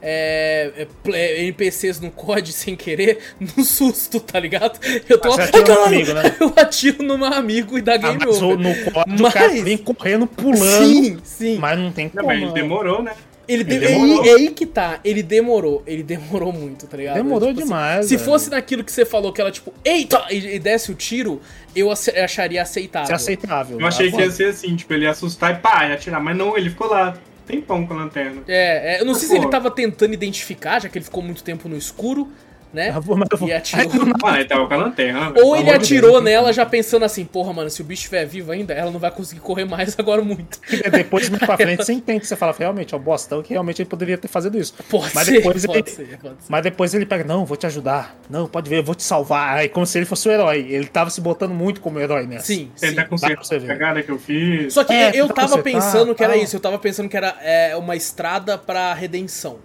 é, 0.00 0.86
é, 1.06 1.10
é, 1.12 1.42
NPCs 1.44 2.00
no 2.00 2.10
COD 2.10 2.52
sem 2.54 2.76
querer, 2.76 3.18
no 3.40 3.64
susto, 3.64 4.20
tá 4.20 4.38
ligado? 4.38 4.78
Eu 5.08 5.18
tô. 5.18 5.28
Mas 5.36 5.48
atira 5.48 5.60
no 5.60 5.66
Caralho! 5.66 5.86
amigo, 5.86 6.12
né? 6.14 6.36
Eu 6.40 6.52
atiro 6.56 7.02
no 7.02 7.18
meu 7.18 7.26
amigo 7.32 7.78
e 7.78 7.82
dá 7.82 7.94
Ah, 7.94 7.98
game 7.98 8.18
mas 8.24 8.42
over. 8.42 8.58
no 8.58 8.92
código 8.92 9.26
o 9.28 9.32
cara 9.32 9.48
Mas- 9.48 9.62
vem 9.62 9.76
correndo, 9.78 10.26
pulando. 10.26 10.56
Sim, 10.86 11.18
sim. 11.24 11.58
Mas 11.58 11.78
não 11.78 11.90
tem 11.92 12.08
como. 12.08 12.26
mas 12.26 12.40
ele 12.42 12.52
demorou, 12.52 13.02
né? 13.02 13.12
Ele, 13.48 13.64
de- 13.64 13.74
Ele 13.76 13.84
é, 13.86 13.88
demorou. 13.88 14.22
aí- 14.22 14.28
é 14.28 14.34
aí 14.34 14.50
que 14.50 14.66
tá, 14.66 15.00
ele 15.02 15.22
demorou, 15.22 15.82
ele 15.86 16.02
demorou 16.02 16.52
muito, 16.52 16.86
tá 16.86 16.96
ligado? 16.98 17.14
Demorou 17.14 17.48
Tipo 17.48 17.60
assim, 17.60 17.68
demais, 17.68 18.06
se 18.06 18.16
velho. 18.16 18.28
fosse 18.28 18.50
naquilo 18.50 18.84
que 18.84 18.92
você 18.92 19.06
falou, 19.06 19.32
que 19.32 19.40
ela 19.40 19.50
tipo, 19.50 19.72
eita, 19.84 20.26
e, 20.30 20.56
e 20.56 20.58
desse 20.58 20.92
o 20.92 20.94
tiro, 20.94 21.40
eu 21.74 21.90
acharia 21.90 22.60
aceitável. 22.60 23.04
Isso 23.04 23.12
é 23.12 23.16
aceitável. 23.16 23.80
Eu 23.80 23.86
achei 23.86 24.10
tá? 24.10 24.16
que 24.18 24.22
ia 24.22 24.30
ser 24.30 24.44
assim, 24.50 24.76
tipo, 24.76 24.92
ele 24.92 25.04
ia 25.04 25.10
assustar 25.12 25.54
e 25.54 25.58
pá, 25.60 25.86
ia 25.88 25.94
atirar. 25.94 26.20
Mas 26.22 26.36
não, 26.36 26.56
ele 26.58 26.68
ficou 26.68 26.88
lá, 26.88 27.16
tempão 27.46 27.86
com 27.86 27.94
a 27.94 27.96
lanterna. 27.96 28.42
É, 28.46 28.96
é, 28.96 29.00
eu 29.00 29.06
não 29.06 29.14
sei 29.14 29.28
se 29.28 29.34
Pô. 29.34 29.40
ele 29.42 29.50
tava 29.50 29.70
tentando 29.70 30.12
identificar, 30.12 30.80
já 30.82 30.88
que 30.90 30.98
ele 30.98 31.04
ficou 31.06 31.22
muito 31.22 31.42
tempo 31.42 31.68
no 31.70 31.76
escuro, 31.78 32.28
né? 32.72 32.90
Ah, 32.94 32.98
vou- 33.00 33.18
E 33.46 33.52
atirou. 33.52 34.06
Mano, 34.22 34.36
ele 34.36 34.44
tava 34.44 34.66
com 34.66 34.74
a 34.74 34.76
lanterna. 34.76 35.30
velho, 35.30 35.46
Ou 35.46 35.52
pelo 35.54 35.56
ele 35.56 35.70
atirou 35.70 36.12
Deus. 36.12 36.24
nela 36.24 36.52
já 36.52 36.66
pensando 36.66 37.04
assim, 37.04 37.24
porra, 37.24 37.52
mano, 37.52 37.70
se 37.70 37.80
o 37.80 37.84
bicho 37.84 38.00
estiver 38.02 38.24
vivo 38.26 38.52
ainda, 38.52 38.72
ela 38.74 38.90
não 38.90 38.98
vai 39.00 39.10
conseguir 39.10 39.40
correr 39.40 39.64
mais 39.64 39.94
agora 39.98 40.22
muito. 40.22 40.58
Depois, 40.90 41.28
mais 41.28 41.42
pra 41.44 41.56
frente, 41.56 41.84
você 41.84 41.92
entende. 41.92 42.26
Você 42.26 42.36
fala, 42.36 42.54
realmente, 42.58 42.94
é 42.94 42.96
o 42.96 43.00
bostão 43.00 43.42
que 43.42 43.52
realmente 43.52 43.80
ele 43.82 43.88
poderia 43.88 44.18
ter 44.18 44.28
fazido 44.28 44.58
isso. 44.58 44.74
Pode 44.88 45.14
Mas 45.14 45.24
ser, 45.26 45.32
depois 45.32 45.64
pode 45.66 45.78
ele- 45.78 45.90
ser, 45.90 46.18
pode 46.18 46.42
ser. 46.42 46.48
Mas 46.50 46.62
depois 46.62 46.94
ele 46.94 47.06
pega, 47.06 47.24
não, 47.24 47.44
vou 47.44 47.56
te 47.56 47.66
ajudar. 47.66 48.16
Não, 48.28 48.46
pode 48.46 48.68
ver, 48.68 48.78
eu 48.78 48.84
vou 48.84 48.94
te 48.94 49.02
salvar. 49.02 49.56
Aí, 49.58 49.68
como 49.68 49.86
se 49.86 49.98
ele 49.98 50.06
fosse 50.06 50.28
o 50.28 50.32
herói. 50.32 50.66
Ele 50.68 50.86
tava 50.86 51.10
se 51.10 51.20
botando 51.20 51.52
muito 51.52 51.80
como 51.80 51.98
herói 51.98 52.26
nessa. 52.26 52.46
Sim, 52.46 52.70
sim. 52.74 52.88
Tentar 52.88 53.04
consertar 53.06 53.56
a 53.56 53.60
cagada 53.66 54.02
que 54.02 54.10
eu 54.10 54.18
fiz. 54.18 54.72
Só 54.74 54.84
que 54.84 54.92
É, 54.92 55.08
eu 55.10 55.26
tenta 55.28 55.34
tava 55.34 55.48
consertar, 55.56 55.62
pensando 55.72 56.14
que 56.14 56.24
era 56.24 56.36
isso, 56.36 56.56
eu 56.56 56.60
tava 56.60 56.78
pensando 56.78 57.08
que 57.08 57.16
era 57.16 57.34
é, 57.40 57.76
uma 57.76 57.96
estrada 57.96 58.56
pra 58.58 58.92
redenção. 58.94 59.58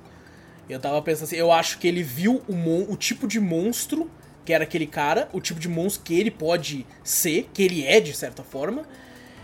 Eu 0.69 0.79
tava 0.79 1.01
pensando 1.01 1.25
assim, 1.25 1.35
eu 1.35 1.51
acho 1.51 1.77
que 1.77 1.87
ele 1.87 2.03
viu 2.03 2.41
o, 2.47 2.53
mon- 2.53 2.85
o 2.89 2.95
tipo 2.95 3.27
de 3.27 3.39
monstro 3.39 4.09
que 4.45 4.51
era 4.53 4.63
aquele 4.65 4.85
cara, 4.87 5.29
o 5.31 5.39
tipo 5.39 5.59
de 5.59 5.69
monstro 5.69 6.03
que 6.03 6.19
ele 6.19 6.29
pode 6.29 6.85
ser, 7.03 7.49
que 7.53 7.63
ele 7.63 7.85
é 7.85 7.99
de 8.01 8.13
certa 8.13 8.43
forma. 8.43 8.83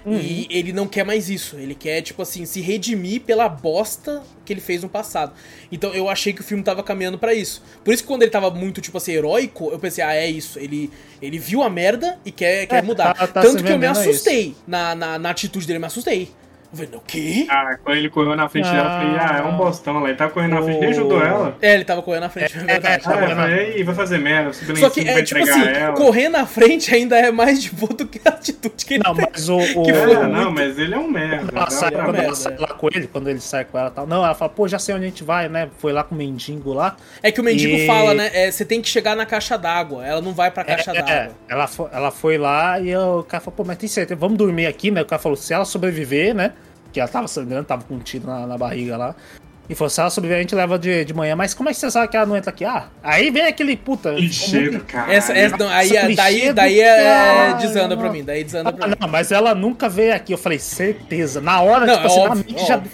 Uhum. 0.05 0.17
E 0.17 0.47
ele 0.49 0.71
não 0.73 0.87
quer 0.87 1.05
mais 1.05 1.29
isso. 1.29 1.57
Ele 1.57 1.75
quer, 1.75 2.01
tipo 2.01 2.21
assim, 2.21 2.45
se 2.45 2.61
redimir 2.61 3.21
pela 3.21 3.47
bosta 3.49 4.23
que 4.45 4.51
ele 4.53 4.61
fez 4.61 4.81
no 4.81 4.87
passado. 4.89 5.33
Então 5.71 5.93
eu 5.93 6.09
achei 6.09 6.31
que 6.33 6.39
o 6.41 6.43
filme 6.43 6.63
tava 6.63 6.81
caminhando 6.83 7.17
pra 7.19 7.33
isso. 7.33 7.61
Por 7.83 7.93
isso 7.93 8.03
que 8.03 8.07
quando 8.07 8.23
ele 8.23 8.31
tava 8.31 8.49
muito, 8.49 8.79
tipo 8.81 8.97
assim, 8.97 9.11
heróico, 9.11 9.69
eu 9.71 9.77
pensei, 9.79 10.03
ah, 10.03 10.13
é 10.15 10.29
isso. 10.29 10.57
Ele, 10.57 10.89
ele 11.21 11.37
viu 11.37 11.61
a 11.61 11.69
merda 11.69 12.17
e 12.25 12.31
quer, 12.31 12.65
quer 12.65 12.77
É, 12.79 12.81
mudar. 12.81 13.13
tá- 13.13 13.27
tá 13.27 13.41
Tanto 13.41 13.61
que 13.63 13.71
eu 13.71 13.77
me 13.77 13.89
isso. 13.91 13.99
assustei. 14.01 14.55
Na, 14.65 14.95
na, 14.95 15.19
na 15.19 15.29
atitude 15.29 15.67
dele, 15.67 15.77
eu 15.77 15.81
me 15.81 15.87
assustei. 15.87 16.31
Eu 16.71 16.77
falei, 16.77 16.91
o 16.93 17.01
quê? 17.05 17.47
Ah, 17.49 17.75
quando 17.83 17.97
ele 17.97 18.09
correu 18.11 18.35
na 18.35 18.47
frente 18.47 18.69
dela, 18.69 18.77
eu 18.77 19.01
falei, 19.01 19.17
ah, 19.19 19.39
é 19.39 19.47
um 19.51 19.57
bostão 19.57 19.99
lá. 20.01 20.07
Ele 20.09 20.17
tava 20.17 20.31
correndo 20.31 20.51
na 20.53 20.61
frente, 20.61 20.79
nem 20.79 20.89
ajudou 20.91 21.19
ela. 21.23 21.57
É, 21.61 21.73
ele 21.73 21.83
tava 21.83 22.03
correndo 22.03 22.21
na 22.21 22.29
frente, 22.29 22.55
é, 22.57 22.59
verdade. 22.61 23.03
Ah, 23.07 23.15
vendo? 23.15 23.35
falei, 23.35 23.77
"Ih, 23.79 23.83
vai 23.83 23.95
fazer 23.95 24.17
merda, 24.19 24.53
subindo 24.53 24.75
lá 24.75 24.79
Só 24.81 24.89
que 24.93 25.09
é 25.09 25.23
tipo 25.23 25.41
assim, 25.41 25.67
ela. 25.67 25.93
correr 25.95 26.29
na 26.29 26.45
frente 26.45 26.93
ainda 26.93 27.17
é 27.17 27.31
mais 27.31 27.59
de 27.59 27.71
boa 27.71 27.91
do 27.91 28.05
que 28.05 28.21
a 28.23 28.29
atitude 28.29 28.85
que 28.85 28.93
ele 28.93 29.03
Não, 29.03 29.15
tem. 29.15 29.25
mas 29.31 29.49
o. 29.49 29.57
o 29.57 29.83
Que 29.83 29.89
É, 29.91 29.93
foi 29.95 30.13
não, 30.13 30.29
muito- 30.31 30.51
mas 30.51 30.77
ele 30.77 30.93
é 30.93 30.97
um 30.99 31.09
merda. 31.09 31.51
ela 31.55 31.69
sai, 31.71 31.91
quando 31.91 32.01
ver. 32.03 32.07
ela 32.09 32.17
merda, 32.19 32.35
sai 32.35 32.53
é. 32.53 32.57
lá 32.59 32.67
com 32.67 32.87
ele, 32.93 33.07
quando 33.07 33.29
ele 33.29 33.39
sai 33.41 33.65
com 33.65 33.77
ela 33.79 33.87
e 33.89 33.91
tal. 33.91 34.05
Não, 34.05 34.23
ela 34.23 34.35
fala, 34.35 34.49
pô, 34.51 34.67
já 34.67 34.77
sei 34.77 34.93
onde 34.93 35.05
a 35.05 35.07
gente 35.07 35.23
vai, 35.23 35.49
né? 35.49 35.69
Foi 35.79 35.91
lá 35.91 36.03
com 36.03 36.13
o 36.13 36.17
mendigo 36.19 36.71
lá. 36.71 36.95
É 37.23 37.31
que 37.31 37.41
o 37.41 37.43
mendigo 37.43 37.75
E- 37.77 37.87
fala, 37.87 38.13
né? 38.13 38.29
é, 38.31 38.51
você 38.51 38.63
tem 38.63 38.79
que 38.79 38.89
chegar 38.89 39.15
na 39.15 39.25
caixa 39.25 39.57
d'água. 39.57 40.05
Ela 40.05 40.21
não 40.21 40.33
vai 40.33 40.51
pra 40.51 40.63
caixa 40.63 40.91
É, 40.91 41.01
d'água. 41.01 41.35
ela, 41.49 41.65
foi, 41.65 41.87
ela 41.91 42.11
foi 42.11 42.37
lá 42.37 42.79
e 42.79 42.95
o 42.95 43.23
cara 43.23 43.41
falou, 43.41 43.57
pô, 43.57 43.63
mas 43.63 43.77
tem 43.77 43.89
certeza, 43.89 44.19
vamos 44.19 44.37
dormir 44.37 44.67
aqui, 44.67 44.91
né? 44.91 45.01
O 45.01 45.05
cara 45.05 45.19
falou, 45.19 45.35
se 45.35 45.51
ela 45.51 45.65
sobreviver, 45.65 46.35
né? 46.35 46.53
Que 46.91 46.99
ela 46.99 47.09
tava 47.09 47.27
sangrando, 47.27 47.65
tava 47.65 47.83
com 47.83 47.95
um 47.95 47.99
tiro 47.99 48.25
na, 48.27 48.47
na 48.47 48.57
barriga 48.57 48.97
lá. 48.97 49.15
E 49.69 49.75
falou, 49.75 49.89
se 49.91 49.99
ela 50.01 50.09
sobreviver, 50.09 50.39
a 50.39 50.41
gente 50.41 50.55
leva 50.55 50.79
de, 50.79 51.05
de 51.05 51.13
manhã. 51.13 51.35
Mas 51.35 51.53
como 51.53 51.69
é 51.69 51.71
que 51.73 51.77
você 51.77 51.91
sabe 51.91 52.07
que 52.07 52.17
ela 52.17 52.25
não 52.25 52.35
entra 52.35 52.49
aqui? 52.49 52.65
Ah, 52.65 52.87
aí 53.03 53.29
vem 53.29 53.43
aquele 53.45 53.77
puta. 53.77 54.15
Clichê 54.15 54.79
cara. 54.87 55.13
Essa, 55.13 55.31
essa, 55.37 55.55
não, 55.57 55.69
aí, 55.69 55.89
Nossa, 55.89 56.15
daí, 56.15 56.35
clichê 56.39 56.53
daí 56.53 56.73
do 56.75 56.81
é, 56.81 57.03
cara, 57.03 57.53
desanda 57.53 57.95
pra 57.97 58.09
mim, 58.11 58.23
daí 58.23 58.43
desanda 58.43 58.73
pra 58.73 58.85
Ah, 58.85 58.87
mim. 58.89 58.95
não, 58.99 59.07
mas 59.07 59.31
ela 59.31 59.53
nunca 59.53 59.87
veio 59.87 60.15
aqui. 60.15 60.33
Eu 60.33 60.39
falei, 60.39 60.57
certeza. 60.57 61.39
Na 61.39 61.61
hora, 61.61 61.85
Não, 61.85 61.93
tipo 61.93 62.07
é 62.07 62.09
assim, 62.09 62.23
na 62.23 62.29
óbvio, 62.31 62.45
mente 62.47 62.67
já. 62.67 62.75
óbvio. 62.77 62.91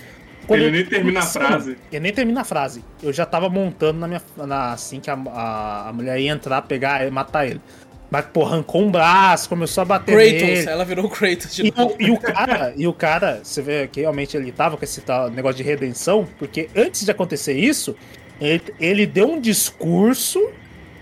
Quando 0.48 0.60
Ele 0.60 0.68
eu- 0.68 0.72
nem 0.74 0.86
termina 0.86 1.20
a 1.22 1.24
frase. 1.24 1.78
Eu 1.92 2.02
nem 2.02 2.14
termina 2.14 2.42
a 2.42 2.44
frase. 2.44 2.84
Eu 3.02 3.14
já 3.14 3.26
tava 3.26 3.50
montando 3.50 3.98
na 4.00 4.08
minha. 4.08 4.22
Na, 4.38 4.74
assim 4.74 5.00
que 5.00 5.10
a, 5.10 5.14
a, 5.34 5.90
a 5.90 5.94
mulher 5.94 6.20
ia 6.20 6.32
entrar, 6.32 6.62
pegar 6.64 7.08
e 7.08 7.10
matar 7.10 7.48
ele. 7.48 7.62
Mas, 8.10 8.26
pô, 8.32 8.44
arrancou 8.46 8.82
um 8.84 8.92
braço, 8.92 9.50
começou 9.50 9.82
a 9.82 9.86
bater 9.86 10.14
Kratos, 10.16 10.32
nele. 10.48 10.70
ela 10.70 10.86
virou 10.86 11.10
Kratos 11.10 11.56
de 11.56 11.68
E 11.68 11.74
novo. 11.76 11.96
e 12.00 12.12
o 12.12 12.18
cara, 12.20 12.74
e 12.78 12.88
o 12.88 12.94
cara, 12.94 13.40
você 13.44 13.62
vê 13.62 13.88
que 13.88 14.02
realmente 14.02 14.38
ele 14.38 14.52
tava 14.52 14.78
com 14.78 14.84
esse 14.86 15.02
tal 15.02 15.30
negócio 15.30 15.58
de 15.58 15.64
redenção, 15.64 16.28
porque 16.38 16.70
antes 16.76 17.04
de 17.04 17.12
acontecer 17.12 17.54
isso, 17.54 17.96
ele, 18.40 18.62
ele 18.80 19.06
deu 19.08 19.30
um 19.32 19.42
discurso 19.42 20.40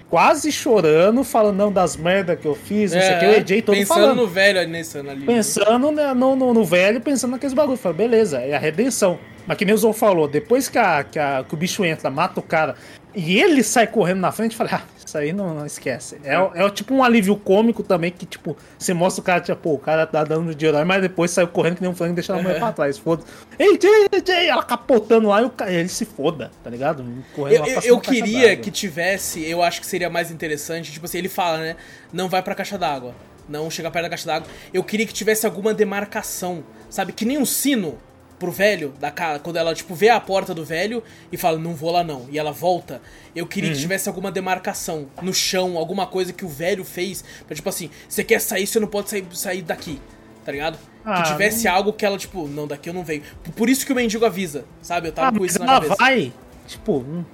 quase 0.09 0.51
chorando, 0.51 1.23
falando 1.23 1.57
não 1.57 1.71
das 1.71 1.97
merdas 1.97 2.39
que 2.39 2.45
eu 2.45 2.53
fiz, 2.55 2.93
não 2.93 3.01
sei 3.01 3.15
o 3.15 3.19
que, 3.19 3.25
o 3.25 3.29
AJ 3.37 3.61
todo 3.63 3.75
É, 3.75 3.79
pensando 3.79 3.99
falando. 3.99 4.15
no 4.17 4.27
velho 4.27 4.59
ano 4.59 5.09
ali. 5.09 5.25
Pensando 5.25 5.91
né, 5.91 6.13
no, 6.13 6.35
no, 6.35 6.53
no 6.53 6.63
velho, 6.63 7.01
pensando 7.01 7.31
naqueles 7.31 7.53
bagulho. 7.53 7.77
Falei, 7.77 7.97
beleza, 7.97 8.39
é 8.39 8.53
a 8.55 8.59
redenção. 8.59 9.17
Mas 9.47 9.57
que 9.57 9.65
nem 9.65 9.73
o 9.73 9.77
Zou 9.77 9.91
falou, 9.91 10.27
depois 10.27 10.69
que, 10.69 10.77
a, 10.77 11.03
que, 11.03 11.17
a- 11.19 11.43
que 11.47 11.53
o 11.53 11.57
bicho 11.57 11.83
entra, 11.83 12.09
mata 12.11 12.39
o 12.39 12.43
cara, 12.43 12.75
e 13.15 13.39
ele 13.39 13.63
sai 13.63 13.87
correndo 13.87 14.19
na 14.19 14.31
frente, 14.31 14.51
eu 14.51 14.57
falei, 14.57 14.73
ah, 14.73 14.83
isso 15.05 15.17
aí 15.17 15.31
não, 15.31 15.53
não 15.53 15.65
esquece. 15.65 16.19
É, 16.23 16.33
é, 16.33 16.69
tipo 16.69 16.93
um 16.93 17.03
alívio 17.03 17.35
cômico 17.35 17.83
também, 17.83 18.11
que 18.11 18.25
tipo, 18.25 18.57
você 18.77 18.93
mostra 18.93 19.21
o 19.21 19.23
cara, 19.23 19.41
tipo, 19.41 19.57
pô, 19.57 19.73
o 19.73 19.77
cara 19.77 20.07
tá 20.07 20.23
dando 20.23 20.55
de 20.55 20.65
herói, 20.65 20.83
mas 20.83 21.01
depois 21.01 21.31
saiu 21.31 21.47
correndo 21.47 21.75
que 21.75 21.81
nem 21.81 21.91
um 21.91 21.95
frango 21.95 22.13
e 22.13 22.15
deixando 22.15 22.39
a 22.39 22.41
mulher 22.41 22.59
pra 22.59 22.71
trás. 22.71 22.97
Foda. 22.97 23.23
Ei, 23.59 23.79
Jay, 24.25 24.47
ela 24.47 24.63
capotando 24.63 25.27
lá 25.27 25.41
e 25.41 25.45
o 25.45 25.49
cara, 25.49 25.71
ele 25.71 25.89
se 25.89 26.05
foda, 26.05 26.51
tá 26.63 26.69
ligado? 26.69 27.05
Correndo 27.35 27.55
Eu, 27.55 27.59
lá 27.59 27.65
pra 27.65 27.87
eu, 27.89 27.95
eu 27.95 27.99
queria 27.99 28.55
que 28.55 28.71
tivesse, 28.71 29.47
eu 29.47 29.61
acho 29.61 29.79
que 29.81 29.87
seria 29.87 30.09
mais 30.09 30.31
interessante, 30.31 30.91
tipo 30.91 31.05
assim, 31.05 31.19
ele 31.19 31.29
fala, 31.29 31.59
né? 31.59 31.75
Não 32.11 32.27
vai 32.27 32.41
pra 32.41 32.55
caixa 32.55 32.77
d'água. 32.77 33.13
Não 33.47 33.69
chega 33.69 33.91
perto 33.91 34.03
da 34.03 34.09
caixa 34.09 34.25
d'água. 34.25 34.47
Eu 34.73 34.83
queria 34.83 35.05
que 35.05 35.13
tivesse 35.13 35.45
alguma 35.45 35.73
demarcação, 35.73 36.63
sabe? 36.89 37.11
Que 37.11 37.25
nem 37.25 37.37
um 37.37 37.45
sino 37.45 37.97
pro 38.43 38.51
velho, 38.51 38.93
da 38.99 39.09
casa, 39.09 39.39
quando 39.39 39.55
ela, 39.55 39.73
tipo, 39.73 39.95
vê 39.95 40.09
a 40.09 40.19
porta 40.19 40.53
do 40.53 40.65
velho 40.65 41.01
e 41.31 41.37
fala, 41.37 41.57
não 41.57 41.73
vou 41.73 41.91
lá 41.91 42.03
não, 42.03 42.25
e 42.29 42.37
ela 42.37 42.51
volta. 42.51 43.01
Eu 43.33 43.47
queria 43.47 43.69
Uhum. 43.69 43.75
que 43.75 43.81
tivesse 43.81 44.09
alguma 44.09 44.29
demarcação 44.31 45.07
no 45.21 45.33
chão, 45.33 45.77
alguma 45.77 46.05
coisa 46.05 46.33
que 46.33 46.43
o 46.43 46.49
velho 46.49 46.83
fez, 46.83 47.23
pra, 47.47 47.55
tipo 47.55 47.69
assim, 47.69 47.89
você 48.09 48.21
quer 48.23 48.41
sair, 48.41 48.67
você 48.67 48.79
não 48.81 48.87
pode 48.87 49.09
sair, 49.09 49.25
sair 49.31 49.61
daqui, 49.61 50.01
tá 50.43 50.51
ligado? 50.51 50.77
Ah, 51.05 51.21
que 51.21 51.31
tivesse 51.31 51.67
algo 51.69 51.93
que 51.93 52.05
ela, 52.05 52.17
tipo, 52.17 52.47
não, 52.49 52.67
daqui 52.67 52.89
eu 52.89 52.93
não 52.93 53.03
venho. 53.03 53.21
Por 53.55 53.69
isso 53.69 53.85
que 53.85 53.91
o 53.93 53.95
mendigo 53.95 54.25
avisa, 54.25 54.65
sabe? 54.81 55.07
Eu 55.07 55.11
tava 55.13 55.29
Ah, 55.29 55.31
com 55.31 55.39
mas 55.39 55.51
isso 55.51 55.59
na 55.59 55.65
ela 55.65 55.73
cabeça. 55.75 55.95
vai, 55.97 56.33
tipo, 56.67 57.05
não, 57.07 57.25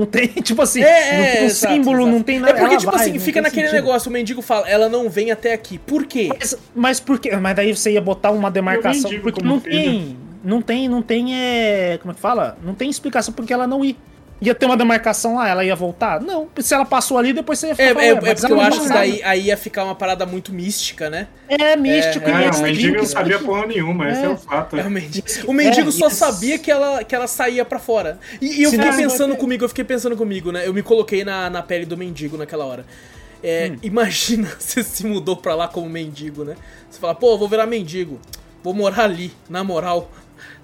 não 0.00 0.06
tem, 0.06 0.28
tipo 0.42 0.62
assim, 0.62 0.82
É, 0.82 0.86
é, 0.86 1.18
não 1.18 1.32
tem 1.32 1.42
um 1.42 1.46
exato, 1.46 1.74
símbolo, 1.74 1.98
exato. 2.00 2.12
não 2.16 2.22
tem 2.22 2.38
nada. 2.40 2.52
É 2.52 2.54
porque, 2.54 2.74
ela 2.74 2.80
tipo 2.80 2.92
vai, 2.92 3.00
assim, 3.02 3.12
não 3.12 3.20
fica 3.20 3.42
naquele 3.42 3.68
sentido. 3.68 3.84
negócio, 3.84 4.08
o 4.08 4.12
mendigo 4.12 4.40
fala, 4.40 4.68
ela 4.68 4.88
não 4.88 5.10
vem 5.10 5.30
até 5.30 5.52
aqui. 5.52 5.78
Por 5.78 6.06
quê? 6.06 6.28
Mas, 6.38 6.56
mas 6.74 7.00
por 7.00 7.18
quê? 7.20 7.36
Mas 7.36 7.54
daí 7.54 7.74
você 7.76 7.92
ia 7.92 8.00
botar 8.00 8.30
uma 8.30 8.50
demarcação. 8.50 9.10
mendigo 9.10 9.22
Porque 9.22 9.44
não 9.44 9.60
tem. 9.60 10.16
Não 10.44 10.60
tem, 10.62 10.88
não 10.88 11.00
tem. 11.02 11.34
É, 11.34 11.98
como 12.00 12.12
é 12.12 12.14
que 12.14 12.20
fala? 12.20 12.56
Não 12.62 12.74
tem 12.74 12.88
explicação 12.90 13.32
porque 13.34 13.52
ela 13.52 13.66
não 13.66 13.84
ia. 13.84 13.96
Ia 14.42 14.54
ter 14.54 14.66
uma 14.66 14.76
demarcação 14.76 15.36
lá, 15.36 15.48
ela 15.48 15.64
ia 15.64 15.76
voltar? 15.76 16.20
Não. 16.20 16.48
Se 16.58 16.74
ela 16.74 16.84
passou 16.84 17.16
ali, 17.16 17.32
depois 17.32 17.58
você 17.58 17.68
ia 17.68 17.72
É, 17.72 17.74
ficar. 17.76 17.88
é, 17.90 17.94
falando, 17.94 18.26
é 18.26 18.30
mas 18.30 18.40
porque 18.40 18.52
eu 18.52 18.60
acho 18.60 18.80
que 18.82 18.88
daí 18.88 19.22
aí 19.22 19.42
ia 19.46 19.56
ficar 19.56 19.84
uma 19.84 19.94
parada 19.94 20.26
muito 20.26 20.52
mística, 20.52 21.08
né? 21.08 21.28
É 21.48 21.76
místico 21.76 22.28
É, 22.28 22.32
e 22.32 22.44
É, 22.44 22.46
é 22.48 22.50
o 22.50 22.58
mendigo 22.62 22.96
não 22.98 23.06
sabia 23.06 23.38
porra 23.38 23.66
nenhuma, 23.66 24.10
esse 24.10 24.22
é 24.24 24.28
o 24.28 24.36
fato. 24.36 24.76
É 24.76 24.82
o 24.84 24.90
mendigo. 24.90 25.26
O 25.46 25.52
mendigo 25.52 25.88
É, 25.88 25.92
só 25.92 26.08
isso. 26.08 26.16
sabia 26.16 26.58
que 26.58 26.70
ela, 26.70 27.04
que 27.04 27.14
ela 27.14 27.28
saía 27.28 27.64
pra 27.64 27.78
fora. 27.78 28.18
E, 28.42 28.60
e 28.60 28.62
eu 28.64 28.70
Se 28.70 28.76
fiquei 28.76 28.90
não, 28.90 28.98
pensando 28.98 29.36
comigo, 29.36 29.64
eu 29.64 29.68
fiquei 29.68 29.84
pensando 29.84 30.16
comigo, 30.16 30.52
né? 30.52 30.66
Eu 30.66 30.74
me 30.74 30.82
coloquei 30.82 31.24
na, 31.24 31.48
na 31.48 31.62
pele 31.62 31.86
do 31.86 31.96
mendigo 31.96 32.36
naquela 32.36 32.66
hora. 32.66 32.84
É, 33.42 33.70
Hum. 33.72 33.78
Imagina 33.82 34.48
você 34.58 34.82
se 34.82 35.06
mudou 35.06 35.36
pra 35.36 35.54
lá 35.54 35.68
como 35.68 35.88
mendigo, 35.88 36.44
né? 36.44 36.56
Você 36.90 36.98
fala, 37.00 37.14
pô, 37.14 37.32
eu 37.32 37.38
vou 37.38 37.48
virar 37.48 37.66
mendigo. 37.66 38.20
Vou 38.62 38.74
morar 38.74 39.04
ali, 39.04 39.32
na 39.48 39.62
moral. 39.62 40.10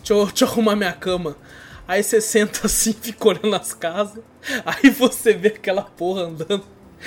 Deixa 0.02 0.12
eu, 0.14 0.26
deixa 0.26 0.44
eu 0.44 0.48
arrumar 0.48 0.76
minha 0.76 0.92
cama. 0.92 1.36
Aí 1.86 2.02
você 2.02 2.20
senta 2.20 2.66
assim, 2.66 2.92
fica 3.00 3.28
olhando 3.28 3.54
as 3.54 3.72
casas. 3.72 4.22
Aí 4.64 4.90
você 4.90 5.32
vê 5.32 5.48
aquela 5.48 5.82
porra 5.82 6.22
andando. 6.22 6.62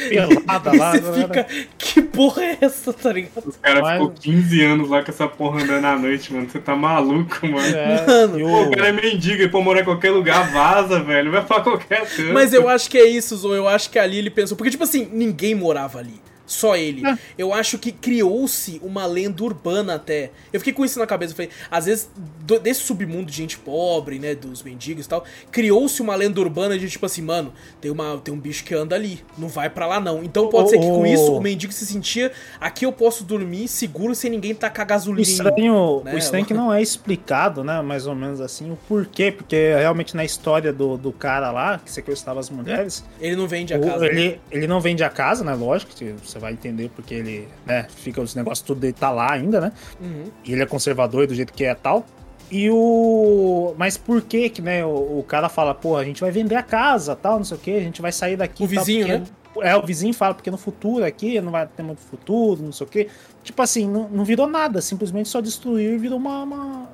pelada 0.09 0.71
E 0.73 0.77
lá. 0.77 0.91
você 0.91 0.99
galera. 1.01 1.27
fica, 1.27 1.47
que 1.77 2.01
porra 2.01 2.43
é 2.43 2.57
essa, 2.61 2.91
tá 2.91 3.13
ligado? 3.13 3.47
Os 3.47 3.55
caras 3.57 3.91
ficou 3.93 4.09
15 4.11 4.63
anos 4.63 4.89
lá 4.89 5.03
com 5.03 5.11
essa 5.11 5.27
porra 5.27 5.61
andando 5.63 5.85
à 5.85 5.97
noite, 5.97 6.33
mano. 6.33 6.49
Você 6.49 6.59
tá 6.59 6.75
maluco, 6.75 7.47
mano. 7.47 7.75
É, 7.75 8.05
Mano. 8.05 8.39
Pô, 8.39 8.63
o- 8.63 8.71
cara 8.71 8.89
é 8.89 8.91
mendigo, 8.91 9.41
ele 9.41 9.49
pode 9.49 9.63
morar 9.65 9.81
em 9.81 9.85
qualquer 9.85 10.11
lugar, 10.11 10.51
vaza, 10.51 10.99
velho. 11.01 11.31
Vai 11.31 11.45
pra 11.45 11.61
qualquer 11.61 12.01
canto. 12.07 12.33
Mas 12.33 12.53
eu 12.53 12.67
acho 12.67 12.89
que 12.89 12.97
é 12.97 13.05
isso, 13.07 13.35
Zo. 13.37 13.53
Eu 13.53 13.67
acho 13.67 13.89
que 13.89 13.97
ali 13.99 14.17
ele 14.17 14.29
pensou. 14.29 14.57
Porque, 14.57 14.71
tipo 14.71 14.83
assim, 14.83 15.07
ninguém 15.13 15.53
morava 15.55 15.99
ali. 15.99 16.19
Só 16.45 16.75
ele. 16.75 17.05
É. 17.07 17.17
Eu 17.37 17.53
acho 17.53 17.77
que 17.77 17.91
criou-se 17.91 18.79
uma 18.83 19.05
lenda 19.05 19.43
urbana 19.43 19.95
até. 19.95 20.31
Eu 20.51 20.59
fiquei 20.59 20.73
com 20.73 20.83
isso 20.83 20.99
na 20.99 21.07
cabeça. 21.07 21.31
Eu 21.31 21.35
falei, 21.37 21.51
às 21.71 21.85
vezes, 21.85 22.09
do- 22.41 22.59
desse 22.59 22.81
submundo 22.81 23.31
de 23.31 23.37
gente 23.37 23.57
pobre, 23.57 24.19
né? 24.19 24.35
Dos 24.35 24.61
mendigos 24.61 25.05
e 25.05 25.09
tal, 25.09 25.23
criou-se 25.51 26.01
uma 26.01 26.15
lenda 26.15 26.39
urbana 26.41 26.77
de 26.77 26.89
tipo 26.89 27.05
assim, 27.05 27.21
mano, 27.21 27.53
tem, 27.79 27.89
uma, 27.89 28.17
tem 28.17 28.33
um 28.33 28.39
bicho 28.39 28.63
que 28.65 28.73
anda 28.75 28.93
ali. 28.95 29.21
Não 29.37 29.47
vai 29.47 29.69
pra 29.69 29.87
lá, 29.87 29.99
não. 29.99 30.21
Então 30.23 30.49
pode 30.49 30.65
Ô, 30.67 30.69
ser 30.69 30.79
que 30.79 30.85
com 30.85 31.05
isso 31.05 31.33
o 31.33 31.41
mendigo 31.41 31.71
se 31.71 31.85
sentia. 31.85 32.31
Aqui 32.59 32.85
eu 32.85 32.91
posso 32.91 33.23
dormir 33.23 33.67
seguro 33.69 34.13
sem 34.13 34.29
ninguém 34.29 34.53
tacar 34.53 34.85
O 34.85 34.89
gasolina 34.89 35.21
em 35.21 35.25
mim. 35.25 35.31
estranho, 35.31 36.01
né? 36.03 36.13
o 36.13 36.17
estranho 36.17 36.45
que 36.45 36.53
não 36.53 36.73
é 36.73 36.81
explicado, 36.81 37.63
né? 37.63 37.81
Mais 37.81 38.05
ou 38.05 38.15
menos 38.15 38.41
assim, 38.41 38.69
o 38.71 38.75
porquê. 38.87 39.31
Porque 39.31 39.73
realmente 39.77 40.15
na 40.15 40.25
história 40.25 40.73
do, 40.73 40.97
do 40.97 41.11
cara 41.13 41.51
lá, 41.51 41.79
que 41.79 41.89
sequestrava 41.91 42.39
as 42.41 42.49
mulheres, 42.49 43.03
Ele 43.21 43.35
não 43.35 43.47
vende 43.47 43.73
a 43.73 43.77
o- 43.77 43.81
casa. 43.81 44.05
ele, 44.05 44.39
ele 44.51 44.67
não 44.67 44.81
vende 44.81 45.03
a 45.03 45.09
casa, 45.09 45.43
né? 45.43 45.53
Lógico 45.53 45.93
que 45.95 46.13
você 46.23 46.39
vai 46.43 46.53
entender 46.53 46.89
porque 46.95 47.13
ele, 47.13 47.47
né? 47.65 47.87
Fica 47.89 48.21
os 48.21 48.35
negócios 48.35 48.65
tudo 48.65 48.81
dele 48.81 48.93
tá 48.93 49.09
lá 49.09 49.31
ainda, 49.31 49.59
né? 49.61 49.71
Uhum. 49.99 50.25
E 50.43 50.51
ele 50.53 50.61
é 50.61 50.65
conservador 50.65 51.25
do 51.25 51.33
jeito 51.33 51.51
que 51.53 51.63
é 51.65 51.73
tal. 51.73 52.05
E 52.51 52.69
o. 52.69 53.73
Mas 53.77 53.97
por 53.97 54.21
que 54.21 54.49
que, 54.49 54.61
né? 54.61 54.85
O, 54.85 55.19
o 55.19 55.25
cara 55.27 55.49
fala, 55.49 55.73
pô, 55.73 55.95
a 55.97 56.03
gente 56.03 56.21
vai 56.21 56.29
vender 56.31 56.55
a 56.55 56.61
casa, 56.61 57.15
tal, 57.15 57.37
não 57.37 57.45
sei 57.45 57.57
o 57.57 57.59
que, 57.59 57.71
a 57.71 57.79
gente 57.79 58.01
vai 58.01 58.11
sair 58.11 58.35
daqui. 58.35 58.63
O 58.63 58.67
tal, 58.67 58.83
vizinho, 58.85 59.07
porque- 59.07 59.19
né? 59.19 59.25
É, 59.61 59.75
o 59.77 59.85
vizinho 59.85 60.13
fala, 60.15 60.33
porque 60.33 60.49
no 60.49 60.57
futuro 60.57 61.05
aqui 61.05 61.39
não 61.39 61.51
vai 61.51 61.67
ter 61.67 61.83
muito 61.83 62.01
futuro, 62.01 62.63
não 62.63 62.71
sei 62.71 62.87
o 62.87 62.89
que. 62.89 63.07
Tipo 63.43 63.61
assim, 63.61 63.87
não, 63.87 64.09
não 64.09 64.25
virou 64.25 64.47
nada, 64.47 64.81
simplesmente 64.81 65.29
só 65.29 65.39
destruiu 65.41 65.93
e 65.93 65.97
virou 65.97 66.17
uma, 66.17 66.41
uma, 66.41 66.89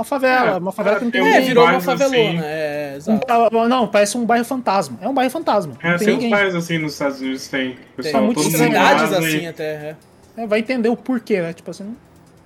uma 0.00 0.04
favela. 0.04 0.50
É, 0.50 0.58
uma 0.58 0.72
favela 0.72 0.98
que 0.98 1.04
não 1.04 1.10
tem 1.10 1.22
tem 1.22 1.32
É, 1.34 1.40
virou 1.40 1.64
uma 1.64 1.80
favelona. 1.80 2.18
assim. 2.18 2.40
É, 2.42 2.92
Um 2.92 2.96
exato. 2.96 3.50
ba- 3.50 3.68
Não, 3.68 3.86
parece 3.88 4.16
um 4.18 4.24
bairro 4.24 4.44
fantasma. 4.44 4.98
É 5.00 5.08
um 5.08 5.14
bairro 5.14 5.30
fantasma. 5.30 5.74
É, 5.82 5.88
tem 5.90 5.98
tem 5.98 6.08
uns 6.08 6.12
ninguém. 6.14 6.30
bairros 6.30 6.54
assim 6.54 6.78
nos 6.78 6.92
Estados 6.92 7.20
Unidos 7.20 7.48
tem. 7.48 7.70
Tem 7.74 7.78
Pessoal, 7.96 8.22
mundo 8.24 8.40
estranho. 8.40 8.70
cidades 8.72 9.02
vaza 9.10 9.18
assim 9.18 9.38
e- 9.42 9.46
até. 9.46 9.64
É. 9.64 9.96
É, 10.36 10.46
vai 10.46 10.58
entender 10.60 10.88
o 10.88 10.96
porquê, 10.96 11.40
né? 11.42 11.52
Tipo 11.52 11.70
assim, 11.70 11.84
não 11.84 11.96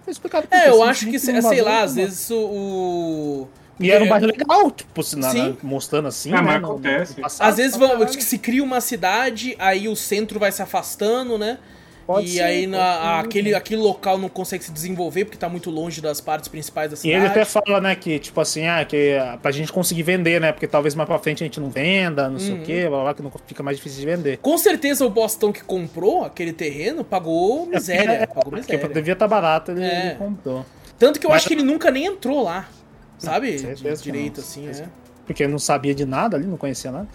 foi 0.05 0.11
explicado 0.13 0.47
por 0.49 0.55
É, 0.55 0.59
eu 0.69 0.73
simplesmente 0.73 0.91
acho 0.91 1.07
que, 1.11 1.19
sei 1.19 1.41
vazou, 1.41 1.65
lá, 1.65 1.83
às 1.83 1.95
vezes 1.95 2.31
o- 2.31 2.37
o. 2.37 3.49
E 3.81 3.91
era 3.91 4.05
um 4.05 4.09
bairro 4.09 4.27
legal, 4.27 4.71
tipo, 4.71 5.03
se 5.03 5.17
na- 5.17 5.33
na- 5.35 5.53
mostrando 5.63 6.07
assim. 6.09 6.33
Ah, 6.33 6.37
né, 6.37 6.43
mas 6.43 6.55
no- 6.63 6.69
no 6.69 6.73
acontece. 6.75 7.21
passado, 7.21 7.49
Às 7.49 7.57
vezes 7.57 7.77
vão, 7.77 7.89
caralho. 7.91 8.23
se 8.23 8.39
cria 8.39 8.63
uma 8.63 8.81
cidade, 8.81 9.57
aí 9.59 9.89
o 9.89 9.97
centro 9.97 10.39
vai 10.39 10.53
se 10.53 10.63
afastando, 10.63 11.37
né? 11.37 11.59
Pode 12.07 12.27
e 12.27 12.33
ser, 12.33 12.43
aí 12.43 12.67
na- 12.67 12.79
ser. 13.21 13.27
aquele, 13.27 13.55
aquele 13.55 13.81
local 13.81 14.19
não 14.19 14.29
consegue 14.29 14.63
se 14.63 14.71
desenvolver 14.71 15.25
porque 15.25 15.39
tá 15.39 15.49
muito 15.49 15.71
longe 15.71 16.01
das 16.01 16.21
partes 16.21 16.49
principais 16.49 16.91
da 16.91 16.95
E 16.95 16.99
cidade. 16.99 17.17
ele 17.19 17.27
até 17.27 17.45
fala, 17.45 17.81
né, 17.81 17.95
que, 17.97 18.19
tipo 18.19 18.39
assim, 18.41 18.67
ah, 18.67 18.85
que 18.85 19.17
pra 19.41 19.51
gente 19.51 19.73
conseguir 19.73 20.03
vender, 20.03 20.41
né? 20.41 20.53
Porque 20.53 20.67
talvez 20.67 20.95
mais 20.95 21.09
pra 21.09 21.19
frente 21.19 21.43
a 21.43 21.47
gente 21.47 21.59
não 21.61 21.71
venda, 21.71 22.29
não 22.29 22.39
sei 22.39 22.53
Uhum. 22.55 22.61
o 22.61 22.65
quê, 22.65 22.89
blá, 22.89 23.03
blá, 23.03 23.15
que 23.15 23.23
não 23.23 23.33
fica 23.47 23.63
mais 23.63 23.77
difícil 23.79 24.01
de 24.01 24.07
vender. 24.07 24.37
Com 24.39 24.59
certeza 24.59 25.05
o 25.07 25.11
Bostão 25.11 25.51
que 25.53 25.65
comprou 25.65 26.25
aquele 26.25 26.53
terreno 26.53 27.03
pagou 27.05 27.67
miséria. 27.67 28.11
É, 28.13 28.27
pagou 28.27 28.45
porque 28.53 28.73
miséria. 28.75 28.89
devia 28.95 29.13
estar 29.15 29.27
barato, 29.29 29.71
ele, 29.71 29.83
É. 29.85 30.07
ele 30.11 30.15
comprou. 30.17 30.65
Tanto 30.99 31.19
que 31.19 31.27
eu 31.27 31.31
Mas- 31.31 31.39
acho 31.39 31.49
que 31.49 31.55
ele 31.55 31.63
nunca 31.63 31.91
nem 31.91 32.05
entrou 32.07 32.43
lá. 32.43 32.69
Sabe? 33.17 33.59
certeza 33.59 34.03
direito, 34.03 34.39
não, 34.41 34.45
assim, 34.45 34.69
é. 34.69 34.85
Porque 35.25 35.47
não 35.47 35.59
sabia 35.59 35.95
de 35.95 36.05
nada 36.05 36.37
ali, 36.37 36.45
não 36.47 36.57
conhecia 36.59 36.91
nada. 36.91 37.09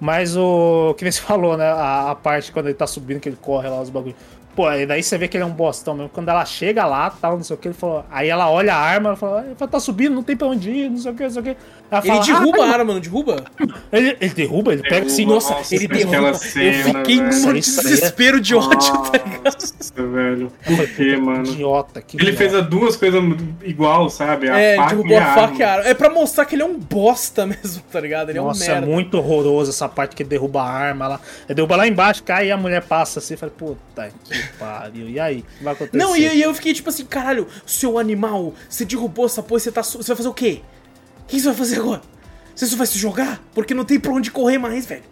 Mas 0.00 0.36
o. 0.36 0.94
Que 0.98 1.10
você 1.10 1.20
falou, 1.22 1.56
né? 1.56 1.66
A, 1.66 2.10
a 2.10 2.14
parte 2.14 2.52
quando 2.52 2.66
ele 2.66 2.74
tá 2.74 2.86
subindo, 2.86 3.20
que 3.20 3.28
ele 3.28 3.38
corre 3.40 3.68
lá, 3.68 3.80
os 3.80 3.90
bagulhos. 3.90 4.16
Pô, 4.54 4.66
aí 4.68 4.86
daí 4.86 5.02
você 5.02 5.18
vê 5.18 5.26
que 5.26 5.36
ele 5.36 5.42
é 5.44 5.46
um 5.46 5.50
bostão 5.52 5.94
mesmo. 5.94 6.08
Quando 6.10 6.28
ela 6.28 6.44
chega 6.44 6.86
lá, 6.86 7.10
tal, 7.10 7.36
não 7.36 7.42
sei 7.42 7.54
o 7.54 7.58
que, 7.58 7.68
ele 7.68 7.74
falou. 7.74 8.04
Aí 8.10 8.28
ela 8.28 8.48
olha 8.50 8.74
a 8.74 8.78
arma, 8.78 9.08
ela 9.10 9.16
fala, 9.16 9.44
"Ah, 9.60 9.66
tá 9.66 9.80
subindo, 9.80 10.14
não 10.14 10.22
tem 10.22 10.36
pra 10.36 10.46
onde 10.46 10.70
ir, 10.70 10.90
não 10.90 10.98
sei 10.98 11.10
o 11.10 11.14
que, 11.14 11.22
não 11.24 11.30
sei 11.30 11.40
o 11.40 11.44
que. 11.44 11.56
Ela 11.90 12.00
Ele 12.00 12.08
fala, 12.08 12.24
derruba 12.24 12.58
"Ah, 12.64 12.66
a 12.66 12.72
arma, 12.72 12.92
não 12.94 13.00
derruba? 13.00 13.44
Ele, 13.92 14.16
ele 14.20 14.34
derruba, 14.34 14.72
ele 14.72 14.82
pega 14.82 15.06
assim, 15.06 15.18
Derruba, 15.18 15.34
nossa, 15.34 15.54
nossa, 15.54 15.74
ele 15.74 15.86
derruba. 15.86 16.08
aquela 16.16 16.28
eu 16.30 16.34
cena, 16.34 16.82
fiquei 17.00 17.16
num 17.20 17.50
é- 17.50 17.52
desespero 17.54 18.40
de 18.40 18.54
ódio, 18.54 18.92
tá 19.02 19.18
ligado? 19.18 19.44
Nossa, 19.44 20.02
velho. 20.02 20.52
Por 20.64 20.88
quê, 20.96 21.16
mano? 21.16 21.44
idiota. 21.46 22.02
Que 22.02 22.16
Ele 22.16 22.30
idiota. 22.30 22.38
fez 22.38 22.54
as 22.54 22.66
duas 22.68 22.96
coisas 22.96 23.22
igual, 23.62 24.08
sabe? 24.10 24.48
A 24.50 24.58
É, 24.58 24.76
faca 24.76 24.88
derrubou 24.90 25.12
e 25.12 25.16
a 25.16 25.34
faca 25.34 25.56
e 25.58 25.62
a 25.62 25.72
arma. 25.74 25.84
É 25.88 25.94
pra 25.94 26.10
mostrar 26.10 26.44
que 26.46 26.54
ele 26.56 26.62
é 26.62 26.66
um 26.66 26.78
bosta 26.78 27.46
mesmo, 27.46 27.82
tá 27.92 28.00
ligado? 28.00 28.30
Ele 28.30 28.40
Nossa, 28.40 28.64
é 28.64 28.68
um 28.68 28.70
é 28.70 28.80
merda. 28.80 28.86
muito 28.92 29.18
horroroso 29.18 29.70
essa 29.70 29.88
parte 29.88 30.16
que 30.16 30.22
ele 30.22 30.30
derruba 30.30 30.62
a 30.62 30.68
arma 30.70 31.06
lá. 31.06 31.20
Ele 31.46 31.54
derruba 31.54 31.76
lá 31.76 31.86
embaixo, 31.86 32.22
cai 32.24 32.48
e 32.48 32.50
a 32.52 32.56
mulher 32.56 32.82
passa 32.82 33.18
assim. 33.20 33.36
Fala, 33.36 33.52
puta 33.56 34.10
que 34.24 34.43
pariu. 34.58 35.08
E 35.08 35.18
aí? 35.20 35.38
O 35.40 35.42
que 35.42 35.64
vai 35.64 35.72
acontecer? 35.72 35.96
Não, 35.96 36.16
e 36.16 36.26
aí 36.26 36.40
eu 36.40 36.54
fiquei 36.54 36.72
tipo 36.72 36.88
assim, 36.88 37.04
caralho, 37.04 37.46
seu 37.66 37.98
animal, 37.98 38.54
você 38.68 38.84
derrubou 38.84 39.26
essa 39.26 39.42
porra, 39.42 39.60
você 39.60 39.72
tá. 39.72 39.82
Você 39.82 39.98
vai 39.98 40.16
fazer 40.16 40.28
o 40.28 40.34
quê? 40.34 40.62
O 41.22 41.26
que 41.26 41.40
você 41.40 41.46
vai 41.46 41.56
fazer 41.56 41.80
agora? 41.80 42.02
Você 42.54 42.66
só 42.66 42.76
vai 42.76 42.86
se 42.86 42.98
jogar? 42.98 43.42
Porque 43.52 43.74
não 43.74 43.84
tem 43.84 43.98
pra 43.98 44.12
onde 44.12 44.30
correr 44.30 44.58
mais, 44.58 44.86
velho. 44.86 45.02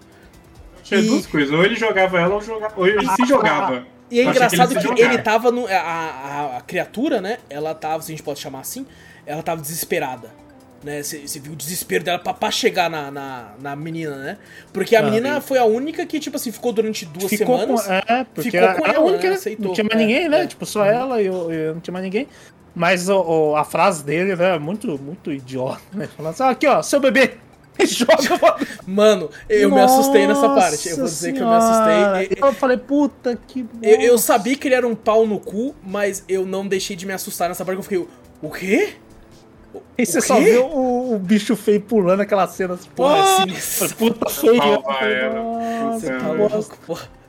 Tinha 0.83 1.01
E- 1.01 1.07
duas 1.07 1.27
coisas. 1.27 1.53
Ou 1.53 1.65
ele 1.65 1.75
jogava 1.75 2.21
ela 2.21 2.35
ou, 2.35 2.41
jogava... 2.41 2.75
ou 2.77 2.87
ele 2.87 3.07
se 3.17 3.27
jogava. 3.27 3.87
E 4.11 4.21
é 4.21 4.25
engraçado 4.25 4.73
ele 4.73 4.95
que, 4.95 5.03
ele, 5.03 5.19
tava 5.19 5.51
no. 5.51 5.67
A, 5.67 5.71
a, 5.71 6.57
a 6.59 6.61
criatura, 6.61 7.21
né? 7.21 7.39
Ela 7.49 7.75
tava, 7.75 8.03
se 8.03 8.13
a 8.13 8.15
gente 8.15 8.23
pode 8.23 8.39
chamar 8.39 8.61
assim, 8.61 8.87
ela 9.25 9.43
tava 9.43 9.63
desesperada. 9.63 10.31
Né? 10.83 11.03
Você 11.03 11.39
viu 11.39 11.53
o 11.53 11.57
desespero 11.57 12.03
dela 12.03 12.19
pra, 12.19 12.35
pra 12.35 12.51
chegar 12.51 12.91
na, 12.91 13.11
na, 13.11 13.53
na 13.61 13.77
menina, 13.77 14.17
né? 14.17 14.39
Porque 14.73 14.97
a 14.97 15.01
Ah, 15.01 15.03
menina 15.05 15.41
foi 15.41 15.59
a 15.59 15.65
única 15.65 16.05
que, 16.05 16.19
tipo 16.19 16.37
assim, 16.37 16.51
ficou 16.51 16.73
durante 16.73 17.07
duas 17.07 17.31
Ficou 17.31 17.59
semanas. 17.59 17.87
com, 17.87 17.93
é, 17.93 18.25
porque 18.35 18.51
ficou 18.51 18.61
era, 18.69 18.75
com 18.75 18.85
a 18.85 18.89
ela, 18.89 19.01
única, 19.05 19.23
né? 19.25 19.31
né? 19.31 19.35
Aceitou. 19.37 19.67
Não 19.67 19.73
tinha 19.75 19.85
mais 19.85 20.01
É, 20.01 20.05
ninguém, 20.05 20.29
né? 20.29 20.43
é. 20.43 20.47
Tipo, 20.47 20.67
só 20.67 20.85
ela 20.85 21.23
e 21.23 21.27
eu, 21.27 21.53
eu 21.53 21.75
não 21.75 21.81
tinha 21.81 21.93
mais 21.93 22.05
ninguém. 22.05 22.27
Mas 22.75 23.09
o, 23.09 23.21
o- 23.21 23.57
a 23.57 23.65
frase 23.65 24.03
dele, 24.03 24.35
né? 24.35 24.57
é 24.57 24.59
Muito, 24.59 24.89
muito 24.99 25.31
idiota, 25.31 25.81
né? 25.93 26.09
Falando 26.17 26.33
assim, 26.33 26.43
aqui, 26.45 26.67
ó, 26.67 26.83
seu 26.83 26.99
bebê. 26.99 27.35
Joga 27.87 28.57
Mano, 28.87 29.31
eu 29.49 29.71
me 29.71 29.81
assustei 29.81 30.27
nessa 30.27 30.49
parte. 30.49 30.89
Eu 30.89 30.97
vou 30.97 31.05
Nossa 31.05 31.15
dizer 31.15 31.33
que 31.33 31.41
eu 31.41 31.47
me 31.49 31.55
assustei. 31.55 31.95
Senhora. 31.95 32.29
Eu 32.49 32.53
falei, 32.55 32.77
puta 32.77 33.39
que. 33.47 33.65
Eu, 33.83 34.01
eu 34.01 34.19
sabia 34.19 34.57
que 34.57 34.69
ele 34.69 34.75
era 34.75 34.87
um 34.87 34.95
pau 34.95 35.27
no 35.27 35.39
cu, 35.41 35.75
mas 35.83 36.25
eu 36.29 36.45
não 36.45 36.67
deixei 36.67 36.95
de 36.97 37.07
me 37.07 37.13
assustar 37.13 37.49
nessa 37.49 37.65
parte 37.65 37.79
eu 37.79 37.83
fiquei. 37.83 38.07
O 38.43 38.51
quê? 38.51 38.95
E 39.97 40.05
você 40.07 40.21
só 40.21 40.39
viu 40.41 40.65
o, 40.67 41.15
o 41.15 41.19
bicho 41.19 41.55
feio 41.57 41.81
pulando 41.81 42.21
aquela 42.21 42.47
cena. 42.47 42.75
Assim, 42.75 42.89
Porra, 42.95 43.17
"Ah!" 43.21 43.37
sinistro. 43.43 43.97
Puta 43.97 44.29
feio. 44.31 44.57
Salva 44.63 44.93
ela. 45.05 45.35
Nossa, 45.43 46.01
Você 46.01 46.13
tá 46.13 46.19
que 46.19 46.37
bosta. 46.37 46.57
louco, 46.57 46.79
porra. 46.87 47.23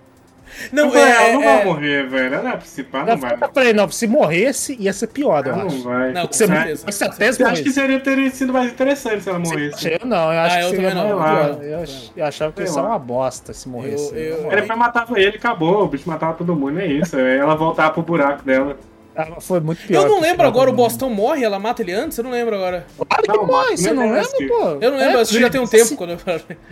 Não, 0.72 0.84
Não, 0.86 0.91
vai, 0.91 1.02
ela 1.12 1.24
é. 1.24 1.34
não 1.34 1.41
é- 1.44 1.56
vai 1.56 1.66
morrer, 1.66 2.08
velho. 2.08 2.36
Ela 2.36 2.50
é 2.54 2.58
principal, 2.58 3.06
não 3.08 3.18
vai. 3.18 3.34
Eu 3.41 3.50
falei, 3.52 3.74
não, 3.74 3.89
se 3.89 4.06
morresse, 4.06 4.76
ia 4.80 4.94
ser 4.94 5.08
pior, 5.08 5.44
eu 5.48 5.52
Ela 5.54 5.64
acho. 5.66 5.76
não 5.78 5.84
vai. 5.84 6.12
Não, 6.14 6.28
com 6.28 6.34
Você, 6.34 6.46
certeza. 6.46 6.86
você 6.91 7.04
até 7.06 7.30
Eu 7.39 7.48
acho 7.48 7.64
que 7.64 7.72
seria 7.72 8.00
teria 8.00 8.30
sido 8.30 8.54
mais 8.54 8.72
interessante 8.72 9.24
se 9.24 9.30
ela 9.30 9.39
morresse. 9.39 9.88
Eu 10.00 10.08
não, 10.08 10.32
eu 10.32 10.39
acho 10.39 10.56
Ah, 10.56 10.60
que 10.60 10.66
eu 10.66 10.70
seria 10.70 10.94
não, 10.94 11.10
eu 11.10 11.18
pior. 11.18 11.64
Eu, 11.64 11.80
ach- 11.82 12.12
eu 12.16 12.26
achava 12.26 12.52
que 12.52 12.62
ia 12.62 12.68
ser 12.68 12.80
uma 12.82 13.00
bosta 13.00 13.52
se 13.52 13.68
morresse. 13.68 14.14
Eu- 14.16 14.22
eu- 14.22 14.48
Na 14.48 14.54
Ele 14.60 14.76
matava 14.76 15.20
ele, 15.20 15.38
acabou. 15.38 15.84
O 15.86 15.88
bicho 15.88 16.08
matava 16.08 16.34
todo 16.36 16.56
mundo, 16.56 16.80
é 16.80 16.86
isso. 16.86 17.18
É 17.18 17.38
ela 17.38 17.56
voltar 17.56 17.89
pro 17.89 18.04
buraco 18.04 18.44
dela. 18.44 18.78
Ah, 19.16 19.39
Foi 19.39 19.59
muito 19.59 19.86
pior. 19.86 20.03
Eu 20.03 20.09
não 20.09 20.16
que 20.18 20.24
lembro 20.24 20.47
agora, 20.47 20.70
o 20.70 20.74
do 20.74 20.78
mundo. 20.78 20.86
Bostão 20.89 21.09
morre, 21.09 21.43
ela 21.43 21.59
mata 21.59 21.82
ele 21.82 21.91
antes? 21.93 22.18
Eu 22.18 22.23
não 22.23 22.31
lembro 22.31 22.56
agora. 22.56 22.85
Claro 22.98 23.23
que 23.23 23.27
Não, 23.31 23.45
morre, 23.45 23.77
você 23.77 23.94
não 23.94 24.11
lembra, 24.11 24.30
pô? 24.48 24.77
Eu 24.81 24.91
não 24.91 24.98
lembro, 24.98 25.18
É, 25.18 25.22
acho 25.22 25.31
que 25.34 25.40
já 25.40 25.49
tem 25.49 25.61
um 25.61 25.65
ele 25.65 25.72
tempo 25.72 25.84
desce- 25.84 25.95
quando 25.95 26.10
eu. 26.11 26.19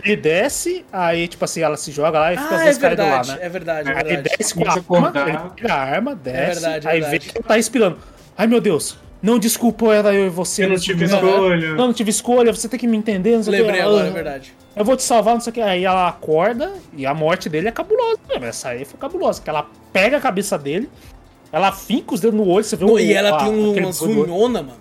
Ele 0.04 0.16
desce, 0.16 0.84
aí, 0.92 1.28
tipo 1.28 1.44
assim, 1.44 1.60
ela 1.62 1.76
se 1.76 1.92
joga 1.92 2.18
lá 2.18 2.32
e 2.32 2.36
fica 2.36 2.48
as 2.48 2.52
Ah, 2.52 2.62
é 2.62 2.64
duas 2.64 2.78
caídas 2.78 3.06
lá, 3.06 3.12
verdade, 3.22 3.30
né? 3.40 3.46
é 3.46 3.48
verdade, 3.48 3.90
é 3.90 3.94
verdade. 3.94 4.22
desce 4.38 4.54
com 4.54 4.64
a 4.64 4.70
arma, 4.72 5.12
ele 5.28 5.38
pega 5.56 5.74
a 5.74 5.78
arma, 5.78 6.14
desce, 6.16 6.60
verdade, 6.60 6.86
é 6.86 6.90
aí 6.90 7.00
verdade. 7.00 7.18
vê 7.26 7.30
que 7.32 7.38
ela 7.38 7.46
tá 7.48 7.54
respirando. 7.54 7.98
Ai, 8.36 8.46
meu 8.48 8.60
Deus, 8.60 8.98
não 9.22 9.38
desculpa, 9.38 9.94
era 9.94 10.12
eu 10.12 10.26
e 10.26 10.30
você. 10.30 10.64
Eu 10.64 10.68
não 10.68 10.74
nesse 10.74 10.86
tive 10.86 11.06
momento. 11.06 11.24
escolha. 11.28 11.68
Não, 11.70 11.86
não 11.86 11.92
tive 11.92 12.10
escolha, 12.10 12.52
você 12.52 12.68
tem 12.68 12.80
que 12.80 12.86
me 12.88 12.96
entender, 12.96 13.36
não 13.36 13.42
sei 13.44 13.52
o 13.52 13.56
que. 13.56 13.62
Lembrei 13.62 13.80
Ela, 13.80 13.90
agora, 13.92 14.06
é 14.06 14.10
"Ah, 14.10 14.12
verdade. 14.12 14.54
Eu 14.74 14.84
vou 14.84 14.96
te 14.96 15.02
salvar, 15.04 15.34
não 15.34 15.40
sei 15.40 15.50
o 15.50 15.54
que. 15.54 15.60
Aí 15.60 15.84
ela 15.84 16.08
acorda 16.08 16.72
e 16.96 17.04
a 17.06 17.12
morte 17.14 17.48
dele 17.48 17.68
é 17.68 17.70
cabulosa. 17.70 18.18
mesmo. 18.28 18.44
Essa 18.46 18.70
aí 18.70 18.84
foi 18.84 18.98
cabulosa, 18.98 19.40
que 19.40 19.48
ela 19.48 19.66
pega 19.92 20.16
a 20.16 20.20
cabeça 20.20 20.58
dele, 20.58 20.88
ela 21.52 21.70
finca 21.70 22.14
os 22.14 22.20
dedos 22.20 22.36
no 22.36 22.48
olho, 22.48 22.64
você 22.64 22.74
vê 22.76 22.84
o 22.84 22.98
e 22.98 23.12
ela 23.12 23.36
a- 23.36 23.44
tem 23.44 23.48
um, 23.48 23.72
umas 23.76 24.00
unhona, 24.00 24.62
mano. 24.62 24.80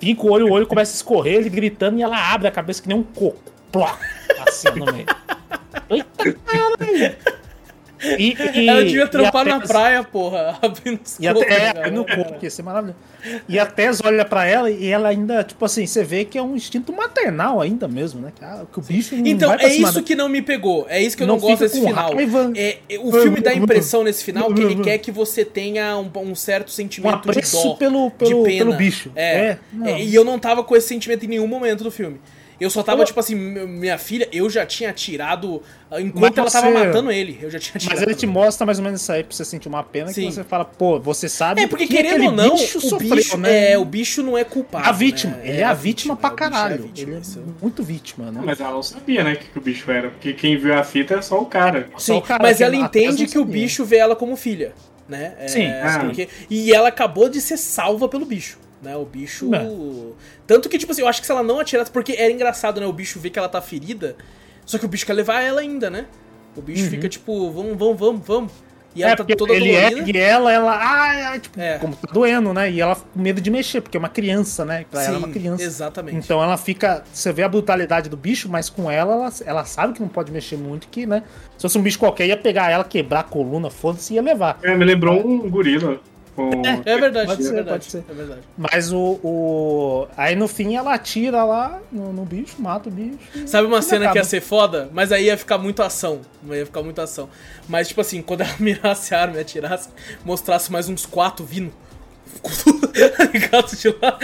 Finca 0.00 0.26
o 0.26 0.30
olho, 0.32 0.48
o 0.48 0.50
olho 0.50 0.66
começa 0.66 0.92
a 0.92 0.96
escorrer, 0.96 1.34
ele 1.34 1.48
gritando 1.50 1.98
e 1.98 2.02
ela 2.02 2.16
abre 2.32 2.48
a 2.48 2.50
cabeça 2.50 2.82
que 2.82 2.88
nem 2.88 2.96
um 2.96 3.02
coco. 3.04 3.38
Plá! 3.70 3.98
Assim 4.48 4.68
no 4.70 4.86
meio. 4.92 5.06
Eita, 5.88 6.32
caralho! 6.44 7.16
E, 8.18 8.36
e- 8.54 8.68
ela 8.68 8.84
devia 8.84 9.06
trampar 9.06 9.44
na 9.46 9.60
praia, 9.60 10.02
porra. 10.02 10.58
Abrindo 10.62 11.00
os 11.04 11.18
E 11.20 11.28
até, 11.28 11.72
cara. 11.72 11.88
é, 11.88 11.90
no 11.90 12.04
coco, 12.04 12.36
ia 12.42 12.50
ser 12.50 12.62
maravilhoso. 12.62 12.98
E 13.48 13.58
a 13.58 13.64
Tess 13.64 14.00
olha 14.04 14.24
pra 14.24 14.44
ela 14.46 14.68
e 14.70 14.88
ela 14.88 15.08
ainda, 15.08 15.44
tipo 15.44 15.64
assim, 15.64 15.86
você 15.86 16.02
vê 16.02 16.24
que 16.24 16.36
é 16.36 16.42
um 16.42 16.56
instinto 16.56 16.92
maternal 16.92 17.60
ainda 17.60 17.86
mesmo, 17.86 18.20
né? 18.20 18.32
Que, 18.34 18.44
que 18.72 18.78
o 18.78 18.82
bicho 18.82 19.14
não 19.16 19.26
Então, 19.26 19.52
é 19.54 19.68
isso 19.72 19.92
dela. 19.92 20.02
que 20.02 20.14
não 20.16 20.28
me 20.28 20.42
pegou. 20.42 20.86
É 20.88 21.00
isso 21.00 21.16
que 21.16 21.22
eu 21.22 21.26
não, 21.28 21.36
Não 21.36 21.40
gosto 21.40 21.60
desse 21.60 21.80
final. 21.80 22.12
raiva. 22.14 22.52
É, 22.56 22.78
é, 22.88 22.98
o 22.98 23.12
filme 23.12 23.40
dá 23.40 23.50
a 23.50 23.54
impressão 23.56 24.02
nesse 24.02 24.24
final 24.24 24.52
que 24.52 24.60
ele 24.62 24.76
quer 24.82 24.98
que 24.98 25.12
você 25.12 25.44
tenha 25.44 25.96
um, 25.98 26.10
um 26.16 26.34
certo 26.34 26.68
Um 26.68 26.72
sentimento 26.72 27.22
de 27.22 27.30
apreço 27.30 27.62
dó. 27.68 27.74
pelo, 27.74 28.06
de 28.10 28.16
pelo, 28.16 28.42
pena. 28.42 28.64
pelo 28.64 28.76
bicho. 28.76 29.12
É. 29.14 29.58
não. 29.72 29.86
É, 29.86 30.02
E 30.02 30.12
eu 30.14 30.24
não 30.24 30.38
tava 30.38 30.64
com 30.64 30.74
esse 30.74 30.88
sentimento 30.88 31.24
em 31.24 31.28
nenhum 31.28 31.46
momento 31.46 31.84
do 31.84 31.90
filme. 31.92 32.20
Eu 32.62 32.70
só 32.70 32.82
tava, 32.82 33.02
Eu- 33.02 33.06
tipo 33.06 33.18
assim, 33.18 33.34
minha 33.34 33.98
filha, 33.98 34.28
eu 34.32 34.48
já 34.48 34.64
tinha 34.64 34.90
atirado 34.90 35.62
ah, 35.90 36.00
enquanto 36.00 36.36
Mas 36.36 36.38
ela 36.38 36.50
tava 36.50 36.66
você- 36.78 36.86
matando 36.86 37.10
ele. 37.12 37.38
Eu 37.42 37.50
já 37.50 37.58
tinha 37.58 37.74
atirado. 37.76 37.98
Mas 37.98 38.02
ele 38.08 38.14
te 38.14 38.26
mostra 38.26 38.64
mais 38.64 38.78
ou 38.78 38.84
menos 38.84 39.00
isso 39.02 39.10
aí 39.12 39.22
pra 39.24 39.34
você 39.36 39.44
sentir 39.44 39.68
uma 39.68 39.82
pena 39.82 40.08
Sim. 40.12 40.26
que 40.28 40.32
você 40.32 40.44
fala, 40.44 40.64
pô, 40.64 40.98
você 41.00 41.28
sabe 41.28 41.60
É, 41.62 41.66
porque 41.66 41.86
que 41.86 41.94
querendo 41.96 42.26
ou 42.26 42.32
não, 42.32 42.54
bicho 42.56 42.78
o 42.78 42.80
sofreu, 42.80 43.16
bicho, 43.16 43.36
né? 43.36 43.72
é, 43.72 43.78
o 43.78 43.84
bicho 43.84 44.22
não 44.22 44.38
é 44.38 44.44
culpado. 44.44 44.88
a 44.88 44.92
vítima. 44.92 45.36
né? 45.36 45.48
Ele 45.48 45.60
é, 45.60 45.64
a 45.64 45.74
vítima, 45.74 46.16
pra 46.16 46.30
é 46.30 46.34
caralho. 46.34 46.82
vítima, 46.84 47.12
ele 47.16 47.20
é 47.20 47.40
muito 47.60 47.82
vítima, 47.82 48.26
né? 48.26 48.32
Não, 48.36 48.46
mas 48.46 48.60
ela 48.60 48.70
não 48.72 48.82
sabia, 48.82 49.22
né, 49.24 49.36
que, 49.36 49.48
que 49.48 49.58
o 49.58 49.60
bicho 49.60 49.90
era. 49.90 50.08
Porque 50.10 50.32
quem 50.32 50.56
viu 50.56 50.72
a 50.74 50.82
fita 50.84 51.14
era 51.14 51.22
só 51.22 51.40
o 51.40 51.46
cara. 51.46 51.88
Só 51.94 52.12
Sim, 52.14 52.18
o 52.18 52.22
cara 52.22 52.42
mas 52.42 52.60
ela 52.60 52.76
entende 52.76 53.26
que 53.26 53.34
não 53.34 53.42
o 53.42 53.44
bicho 53.44 53.84
vê 53.84 53.96
ela 53.96 54.14
como 54.16 54.36
filha, 54.36 54.72
né? 55.08 55.34
É, 55.38 55.48
Sim. 55.48 55.66
Ah. 55.66 55.98
porque- 56.04 56.28
e 56.48 56.72
ela 56.72 56.88
acabou 56.88 57.28
de 57.28 57.40
ser 57.40 57.56
salva 57.56 58.08
pelo 58.08 58.24
bicho, 58.24 58.56
né? 58.80 58.96
O 58.96 59.04
bicho... 59.04 59.50
É. 59.54 59.62
Tanto 60.52 60.68
que, 60.68 60.76
tipo 60.76 60.92
assim, 60.92 61.00
eu 61.00 61.08
acho 61.08 61.18
que 61.20 61.26
se 61.26 61.32
ela 61.32 61.42
não 61.42 61.58
atirasse... 61.58 61.90
Porque 61.90 62.12
era 62.12 62.30
engraçado, 62.30 62.78
né? 62.78 62.86
O 62.86 62.92
bicho 62.92 63.18
vê 63.18 63.30
que 63.30 63.38
ela 63.38 63.48
tá 63.48 63.62
ferida, 63.62 64.16
só 64.66 64.76
que 64.78 64.84
o 64.84 64.88
bicho 64.88 65.06
quer 65.06 65.14
levar 65.14 65.40
ela 65.40 65.62
ainda, 65.62 65.88
né? 65.88 66.04
O 66.54 66.60
bicho 66.60 66.90
fica 66.90 67.08
tipo, 67.08 67.50
vamos, 67.50 67.78
vamos, 67.78 67.98
vamos, 67.98 68.26
vamos. 68.26 68.52
E 68.94 69.02
ela 69.02 69.12
Uhum. 69.12 69.14
É, 69.14 69.16
tá 69.16 69.34
toda 69.38 69.54
ele 69.54 69.72
dolorida. 69.72 69.98
ergue 70.00 70.18
ela, 70.18 70.52
ela, 70.52 70.76
ai, 70.78 71.22
ai, 71.22 71.40
tipo, 71.40 71.58
É. 71.58 71.78
como 71.78 71.96
tá 71.96 72.12
doendo, 72.12 72.52
né? 72.52 72.70
E 72.70 72.78
ela 72.82 72.94
com 72.94 73.18
medo 73.18 73.40
de 73.40 73.50
mexer, 73.50 73.80
porque 73.80 73.96
é 73.96 73.98
uma 74.00 74.10
criança, 74.10 74.62
né? 74.66 74.84
Pra 74.90 75.02
ela 75.02 75.14
é 75.14 75.18
uma 75.18 75.28
Sim, 75.28 75.32
criança. 75.32 75.62
exatamente. 75.64 76.18
Então 76.18 76.42
ela 76.42 76.58
fica. 76.58 77.02
Você 77.10 77.32
vê 77.32 77.42
a 77.42 77.48
brutalidade 77.48 78.10
do 78.10 78.16
bicho, 78.18 78.50
mas 78.50 78.68
com 78.68 78.90
ela, 78.90 79.14
ela, 79.14 79.32
ela 79.46 79.64
sabe 79.64 79.94
que 79.94 80.00
não 80.02 80.08
pode 80.08 80.30
mexer 80.30 80.58
muito, 80.58 80.88
que, 80.88 81.06
né? 81.06 81.22
Se 81.56 81.62
fosse 81.62 81.78
um 81.78 81.82
bicho 81.82 81.98
qualquer, 81.98 82.26
ia 82.26 82.36
pegar 82.36 82.70
ela, 82.70 82.84
quebrar 82.84 83.20
a 83.20 83.24
coluna, 83.24 83.70
foda-se, 83.70 84.12
e 84.12 84.16
ia 84.16 84.22
levar. 84.22 84.58
É, 84.62 84.74
me 84.76 84.84
lembrou 84.84 85.26
um 85.26 85.48
gorila. 85.48 85.98
Com... 86.34 86.50
É 86.64 86.96
verdade, 86.98 87.26
Pode 87.26 87.42
é 87.42 87.44
ser, 87.44 87.52
verdade. 87.52 87.68
pode 87.70 87.84
ser. 87.90 88.04
É 88.08 88.14
verdade. 88.14 88.40
Mas 88.56 88.90
o, 88.90 89.20
o. 89.22 90.06
Aí 90.16 90.34
no 90.34 90.48
fim 90.48 90.74
ela 90.76 90.94
atira 90.94 91.44
lá 91.44 91.78
no, 91.92 92.10
no 92.12 92.24
bicho, 92.24 92.54
mata 92.58 92.88
o 92.88 92.92
bicho. 92.92 93.18
Sabe 93.46 93.66
uma 93.66 93.82
cena 93.82 94.00
que 94.00 94.04
acaba. 94.06 94.18
ia 94.20 94.24
ser 94.24 94.40
foda? 94.40 94.88
Mas 94.94 95.12
aí 95.12 95.24
ia 95.26 95.36
ficar 95.36 95.58
muito 95.58 95.82
ação. 95.82 96.20
Ia 96.50 96.64
ficar 96.64 96.82
muito 96.82 96.98
ação. 97.02 97.28
Mas, 97.68 97.88
tipo 97.88 98.00
assim, 98.00 98.22
quando 98.22 98.40
ela 98.40 98.54
mirasse 98.58 99.14
a 99.14 99.20
arma 99.20 99.36
e 99.36 99.40
atirasse, 99.40 99.90
mostrasse 100.24 100.72
mais 100.72 100.88
uns 100.88 101.04
quatro 101.04 101.44
vindo. 101.44 101.70
Ligado 103.32 103.76
de 103.76 103.88
lá. 103.88 104.18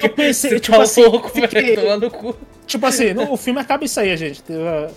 Eu, 0.00 0.10
pensei, 0.10 0.50
"Você 0.50 0.60
tipo 0.60 0.76
tá 0.76 0.82
assim, 0.82 1.02
louco, 1.04 1.28
fiquei- 1.28 1.74
velho, 1.76 2.10
cu. 2.10 2.36
Tipo 2.66 2.86
assim, 2.86 3.12
no- 3.14 3.32
o 3.32 3.36
filme 3.36 3.60
acaba 3.60 3.84
isso 3.84 3.98
aí, 3.98 4.16
gente. 4.16 4.42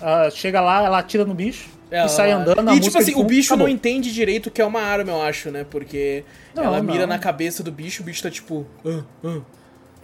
Ah, 0.02 0.30
Chega 0.32 0.62
lá, 0.62 0.84
ela 0.84 1.00
atira 1.00 1.26
no 1.26 1.34
bicho 1.34 1.70
Ela- 1.92 2.06
e 2.06 2.10
sai 2.10 2.32
andando. 2.32 2.74
E 2.74 2.80
tipo 2.80 2.98
assim, 2.98 3.14
o 3.16 3.24
bicho 3.24 3.54
acabou. 3.54 3.68
não 3.68 3.74
entende 3.74 4.12
direito 4.14 4.48
o 4.48 4.52
que 4.52 4.62
é 4.62 4.66
uma 4.66 4.80
arma, 4.82 5.12
eu 5.12 5.22
acho, 5.22 5.52
né? 5.52 5.66
Porque 5.70 6.24
Não, 6.56 6.64
ela 6.64 6.82
mira 6.82 7.02
não. 7.02 7.08
na 7.08 7.20
cabeça 7.20 7.62
do 7.62 7.72
bicho, 7.72 8.02
o 8.02 8.06
bicho 8.06 8.24
tá 8.24 8.32
tipo. 8.32 8.66
"Ah, 8.86 9.04
ah". 9.26 9.42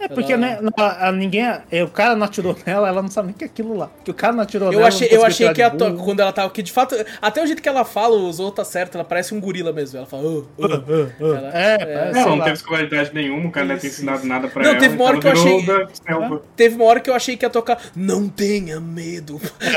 É 0.00 0.06
porque, 0.08 0.32
Ela- 0.32 0.40
né, 0.40 0.58
não, 0.62 0.72
a- 0.84 1.08
a- 1.08 1.12
ninguém. 1.12 1.42
é, 1.70 1.82
O 1.82 1.88
cara 1.88 2.14
não 2.14 2.24
atirou 2.26 2.54
nela, 2.64 2.86
ela 2.88 3.02
não 3.02 3.10
sabe 3.10 3.28
nem 3.28 3.36
que 3.36 3.44
é 3.44 3.46
aquilo 3.48 3.76
lá. 3.76 3.88
Porque 3.88 4.10
o 4.10 4.14
cara 4.14 4.32
não 4.32 4.42
atirou 4.42 4.68
Eu 4.72 4.78
nela. 4.78 4.88
achei, 4.88 5.08
não 5.08 5.16
eu 5.16 5.24
achei 5.24 5.52
que 5.52 5.70
to- 5.70 5.94
quando 6.04 6.20
ela 6.20 6.32
tava. 6.32 6.50
Que 6.50 6.62
de 6.62 6.70
fato, 6.72 6.94
até 7.20 7.42
o 7.42 7.46
jeito 7.46 7.60
que 7.60 7.68
ela 7.68 7.84
fala, 7.84 8.14
os 8.16 8.38
outros 8.38 8.64
tá 8.66 8.70
certo, 8.70 8.94
ela 8.94 9.04
parece 9.04 9.34
um 9.34 9.40
gorila 9.40 9.72
mesmo. 9.72 9.98
Ela 9.98 10.06
fala. 10.06 10.22
"Ah, 10.60 10.64
ah". 10.64 11.08
Ela- 11.20 11.50
É, 11.52 11.78
parece, 11.78 12.20
Não, 12.20 12.36
não 12.36 12.44
teve 12.44 12.56
escolaridade 12.56 13.10
nenhuma, 13.14 13.48
o 13.48 13.50
cara 13.52 13.66
não 13.66 13.74
Isso, 13.76 13.86
ensinado 13.86 14.18
isso. 14.18 14.26
nada 14.28 14.48
pra 14.48 14.62
Não, 14.62 14.70
ela. 14.70 14.78
teve 14.80 14.94
uma 14.94 15.04
hora 15.04 15.16
então 15.18 15.32
que 15.32 15.38
eu 15.38 15.42
achei-. 15.42 16.38
Teve 16.56 16.74
uma 16.76 16.84
hora 16.84 17.00
que 17.00 17.10
eu 17.10 17.14
achei 17.14 17.36
que 17.36 17.44
ia 17.44 17.50
tocar 17.50 17.78
Não 17.96 18.28
tenha 18.28 18.80
medo. 18.80 19.40
É. 19.60 19.68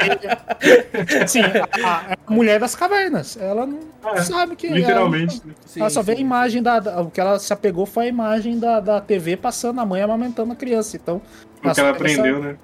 Aí, 0.00 1.22
assim, 1.22 1.40
a, 1.40 2.12
a- 2.12 2.16
mulher 2.32 2.58
das 2.60 2.74
cavernas. 2.74 3.36
Ela 3.40 3.66
não 3.66 3.80
É, 4.14 4.22
sabe 4.22 4.56
que. 4.56 4.68
Literalmente. 4.68 5.40
né? 5.44 5.54
Sim, 5.66 5.80
Ela, 5.80 5.84
ela 5.86 5.90
só 5.90 6.02
vê 6.02 6.12
a 6.12 6.16
sim. 6.16 6.22
imagem 6.22 6.62
da, 6.62 6.80
da- 6.80 7.00
O 7.00 7.10
que 7.10 7.20
ela 7.20 7.38
se 7.38 7.52
apegou 7.52 7.86
foi 7.86 8.04
a 8.06 8.08
imagem 8.08 8.58
da, 8.58 8.80
da 8.80 8.89
TV 8.98 9.36
passando 9.36 9.78
a 9.78 9.84
mãe 9.84 10.00
amamentando 10.00 10.50
a 10.52 10.56
criança. 10.56 10.96
Então. 10.96 11.20
O 11.58 11.60
que 11.60 11.66
ela 11.68 11.70
essa- 11.72 11.90
aprendeu, 11.90 12.42
né? 12.42 12.56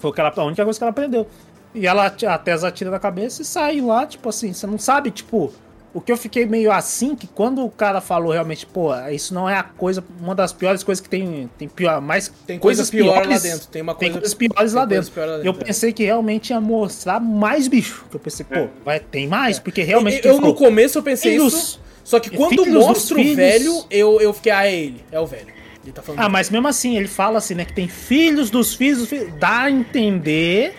Foi 0.00 0.12
que 0.12 0.20
ela, 0.20 0.32
a 0.36 0.44
única 0.44 0.64
coisa 0.64 0.76
que 0.76 0.82
ela 0.82 0.90
aprendeu. 0.90 1.24
E 1.72 1.86
ela, 1.86 2.06
a 2.06 2.38
Tessa 2.38 2.66
atira 2.66 2.90
na 2.90 2.98
cabeça 2.98 3.42
e 3.42 3.44
sai 3.44 3.80
lá, 3.80 4.04
tipo 4.06 4.28
assim, 4.28 4.52
você 4.52 4.66
não 4.66 4.78
sabe, 4.78 5.12
tipo. 5.12 5.52
O 5.94 6.00
que 6.02 6.12
eu 6.12 6.16
fiquei 6.18 6.44
meio 6.44 6.70
assim, 6.70 7.14
que 7.16 7.26
quando 7.26 7.64
o 7.64 7.70
cara 7.70 8.02
falou 8.02 8.30
realmente, 8.30 8.66
pô, 8.66 8.94
isso 9.10 9.32
não 9.32 9.48
é 9.48 9.56
a 9.56 9.62
coisa, 9.62 10.04
uma 10.20 10.34
das 10.34 10.52
piores 10.52 10.82
coisas 10.84 11.00
que 11.00 11.08
tem, 11.08 11.48
tem 11.56 11.66
pior, 11.68 12.02
mais 12.02 12.28
Tem 12.46 12.58
coisas 12.58 12.90
coisas 12.90 13.14
piores 13.14 13.30
lá 13.42 13.50
dentro. 13.50 13.66
Tem 13.68 13.80
uma 13.80 13.94
Tem 13.94 14.08
coisa. 14.10 14.18
coisas 14.20 14.34
piores 14.34 14.72
lá 14.74 14.80
tem 14.82 14.88
coisas 14.88 15.04
dentro. 15.08 15.14
piores 15.14 15.30
lá 15.32 15.38
Eu 15.38 15.52
dentro, 15.54 15.62
é. 15.62 15.64
pensei 15.64 15.92
que 15.94 16.04
realmente 16.04 16.50
ia 16.50 16.60
mostrar 16.60 17.18
mais 17.18 17.66
bicho. 17.66 18.04
Eu 18.12 18.20
pensei, 18.20 18.44
pô, 18.44 18.54
É. 18.56 18.68
vai, 18.84 19.00
tem 19.00 19.26
mais? 19.26 19.58
Porque 19.58 19.82
realmente. 19.82 20.26
Eu, 20.28 20.34
eu 20.34 20.40
no 20.42 20.54
começo 20.54 20.98
eu 20.98 21.02
pensei 21.02 21.32
Filhos. 21.32 21.54
isso. 21.54 21.80
Só 22.06 22.20
que 22.20 22.30
quando 22.30 22.64
dos 22.64 22.68
mostra 22.68 23.18
o 23.20 23.34
velho, 23.34 23.84
eu, 23.90 24.20
eu 24.20 24.32
fiquei, 24.32 24.52
ah, 24.52 24.64
é 24.64 24.72
ele. 24.76 25.04
É 25.10 25.18
o 25.18 25.26
velho. 25.26 25.48
Ele 25.82 25.92
tá 25.92 26.02
falando. 26.02 26.20
Ah, 26.20 26.28
mas 26.28 26.48
mesmo 26.50 26.68
assim, 26.68 26.96
ele 26.96 27.08
fala 27.08 27.38
assim, 27.38 27.54
né? 27.54 27.64
Que 27.64 27.72
tem 27.72 27.88
filhos 27.88 28.48
dos 28.48 28.74
filhos 28.76 28.98
dos 28.98 29.08
filhos. 29.08 29.34
Dá 29.40 29.62
a 29.62 29.70
entender 29.72 30.72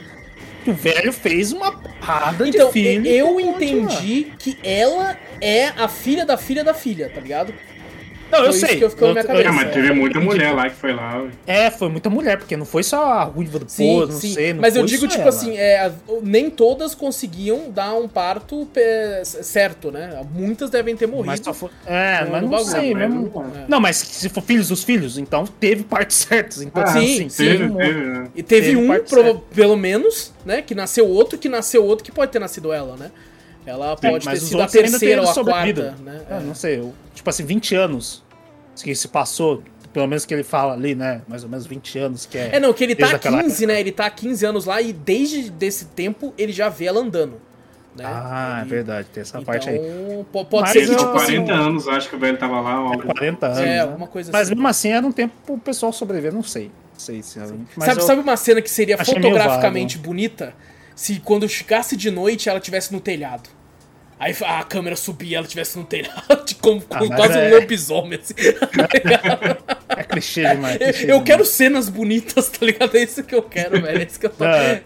que 0.63 0.69
o 0.69 0.73
velho 0.73 1.11
fez 1.11 1.51
uma 1.51 1.73
porrada 1.73 2.47
Então, 2.47 2.67
de 2.67 2.71
filhos. 2.71 3.05
eu 3.05 3.41
entendi 3.41 4.31
que 4.39 4.57
ela 4.63 5.17
é 5.41 5.65
a 5.67 5.89
filha 5.89 6.25
da 6.25 6.37
filha 6.37 6.63
da 6.63 6.73
filha, 6.73 7.11
tá 7.13 7.19
ligado? 7.19 7.53
Não, 8.31 8.39
eu 8.39 8.45
Foi 8.45 8.49
isso 8.57 8.65
sei. 8.67 8.77
que 8.77 8.83
eu 8.83 8.89
ficou 8.89 9.07
na 9.09 9.13
minha 9.15 9.23
Eu- 9.23 9.27
cabeça. 9.27 9.49
Ah, 9.49 9.51
mas 9.53 9.73
teve 9.73 9.93
muita 9.93 10.17
eu- 10.17 10.23
mulher 10.23 10.53
lá 10.53 10.69
que 10.69 10.75
foi 10.75 10.93
lá. 10.93 11.25
É, 11.45 11.71
foi 11.71 11.89
muita 11.89 12.09
mulher, 12.09 12.37
porque 12.37 12.57
não 12.57 12.65
foi 12.65 12.83
só 12.83 13.03
a 13.13 13.23
ruiva 13.23 13.59
do 13.59 13.69
Sim, 13.69 13.87
poço, 13.99 14.11
não 14.13 14.19
sim. 14.19 14.33
sei. 14.33 14.53
Não 14.53 14.61
Mas 14.61 14.75
eu 14.75 14.85
digo, 14.85 15.01
só 15.03 15.07
tipo 15.07 15.21
ela. 15.21 15.29
assim, 15.29 15.57
é, 15.57 15.91
nem 16.21 16.49
todas 16.49 16.93
conseguiam 16.93 17.69
dar 17.71 17.93
um 17.95 18.07
parto 18.07 18.67
certo, 19.23 19.91
né? 19.91 20.21
Muitas 20.33 20.69
devem 20.69 20.95
ter 20.95 21.07
morrido. 21.07 21.27
Mas 21.27 21.39
só 21.39 21.53
foi... 21.53 21.69
É, 21.85 22.23
no- 22.25 22.31
mas 22.31 22.41
no 22.41 22.47
não 22.49 22.57
bagulho, 22.57 22.71
sei 22.71 22.93
mesmo. 22.93 23.31
não- 23.33 23.41
É. 23.43 23.65
Não, 23.67 23.79
mas 23.79 23.97
se 23.97 24.29
for 24.29 24.41
filhos 24.43 24.67
dos 24.69 24.83
filhos, 24.83 25.17
então 25.17 25.45
teve 25.45 25.83
partes 25.83 26.17
certas. 26.27 26.61
Então, 26.61 26.83
Ah, 26.83 26.85
assim, 26.85 27.29
sim, 27.29 27.43
teve 27.43 27.57
Teve, 27.57 27.63
um- 27.71 27.75
teve, 27.77 27.99
né? 27.99 28.27
E 28.35 28.43
teve, 28.43 28.67
Teve 28.67 28.77
um, 28.77 28.87
certa. 28.87 29.41
pelo 29.53 29.77
menos, 29.77 30.33
né? 30.45 30.61
Que 30.61 30.75
nasceu 30.75 31.07
outro, 31.07 31.37
que 31.37 31.47
nasceu 31.49 31.83
outro, 31.85 32.03
que 32.03 32.11
pode 32.11 32.31
ter 32.31 32.39
nascido 32.39 32.71
ela, 32.73 32.95
né? 32.97 33.11
Ela 33.67 33.95
pode 33.97 34.19
ter 34.19 34.25
mas 34.25 34.41
os 34.43 34.49
sido 34.49 34.61
a 34.61 34.67
terceira 34.67 35.21
ou 35.21 35.29
a 35.29 35.33
quarta, 35.43 35.95
né? 36.03 36.21
Ah, 36.29 36.37
É. 36.37 36.39
não 36.39 36.55
sei, 36.55 36.79
eu- 36.79 36.93
tipo 37.13 37.29
assim, 37.29 37.43
20 37.45 37.75
anos 37.75 38.23
que 38.81 38.95
se 38.95 39.07
passou, 39.07 39.61
pelo 39.91 40.07
menos 40.07 40.25
que 40.25 40.33
ele 40.33 40.43
fala 40.43 40.73
ali, 40.73 40.95
né? 40.95 41.21
Mais 41.27 41.43
ou 41.43 41.49
menos 41.49 41.65
20 41.67 41.99
anos 41.99 42.25
que 42.25 42.37
é. 42.37 42.55
É, 42.55 42.59
não, 42.59 42.71
que 42.73 42.83
ele 42.83 42.95
tá 42.95 43.07
há 43.07 43.15
aquela 43.15 43.43
15, 43.43 43.65
né? 43.67 43.79
Ele 43.79 43.91
tá 43.91 44.05
há 44.05 44.09
15 44.09 44.45
anos 44.45 44.65
lá 44.65 44.81
e 44.81 44.93
desde 44.93 45.49
desse 45.49 45.85
tempo 45.85 46.33
ele 46.37 46.53
já 46.53 46.69
vê 46.69 46.85
ela 46.85 46.99
andando. 47.01 47.41
Né? 47.95 48.03
Ah, 48.05 48.57
é 48.59 48.61
Ele- 48.61 48.69
verdade, 48.69 49.07
tem 49.11 49.21
essa 49.21 49.37
Então, 49.39 49.43
parte 49.45 49.67
aí. 49.69 49.79
po- 50.31 50.45
pode 50.45 50.61
Mas 50.61 50.71
ser 50.71 50.79
que, 50.87 50.95
tipo 50.95 51.17
assim. 51.17 51.25
40 51.43 51.53
anos, 51.53 51.87
acho 51.87 52.09
que 52.09 52.15
o 52.15 52.19
velho 52.19 52.37
tava 52.37 52.61
lá. 52.61 52.79
ó. 52.91 52.97
40 52.97 53.47
anos. 53.47 53.57
É, 53.57 53.65
né? 53.65 53.79
alguma 53.81 54.07
coisa 54.07 54.31
Mas 54.31 54.43
assim. 54.43 54.51
mesmo 54.55 54.67
assim 54.67 54.89
era 54.91 55.05
um 55.05 55.11
tempo 55.11 55.33
pro 55.45 55.57
pessoal 55.57 55.91
sobreviver, 55.91 56.31
não 56.31 56.43
sei. 56.43 56.65
Não 56.93 56.99
sei 56.99 57.23
se 57.23 57.39
mas 57.39 57.49
Sabe, 57.85 58.01
eu- 58.01 58.05
sabe 58.05 58.21
uma 58.21 58.37
cena 58.37 58.61
que 58.61 58.69
seria 58.69 58.95
achei 58.99 59.15
fotograficamente 59.15 59.97
bonita? 59.97 60.53
Se 60.95 61.19
quando 61.19 61.47
chegasse 61.49 61.95
de 61.95 62.09
noite 62.11 62.47
ela 62.49 62.59
estivesse 62.59 62.91
no 62.93 62.99
telhado. 62.99 63.49
Aí 64.19 64.35
a 64.41 64.63
câmera 64.63 64.95
subia 64.95 65.31
e 65.31 65.35
ela 65.35 65.43
estivesse 65.45 65.77
no 65.77 65.83
telhado, 65.85 66.23
como, 66.59 66.83
Ah, 66.89 66.97
como 66.99 67.15
quase 67.15 67.37
é- 67.37 67.47
um 67.47 67.59
lobisomem, 67.59 68.19
assim. 68.19 68.33
É 69.89 70.03
clichê 70.03 70.41
demais. 70.47 70.77
clichê 70.77 71.03
Eu 71.03 71.07
demais. 71.07 71.23
quero 71.23 71.45
cenas 71.45 71.89
bonitas, 71.89 72.49
tá 72.49 72.65
ligado? 72.65 72.95
É 72.97 73.03
isso 73.03 73.23
que 73.23 73.33
eu 73.33 73.41
quero, 73.41 73.79
velho. 73.81 73.99
É, 73.99 74.03
isso 74.03 74.19
que 74.19 74.25
eu 74.25 74.29
tô... 74.29 74.43
É. 74.45 74.81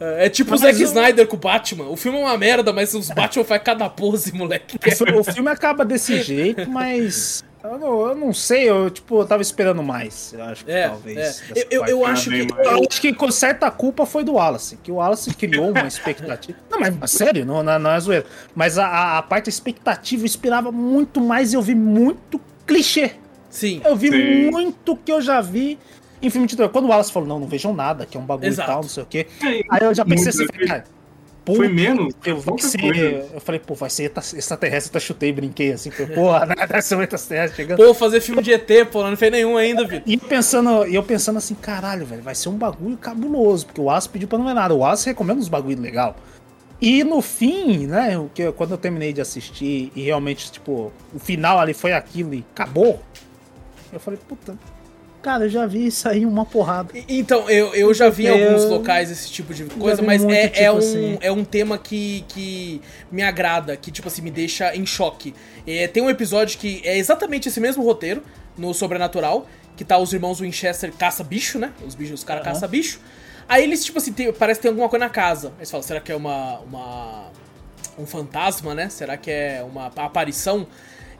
é, 0.00 0.28
tipo 0.28 0.48
o 0.50 0.52
Mas 0.52 0.60
Zack 0.60 0.80
eu- 0.80 0.86
Snyder 0.88 1.26
com 1.26 1.36
o 1.36 1.38
Batman. 1.38 1.88
O 1.88 1.96
filme 1.96 2.18
é 2.18 2.22
uma 2.22 2.36
merda, 2.36 2.72
mas 2.72 2.92
os 2.94 3.08
Batman 3.08 3.44
faz 3.44 3.62
cada 3.62 3.88
pose, 3.88 4.32
moleque. 4.34 4.76
O 4.76 5.20
O 5.20 5.24
filme 5.24 5.48
acaba 5.50 5.84
desse 5.84 6.20
jeito, 6.22 6.68
mas. 6.68 7.44
Eu 7.64 7.78
não, 7.78 8.06
eu 8.08 8.14
não 8.16 8.32
sei, 8.34 8.68
eu 8.68 8.90
tipo, 8.90 9.20
eu 9.20 9.26
tava 9.26 9.40
esperando 9.40 9.82
mais. 9.82 10.32
Eu 10.36 10.42
acho 10.44 10.64
que 10.64 10.70
É, 10.72 10.88
talvez. 10.88 11.42
é. 11.54 11.66
Eu, 11.70 11.86
eu, 11.86 12.04
acho 12.06 12.28
que. 12.30 12.40
Eu 12.40 12.86
acho 12.90 13.00
que 13.00 13.12
com 13.12 13.30
certa 13.30 13.70
culpa 13.70 14.04
foi 14.04 14.24
do 14.24 14.32
Wallace, 14.34 14.76
que 14.82 14.90
o 14.90 14.96
Wallace 14.96 15.32
criou 15.34 15.70
uma 15.70 15.86
expectativa. 15.86 16.58
Não, 16.70 16.80
mas 16.80 16.96
mas 16.96 17.10
sério, 17.12 17.46
não, 17.46 17.62
não, 17.62 17.90
é 17.92 18.00
zoeira. 18.00 18.26
Mas 18.54 18.78
a- 18.78 18.86
a, 18.86 19.18
a 19.18 19.22
parte 19.22 19.44
da 19.44 19.50
expectativa 19.50 20.22
eu 20.22 20.26
esperava 20.26 20.72
muito 20.72 21.20
mais 21.20 21.52
e 21.52 21.56
eu 21.56 21.62
vi 21.62 21.74
muito 21.74 22.40
clichê. 22.66 23.12
Sim. 23.48 23.80
Eu 23.84 23.94
vi 23.94 24.10
Sim. 24.10 24.50
muito 24.50 24.96
que 24.96 25.12
eu 25.12 25.20
já 25.20 25.40
vi 25.40 25.78
em 26.20 26.30
filme 26.30 26.46
de 26.46 26.56
terror. 26.56 26.70
Quando 26.72 26.86
o 26.86 26.88
Wallace 26.88 27.12
falou, 27.12 27.28
não, 27.28 27.38
não 27.38 27.46
vejam 27.46 27.72
nada, 27.74 28.06
que 28.06 28.16
é 28.16 28.20
um 28.20 28.24
bagulho 28.24 28.48
Exato. 28.48 28.68
e 28.70 28.72
tal, 28.72 28.82
não 28.82 28.88
sei 28.88 29.02
o 29.02 29.06
quê. 29.06 29.26
Aí 29.70 29.82
eu 29.82 29.94
já 29.94 30.04
pensei 30.04 30.32
muito, 30.32 30.54
assim, 30.56 30.66
cara, 30.66 30.84
pô, 31.44 31.54
Foi 31.54 31.68
menos. 31.68 32.14
eu 32.24 32.36
vou 32.38 32.58
ser. 32.58 32.78
coisa. 32.80 33.00
Eu 33.34 33.40
falei, 33.40 33.60
pô, 33.60 33.74
vai 33.74 33.90
ser 33.90 34.04
extra- 34.14 34.38
extraterrestre, 34.38 34.88
eu 34.88 34.98
até 34.98 35.06
chutei 35.06 35.28
e 35.30 35.32
brinquei 35.32 35.72
assim, 35.72 35.90
falei, 35.90 36.14
porra, 36.14 36.46
né, 36.46 36.54
deve 36.66 36.82
ser 36.82 36.96
um 36.96 37.02
extraterrestre 37.02 37.56
chegando. 37.56 37.78
Pô, 37.78 37.92
fazer 37.94 38.20
filme 38.20 38.42
de 38.42 38.52
ET, 38.52 38.68
pô, 38.90 39.02
não 39.08 39.16
fez 39.16 39.32
nenhum 39.32 39.56
ainda, 39.56 39.84
Vitor. 39.86 40.02
E 40.06 40.14
eu 40.14 40.20
pensando, 40.20 40.86
e 40.86 40.94
eu 40.94 41.02
pensando 41.02 41.36
assim, 41.38 41.54
caralho, 41.54 42.04
velho, 42.06 42.22
vai 42.22 42.34
ser 42.34 42.48
um 42.48 42.56
bagulho 42.56 42.96
cabuloso, 42.96 43.66
porque 43.66 43.80
o 43.80 43.84
Wallace 43.84 44.08
pediu 44.08 44.28
pra 44.28 44.38
não 44.38 44.46
ver 44.46 44.54
nada. 44.54 44.74
O 44.74 44.78
Wallace 44.78 45.06
recomenda 45.06 45.40
uns 45.40 45.48
bagulho 45.48 45.80
legal. 45.80 46.16
E 46.80 47.04
no 47.04 47.22
fim, 47.22 47.86
né, 47.86 48.18
o 48.18 48.28
que, 48.34 48.50
quando 48.52 48.72
eu 48.72 48.78
terminei 48.78 49.12
de 49.12 49.20
assistir 49.20 49.92
e 49.94 50.02
realmente, 50.02 50.50
tipo, 50.50 50.92
o 51.14 51.18
final 51.18 51.60
ali 51.60 51.72
foi 51.74 51.92
aquilo 51.92 52.34
e 52.34 52.44
acabou, 52.52 53.00
eu 53.92 54.00
falei, 54.00 54.18
puta, 54.28 54.56
cara, 55.22 55.44
eu 55.44 55.48
já 55.48 55.66
vi 55.66 55.86
isso 55.86 56.08
aí 56.08 56.26
uma 56.26 56.44
porrada. 56.44 56.92
Então, 57.08 57.48
eu, 57.48 57.74
eu 57.74 57.94
já 57.94 58.10
vi 58.10 58.26
em 58.26 58.28
alguns 58.28 58.64
locais 58.64 59.10
esse 59.10 59.30
tipo 59.30 59.54
de 59.54 59.64
coisa, 59.64 60.02
mas 60.02 60.22
muito, 60.22 60.34
é, 60.34 60.48
tipo 60.48 60.60
é, 60.62 60.72
um, 60.72 60.76
assim. 60.78 61.18
é 61.20 61.32
um 61.32 61.44
tema 61.44 61.78
que, 61.78 62.24
que 62.28 62.82
me 63.10 63.22
agrada, 63.22 63.76
que, 63.76 63.90
tipo 63.90 64.08
assim, 64.08 64.20
me 64.20 64.30
deixa 64.30 64.74
em 64.74 64.84
choque. 64.84 65.34
É, 65.66 65.86
tem 65.86 66.02
um 66.02 66.10
episódio 66.10 66.58
que 66.58 66.82
é 66.84 66.98
exatamente 66.98 67.48
esse 67.48 67.60
mesmo 67.60 67.82
roteiro, 67.84 68.22
no 68.58 68.74
Sobrenatural, 68.74 69.46
que 69.76 69.84
tá 69.84 69.96
os 69.96 70.12
irmãos 70.12 70.40
Winchester 70.40 70.92
caça-bicho, 70.92 71.58
né? 71.58 71.72
Os 71.86 71.94
bichos, 71.94 72.20
os 72.20 72.24
caras 72.24 72.44
Aham. 72.44 72.52
caça-bicho. 72.54 73.00
Aí 73.48 73.64
eles, 73.64 73.84
tipo 73.84 73.98
assim, 73.98 74.12
tem- 74.12 74.32
parece 74.32 74.58
que 74.58 74.62
tem 74.62 74.70
alguma 74.70 74.88
coisa 74.88 75.04
na 75.04 75.10
casa. 75.10 75.52
Aí 75.58 75.64
você 75.64 75.70
fala, 75.70 75.82
será 75.82 76.00
que 76.00 76.12
é 76.12 76.16
uma, 76.16 76.58
uma. 76.60 77.24
um 77.98 78.06
fantasma, 78.06 78.74
né? 78.74 78.88
Será 78.88 79.16
que 79.16 79.30
é 79.30 79.64
uma 79.66 79.86
aparição? 79.86 80.66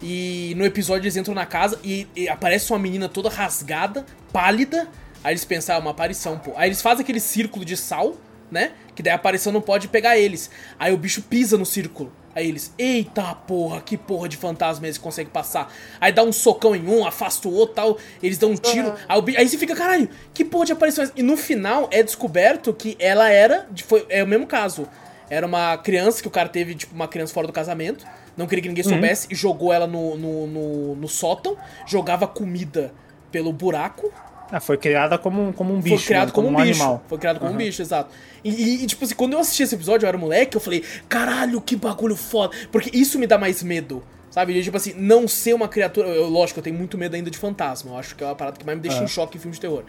E 0.02 0.52
no 0.56 0.64
episódio 0.64 1.04
eles 1.04 1.16
entram 1.16 1.34
na 1.34 1.46
casa 1.46 1.78
e, 1.84 2.08
e 2.16 2.28
aparece 2.28 2.72
uma 2.72 2.78
menina 2.78 3.08
toda 3.08 3.28
rasgada, 3.28 4.04
pálida. 4.32 4.88
Aí 5.22 5.32
eles 5.32 5.44
pensam, 5.44 5.76
ah, 5.76 5.78
é 5.78 5.80
uma 5.80 5.92
aparição, 5.92 6.38
pô. 6.38 6.52
Aí 6.56 6.68
eles 6.68 6.82
fazem 6.82 7.02
aquele 7.04 7.20
círculo 7.20 7.64
de 7.64 7.76
sal, 7.76 8.16
né? 8.50 8.72
Que 8.94 9.02
daí 9.02 9.12
a 9.12 9.16
aparição 9.16 9.52
não 9.52 9.60
pode 9.60 9.86
pegar 9.88 10.18
eles. 10.18 10.50
Aí 10.78 10.92
o 10.92 10.96
bicho 10.96 11.22
pisa 11.22 11.56
no 11.56 11.64
círculo. 11.64 12.12
Aí 12.34 12.48
eles, 12.48 12.72
eita 12.78 13.22
porra, 13.34 13.80
que 13.80 13.96
porra 13.96 14.26
de 14.28 14.36
fantasma 14.38 14.86
eles 14.86 14.98
conseguem 14.98 15.30
passar. 15.30 15.72
Aí 16.00 16.10
dá 16.10 16.24
um 16.24 16.32
socão 16.32 16.74
em 16.74 16.88
um, 16.88 17.06
afasta 17.06 17.46
o 17.46 17.54
outro 17.54 17.74
tal. 17.76 17.98
Eles 18.22 18.38
dão 18.38 18.50
um 18.50 18.56
tiro. 18.56 18.88
Aí, 19.08 19.18
o 19.18 19.22
bi- 19.22 19.36
aí 19.36 19.48
você 19.48 19.56
fica, 19.58 19.76
caralho, 19.76 20.08
que 20.34 20.44
porra 20.44 20.64
de 20.64 20.72
aparição 20.72 21.04
é? 21.04 21.10
E 21.14 21.22
no 21.22 21.36
final 21.36 21.88
é 21.92 22.02
descoberto 22.02 22.72
que 22.74 22.96
ela 22.98 23.28
era. 23.30 23.68
Foi, 23.86 24.04
é 24.08 24.24
o 24.24 24.26
mesmo 24.26 24.46
caso. 24.46 24.88
Era 25.30 25.46
uma 25.46 25.76
criança 25.78 26.20
que 26.20 26.28
o 26.28 26.30
cara 26.30 26.48
teve, 26.48 26.74
tipo, 26.74 26.94
uma 26.94 27.06
criança 27.06 27.32
fora 27.32 27.46
do 27.46 27.52
casamento. 27.52 28.04
Não 28.36 28.46
queria 28.46 28.62
que 28.62 28.68
ninguém 28.68 28.84
soubesse 28.84 29.26
e 29.30 29.34
jogou 29.34 29.72
ela 29.72 29.86
no, 29.86 30.16
no, 30.16 30.46
no, 30.46 30.94
no 30.96 31.08
sótão. 31.08 31.56
Jogava 31.86 32.26
comida 32.26 32.92
pelo 33.30 33.52
buraco. 33.52 34.10
Ah, 34.50 34.60
foi 34.60 34.76
criada 34.76 35.16
como, 35.18 35.48
um- 35.48 35.52
como 35.52 35.72
um 35.74 35.80
bicho. 35.80 35.96
Foi 35.98 36.06
criado 36.06 36.28
né? 36.28 36.32
como, 36.34 36.48
um 36.48 36.54
bicho. 36.54 36.62
animal. 36.82 37.02
Foi 37.08 37.18
criado 37.18 37.38
como 37.38 37.50
um 37.50 37.54
Aham. 37.54 37.64
bicho, 37.64 37.80
exato. 37.82 38.10
E, 38.44 38.82
e, 38.82 38.86
tipo 38.86 39.04
assim, 39.04 39.14
quando 39.14 39.32
eu 39.32 39.38
assisti 39.38 39.62
esse 39.62 39.74
episódio, 39.74 40.04
eu 40.04 40.08
era 40.08 40.18
moleque, 40.18 40.56
eu 40.56 40.60
falei, 40.60 40.82
caralho, 41.08 41.60
que 41.60 41.74
bagulho 41.76 42.16
foda. 42.16 42.54
Porque 42.70 42.90
isso 42.96 43.18
me 43.18 43.26
dá 43.26 43.38
mais 43.38 43.62
medo. 43.62 44.02
Sabe? 44.30 44.62
Tipo 44.62 44.76
assim, 44.78 44.94
não 44.96 45.28
ser 45.28 45.54
uma 45.54 45.68
criatura. 45.68 46.08
Eu, 46.08 46.28
lógico, 46.28 46.58
eu 46.60 46.64
tenho 46.64 46.76
muito 46.76 46.96
medo 46.98 47.14
ainda 47.16 47.30
de 47.30 47.36
fantasma. 47.38 47.92
Eu 47.92 47.98
acho 47.98 48.14
que 48.16 48.22
é 48.24 48.26
uma 48.26 48.34
parada 48.34 48.56
que 48.58 48.64
mais 48.64 48.76
me 48.78 48.82
deixa 48.82 48.98
É. 49.00 49.04
em 49.04 49.08
choque 49.08 49.36
em 49.36 49.40
filme 49.40 49.54
de 49.54 49.60
terror. 49.60 49.84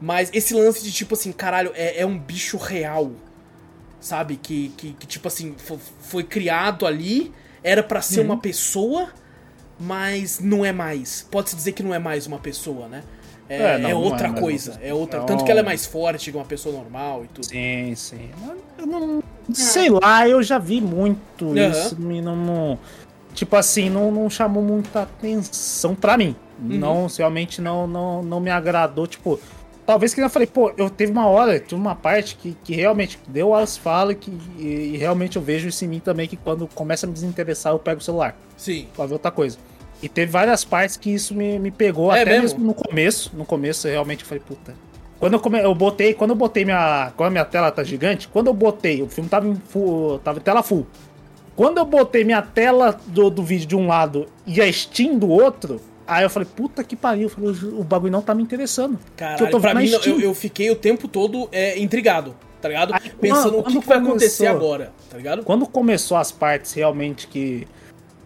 Mas 0.00 0.30
esse 0.34 0.52
lance 0.54 0.82
de, 0.82 0.90
tipo 0.92 1.14
assim, 1.14 1.30
caralho, 1.30 1.72
é, 1.74 2.00
é 2.00 2.06
um 2.06 2.18
bicho 2.18 2.56
real. 2.56 3.12
Sabe? 4.00 4.36
Que, 4.36 4.70
que, 4.76 4.92
que, 4.94 5.06
tipo 5.06 5.28
assim, 5.28 5.54
fo- 5.56 5.78
foi 6.00 6.24
criado 6.24 6.86
ali, 6.86 7.32
era 7.64 7.82
pra 7.82 8.00
ser 8.02 8.20
Uhum. 8.20 8.26
uma 8.26 8.36
pessoa, 8.38 9.08
mas 9.78 10.38
não 10.40 10.64
é 10.64 10.72
mais. 10.72 11.26
Pode-se 11.30 11.56
dizer 11.56 11.72
que 11.72 11.82
não 11.82 11.94
é 11.94 11.98
mais 11.98 12.26
uma 12.26 12.38
pessoa, 12.38 12.88
né? 12.88 13.02
É, 13.48 13.56
É, 13.56 13.58
não, 13.58 13.74
é 13.74 13.78
não 13.78 13.90
é 13.90 13.94
outra 13.94 14.28
uma 14.28 14.40
coisa. 14.40 14.78
É 14.82 14.94
outra. 14.94 15.20
É 15.20 15.24
Tanto 15.24 15.44
que 15.44 15.50
ela 15.50 15.60
é 15.60 15.62
mais 15.62 15.84
forte 15.84 16.30
que 16.30 16.36
uma 16.36 16.44
pessoa 16.44 16.74
normal 16.76 17.24
e 17.24 17.28
tudo. 17.28 17.44
Sim, 17.46 17.92
sim. 17.96 18.30
Eu 18.78 18.86
não- 18.86 19.22
sei 19.52 19.90
lá, 19.90 20.26
eu 20.28 20.42
já 20.42 20.58
vi 20.58 20.80
muito 20.80 21.46
Aham. 21.46 21.68
isso. 21.70 22.00
Me 22.00 22.20
não, 22.22 22.36
não- 22.36 22.78
tipo 23.34 23.54
assim, 23.56 23.90
não, 23.90 24.10
não 24.10 24.30
chamou 24.30 24.62
muita 24.62 25.02
atenção 25.02 25.94
pra 25.94 26.16
mim. 26.16 26.34
Uhum. 26.60 26.78
Não, 26.78 27.06
realmente 27.08 27.60
não, 27.60 27.86
não, 27.86 28.22
não 28.22 28.40
me 28.40 28.50
agradou. 28.50 29.06
Tipo, 29.06 29.38
talvez 29.86 30.14
que 30.14 30.20
eu 30.20 30.30
falei, 30.30 30.46
pô, 30.46 30.72
eu 30.76 30.88
teve 30.88 31.12
uma 31.12 31.26
hora, 31.26 31.58
teve 31.58 31.74
uma 31.74 31.94
parte 31.94 32.36
que, 32.36 32.56
que 32.64 32.74
realmente 32.74 33.18
deu 33.26 33.54
as 33.54 33.76
falas 33.76 34.16
que, 34.20 34.32
e, 34.58 34.92
e 34.94 34.96
realmente 34.96 35.36
eu 35.36 35.42
vejo 35.42 35.68
isso 35.68 35.84
em 35.84 35.88
mim 35.88 36.00
também, 36.00 36.28
que 36.28 36.36
quando 36.36 36.66
começa 36.68 37.06
a 37.06 37.08
me 37.08 37.12
desinteressar, 37.12 37.72
eu 37.72 37.78
pego 37.78 38.00
o 38.00 38.04
celular 38.04 38.36
Sim. 38.56 38.86
pra 38.94 39.06
ver 39.06 39.14
outra 39.14 39.30
coisa. 39.30 39.58
E 40.02 40.08
teve 40.08 40.32
várias 40.32 40.64
partes 40.64 40.96
que 40.96 41.10
isso 41.10 41.34
me, 41.34 41.58
me 41.58 41.70
pegou, 41.70 42.12
É 42.12 42.22
até 42.22 42.30
mesmo? 42.40 42.58
mesmo? 42.58 42.64
no 42.66 42.74
começo. 42.74 43.30
No 43.34 43.44
começo, 43.44 43.86
eu 43.86 43.92
realmente 43.92 44.24
falei, 44.24 44.42
puta. 44.44 44.74
Quando 45.20 45.34
eu, 45.34 45.40
come... 45.40 45.60
eu 45.60 45.72
botei, 45.72 46.12
quando 46.12 46.30
eu 46.30 46.36
botei 46.36 46.64
minha. 46.64 47.12
Quando 47.16 47.28
a 47.28 47.30
minha 47.30 47.44
tela 47.44 47.70
tá 47.70 47.84
gigante, 47.84 48.26
quando 48.26 48.48
eu 48.48 48.54
botei, 48.54 49.00
o 49.00 49.08
filme 49.08 49.30
tava 49.30 49.46
em 49.46 49.54
full, 49.54 50.18
tava 50.18 50.40
em 50.40 50.42
tela 50.42 50.64
full. 50.64 50.84
Quando 51.54 51.78
eu 51.78 51.84
botei 51.84 52.24
minha 52.24 52.42
tela 52.42 52.98
do, 53.06 53.30
do 53.30 53.44
vídeo 53.44 53.68
de 53.68 53.76
um 53.76 53.86
lado 53.86 54.26
e 54.44 54.60
a 54.60 54.72
Steam 54.72 55.16
do 55.16 55.28
outro, 55.28 55.80
aí 56.06 56.24
eu 56.24 56.30
falei, 56.30 56.48
puta 56.54 56.82
que 56.84 56.96
pariu. 56.96 57.24
Eu 57.24 57.28
falei, 57.28 57.50
o 57.72 57.84
bagulho 57.84 58.12
não 58.12 58.22
tá 58.22 58.34
me 58.34 58.42
interessando. 58.42 58.98
Caralho, 59.16 59.44
eu 59.44 59.50
tô 59.50 59.60
pra 59.60 59.74
mim, 59.74 59.88
eu, 59.88 60.20
eu 60.20 60.34
fiquei 60.34 60.70
o 60.70 60.76
tempo 60.76 61.08
todo 61.08 61.48
é, 61.52 61.78
intrigado, 61.78 62.34
tá 62.60 62.68
ligado? 62.68 62.94
Aí, 62.94 63.10
Pensando 63.20 63.58
o 63.58 63.62
que, 63.62 63.80
que 63.80 63.86
vai 63.86 63.98
acontecer 63.98 64.46
agora, 64.46 64.92
tá 65.10 65.16
ligado? 65.16 65.42
Quando 65.44 65.66
começou 65.66 66.16
as 66.16 66.30
partes 66.30 66.72
realmente 66.72 67.26
que. 67.26 67.66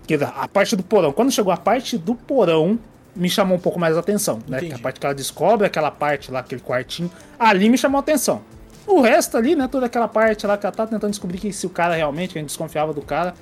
que 0.06 0.14
a 0.14 0.48
parte 0.48 0.76
do 0.76 0.82
porão. 0.82 1.12
Quando 1.12 1.30
chegou 1.30 1.52
a 1.52 1.56
parte 1.56 1.96
do 1.96 2.14
porão, 2.14 2.78
me 3.14 3.30
chamou 3.30 3.56
um 3.56 3.60
pouco 3.60 3.78
mais 3.78 3.96
a 3.96 4.00
atenção. 4.00 4.38
Né? 4.46 4.58
Entendi. 4.58 4.74
Que 4.74 4.80
a 4.80 4.82
parte 4.82 5.00
que 5.00 5.06
ela 5.06 5.14
descobre, 5.14 5.66
aquela 5.66 5.90
parte 5.90 6.30
lá, 6.30 6.40
aquele 6.40 6.60
quartinho. 6.60 7.10
Ali 7.38 7.68
me 7.68 7.78
chamou 7.78 7.98
a 7.98 8.00
atenção. 8.00 8.42
O 8.86 9.00
resto 9.00 9.36
ali, 9.36 9.56
né? 9.56 9.66
Toda 9.66 9.86
aquela 9.86 10.06
parte 10.06 10.46
lá 10.46 10.56
que 10.56 10.64
ela 10.64 10.74
tá 10.74 10.86
tentando 10.86 11.10
descobrir 11.10 11.38
que 11.38 11.52
se 11.52 11.66
o 11.66 11.70
cara 11.70 11.94
realmente, 11.94 12.32
que 12.32 12.38
a 12.38 12.40
gente 12.40 12.48
desconfiava 12.48 12.92
do 12.92 13.02
cara, 13.02 13.34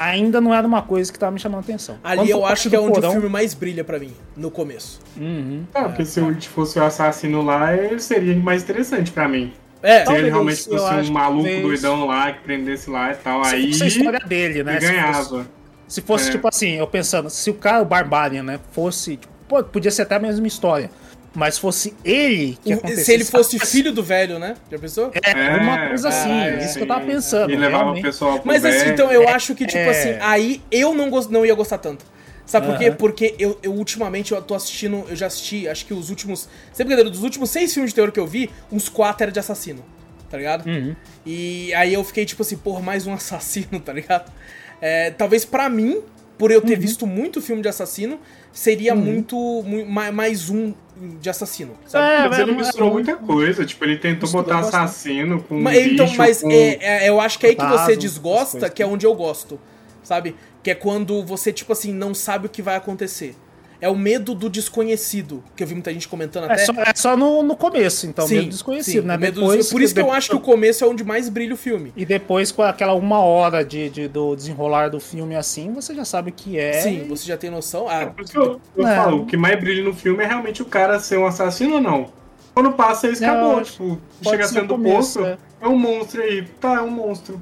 ainda 0.00 0.40
não 0.40 0.54
era 0.54 0.66
uma 0.66 0.82
coisa 0.82 1.12
que 1.12 1.18
tava 1.18 1.32
me 1.32 1.38
chamando 1.38 1.58
a 1.58 1.62
atenção. 1.62 1.98
Ali 2.02 2.18
Quando 2.22 2.30
eu 2.30 2.46
acho 2.46 2.68
que 2.70 2.74
é 2.74 2.80
onde 2.80 2.92
porão, 2.94 3.10
o 3.10 3.12
filme 3.12 3.28
mais 3.28 3.52
brilha 3.54 3.84
pra 3.84 3.98
mim, 3.98 4.12
no 4.36 4.50
começo. 4.50 5.00
Uhum. 5.16 5.64
Ah, 5.74 5.84
porque 5.84 6.04
se 6.04 6.20
o 6.20 6.40
fosse 6.42 6.78
o 6.78 6.82
assassino 6.84 7.42
lá, 7.42 7.74
ele 7.76 8.00
seria 8.00 8.34
mais 8.36 8.62
interessante 8.62 9.10
pra 9.12 9.28
mim. 9.28 9.52
É, 9.82 10.04
Se 10.04 10.12
ele 10.12 10.28
realmente 10.28 10.64
fosse 10.64 11.10
um 11.10 11.12
maluco 11.12 11.42
talvez. 11.44 11.62
doidão 11.62 12.06
lá, 12.06 12.32
que 12.32 12.40
prendesse 12.40 12.90
lá 12.90 13.12
e 13.12 13.14
tal, 13.14 13.44
Se 13.44 13.54
aí 13.54 13.68
fosse 13.72 13.82
a 13.82 13.86
história 13.86 14.20
dele, 14.20 14.62
né? 14.62 14.72
ele 14.72 14.80
Se 14.80 14.86
fosse- 14.86 15.00
ganhava. 15.00 15.46
Se 15.88 16.00
fosse, 16.02 16.28
É. 16.28 16.32
tipo 16.32 16.46
assim, 16.48 16.72
eu 16.72 16.86
pensando, 16.86 17.28
se 17.30 17.48
o 17.50 17.54
cara, 17.54 17.82
o 17.82 17.84
Barbarian, 17.86 18.42
né, 18.42 18.60
fosse. 18.72 19.16
Tipo, 19.16 19.32
pô, 19.48 19.64
podia 19.64 19.90
ser 19.90 20.02
até 20.02 20.16
a 20.16 20.18
mesma 20.20 20.46
história. 20.46 20.90
Mas 21.34 21.56
fosse 21.58 21.94
ele 22.04 22.58
que 22.64 22.72
acontecesse. 22.72 23.04
se 23.04 23.12
ele 23.12 23.24
fosse 23.24 23.56
assim, 23.56 23.64
filho 23.66 23.92
do 23.92 24.02
velho, 24.02 24.38
né? 24.38 24.56
Já 24.70 24.78
pensou? 24.78 25.12
É, 25.22 25.56
uma 25.58 25.88
coisa 25.88 26.08
assim, 26.08 26.28
caralho, 26.28 26.58
isso 26.58 26.74
que 26.76 26.82
eu 26.82 26.86
tava 26.88 27.06
pensando. 27.06 27.52
E 27.52 27.56
levava 27.56 27.92
o 27.92 28.02
pessoal 28.02 28.38
pro 28.40 28.48
Mas 28.48 28.64
assim, 28.64 28.88
então 28.88 29.12
eu 29.12 29.28
acho 29.28 29.54
que, 29.54 29.64
tipo 29.64 29.78
é. 29.78 29.88
assim, 29.90 30.16
aí 30.20 30.60
eu 30.72 30.92
não, 30.92 31.08
gos- 31.08 31.28
não 31.28 31.46
ia 31.46 31.54
gostar 31.54 31.78
tanto. 31.78 32.04
Sabe 32.44 32.66
por 32.66 32.76
quê? 32.78 32.86
Aham. 32.88 32.96
Porque 32.96 33.34
eu, 33.38 33.56
eu 33.62 33.72
ultimamente 33.72 34.32
eu 34.32 34.42
tô 34.42 34.56
assistindo, 34.56 35.04
eu 35.08 35.14
já 35.14 35.26
assisti, 35.28 35.68
acho 35.68 35.86
que 35.86 35.94
os 35.94 36.10
últimos. 36.10 36.48
Sem 36.72 36.84
brincadeira, 36.84 37.08
dos 37.08 37.22
últimos 37.22 37.48
seis 37.50 37.72
filmes 37.72 37.92
de 37.92 37.94
terror 37.94 38.10
que 38.10 38.18
eu 38.18 38.26
vi, 38.26 38.50
uns 38.72 38.88
quatro 38.88 39.22
era 39.22 39.30
de 39.30 39.38
assassino. 39.38 39.84
Tá 40.28 40.36
ligado? 40.36 40.66
Uhum. 40.68 40.96
E 41.24 41.72
aí 41.74 41.94
eu 41.94 42.02
fiquei 42.02 42.24
tipo 42.24 42.42
assim, 42.42 42.56
porra, 42.56 42.80
mais 42.80 43.06
um 43.06 43.12
assassino, 43.12 43.78
tá 43.78 43.92
ligado? 43.92 44.32
É, 44.80 45.10
talvez 45.12 45.44
pra 45.44 45.68
mim, 45.68 46.00
por 46.36 46.50
eu 46.50 46.60
ter 46.60 46.74
Uhum. 46.74 46.80
visto 46.80 47.06
muito 47.06 47.40
filme 47.40 47.62
de 47.62 47.68
assassino, 47.68 48.18
seria 48.52 48.96
muito, 48.96 49.36
mu- 49.36 49.86
ma- 49.86 50.10
mais 50.10 50.50
um 50.50 50.74
de 51.20 51.30
assassino, 51.30 51.74
sabe? 51.86 52.06
É, 52.06 52.28
Mas 52.28 52.38
ele 52.38 52.52
misturou 52.52 52.92
muita 52.92 53.16
coisa. 53.16 53.64
Tipo, 53.64 53.84
ele 53.84 53.96
tentou 53.96 54.22
Misturou 54.22 54.44
botar 54.44 54.56
bastante. 54.62 54.84
assassino 54.84 55.42
com 55.42 55.60
Mas, 55.60 55.86
então, 55.86 56.06
bicho, 56.06 56.18
mas 56.18 56.42
com... 56.42 56.50
é, 56.50 56.78
é, 56.80 57.08
eu 57.08 57.20
acho 57.20 57.38
que 57.38 57.46
é 57.46 57.50
aí 57.50 57.56
que 57.56 57.62
você 57.62 57.70
fantasma, 57.70 57.96
desgosta, 57.96 58.50
coisas. 58.52 58.70
que 58.70 58.82
é 58.82 58.86
onde 58.86 59.06
eu 59.06 59.14
gosto, 59.14 59.58
sabe? 60.02 60.36
Que 60.62 60.70
é 60.70 60.74
quando 60.74 61.24
você, 61.24 61.52
tipo 61.52 61.72
assim, 61.72 61.92
não 61.92 62.14
sabe 62.14 62.46
o 62.46 62.48
que 62.48 62.62
vai 62.62 62.76
acontecer. 62.76 63.34
É 63.80 63.88
o 63.88 63.96
medo 63.96 64.34
do 64.34 64.50
desconhecido, 64.50 65.42
que 65.56 65.62
eu 65.62 65.66
vi 65.66 65.74
muita 65.74 65.92
gente 65.92 66.06
comentando 66.06 66.44
É 66.50 66.52
até. 66.52 66.64
só, 66.66 66.72
é 66.74 66.92
só 66.94 67.16
no, 67.16 67.42
no 67.42 67.56
começo, 67.56 68.06
então, 68.06 68.26
Sim, 68.26 68.34
meio 68.36 68.48
desconhecido, 68.48 69.02
sim, 69.02 69.08
né? 69.08 69.16
o 69.16 69.20
medo 69.20 69.34
do- 69.34 69.40
Depois, 69.40 69.70
Por 69.70 69.80
isso 69.82 69.94
que 69.94 70.00
eu 70.00 70.12
acho 70.12 70.28
que 70.30 70.36
o 70.36 70.40
começo 70.40 70.84
é 70.84 70.86
onde 70.86 71.02
mais 71.02 71.28
brilha 71.28 71.54
o 71.54 71.56
filme. 71.56 71.92
E 71.96 72.04
depois, 72.04 72.52
com 72.52 72.62
aquela 72.62 72.94
uma 72.94 73.20
hora 73.20 73.64
de, 73.64 73.88
de- 73.88 74.08
do 74.08 74.36
desenrolar 74.36 74.88
do 74.90 75.00
filme 75.00 75.34
assim, 75.34 75.72
você 75.72 75.94
já 75.94 76.04
sabe 76.04 76.30
o 76.30 76.32
que 76.32 76.58
é. 76.58 76.72
Sim, 76.74 77.06
você 77.08 77.24
já 77.26 77.36
tem 77.36 77.50
noção. 77.50 77.88
Ah, 77.88 78.06
Por 78.06 78.22
isso 78.24 78.32
que 78.32 78.38
eu, 78.38 78.60
eu 78.76 78.86
É. 78.86 78.96
falo, 78.96 79.22
o 79.22 79.26
que 79.26 79.36
mais 79.36 79.58
brilha 79.58 79.82
no 79.82 79.94
filme 79.94 80.22
é 80.22 80.26
realmente 80.26 80.60
o 80.62 80.66
cara 80.66 80.98
ser 81.00 81.18
um 81.18 81.26
assassino 81.26 81.76
ou 81.76 81.80
não. 81.80 82.06
Quando 82.52 82.72
passa 82.72 83.08
isso, 83.08 83.22
Não, 83.22 83.30
acabou. 83.30 83.62
Tipo, 83.62 83.98
chega 84.22 84.46
sendo 84.48 84.68
começo, 84.74 85.20
poço, 85.20 85.24
é. 85.24 85.38
é 85.62 85.68
um 85.68 85.78
monstro 85.78 86.20
aí. 86.20 86.44
Tá, 86.60 86.74
é 86.74 86.80
um 86.82 86.90
monstro. 86.90 87.40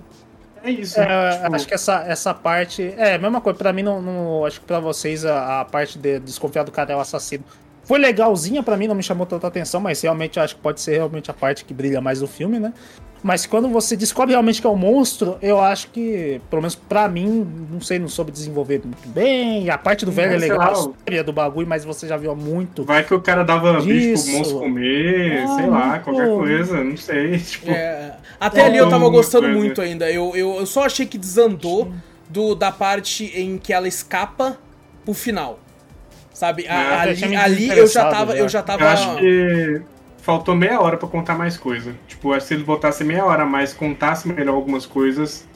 É 0.69 0.73
isso. 0.73 1.01
É, 1.01 1.39
tipo, 1.43 1.55
acho 1.55 1.67
que 1.67 1.75
essa, 1.75 2.05
essa 2.07 2.35
parte. 2.35 2.95
É, 2.97 3.15
a 3.15 3.19
mesma 3.19 3.41
coisa. 3.41 3.59
Pra 3.59 3.73
mim, 3.73 3.83
não, 3.83 4.01
não- 4.03 4.45
acho 4.45 4.61
que 4.61 4.67
pra 4.67 4.79
vocês 4.81 5.25
a, 5.25 5.61
a 5.61 5.65
parte 5.65 5.99
de 5.99 6.19
desconfiar 6.21 6.65
do 6.65 6.71
cara 6.73 6.93
é 6.93 6.97
o 6.97 7.01
assassino. 7.01 7.45
Foi 7.85 7.99
legalzinha 7.99 8.63
pra 8.63 8.77
mim, 8.77 8.87
não 8.87 8.95
me 8.95 9.03
chamou 9.03 9.27
tanta 9.27 9.47
atenção, 9.47 9.81
mas 9.81 10.03
realmente 10.03 10.39
acho 10.39 10.55
que 10.57 10.61
pode 10.61 10.79
ser 10.81 10.93
realmente 10.97 11.31
a 11.31 11.35
parte 11.35 11.65
que 11.65 11.73
brilha 11.73 12.03
mais 12.03 12.21
do 12.21 12.27
filme, 12.27 12.59
né? 12.61 12.75
Mas 13.23 13.47
quando 13.47 13.69
você 13.69 13.97
descobre 13.97 14.33
realmente 14.33 14.61
que 14.61 14.67
é 14.67 14.71
um 14.71 14.77
monstro, 14.77 15.37
eu 15.43 15.61
acho 15.61 15.89
que, 15.89 16.41
pelo 16.49 16.63
menos 16.63 16.77
pra 16.77 17.09
mim, 17.09 17.47
não 17.71 17.81
sei, 17.81 17.99
não 17.99 18.09
soube 18.09 18.31
desenvolver 18.31 18.81
muito 18.85 19.09
bem. 19.09 19.69
A 19.71 19.77
parte 19.77 20.05
do 20.05 20.13
velho 20.13 20.35
é 20.35 20.39
sei 20.39 20.49
legal, 20.51 20.61
a 20.61 20.71
lá, 20.71 20.73
história 20.79 21.25
do 21.25 21.33
bagulho, 21.33 21.67
mas 21.67 21.85
você 21.85 22.07
já 22.07 22.17
viu 22.17 22.31
há 22.31 22.35
muito. 22.37 22.85
Vai 22.85 23.03
que 23.05 23.13
o 23.13 23.21
cara 23.21 23.43
dava 23.43 23.81
bicho 23.81 23.91
Isso. 24.15 24.25
pro 24.27 24.39
monstro 24.39 24.59
comer, 24.61 25.43
Ah, 25.43 25.57
sei 25.57 25.67
lá, 25.67 25.99
qualquer 25.99 26.29
pô. 26.29 26.37
coisa, 26.39 26.85
não 26.85 26.97
sei. 26.97 27.39
Tipo, 27.49 27.71
é, 27.71 28.15
até 28.39 28.65
ali 28.65 28.77
eu 28.79 28.89
tava 28.89 29.09
gostando 29.09 29.47
coisa. 29.47 29.59
muito 29.59 29.81
ainda. 29.83 30.11
Eu, 30.11 30.33
eu, 30.37 30.55
eu 30.61 30.67
só 30.67 30.85
achei 30.85 31.05
que 31.05 31.19
desandou 31.19 31.93
do, 32.29 32.55
da 32.55 32.71
parte 32.71 33.25
em 33.35 33.59
que 33.59 33.73
ela 33.73 33.89
escapa 33.89 34.57
pro 35.05 35.13
final. 35.13 35.59
Sabe? 36.33 36.69
A- 36.69 37.07
É, 37.07 37.11
ali 37.11 37.35
ali 37.37 37.69
eu 37.71 37.87
já 37.89 38.09
tava. 38.11 38.33
já. 38.33 38.39
Eu 38.39 38.49
já 38.49 38.63
tava. 38.63 38.85
eu 38.85 38.89
acho 38.89 39.17
que 39.17 39.83
faltou 40.29 40.55
meia 40.55 40.79
hora 40.79 40.99
pra 40.99 41.09
contar 41.09 41.39
mais 41.39 41.57
coisa. 41.57 41.95
Tipo, 42.07 42.33
acho 42.35 42.41
que 42.43 42.49
se 42.49 42.55
eles 42.55 42.67
botassem 42.67 43.07
meia 43.07 43.25
hora 43.25 43.45
a 43.45 43.47
mais, 43.47 43.73
contasse 43.73 44.29
melhor 44.29 44.55
algumas 44.57 44.85
coisas, 44.85 45.49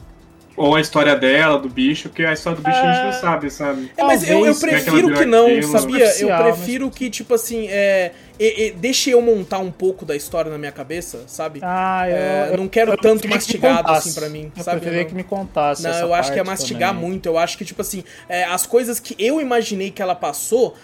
ou 0.57 0.75
a 0.77 0.81
história 0.81 1.15
dela, 1.15 1.59
do 1.59 1.69
bicho, 1.69 2.09
porque 2.09 2.25
a 2.25 2.33
história 2.33 2.57
do 2.59 2.63
bicho 2.65 2.79
a 2.79 2.93
gente 2.93 3.03
não 3.03 3.09
É. 3.11 3.13
sabe, 3.13 3.51
sabe? 3.51 3.93
É, 3.95 4.03
mas 4.03 4.23
eu, 4.23 4.47
eu 4.47 4.55
Talvez, 4.55 4.63
né, 4.63 4.69
que 4.69 4.85
prefiro 4.85 5.15
que 5.15 5.25
não, 5.27 5.47
aquilo. 5.47 5.63
sabia? 5.65 5.79
Eu 5.99 6.07
Superficial, 6.09 6.43
prefiro 6.43 6.91
que, 6.91 7.11
tipo 7.11 7.35
assim, 7.35 7.67
é. 7.69 8.13
E, 8.41 8.67
e, 8.67 8.71
deixe 8.73 9.11
eu 9.11 9.21
montar 9.21 9.59
um 9.59 9.71
pouco 9.71 10.07
da 10.07 10.17
história 10.17 10.51
na 10.51 10.57
minha 10.57 10.73
cabeça, 10.73 11.25
sabe? 11.27 11.61
Ah, 11.63 12.09
eu, 12.09 12.17
É, 12.17 12.49
eu 12.53 12.57
não 12.57 12.67
quero 12.69 12.97
tanto 12.97 13.21
que 13.23 13.29
me 13.29 13.35
mastigado 13.35 13.79
contasse. 13.83 14.09
assim 14.09 14.19
pra 14.21 14.29
mim, 14.31 14.51
Eu 14.57 14.65
sabe? 14.65 14.85
Não. 14.91 15.05
que 15.05 15.15
me 15.15 15.23
contasse. 15.23 15.83
Não, 15.83 15.91
essa 15.91 16.01
eu 16.01 16.15
acho 16.15 16.33
que 16.33 16.39
é 16.39 16.45
mastigar 16.45 16.95
também. 16.95 17.09
muito. 17.11 17.27
Eu 17.27 17.37
acho 17.39 17.59
que, 17.59 17.65
tipo 17.65 17.83
assim, 17.83 18.03
é, 18.27 18.45
as 18.45 18.65
coisas 18.67 18.99
que 18.99 19.15
eu 19.19 19.39
imaginei 19.39 19.91
que 19.91 20.01
ela 20.01 20.15
passou, 20.15 20.75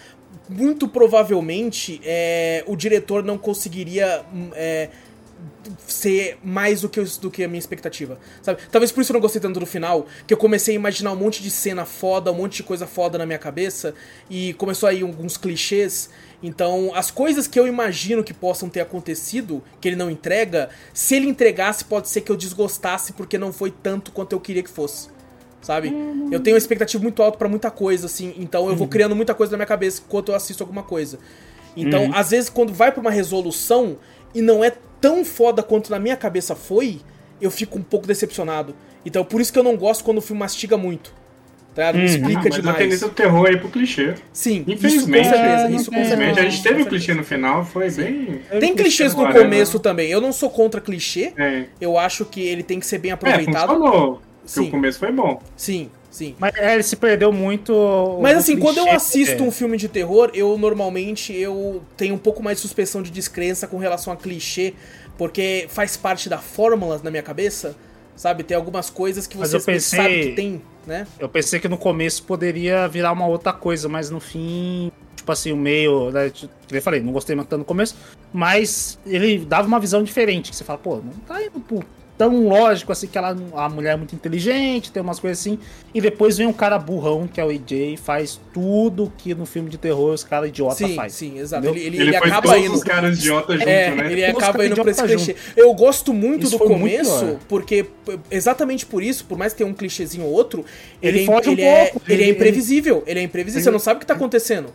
muito 0.48 0.88
provavelmente 0.88 2.00
é, 2.04 2.64
o 2.66 2.74
diretor 2.74 3.22
não 3.22 3.36
conseguiria 3.36 4.24
hum, 4.32 4.50
é, 4.54 4.88
ser 5.86 6.38
mais 6.42 6.80
do 6.80 6.88
que, 6.88 7.00
do 7.20 7.30
que 7.30 7.44
a 7.44 7.48
minha 7.48 7.58
expectativa, 7.58 8.18
sabe? 8.42 8.60
Talvez 8.70 8.90
por 8.90 9.00
isso 9.00 9.12
eu 9.12 9.14
não 9.14 9.20
gostei 9.20 9.40
tanto 9.40 9.60
do 9.60 9.66
final, 9.66 10.06
que 10.26 10.32
eu 10.32 10.38
comecei 10.38 10.74
a 10.74 10.76
imaginar 10.76 11.12
um 11.12 11.16
monte 11.16 11.42
de 11.42 11.50
cena 11.50 11.84
foda, 11.84 12.32
um 12.32 12.34
monte 12.34 12.56
de 12.56 12.62
coisa 12.62 12.86
foda 12.86 13.18
na 13.18 13.26
minha 13.26 13.38
cabeça, 13.38 13.94
e 14.30 14.54
começou 14.54 14.88
aí 14.88 15.02
alguns 15.02 15.36
clichês. 15.36 16.10
Então, 16.42 16.92
as 16.94 17.10
coisas 17.10 17.46
que 17.46 17.58
eu 17.58 17.66
imagino 17.66 18.22
que 18.22 18.32
possam 18.32 18.68
ter 18.68 18.80
acontecido, 18.80 19.62
que 19.80 19.88
ele 19.88 19.96
não 19.96 20.10
entrega, 20.10 20.70
se 20.94 21.16
ele 21.16 21.28
entregasse, 21.28 21.84
pode 21.84 22.08
ser 22.08 22.20
que 22.20 22.30
eu 22.30 22.36
desgostasse 22.36 23.12
porque 23.12 23.36
não 23.36 23.52
foi 23.52 23.70
tanto 23.70 24.12
quanto 24.12 24.32
eu 24.32 24.40
queria 24.40 24.62
que 24.62 24.70
fosse. 24.70 25.08
Sabe? 25.60 25.92
Eu 26.30 26.40
tenho 26.40 26.54
uma 26.54 26.58
expectativa 26.58 27.02
muito 27.02 27.22
alta 27.22 27.36
pra 27.36 27.48
muita 27.48 27.70
coisa, 27.70 28.06
assim, 28.06 28.32
então 28.38 28.68
eu 28.68 28.76
vou 28.76 28.86
criando 28.86 29.16
muita 29.16 29.34
coisa 29.34 29.50
na 29.52 29.58
minha 29.58 29.66
cabeça 29.66 30.02
enquanto 30.06 30.28
eu 30.30 30.34
assisto 30.34 30.62
alguma 30.62 30.82
coisa. 30.82 31.18
Então, 31.76 32.10
às 32.14 32.30
vezes, 32.30 32.48
quando 32.48 32.72
vai 32.72 32.90
pra 32.92 33.00
uma 33.00 33.10
resolução 33.10 33.98
e 34.34 34.40
não 34.40 34.64
é 34.64 34.72
tão 35.00 35.24
foda 35.24 35.62
quanto 35.62 35.90
na 35.90 35.98
minha 35.98 36.16
cabeça 36.16 36.54
foi, 36.54 37.00
eu 37.40 37.50
fico 37.50 37.78
um 37.78 37.82
pouco 37.82 38.06
decepcionado. 38.06 38.74
Então, 39.04 39.24
por 39.24 39.40
isso 39.40 39.52
que 39.52 39.58
eu 39.58 39.62
não 39.62 39.76
gosto 39.76 40.04
quando 40.04 40.18
o 40.18 40.20
filme 40.20 40.40
mastiga 40.40 40.76
muito. 40.76 41.12
Tá 41.74 41.92
ligado? 41.92 41.96
Me 41.96 42.02
Ah, 42.02 42.06
explica 42.06 42.40
mas 42.44 42.52
a 42.54 42.56
demais. 42.56 42.78
tendência 42.78 43.08
do 43.08 43.14
terror 43.14 43.46
aí 43.46 43.56
pro 43.56 43.68
clichê. 43.68 44.14
Sim, 44.32 44.54
isso 44.56 44.64
com 44.64 44.72
Infelizmente, 44.72 45.28
certeza. 45.28 45.44
é, 45.68 45.70
Isso 45.70 45.90
com 45.90 45.96
não 45.96 46.04
certeza. 46.04 46.14
Infelizmente, 46.14 46.40
a 46.40 46.50
gente 46.50 46.62
teve 46.62 46.74
Com 46.76 46.82
o 46.82 46.88
clichê 46.88 47.06
certeza. 47.06 47.18
no 47.20 47.24
final, 47.24 47.64
foi 47.64 47.90
bem. 47.90 48.40
Tem 48.58 48.74
clichês 48.74 49.14
no 49.14 49.20
agora, 49.26 49.42
começo 49.44 49.76
né? 49.76 49.82
também. 49.82 50.10
Eu 50.10 50.20
não 50.20 50.32
sou 50.32 50.50
contra 50.50 50.80
clichê. 50.80 51.32
É, 51.36 51.64
Eu 51.80 51.96
acho 51.96 52.24
que 52.24 52.40
ele 52.40 52.62
tem 52.64 52.80
que 52.80 52.86
ser 52.86 52.98
bem 52.98 53.10
é 53.12 53.14
aproveitado. 53.14 54.20
Funcionou. 54.48 54.64
Sim. 54.64 54.68
O 54.68 54.70
começo 54.70 54.98
foi 54.98 55.12
bom. 55.12 55.42
sim, 55.56 55.90
sim. 56.10 56.34
Mas 56.38 56.54
é, 56.56 56.74
ele 56.74 56.82
se 56.82 56.96
perdeu 56.96 57.32
muito. 57.32 58.18
Mas 58.20 58.38
assim, 58.38 58.58
quando 58.58 58.78
eu 58.78 58.84
clichê, 58.84 58.96
assisto 58.96 59.42
é. 59.42 59.46
um 59.46 59.50
filme 59.50 59.76
de 59.76 59.88
terror, 59.88 60.30
eu 60.34 60.56
normalmente 60.58 61.32
eu 61.34 61.82
tenho 61.96 62.14
um 62.14 62.18
pouco 62.18 62.42
mais 62.42 62.58
de 62.58 62.62
suspensão 62.62 63.02
de 63.02 63.10
descrença 63.10 63.66
com 63.66 63.78
relação 63.78 64.12
a 64.12 64.16
clichê, 64.16 64.74
porque 65.16 65.66
faz 65.68 65.96
parte 65.96 66.28
da 66.28 66.38
fórmula 66.38 67.00
na 67.02 67.10
minha 67.10 67.22
cabeça, 67.22 67.76
sabe? 68.16 68.42
Tem 68.42 68.56
algumas 68.56 68.90
coisas 68.90 69.26
que 69.26 69.36
você 69.36 69.60
pensei- 69.60 69.98
sabe 69.98 70.20
que 70.30 70.32
tem, 70.32 70.62
né? 70.86 71.06
Eu 71.18 71.28
pensei 71.28 71.60
que 71.60 71.68
no 71.68 71.78
começo 71.78 72.22
poderia 72.24 72.88
virar 72.88 73.12
uma 73.12 73.26
outra 73.26 73.52
coisa, 73.52 73.88
mas 73.88 74.10
no 74.10 74.18
fim, 74.20 74.90
tipo 75.14 75.30
assim, 75.30 75.52
o 75.52 75.56
meio. 75.56 76.10
Né, 76.10 76.30
tipo, 76.30 76.52
que 76.66 76.76
eu 76.76 76.82
falei, 76.82 77.00
não 77.00 77.12
gostei 77.12 77.36
muito 77.36 77.48
tanto 77.48 77.60
no 77.60 77.64
começo, 77.64 77.94
mas 78.32 78.98
ele 79.06 79.38
dava 79.44 79.68
uma 79.68 79.78
visão 79.78 80.02
diferente. 80.02 80.50
Que 80.50 80.56
você 80.56 80.64
fala, 80.64 80.78
pô, 80.78 80.96
não 80.96 81.12
tá 81.26 81.42
indo 81.42 81.60
por 81.60 81.84
tão 82.18 82.48
lógico 82.48 82.90
assim 82.92 83.06
que 83.06 83.16
ela, 83.16 83.34
a 83.54 83.68
mulher 83.68 83.92
é 83.92 83.96
muito 83.96 84.14
inteligente, 84.14 84.90
tem 84.90 85.00
umas 85.00 85.20
coisas 85.20 85.38
assim. 85.38 85.58
E 85.94 86.00
depois 86.00 86.36
vem 86.36 86.46
um 86.48 86.52
cara 86.52 86.76
burrão, 86.78 87.26
que 87.26 87.40
é 87.40 87.44
o 87.44 87.48
AJ, 87.48 87.70
e 87.72 87.96
faz 87.96 88.38
tudo 88.52 89.10
que 89.16 89.34
no 89.34 89.46
filme 89.46 89.70
de 89.70 89.78
terror 89.78 90.12
os 90.12 90.24
caras 90.24 90.48
idiota 90.48 90.74
Sim, 90.74 90.94
faz. 90.96 91.12
sim, 91.14 91.38
exato. 91.38 91.66
Ele, 91.68 91.78
ele, 91.80 91.96
Ele, 91.96 92.08
ele 92.08 92.16
acaba 92.16 92.42
todos 92.48 92.64
indo. 92.66 92.74
os 92.74 92.82
caras 92.84 93.18
idiotas 93.18 93.56
junto, 93.58 93.68
É, 93.68 93.90
né? 93.94 94.12
ele 94.12 94.26
Todos 94.32 94.42
acaba 94.42 94.66
indo 94.66 94.82
pra 94.82 94.90
esse 94.90 95.02
clichê. 95.02 95.36
Eu 95.56 95.72
gosto 95.74 96.12
muito 96.12 96.46
Isso 96.46 96.58
do 96.58 96.64
muito 96.66 96.78
começo, 96.80 97.18
pior. 97.24 97.38
porque 97.48 97.86
exatamente 98.30 98.84
por 98.84 99.02
isso, 99.02 99.24
por 99.24 99.38
mais 99.38 99.52
que 99.52 99.58
tenha 99.58 99.70
um 99.70 99.74
clichêzinho 99.74 100.24
ou 100.24 100.32
outro, 100.32 100.64
ele, 101.00 101.18
Ele 101.20 101.22
é, 101.22 101.26
foge 101.26 101.48
um 101.48 101.52
ele, 101.52 101.62
é, 101.62 101.86
pouco, 101.86 102.02
ele 102.12 102.24
é 102.24 102.28
imprevisível. 102.28 103.02
Ele 103.06 103.20
é 103.20 103.22
imprevisível, 103.22 103.62
você 103.64 103.70
não 103.70 103.78
sabe 103.78 103.98
o 103.98 104.00
que 104.00 104.06
tá 104.06 104.14
acontecendo. 104.14 104.72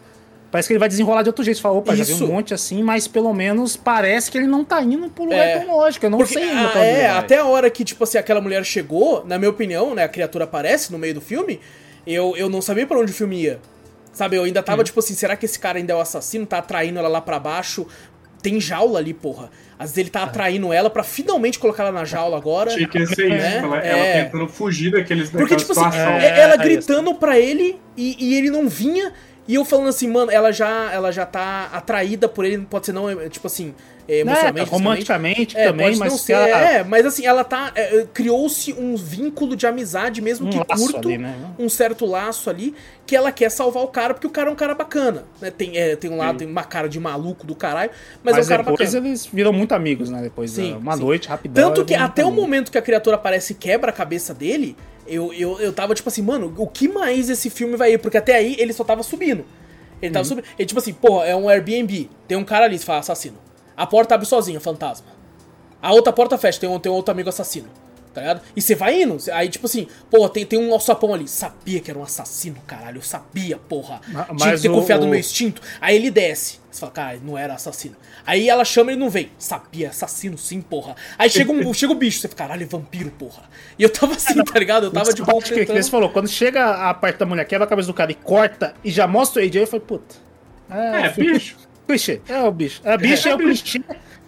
Parece 0.53 0.67
que 0.67 0.73
ele 0.73 0.80
vai 0.80 0.88
desenrolar 0.88 1.23
de 1.23 1.30
outro 1.30 1.43
jeito. 1.43 1.57
Você 1.57 1.63
fala, 1.63 1.80
opa, 1.80 1.95
já 1.95 2.03
vi 2.03 2.11
Isso. 2.11 2.25
um 2.25 2.27
monte 2.27 2.53
assim, 2.53 2.84
mas 2.84 3.07
pelo 3.07 3.34
menos 3.34 3.75
parece 3.75 4.30
que 4.30 4.38
ele 4.38 4.45
não 4.45 4.63
tá 4.63 4.80
indo 4.84 5.09
por 5.09 5.23
lugar 5.23 5.39
É. 5.47 5.57
tão 5.57 5.75
lógico. 5.75 6.05
Eu 6.05 6.11
não 6.11 6.19
Porque, 6.19 6.35
sei 6.35 6.43
ainda 6.43 6.67
ah, 6.67 6.69
pra 6.69 6.80
onde 6.81 6.89
ele 6.91 6.99
é, 6.99 7.09
até 7.09 7.38
a 7.39 7.45
hora 7.45 7.67
que, 7.71 7.84
tipo 7.84 8.03
assim, 8.03 8.19
aquela 8.19 8.39
mulher 8.39 8.63
chegou, 8.63 9.25
na 9.25 9.39
minha 9.39 9.49
opinião, 9.49 9.95
né, 9.95 10.03
a 10.03 10.07
criatura 10.07 10.43
aparece 10.43 10.91
no 10.91 10.99
meio 10.99 11.15
do 11.15 11.21
filme, 11.21 11.59
eu, 12.05 12.35
eu 12.38 12.49
não 12.49 12.61
sabia 12.61 12.85
pra 12.85 12.99
onde 12.99 13.11
o 13.11 13.15
filme 13.15 13.41
ia. 13.41 13.59
Sabe, 14.13 14.35
eu 14.35 14.43
ainda 14.43 14.61
tava, 14.61 14.84
tipo 14.84 14.99
assim, 14.99 15.15
será 15.15 15.35
que 15.35 15.47
esse 15.47 15.57
cara 15.57 15.80
ainda 15.80 15.91
é 15.91 15.95
o 15.95 15.99
assassino? 15.99 16.45
Tá 16.45 16.59
atraindo 16.59 16.99
ela 16.99 17.09
lá 17.09 17.19
pra 17.19 17.39
baixo? 17.39 17.88
Tem 18.43 18.61
jaula 18.61 18.99
ali, 18.99 19.11
porra. 19.11 19.49
Às 19.80 19.85
vezes 19.89 19.97
ele 19.97 20.09
tá 20.11 20.21
atraindo 20.21 20.71
ela 20.71 20.88
pra 20.88 21.01
finalmente 21.01 21.57
colocar 21.57 21.81
ela 21.81 21.91
na 21.91 22.05
jaula 22.05 22.38
agora. 22.38 22.69
Tinha 22.75 22.88
que 22.88 23.07
ser 23.07 23.25
isso. 23.31 23.43
É, 23.43 23.57
ela, 23.57 23.84
é. 23.84 23.89
ela 23.89 24.25
tentando 24.25 24.47
fugir 24.49 24.91
daqueles, 24.91 25.31
Porque, 25.31 25.55
tipo 25.55 25.71
assim, 25.71 25.81
situação. 25.81 26.11
é- 26.11 26.39
ela 26.41 26.53
É, 26.53 26.57
gritando 26.57 27.15
pra 27.15 27.39
ele 27.39 27.80
e, 27.97 28.15
e 28.19 28.35
ele 28.38 28.51
não 28.51 28.69
vinha. 28.69 29.11
E 29.48 29.56
eu 29.56 29.65
falando 29.65 29.90
assim, 29.90 30.07
mano, 30.07 30.32
ela 30.32 30.52
já, 30.53 30.90
ela 30.94 31.11
já 31.11 31.26
tá 31.26 31.70
atraída 31.74 32.30
por 32.30 32.45
ele, 32.45 32.60
pode 32.70 32.86
ser 32.86 32.94
não, 32.94 33.10
é, 33.10 33.28
tipo 33.28 33.45
assim, 33.45 33.74
é, 34.07 34.18
É, 34.18 34.20
emocionalmente. 34.22 34.70
romanticamente 34.70 35.57
É, 35.57 35.68
também, 35.68 35.95
mas 35.98 36.22
ser, 36.22 36.32
ela- 36.34 36.48
é, 36.48 36.84
mas 36.84 37.06
assim, 37.06 37.26
ela 37.26 37.44
tá. 37.44 37.72
é, 37.76 37.98
é, 37.99 38.07
Criou-se 38.14 38.72
um 38.74 38.95
vínculo 38.95 39.56
de 39.56 39.68
amizade, 39.68 40.22
mesmo 40.22 40.48
um 40.48 40.49
que 40.49 40.57
curto, 40.65 41.10
ali, 41.10 41.18
né? 41.18 41.36
um 41.60 41.68
certo 41.68 42.06
laço 42.06 42.49
ali, 42.49 42.74
que 43.06 43.15
ela 43.18 43.34
quer 43.34 43.49
salvar 43.49 43.84
o 43.84 43.88
cara, 43.88 44.14
porque 44.14 44.28
o 44.28 44.30
cara 44.30 44.49
é 44.49 44.53
um 44.53 44.56
cara 44.56 44.74
bacana. 44.76 45.26
Né? 45.41 45.52
Tem, 45.52 45.78
é, 45.78 45.95
tem 45.98 46.10
um 46.10 46.18
lado, 46.18 46.38
tem 46.38 46.48
uma 46.48 46.64
cara 46.64 46.88
de 46.88 46.99
maluco 46.99 47.45
do 47.45 47.53
caralho, 47.53 47.91
mas, 48.24 48.36
Mas, 48.38 48.45
é 48.45 48.48
um 48.48 48.49
cara 48.49 48.64
depois 48.64 48.91
bacana. 48.94 49.07
eles 49.10 49.26
viram 49.26 49.52
muito 49.52 49.74
amigos, 49.74 50.10
né? 50.10 50.22
Depois 50.22 50.52
Sim, 50.52 50.74
uma 50.78 50.95
sim. 50.95 51.02
noite, 51.03 51.28
rapidão. 51.28 51.70
Tanto 51.70 51.84
que 51.84 51.94
até 51.95 52.26
o 52.26 52.32
momento 52.32 52.72
que 52.72 52.78
a 52.78 52.82
criatura 52.82 53.18
aparece 53.18 53.52
e 53.52 53.56
quebra 53.57 53.90
a 53.90 53.94
cabeça 53.94 54.34
dele, 54.34 54.78
eu, 55.07 55.34
eu, 55.34 55.59
eu 55.59 55.73
tava 55.73 55.93
tipo 55.93 56.09
assim, 56.09 56.21
mano, 56.21 56.53
o 56.57 56.67
que 56.67 56.88
mais 56.88 57.30
esse 57.30 57.49
filme 57.49 57.75
vai 57.75 57.93
ir? 57.93 57.97
Porque 57.97 58.17
até 58.17 58.35
aí 58.35 58.55
ele 58.59 58.73
só 58.73 58.84
tava 58.84 59.03
subindo. 59.03 59.45
Ele 60.01 60.07
Uhum. 60.09 60.13
tava 60.13 60.25
subindo. 60.25 60.45
Ele, 60.57 60.65
tipo 60.65 60.80
assim, 60.80 60.93
porra, 60.93 61.25
é 61.25 61.35
um 61.35 61.47
Airbnb. 61.49 62.09
Tem 62.27 62.38
um 62.38 62.43
cara 62.43 62.65
ali, 62.65 62.77
fala 62.80 62.99
assassino. 62.99 63.38
A 63.75 63.85
porta 63.88 64.15
abre 64.15 64.25
sozinha, 64.25 64.59
fantasma. 64.59 65.07
A 65.81 65.91
outra 65.91 66.13
porta 66.13 66.38
fecha, 66.38 66.59
tem 66.59 66.69
um, 66.69 66.80
tem 66.80 66.91
um 66.91 66.95
outro 66.95 67.11
amigo 67.11 67.30
assassino. 67.30 67.67
Tá 68.14 68.22
ligado? 68.22 68.41
E 68.56 68.61
você 68.61 68.76
vai 68.76 69.02
indo. 69.02 69.19
cê- 69.19 69.31
Aí, 69.31 69.49
tipo 69.49 69.65
assim, 69.65 69.88
porra, 70.11 70.30
tem, 70.30 70.45
tem 70.45 70.60
um 70.60 70.72
alçapão 70.72 71.14
ali. 71.14 71.27
Sabia 71.27 71.80
que 71.80 71.90
era 71.90 71.99
um 71.99 72.03
assassino, 72.03 72.57
caralho. 72.68 72.98
Eu 72.98 73.02
sabia, 73.02 73.57
porra. 73.57 73.99
Ma- 74.10 74.23
Tinha 74.26 74.35
que 74.38 74.44
mas 74.45 74.61
ter 74.61 74.69
o- 74.69 74.73
confiado 74.73 75.02
no 75.02 75.07
o- 75.07 75.10
meu 75.10 75.19
instinto. 75.19 75.61
Aí 75.81 75.95
ele 75.95 76.11
desce. 76.11 76.60
Você 76.69 76.80
fala, 76.80 76.91
cara, 76.91 77.19
não 77.23 77.38
era 77.38 77.53
assassino. 77.56 77.95
Aí 78.26 78.49
ela 78.49 78.64
chama 78.65 78.91
e 78.91 78.94
ele 78.94 78.99
não 79.02 79.10
vem. 79.10 79.30
Sabia, 79.38 79.90
assassino 79.90 80.38
sim, 80.38 80.61
porra. 80.61 80.95
Aí 81.18 81.30
chega, 81.30 81.52
um, 81.52 81.72
chega 81.73 81.91
o 81.91 81.95
bicho, 81.95 82.19
você 82.19 82.27
fica, 82.27 82.44
caralho, 82.44 82.64
é 82.64 82.65
vampiro, 82.68 83.10
porra. 83.11 83.44
E 83.77 83.84
eu 83.84 83.90
tava 83.90 84.14
assim, 84.15 84.44
tá 84.44 84.60
ligado? 84.60 84.85
Eu 84.85 84.91
tava 84.91 85.11
de 85.14 85.22
boa 85.23 85.38
Essa 85.40 85.49
parte 85.49 85.53
que, 85.65 85.65
que 85.73 85.81
você 85.84 85.90
falou, 85.90 86.10
quando 86.10 86.27
chega 86.27 86.90
a 86.90 86.94
parte 86.94 87.18
da 87.18 87.26
mulher, 87.26 87.45
quebra 87.45 87.65
a 87.65 87.68
cabeça 87.68 87.88
do 87.88 87.94
cara 87.94 88.11
e 88.11 88.15
corta 88.15 88.73
e 88.84 88.91
já 88.91 89.07
mostra 89.07 89.41
o 89.41 89.45
AJ, 89.45 89.56
eu 89.56 89.68
falei, 89.68 89.85
puta. 89.88 90.15
É, 90.69 91.10
filme- 91.10 91.34
bicho. 91.34 91.57
Clichê. 91.85 92.22
É 92.30 92.41
o 92.44 92.52
bicho. 92.52 92.80
É, 92.85 92.98
bicho 92.98 93.27
é, 93.27 93.31
É 93.31 93.35
o 93.35 93.38
bicho. 93.38 93.64
clichê. 93.64 93.84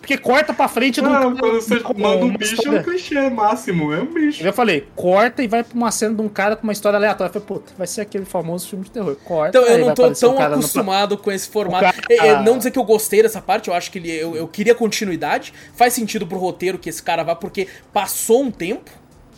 Porque 0.05 0.17
corta 0.19 0.53
pra 0.53 0.67
frente 0.67 1.01
do 1.01 1.09
Não, 1.09 1.35
quando 1.35 1.55
você 1.59 1.79
com 1.79 1.97
manda 1.99 2.23
um 2.25 2.37
bicho, 2.37 2.51
é 2.51 2.55
história- 2.57 2.79
um 2.79 2.83
clichê 2.83 3.29
máximo. 3.29 3.91
É 3.91 4.01
um 4.01 4.05
bicho. 4.13 4.45
Eu 4.45 4.53
falei, 4.53 4.87
corta 4.95 5.41
e 5.41 5.47
vai 5.47 5.63
pra 5.63 5.73
uma 5.75 5.89
cena 5.91 6.13
de 6.13 6.21
um 6.21 6.29
cara 6.29 6.55
com 6.55 6.61
uma 6.63 6.71
história 6.73 6.95
aleatória. 6.97 7.29
Eu 7.29 7.33
falei, 7.41 7.47
puta, 7.47 7.73
vai 7.75 7.87
ser 7.87 8.01
aquele 8.01 8.23
famoso 8.23 8.67
filme 8.69 8.85
de 8.85 8.91
terror. 8.91 9.15
Corta. 9.25 9.57
Então 9.57 9.67
eu 9.69 9.79
não 9.79 9.93
tô 9.95 10.03
aparecer 10.03 10.25
um 10.27 10.29
tão 10.29 10.37
cara 10.37 10.49
no 10.51 10.59
acostumado 10.59 11.17
com 11.17 11.31
esse 11.31 11.49
formato. 11.49 11.85
cara- 11.85 11.97
É, 12.09 12.27
é, 12.27 12.41
não 12.43 12.57
dizer 12.59 12.69
que 12.69 12.77
eu 12.77 12.83
gostei 12.83 13.23
dessa 13.23 13.41
parte, 13.41 13.67
eu 13.69 13.73
acho 13.73 13.89
que 13.91 13.97
ele, 13.97 14.11
eu, 14.11 14.35
eu 14.35 14.47
queria 14.47 14.75
continuidade. 14.75 15.51
Faz 15.75 15.93
sentido 15.93 16.27
pro 16.27 16.37
roteiro 16.37 16.77
que 16.77 16.87
esse 16.87 17.01
cara 17.01 17.23
vá, 17.23 17.33
porque 17.35 17.67
passou 17.91 18.43
um 18.43 18.51
tempo, 18.51 18.91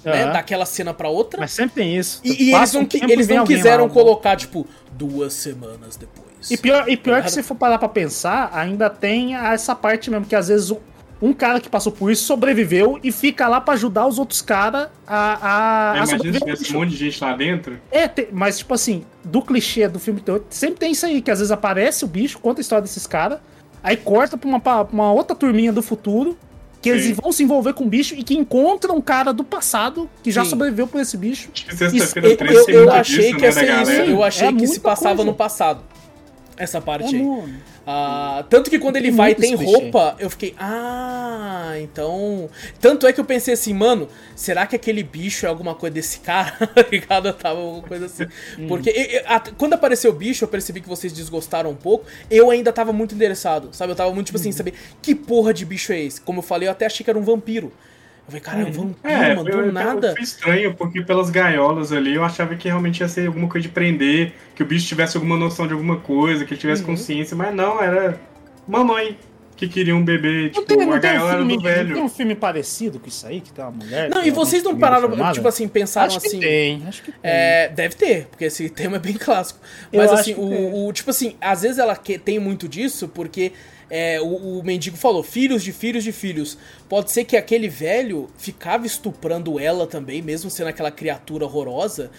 né, 0.04 0.24
Aham. 0.24 0.34
daquela 0.34 0.66
cena 0.66 0.94
pra 0.94 1.08
outra. 1.08 1.40
Mas 1.40 1.52
sempre 1.54 1.82
tem 1.84 1.96
isso. 1.98 2.20
e 2.26 2.50
e 2.50 2.54
eles 2.54 2.74
não, 2.74 2.82
um 2.82 2.88
eles 3.10 3.28
não 3.30 3.46
quiseram 3.46 3.86
lá, 3.86 3.90
colocar, 3.90 4.36
tipo, 4.36 4.68
duas 4.92 5.32
semanas 5.34 5.96
depois. 5.96 6.27
E 6.50 6.58
pior, 6.58 6.88
e 6.88 6.96
pior 6.98 7.22
que 7.24 7.32
se 7.32 7.42
for 7.44 7.56
parar 7.56 7.78
pra 7.78 7.90
pensar, 7.90 8.52
ainda 8.54 8.90
tem 8.90 9.36
essa 9.36 9.76
parte 9.76 10.10
mesmo, 10.10 10.26
que 10.26 10.36
às 10.36 10.48
vezes 10.48 10.70
um, 10.72 10.78
um 11.22 11.34
cara 11.34 11.60
que 11.60 11.68
passou 11.70 11.92
por 11.92 12.12
isso 12.12 12.24
sobreviveu 12.24 13.00
e 13.04 13.12
fica 13.12 13.48
lá 13.48 13.60
pra 13.60 13.74
ajudar 13.74 14.06
os 14.08 14.20
outros 14.20 14.42
caras 14.42 14.88
a, 15.08 15.18
a, 15.18 15.92
a 15.94 15.98
Imagina 15.98 16.34
se 16.34 16.40
tivesse 16.40 16.76
um 16.76 16.80
monte 16.80 16.90
de 16.92 16.98
gente 16.98 17.24
lá 17.24 17.34
dentro. 17.34 17.80
É, 17.92 18.08
tem- 18.08 18.28
mas 18.32 18.60
tipo 18.60 18.74
assim, 18.74 19.04
do 19.24 19.42
clichê 19.42 19.88
do 19.88 20.00
filme 20.00 20.22
terror, 20.22 20.42
sempre 20.50 20.78
tem 20.80 20.92
isso 20.92 21.06
aí, 21.06 21.22
que 21.22 21.32
às 21.32 21.40
vezes 21.40 21.52
aparece 21.52 22.06
o 22.06 22.08
bicho, 22.08 22.38
conta 22.40 22.60
a 22.60 22.62
história 22.62 22.82
desses 22.84 23.08
caras, 23.08 23.40
aí 23.84 23.98
corta 23.98 24.38
pra 24.38 24.48
uma, 24.48 24.60
pra 24.60 24.84
uma 24.92 25.12
outra 25.12 25.36
turminha 25.36 25.74
do 25.74 25.82
futuro, 25.82 26.38
que 26.80 26.90
eles 26.90 27.06
Sim. 27.06 27.14
vão 27.14 27.32
se 27.32 27.42
envolver 27.44 27.74
com 27.74 27.86
o 27.86 27.88
bicho 27.88 28.14
e 28.14 28.22
que 28.22 28.38
encontram 28.38 28.96
um 28.98 29.02
cara 29.02 29.34
do 29.34 29.44
passado 29.44 30.08
que 30.22 30.30
já 30.30 30.44
Sim. 30.44 30.52
sobreviveu 30.52 30.86
por 30.88 31.02
esse 31.02 31.18
bicho. 31.18 31.50
Acho 31.52 31.66
que 31.66 31.76
sexta-feira 31.76 32.28
eu, 32.30 32.38
13 32.38 32.56
eu, 32.56 32.70
eu 32.70 32.80
muito 32.84 32.94
achei 32.96 33.18
disso, 33.34 33.36
que 33.36 33.42
né, 33.42 33.48
ia 33.48 33.52
ser 33.52 33.64
isso. 33.66 33.72
galera. 33.92 34.06
Eu 34.12 34.24
achei 34.24 34.48
É 34.48 34.54
que 34.54 34.68
se 34.68 34.80
passava 34.80 35.16
coisa. 35.16 35.32
no 35.32 35.36
passado. 35.36 35.82
Essa 36.58 36.82
parte 36.82 37.16
É, 37.16 37.20
aí. 37.20 37.54
Ah, 37.86 38.44
tanto 38.50 38.70
que 38.70 38.80
quando 38.80 38.98
ele 38.98 39.10
Tem 39.10 39.16
vai 39.16 39.32
e 39.32 39.36
tem 39.36 39.56
roupa, 39.56 40.16
eu 40.20 40.30
fiquei, 40.30 40.56
ah, 40.60 41.74
então. 41.80 42.50
Tanto 42.82 43.06
é 43.08 43.14
que 43.14 43.20
eu 43.20 43.26
pensei 43.26 43.54
assim, 43.54 43.74
mano, 43.74 44.10
será 44.36 44.66
que 44.66 44.76
aquele 44.76 45.04
bicho 45.04 45.46
é 45.46 45.50
alguma 45.50 45.76
coisa 45.76 45.94
desse 45.94 46.20
cara? 46.20 46.54
Tá 46.76 46.86
ligado? 46.92 47.28
Eu 47.30 47.34
tava 47.34 47.60
alguma 47.60 47.84
coisa 47.88 48.06
assim. 48.08 48.24
Hum. 48.60 48.68
Porque 48.68 48.90
e- 48.90 49.16
e- 49.16 49.24
a- 49.26 49.40
quando 49.58 49.74
apareceu 49.74 50.12
o 50.12 50.14
bicho, 50.16 50.44
eu 50.44 50.48
percebi 50.48 50.82
que 50.82 50.90
vocês 50.90 51.14
desgostaram 51.14 51.70
um 51.70 51.76
pouco. 51.76 52.06
Eu 52.30 52.50
ainda 52.52 52.74
tava 52.74 52.92
muito 52.92 53.16
interessado, 53.16 53.70
sabe? 53.72 53.92
Eu 53.92 53.96
tava 53.96 54.12
muito, 54.14 54.28
tipo 54.28 54.38
assim, 54.38 54.52
saber 54.52 54.74
que 55.02 55.14
porra 55.16 55.54
de 55.54 55.64
bicho 55.66 55.94
é 55.94 56.00
esse? 56.02 56.20
Como 56.22 56.40
eu 56.40 56.44
falei, 56.44 56.68
eu 56.68 56.72
até 56.72 56.86
achei 56.86 57.04
que 57.04 57.10
era 57.10 57.18
um 57.20 57.24
vampiro. 57.24 57.72
Falei, 58.28 58.42
caramba, 58.42 58.68
Uhum. 58.68 58.74
vampiro, 58.74 59.14
É, 59.14 59.36
mano, 59.36 59.52
foi, 59.52 59.64
do 59.66 59.72
nada. 59.72 60.12
foi 60.14 60.22
estranho, 60.24 60.74
porque 60.76 61.02
pelas 61.02 61.30
gaiolas 61.30 61.92
ali 61.92 62.14
eu 62.16 62.24
achava 62.24 62.56
que 62.56 62.68
realmente 62.68 63.00
ia 63.02 63.08
ser 63.08 63.28
alguma 63.28 63.48
coisa 63.48 63.68
de 63.68 63.74
prender, 63.74 64.34
que 64.56 64.62
o 64.64 64.66
bicho 64.66 64.86
tivesse 64.88 65.18
alguma 65.18 65.38
noção 65.38 65.66
de 65.68 65.74
alguma 65.74 65.98
coisa, 65.98 66.46
que 66.46 66.54
ele 66.54 66.60
tivesse 66.62 66.82
Uhum. 66.82 66.90
consciência, 66.90 67.36
mas 67.38 67.54
não, 67.56 67.82
era 67.82 68.20
mamãe 68.68 69.18
que 69.56 69.68
queria 69.68 69.96
um 69.96 70.06
bebê, 70.06 70.44
Não 70.44 70.50
tipo, 70.52 70.66
tem, 70.68 70.82
a 70.84 70.86
não, 70.86 70.96
um 70.96 71.00
gaiola 71.00 71.30
era 71.30 71.38
filme, 71.40 71.54
do 71.58 71.64
não 71.64 71.64
tem 71.64 71.74
velho. 71.86 72.04
um 72.04 72.10
filme 72.10 72.36
parecido 72.36 73.00
com 73.00 73.08
isso 73.08 73.26
aí, 73.26 73.42
que 73.42 73.52
tem 73.52 73.66
uma 73.66 73.72
mulher. 73.72 74.08
Não, 74.08 74.22
que 74.22 74.28
e 74.28 74.30
é 74.30 74.32
vocês 74.32 74.62
não 74.64 74.78
pararam, 74.78 75.10
formada? 75.10 75.34
tipo 75.34 75.48
assim, 75.48 75.68
pensaram 75.68 76.08
Acho 76.08 76.20
que 76.20 76.28
assim. 76.28 76.40
tem, 76.40 76.84
acho 76.88 77.02
que 77.02 77.12
tem. 77.12 77.20
É, 77.24 77.68
deve 77.70 77.96
ter, 77.96 78.28
porque 78.28 78.46
esse 78.46 78.70
tema 78.70 78.98
é 78.98 79.00
bem 79.00 79.14
clássico. 79.16 79.60
Eu 79.92 80.00
Mas 80.00 80.12
acho 80.12 80.22
assim, 80.22 80.34
que 80.36 80.40
o, 80.40 80.86
o- 80.88 80.94
tipo 80.94 81.10
assim, 81.10 81.36
às 81.42 81.64
vezes 81.64 81.80
ela 81.80 81.96
que- 81.96 82.20
tem 82.20 82.38
muito 82.38 82.68
disso, 82.70 83.08
porque 83.08 83.52
é, 83.90 84.20
o, 84.22 84.60
o 84.60 84.64
mendigo 84.64 84.98
falou, 84.98 85.24
filhos 85.24 85.64
de 85.64 85.72
filhos 85.72 86.04
de 86.04 86.12
filhos. 86.12 86.58
Pode 86.90 87.12
ser 87.12 87.24
que 87.24 87.38
aquele 87.38 87.70
velho 87.70 88.30
ficava 88.38 88.86
estuprando 88.86 89.60
ela 89.60 89.88
também, 89.88 90.22
mesmo 90.22 90.50
sendo 90.50 90.68
aquela 90.68 90.92
criatura 90.92 91.46
horrorosa. 91.46 92.12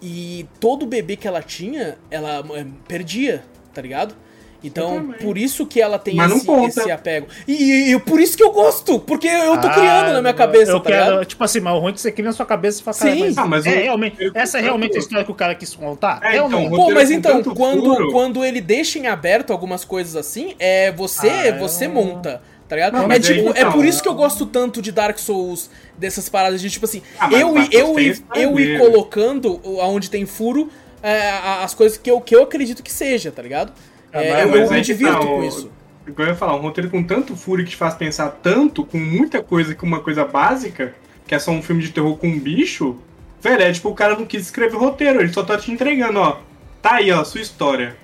E 0.00 0.46
todo 0.58 0.86
bebê 0.86 1.16
que 1.16 1.28
ela 1.28 1.42
tinha, 1.42 1.98
ela 2.10 2.42
é, 2.56 2.66
perdia, 2.88 3.44
tá 3.74 3.82
ligado? 3.82 4.14
Então, 4.62 5.14
por 5.20 5.38
isso 5.38 5.64
que 5.66 5.80
ela 5.80 5.98
tem 5.98 6.16
esse, 6.20 6.50
esse 6.80 6.90
apego. 6.90 7.26
E, 7.48 7.52
e- 7.54 7.92
e 7.94 7.98
por 8.00 8.20
isso 8.20 8.36
que 8.36 8.42
eu 8.42 8.52
gosto, 8.52 8.98
porque 9.00 9.26
eu 9.26 9.56
tô 9.58 9.68
Ah, 9.68 9.70
criando 9.74 10.12
na 10.12 10.20
minha 10.20 10.34
cabeça, 10.34 10.72
eu 10.72 10.80
tá 10.80 10.90
quero, 10.90 11.04
ligado? 11.10 11.24
Tipo 11.24 11.44
assim, 11.44 11.60
mas 11.60 11.74
o 11.74 11.78
ruim 11.78 11.90
é 11.90 11.94
que 11.94 12.00
você 12.00 12.12
cria 12.12 12.26
na 12.26 12.32
sua 12.32 12.44
cabeça 12.46 12.80
e 12.80 12.84
fala, 12.84 12.94
Sim. 12.94 13.20
mas, 13.20 13.38
Ah, 13.38 13.46
mas 13.46 13.66
é, 13.66 13.70
o- 13.70 13.82
realmente, 13.82 14.16
eu- 14.22 14.32
essa 14.34 14.58
é 14.58 14.60
eu- 14.60 14.64
realmente 14.64 14.92
a 14.92 14.96
eu- 14.96 15.00
história 15.00 15.24
que 15.24 15.30
o 15.32 15.34
cara 15.34 15.54
quis 15.54 15.74
contar? 15.74 16.20
É, 16.22 16.28
É, 16.28 16.36
então, 16.36 16.48
não? 16.50 16.70
Pô, 16.70 16.90
mas 16.90 17.08
com 17.08 17.14
então, 17.14 17.42
quando, 17.42 17.84
furo. 17.84 18.12
quando 18.12 18.44
ele 18.44 18.60
deixa 18.60 18.98
em 18.98 19.06
aberto 19.06 19.52
algumas 19.52 19.84
coisas 19.84 20.14
assim, 20.16 20.54
é 20.58 20.92
você, 20.92 21.28
Ah, 21.28 21.58
você 21.58 21.86
eu- 21.86 21.90
monta. 21.90 22.42
Tá 22.68 22.76
ligado? 22.76 22.92
Não, 22.92 23.02
é 23.02 23.06
mas 23.08 23.28
aí, 23.28 23.36
tipo, 23.38 23.48
é 23.48 23.62
então, 23.62 23.72
por 23.72 23.84
isso 23.84 24.00
que 24.00 24.08
eu 24.08 24.14
gosto 24.14 24.46
tanto 24.46 24.80
de 24.80 24.92
Dark 24.92 25.18
Souls, 25.18 25.68
dessas 25.98 26.28
paradas 26.28 26.60
de 26.60 26.70
tipo 26.70 26.84
assim, 26.84 27.02
Ah, 27.18 27.28
eu, 27.32 27.56
eu, 27.72 27.98
eu, 27.98 28.14
eu 28.36 28.60
ir 28.60 28.78
colocando 28.78 29.60
aonde 29.80 30.08
tem 30.08 30.24
furo 30.24 30.70
é, 31.02 31.30
as 31.64 31.74
coisas 31.74 31.98
que 31.98 32.08
eu, 32.08 32.20
que 32.20 32.36
eu 32.36 32.42
acredito 32.44 32.80
que 32.80 32.92
seja, 32.92 33.32
tá 33.32 33.42
ligado? 33.42 33.72
Ah, 34.12 34.22
É, 34.22 34.44
eu, 34.44 34.48
eu 34.56 34.70
me 34.70 34.76
que 34.76 34.82
divirto 34.82 35.12
tá, 35.12 35.18
com 35.26 35.40
o- 35.40 35.44
isso. 35.44 35.70
Igual 36.06 36.28
eu 36.28 36.32
ia 36.32 36.36
falar, 36.38 36.56
um 36.56 36.60
roteiro 36.60 36.90
com 36.90 37.02
tanto 37.02 37.36
furo 37.36 37.62
que 37.62 37.70
te 37.70 37.76
faz 37.76 37.94
pensar 37.94 38.28
tanto, 38.42 38.84
com 38.84 38.98
muita 38.98 39.42
coisa, 39.42 39.74
com 39.74 39.86
uma 39.86 40.00
coisa 40.00 40.24
básica, 40.24 40.94
que 41.26 41.34
é 41.34 41.38
só 41.38 41.50
um 41.52 41.62
filme 41.62 41.82
de 41.82 41.90
terror 41.90 42.16
com 42.16 42.26
um 42.26 42.38
bicho, 42.38 42.96
velho, 43.40 43.62
é 43.62 43.70
tipo, 43.72 43.88
o 43.90 43.94
cara 43.94 44.16
não 44.16 44.26
quis 44.26 44.42
escrever 44.42 44.76
roteiro, 44.76 45.20
ele 45.20 45.32
só 45.32 45.42
tá 45.44 45.56
te 45.56 45.70
entregando, 45.70 46.18
ó. 46.18 46.38
Tá 46.82 46.94
aí, 46.96 47.12
ó, 47.12 47.22
sua 47.22 47.40
história. 47.40 47.96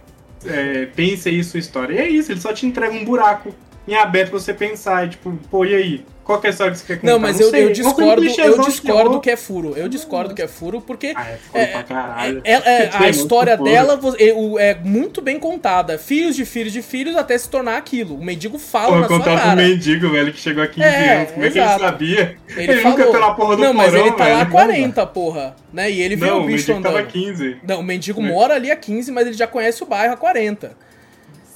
É, 0.45 0.87
pense 0.95 1.29
aí 1.29 1.43
sua 1.43 1.59
história. 1.59 1.95
E 1.95 1.99
é 1.99 2.09
isso, 2.09 2.31
ele 2.31 2.41
só 2.41 2.53
te 2.53 2.67
entrega 2.67 2.93
um 2.95 3.05
buraco 3.05 3.53
em 3.87 3.95
aberto 3.95 4.31
pra 4.31 4.39
você 4.41 4.53
pensar, 4.55 5.07
e 5.07 5.11
tipo, 5.11 5.37
pô, 5.51 5.65
e 5.65 5.75
aí? 5.75 6.05
Qual 6.25 6.41
que 6.41 6.49
é 6.49 6.51
a 6.51 6.51
história 6.51 6.73
que 6.73 6.81
você 6.81 6.87
quer 6.89 6.97
contar? 7.01 7.13
Não, 7.13 7.21
mas 7.21 7.39
eu, 7.39 7.51
sei, 7.51 7.63
eu 7.63 7.69
é 7.69 7.73
discordo, 7.73 8.25
eu 8.25 8.59
discordo 8.65 9.21
que 9.21 9.31
é 9.31 9.37
furo. 9.37 9.75
Eu 9.77 9.89
discordo 9.89 10.35
que 10.35 10.43
é 10.43 10.49
furo, 10.49 10.81
porque 10.81 11.13
Ah, 11.15 11.25
é 11.31 11.37
foda 11.37 11.67
pra 11.69 11.83
caralho. 11.85 12.41
É- 12.43 12.53
é- 12.55 12.87
Tem 12.89 13.07
a 13.07 13.09
história 13.09 13.57
furo. 13.57 13.71
dela 13.71 14.01
é, 14.19 14.33
o- 14.33 14.59
é 14.59 14.75
muito 14.75 15.23
bem 15.23 15.39
contada. 15.39 15.97
Filhos 15.99 16.35
de 16.35 16.45
filhos 16.45 16.73
de 16.73 16.83
filhos 16.83 17.15
até 17.15 17.39
se 17.39 17.49
tornar 17.49 17.77
aquilo. 17.77 18.17
O 18.17 18.25
mendigo 18.25 18.59
fala 18.59 18.87
Porra, 18.89 19.01
na 19.03 19.07
sua 19.07 19.19
contar 19.21 19.41
pro 19.41 19.57
mendigo, 19.57 20.11
velho, 20.11 20.33
que 20.33 20.41
chegou 20.41 20.65
há 20.65 20.67
15 20.67 20.85
É, 20.85 21.15
anos. 21.19 21.31
Como 21.31 21.47
é 21.47 21.51
que 21.53 21.59
ele 21.61 21.79
sabia? 21.79 22.37
Ele, 22.57 22.73
Ele, 22.73 22.81
falou. 22.83 22.99
nunca 22.99 23.13
tá 23.13 23.19
na 23.21 23.35
porra 23.35 23.57
do 23.57 23.63
Não, 23.63 23.73
mas 23.73 23.91
porão, 23.93 24.07
ele 24.07 24.17
tá 24.17 24.25
lá 24.27 24.35
há 24.35 24.39
velho. 24.39 24.51
40, 24.51 25.07
porra. 25.07 25.55
Né? 25.73 25.91
E 25.93 26.03
ele 26.03 26.17
Não, 26.17 26.41
o 26.41 26.43
o 26.43 26.47
bicho 26.47 26.67
mendigo 26.71 26.83
tava 26.83 26.99
andando. 26.99 27.13
15. 27.13 27.57
Não, 27.63 27.79
o 27.79 27.85
mendigo 27.85 28.21
mora 28.21 28.55
ali 28.55 28.69
há 28.73 28.75
15, 28.77 29.13
mas 29.13 29.29
ele 29.29 29.37
já 29.37 29.47
conhece 29.47 29.81
o 29.81 29.87
bairro 29.87 30.15
há 30.15 30.17
40. 30.17 30.73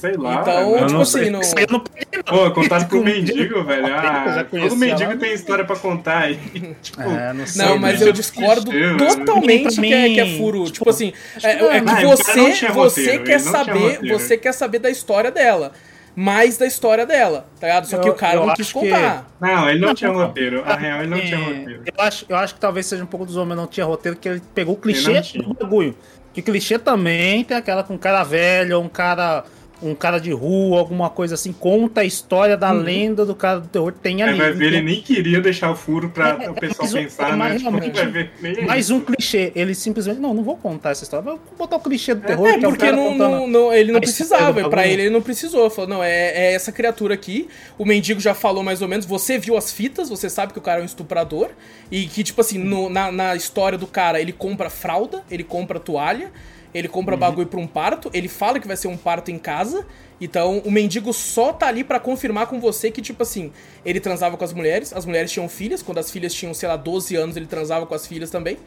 Sei 0.00 0.14
lá. 0.16 0.40
Então, 0.40 0.76
tipo 0.78 0.92
não 0.92 1.00
assim, 1.02 1.12
sei, 1.20 1.30
não- 1.30 1.40
eu 1.42 1.66
não 1.70 1.80
peguei, 1.80 2.06
não. 2.14 2.22
Pô, 2.24 2.50
contasse 2.52 2.86
pro 2.86 3.04
mendigo, 3.04 3.62
velho. 3.64 3.86
Ah, 3.94 4.46
todo 4.50 4.76
mendigo 4.76 5.16
tem 5.18 5.34
história 5.34 5.64
pra 5.64 5.76
contar 5.76 6.18
aí. 6.20 6.36
tipo, 6.80 7.02
É, 7.02 7.32
não 7.34 7.46
sei. 7.46 7.64
Não, 7.66 7.78
mas 7.78 8.00
eu 8.00 8.08
é 8.08 8.12
discordo 8.12 8.70
totalmente 8.96 9.78
que 9.80 9.92
é, 9.92 10.08
que 10.08 10.20
é 10.20 10.38
furo. 10.38 10.58
Tipo, 10.64 10.70
tipo, 10.72 10.90
assim, 10.90 11.12
é, 11.42 11.50
é 11.50 11.56
que 11.58 11.64
Ah, 11.64 11.80
o 11.82 11.84
cara 11.84 12.06
você, 12.08 12.52
tinha 12.52 12.72
você 12.72 13.18
quer 13.18 13.24
tinha 13.24 13.38
saber, 13.40 13.72
roteiro. 13.94 14.18
você 14.18 14.36
quer 14.38 14.52
saber 14.52 14.78
da 14.78 14.90
história 14.90 15.30
dela. 15.30 15.72
Mais 16.16 16.56
da 16.58 16.66
história 16.66 17.06
dela, 17.06 17.46
tá 17.60 17.68
ligado? 17.68 17.84
Só 17.86 17.96
que 17.98 18.08
Eu- 18.08 18.12
o 18.12 18.16
cara 18.16 18.34
não 18.40 18.52
quis 18.54 18.66
acho 18.66 18.80
que- 18.80 18.90
contar. 18.90 19.30
Não, 19.40 19.70
ele 19.70 19.78
não, 19.78 19.88
Não, 19.88 19.94
tinha 19.94 20.10
roteiro. 20.10 20.62
A 20.66 20.74
real, 20.76 20.98
ele 21.02 21.06
não 21.08 21.20
tinha 21.20 21.38
É, 21.38 21.44
roteiro. 21.44 21.82
Eu 21.86 22.04
acho, 22.04 22.26
eu 22.28 22.36
acho 22.36 22.54
que 22.54 22.60
talvez 22.60 22.86
seja 22.86 23.02
um 23.04 23.06
pouco 23.06 23.24
dos 23.24 23.36
homens 23.36 23.56
não 23.56 23.66
tinha 23.66 23.86
roteiro, 23.86 24.18
que 24.18 24.28
ele 24.28 24.42
pegou 24.54 24.74
o 24.74 24.76
clichê 24.78 25.20
tinha. 25.22 25.44
do 25.44 25.54
bagulho. 25.54 25.94
Que 26.34 26.42
clichê 26.42 26.78
também 26.80 27.44
tem 27.44 27.56
aquela 27.56 27.84
com 27.84 27.94
um 27.94 27.98
cara 27.98 28.24
velho, 28.24 28.76
ou 28.78 28.84
um 28.84 28.88
cara. 28.88 29.44
Um 29.82 29.94
cara 29.94 30.18
de 30.18 30.30
rua, 30.30 30.78
alguma 30.78 31.08
coisa 31.08 31.34
assim, 31.36 31.52
conta 31.52 32.02
a 32.02 32.04
história 32.04 32.54
da 32.56 32.70
Uhum. 32.70 32.80
lenda 32.82 33.24
do 33.24 33.34
cara 33.34 33.60
do 33.60 33.68
terror, 33.68 33.92
tem 33.92 34.22
ali. 34.22 34.36
vai 34.36 34.52
ver, 34.52 34.66
ele 34.66 34.82
nem 34.82 35.00
queria 35.00 35.40
deixar 35.40 35.70
o 35.70 35.74
furo 35.74 36.10
pra 36.10 36.36
É, 36.38 36.50
o 36.50 36.54
pessoal 36.54 36.82
mas 36.82 36.92
o- 36.92 36.96
pensar, 36.98 37.36
mas 37.36 37.62
né? 37.62 37.70
Tipo, 37.80 37.92
vai 37.96 38.06
ver. 38.06 38.30
Nem 38.42 38.58
é 38.58 38.66
mais 38.66 38.84
isso. 38.86 38.94
um 38.96 39.00
clichê. 39.00 39.52
Ele 39.54 39.74
simplesmente. 39.74 40.20
Não, 40.20 40.34
não 40.34 40.42
vou 40.42 40.56
contar 40.56 40.90
essa 40.90 41.02
história. 41.04 41.24
Vou 41.24 41.40
botar 41.56 41.76
o 41.76 41.80
clichê 41.80 42.14
do 42.14 42.20
terror. 42.20 42.46
É, 42.46 42.58
que 42.58 42.66
o 42.66 42.68
porque 42.68 42.84
cara 42.84 42.96
não, 42.96 43.14
não- 43.16 43.46
não- 43.46 43.72
ele 43.72 43.90
não 43.92 44.00
precisava, 44.00 44.68
pra 44.68 44.86
ele 44.86 45.02
ele 45.02 45.10
não 45.10 45.22
precisou. 45.22 45.70
Falou, 45.70 45.88
não, 45.88 46.04
é, 46.04 46.28
é 46.28 46.52
essa 46.54 46.70
criatura 46.70 47.14
aqui. 47.14 47.48
O 47.78 47.86
mendigo 47.86 48.20
já 48.20 48.34
falou 48.34 48.62
mais 48.62 48.82
ou 48.82 48.88
menos. 48.88 49.06
Você 49.06 49.38
viu 49.38 49.56
as 49.56 49.72
fitas, 49.72 50.08
você 50.10 50.28
sabe 50.28 50.52
que 50.52 50.58
o 50.58 50.62
cara 50.62 50.80
é 50.80 50.82
um 50.82 50.86
estuprador. 50.86 51.48
E 51.90 52.06
que, 52.06 52.22
tipo 52.22 52.40
assim, 52.42 52.58
no- 52.58 52.90
na, 52.90 53.10
na 53.10 53.34
história 53.34 53.78
do 53.78 53.86
cara, 53.86 54.20
ele 54.20 54.32
compra 54.32 54.68
fralda, 54.68 55.22
ele 55.30 55.42
compra 55.42 55.80
toalha, 55.80 56.30
ele 56.74 56.88
compra 56.88 57.14
Uhum. 57.14 57.20
bagulho 57.20 57.46
pra 57.46 57.58
um 57.60 57.66
parto, 57.66 58.10
ele 58.12 58.28
fala 58.28 58.58
que 58.60 58.66
vai 58.66 58.76
ser 58.76 58.88
um 58.88 58.96
parto 58.96 59.30
em 59.30 59.38
casa. 59.38 59.86
Então, 60.20 60.58
o 60.64 60.70
mendigo 60.70 61.12
só 61.12 61.52
tá 61.52 61.66
ali 61.66 61.82
pra 61.82 61.98
confirmar 61.98 62.46
com 62.46 62.60
você 62.60 62.90
que, 62.90 63.00
tipo 63.00 63.22
assim, 63.22 63.52
ele 63.84 63.98
transava 64.00 64.36
com 64.36 64.44
as 64.44 64.52
mulheres, 64.52 64.92
as 64.92 65.06
mulheres 65.06 65.32
tinham 65.32 65.48
filhas, 65.48 65.82
quando 65.82 65.98
as 65.98 66.10
filhas 66.10 66.32
tinham, 66.34 66.52
sei 66.54 66.68
lá, 66.68 66.76
12 66.76 67.16
anos, 67.16 67.36
ele 67.36 67.46
transava 67.46 67.86
com 67.86 67.94
as 67.94 68.06
filhas 68.06 68.30
também. 68.30 68.58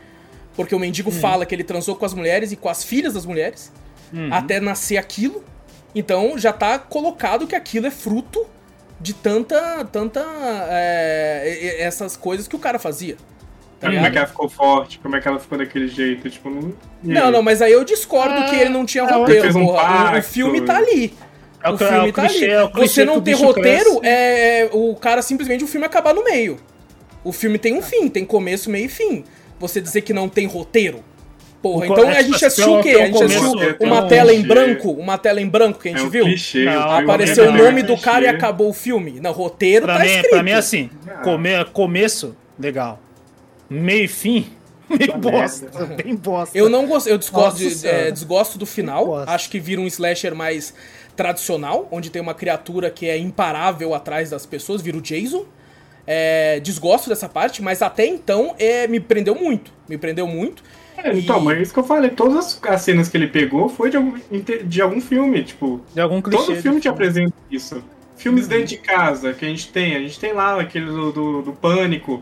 Porque 0.56 0.74
o 0.76 0.80
mendigo 0.80 1.12
Uhum. 1.12 1.20
fala 1.20 1.46
que 1.46 1.54
ele 1.56 1.64
transou 1.64 1.96
com 1.96 2.06
as 2.06 2.14
mulheres 2.14 2.52
e 2.52 2.56
com 2.56 2.70
as 2.70 2.84
filhas 2.84 3.14
das 3.14 3.26
mulheres 3.26 3.72
Uhum. 4.12 4.34
até 4.34 4.60
nascer 4.60 4.98
aquilo. 4.98 5.44
Então 5.96 6.38
já 6.38 6.52
tá 6.52 6.78
colocado 6.80 7.46
que 7.48 7.56
aquilo 7.56 7.86
é 7.88 7.92
fruto 7.92 8.46
de 9.00 9.14
tanta. 9.14 9.86
tanta. 9.92 10.22
é, 10.70 11.78
essas 11.82 12.16
coisas 12.18 12.48
que 12.48 12.56
o 12.56 12.60
cara 12.60 12.80
fazia. 12.80 13.16
Tá 13.84 13.90
Como 13.90 13.94
é 13.94 13.98
ligado? 13.98 14.12
que 14.14 14.18
ela 14.18 14.28
ficou 14.28 14.50
forte, 14.50 15.00
como 15.00 15.16
é 15.16 15.20
que 15.22 15.28
ela 15.28 15.40
ficou 15.40 15.58
daquele 15.58 15.88
jeito, 15.90 16.30
tipo, 16.30 16.50
não... 16.50 16.74
Não, 17.04 17.30
não, 17.32 17.42
mas 17.44 17.62
aí 17.62 17.74
eu 17.74 17.84
discordo 17.84 18.34
Ah, 18.34 18.44
que 18.50 18.56
ele 18.56 18.70
não 18.70 18.86
tinha 18.86 19.04
é, 19.04 19.12
roteiro, 19.12 19.50
um 19.60 19.66
porra. 19.66 20.18
O- 20.18 20.22
filme 20.24 20.62
tá 20.62 20.78
ali. 20.78 21.14
É 21.62 21.70
o 21.70 21.74
o 21.74 21.78
que- 21.78 21.84
é 21.84 21.88
filme 21.88 22.10
o 22.10 22.14
tá 22.14 22.28
clichê, 22.28 22.46
ali. 22.46 22.54
é 22.54 22.68
Você 22.88 23.04
não 23.06 23.22
ter 23.22 23.34
roteiro 23.34 24.00
cresce. 24.00 24.06
é, 24.16 24.60
é 24.62 24.70
o 24.72 24.96
cara 24.96 25.22
simplesmente 25.22 25.64
o 25.64 25.68
filme 25.68 25.86
acabar 25.86 26.14
no 26.14 26.24
meio. 26.24 26.58
O 27.26 27.32
filme 27.34 27.58
tem 27.58 27.74
um 27.74 27.82
fim, 27.82 28.08
tem 28.08 28.24
começo, 28.26 28.70
meio 28.70 28.86
e 28.86 28.90
fim. 28.90 29.24
Você 29.60 29.80
dizer 29.82 30.02
que 30.02 30.14
não 30.14 30.28
tem 30.30 30.46
roteiro. 30.48 31.04
Porra, 31.62 31.82
O 31.84 31.86
então 31.94 32.10
é, 32.10 32.18
a 32.18 32.22
gente 32.22 32.44
assistiu 32.46 32.80
o 32.80 32.82
quê? 32.84 32.90
A 32.90 33.06
gente 33.06 33.24
assistiu 33.24 33.54
uma 33.80 34.04
um 34.04 34.08
tela 34.10 34.34
em 34.34 34.42
branco, 34.42 34.92
uma 34.92 35.18
tela 35.18 35.40
em 35.42 35.48
branco 35.48 35.80
que 35.80 35.88
a 35.88 35.92
É 35.92 35.96
gente 35.98 36.08
um 36.08 36.10
viu. 36.10 36.26
clichê. 36.26 36.66
Não, 36.66 36.74
filme 36.74 37.04
Apareceu 37.04 37.46
é 37.46 37.50
o 37.50 37.52
nome 37.54 37.82
do 37.84 37.98
cara 37.98 38.26
e 38.26 38.28
acabou 38.28 38.70
o 38.70 38.74
filme. 38.74 39.20
Não, 39.22 39.32
roteiro 39.32 39.86
Pra 39.86 39.96
tá 39.96 40.00
mim, 40.04 40.10
escrito. 40.10 40.30
pra 40.32 40.44
mim 40.44 40.52
é 40.52 40.56
assim: 40.56 40.90
come, 41.24 41.50
começo, 41.72 42.36
legal. 42.60 43.00
Meio 43.74 44.06
e 44.06 44.08
fim, 44.08 44.48
meio 44.90 45.18
bosta. 45.18 45.86
Bem 46.04 46.16
bosta. 46.16 46.58
Eu 46.58 46.70
não 46.70 46.86
gosto, 46.88 47.08
eu 47.08 47.18
desgosto, 47.18 47.58
de- 47.60 47.88
é, 47.88 48.12
desgosto 48.12 48.58
do 48.58 48.66
final. 48.66 49.16
Acho 49.28 49.50
que 49.50 49.60
vira 49.60 49.82
um 49.82 49.88
slasher 49.88 50.36
mais 50.36 50.74
tradicional, 51.16 51.88
onde 51.92 52.10
tem 52.10 52.22
uma 52.22 52.34
criatura 52.34 52.90
que 52.90 53.08
é 53.08 53.18
imparável 53.18 53.94
atrás 53.94 54.30
das 54.30 54.46
pessoas, 54.46 54.82
vira 54.82 54.98
o 54.98 55.02
Jason. 55.02 55.46
É, 56.06 56.60
desgosto 56.60 57.08
dessa 57.08 57.30
parte, 57.30 57.62
mas 57.62 57.82
até 57.82 58.06
então 58.06 58.54
é, 58.60 58.88
me 58.88 59.00
prendeu 59.00 59.36
muito. 59.36 59.72
Me 59.88 59.98
prendeu 59.98 60.28
muito. 60.28 60.62
É, 60.98 61.14
então, 61.18 61.40
E- 61.40 61.44
mas 61.46 61.58
é 61.58 61.62
isso 61.62 61.74
que 61.74 61.80
eu 61.80 61.84
falei, 61.84 62.10
todas 62.10 62.38
as- 62.38 62.60
as 62.64 62.82
cenas 62.82 63.08
que 63.08 63.16
ele 63.16 63.28
pegou 63.28 63.70
foi 63.70 63.90
de 63.90 63.96
algum, 63.98 64.14
de 64.66 64.82
algum 64.82 65.00
filme, 65.00 65.44
tipo, 65.44 65.80
De 65.94 66.02
algum 66.02 66.22
clichê. 66.22 66.46
todo 66.46 66.56
filme 66.62 66.78
de 66.78 66.82
te 66.84 66.90
apresenta 66.90 67.34
isso. 67.50 67.82
Filmes 68.18 68.48
dentro 68.48 68.66
de 68.68 68.78
casa 68.78 69.34
que 69.34 69.46
a 69.46 69.48
gente 69.48 69.70
tem, 69.70 69.96
a 69.96 70.00
gente 70.00 70.20
tem 70.20 70.34
lá 70.34 70.60
aquele 70.60 70.86
do, 70.88 71.12
do, 71.12 71.42
do 71.42 71.54
Pânico. 71.54 72.22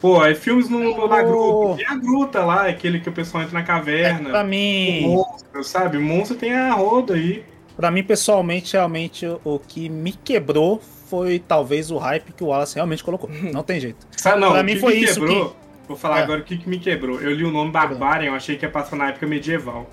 Pô, 0.00 0.20
aí 0.20 0.34
filmes 0.34 0.68
no, 0.68 0.78
no- 0.78 1.08
na 1.08 1.22
gruta, 1.22 1.76
tem 1.76 1.86
a 1.86 1.94
gruta 1.96 2.44
lá, 2.44 2.68
aquele 2.68 3.00
que 3.00 3.08
o 3.08 3.12
pessoal 3.12 3.42
entra 3.42 3.58
na 3.58 3.64
caverna. 3.64 4.30
Pra 4.30 4.42
O 4.42 4.46
mim, 4.46 5.00
monstro, 5.02 5.64
sabe? 5.64 5.96
O 5.98 6.02
monstro 6.02 6.36
tem 6.36 6.54
a 6.54 6.72
roda 6.72 7.14
aí. 7.14 7.44
pra 7.76 7.90
mim, 7.90 8.02
pessoalmente, 8.04 8.74
realmente, 8.74 9.26
o- 9.44 9.58
que 9.58 9.88
me 9.88 10.12
quebrou 10.12 10.80
foi 11.08 11.38
talvez 11.40 11.90
o 11.90 11.96
hype 11.98 12.32
que 12.32 12.44
o 12.44 12.48
Wallace 12.48 12.74
realmente 12.76 13.02
colocou. 13.02 13.28
Não 13.52 13.62
tem 13.64 13.80
jeito. 13.80 14.06
Sabe, 14.16 14.40
não, 14.40 14.52
Pra 14.52 14.62
mim 14.62 14.74
que 14.74 14.80
foi 14.80 14.94
me 14.94 15.02
isso 15.04 15.20
quebrou, 15.20 15.56
Vou 15.88 15.96
falar 15.96 16.20
É. 16.20 16.22
agora 16.24 16.40
o 16.40 16.44
que, 16.44 16.58
que 16.58 16.68
me 16.68 16.78
quebrou. 16.78 17.18
Eu 17.18 17.30
li 17.32 17.44
o 17.44 17.50
nome 17.50 17.70
Barbarian, 17.72 18.28
eu 18.28 18.34
achei 18.34 18.56
que 18.58 18.64
ia 18.66 18.70
passar 18.70 18.94
na 18.94 19.08
época 19.08 19.26
medieval. 19.26 19.88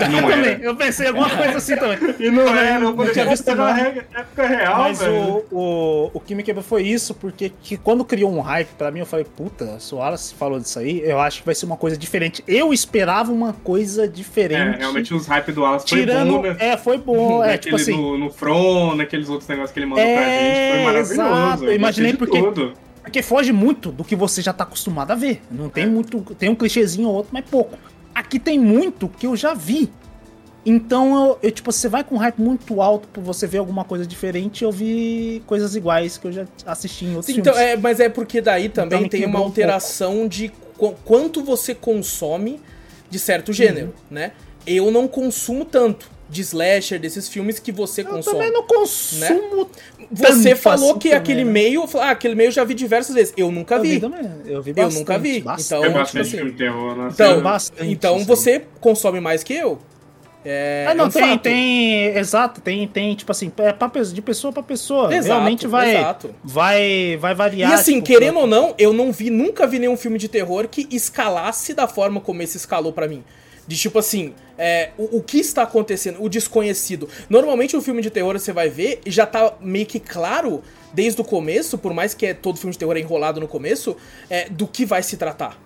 Eu 0.00 0.08
Não 0.10 0.20
também, 0.28 0.50
era. 0.52 0.62
eu 0.62 0.76
pensei 0.76 1.06
em 1.06 1.08
alguma 1.08 1.28
coisa 1.30 1.56
assim 1.56 1.76
também. 1.76 1.98
E 2.18 2.30
não 2.30 2.44
Também 2.44 2.62
era, 2.64 2.84
eu 2.84 2.92
não 2.94 3.12
tinha 3.12 3.26
visto, 3.26 3.46
na 3.46 3.54
não. 3.54 3.66
época 3.68 4.46
real, 4.46 4.78
Mas 4.82 4.98
velho. 4.98 5.44
o, 5.50 5.56
o, 5.56 6.10
o 6.14 6.20
que 6.20 6.34
me 6.34 6.42
quebrou 6.42 6.62
foi 6.64 6.82
isso, 6.82 7.14
porque 7.14 7.50
que 7.62 7.76
quando 7.76 8.04
criou 8.04 8.32
um 8.32 8.40
hype 8.40 8.68
pra 8.78 8.90
mim, 8.90 9.00
eu 9.00 9.06
falei, 9.06 9.24
puta, 9.24 9.78
se 9.80 9.94
o 9.94 9.98
Wallace 9.98 10.34
falou 10.34 10.58
disso 10.60 10.78
aí, 10.78 11.00
eu 11.04 11.18
acho 11.20 11.40
que 11.40 11.46
vai 11.46 11.54
ser 11.54 11.66
uma 11.66 11.76
coisa 11.76 11.96
diferente. 11.96 12.42
Eu 12.46 12.72
esperava 12.72 13.32
uma 13.32 13.52
coisa 13.52 14.04
É, 14.04 14.08
diferente. 14.08 14.78
realmente 14.78 15.14
os 15.14 15.26
hype 15.26 15.52
do 15.52 15.62
Wallace 15.62 15.88
foi 15.88 15.98
Tirando. 16.00 16.32
bom, 16.32 16.42
né? 16.42 16.56
É, 16.58 16.76
foi 16.76 16.98
bom. 16.98 17.42
É, 17.44 17.56
tipo 17.58 17.76
assim. 17.76 17.92
no, 17.96 18.18
no 18.18 18.30
Front, 18.30 18.96
naqueles 18.96 19.28
outros 19.28 19.48
negócios 19.48 19.72
que 19.72 19.78
ele 19.78 19.86
mandou 19.86 20.04
pra 20.04 20.12
É, 20.12 20.38
gente. 20.38 20.74
Foi 20.74 20.84
maravilhoso. 20.84 21.12
exato. 21.14 21.64
Eu 21.64 21.72
imaginei 21.74 22.12
porque- 22.14 22.38
Tudo. 22.40 22.72
Porque 22.72 23.20
Porque 23.20 23.22
foge 23.22 23.52
muito 23.52 23.92
do 23.92 24.02
que 24.02 24.16
você 24.16 24.42
já 24.42 24.52
tá 24.52 24.64
acostumado 24.64 25.12
a 25.12 25.14
ver. 25.14 25.40
Não 25.48 25.68
tem 25.68 25.84
É. 25.84 25.86
muito. 25.86 26.20
Tem 26.36 26.48
um 26.50 26.56
clichêzinho 26.56 27.06
ou 27.08 27.14
outro, 27.14 27.30
mas 27.32 27.44
pouco. 27.48 27.78
Aqui 28.16 28.38
tem 28.38 28.58
muito 28.58 29.08
que 29.08 29.26
eu 29.26 29.36
já 29.36 29.52
vi. 29.52 29.90
Então, 30.64 31.14
eu, 31.26 31.38
eu, 31.42 31.50
tipo, 31.52 31.70
você 31.70 31.86
vai 31.88 32.02
com 32.02 32.14
um 32.16 32.18
hype 32.18 32.38
muito 32.40 32.80
alto 32.80 33.06
pra 33.08 33.22
você 33.22 33.46
ver 33.46 33.58
alguma 33.58 33.84
coisa 33.84 34.06
diferente. 34.06 34.64
Eu 34.64 34.72
vi 34.72 35.42
coisas 35.46 35.76
iguais 35.76 36.16
que 36.18 36.26
eu 36.26 36.32
já 36.32 36.46
assisti 36.64 37.04
em 37.04 37.08
outros 37.10 37.26
Sim, 37.26 37.40
então, 37.40 37.52
filmes. 37.54 37.70
é, 37.72 37.76
mas 37.76 38.00
é 38.00 38.08
porque 38.08 38.40
daí 38.40 38.68
também 38.68 39.02
me 39.02 39.08
tem 39.08 39.20
uma 39.20 39.26
quebrou 39.26 39.42
um 39.42 39.46
alteração 39.46 40.26
de 40.26 40.48
qu- 40.76 40.94
quanto 41.04 41.44
você 41.44 41.74
consome 41.74 42.58
de 43.10 43.18
certo 43.18 43.52
gênero, 43.52 43.88
Uhum. 43.88 43.92
né? 44.10 44.32
Eu 44.66 44.90
não 44.90 45.06
consumo 45.06 45.64
tanto 45.64 46.10
de 46.28 46.40
slasher, 46.42 46.98
desses 46.98 47.28
filmes 47.28 47.58
que 47.58 47.70
você 47.70 48.00
Eu 48.02 48.06
consome. 48.06 48.36
também 48.38 48.52
não 48.52 48.62
consumo. 48.64 49.68
Você 50.10 50.50
tanto 50.50 50.56
falou 50.62 50.90
assim 50.90 50.98
que 50.98 51.08
também, 51.08 51.18
aquele 51.22 51.44
né? 51.44 51.50
meio, 51.52 51.88
ah, 51.98 52.10
aquele 52.10 52.34
meio 52.34 52.48
eu 52.48 52.52
já 52.52 52.64
vi 52.64 52.74
diversas 52.74 53.14
vezes. 53.14 53.34
Eu 53.36 53.50
nunca 53.50 53.76
Eu 53.76 53.82
vi. 53.82 53.88
vi 53.94 54.00
também. 54.00 54.30
Eu 54.46 54.62
vi 54.62 54.70
Eu 54.70 54.74
bastante. 54.76 54.98
nunca 54.98 55.18
vi. 55.18 55.40
bastante. 55.40 55.66
Então, 55.66 55.78
Eu 55.78 55.88
tipo 55.90 55.98
bastante 55.98 56.22
assim, 56.22 56.36
filme 56.36 56.50
de 56.52 56.58
terror, 56.58 56.96
nossa. 56.96 57.14
Então, 57.14 57.32
Eu 57.36 57.42
bastante 57.42 57.90
então 57.90 58.18
você 58.24 58.62
consome 58.80 59.20
mais 59.20 59.42
que 59.42 59.54
eu. 59.54 59.78
É, 60.48 60.86
Ah, 60.88 60.94
não, 60.94 61.06
é 61.06 61.08
um 61.08 61.10
tem, 61.10 61.22
fato. 61.30 61.42
tem, 61.42 62.04
exato, 62.16 62.60
tem, 62.60 62.86
tem, 62.86 63.14
tipo 63.16 63.32
assim, 63.32 63.50
é 63.58 63.72
pra, 63.72 63.88
de 64.00 64.22
pessoa 64.22 64.52
pra 64.52 64.62
pessoa. 64.62 65.12
Exato, 65.12 65.26
Realmente 65.26 65.66
vai, 65.66 65.96
exato. 65.96 66.32
vai, 66.44 67.16
vai 67.20 67.34
variar. 67.34 67.72
E 67.72 67.74
assim, 67.74 67.94
tipo, 67.94 68.06
querendo 68.06 68.38
ou 68.38 68.46
não, 68.46 68.72
eu 68.78 68.92
não 68.92 69.10
vi, 69.10 69.28
nunca 69.28 69.66
vi 69.66 69.80
nenhum 69.80 69.96
filme 69.96 70.18
de 70.18 70.28
terror 70.28 70.68
que 70.68 70.86
escalasse 70.88 71.74
da 71.74 71.88
forma 71.88 72.20
como 72.20 72.42
esse 72.42 72.56
escalou 72.56 72.92
pra 72.92 73.08
mim. 73.08 73.24
De 73.66 73.76
tipo 73.76 73.98
assim, 73.98 74.32
é, 74.56 74.90
o, 74.96 75.16
o 75.18 75.22
que 75.22 75.38
está 75.38 75.62
acontecendo, 75.62 76.22
o 76.22 76.28
desconhecido. 76.28 77.08
Normalmente 77.28 77.76
um 77.76 77.80
filme 77.82 78.00
de 78.00 78.10
terror 78.10 78.38
você 78.38 78.52
vai 78.52 78.68
ver 78.68 79.00
e 79.04 79.10
já 79.10 79.26
tá 79.26 79.54
meio 79.60 79.86
que 79.86 79.98
claro 79.98 80.62
desde 80.92 81.20
o 81.20 81.24
começo, 81.24 81.76
por 81.76 81.92
mais 81.92 82.14
que 82.14 82.26
é, 82.26 82.34
todo 82.34 82.56
filme 82.58 82.72
de 82.72 82.78
terror 82.78 82.96
é 82.96 83.00
enrolado 83.00 83.40
no 83.40 83.48
começo, 83.48 83.96
é, 84.30 84.48
do 84.48 84.66
que 84.66 84.84
vai 84.86 85.02
se 85.02 85.16
tratar. 85.16 85.60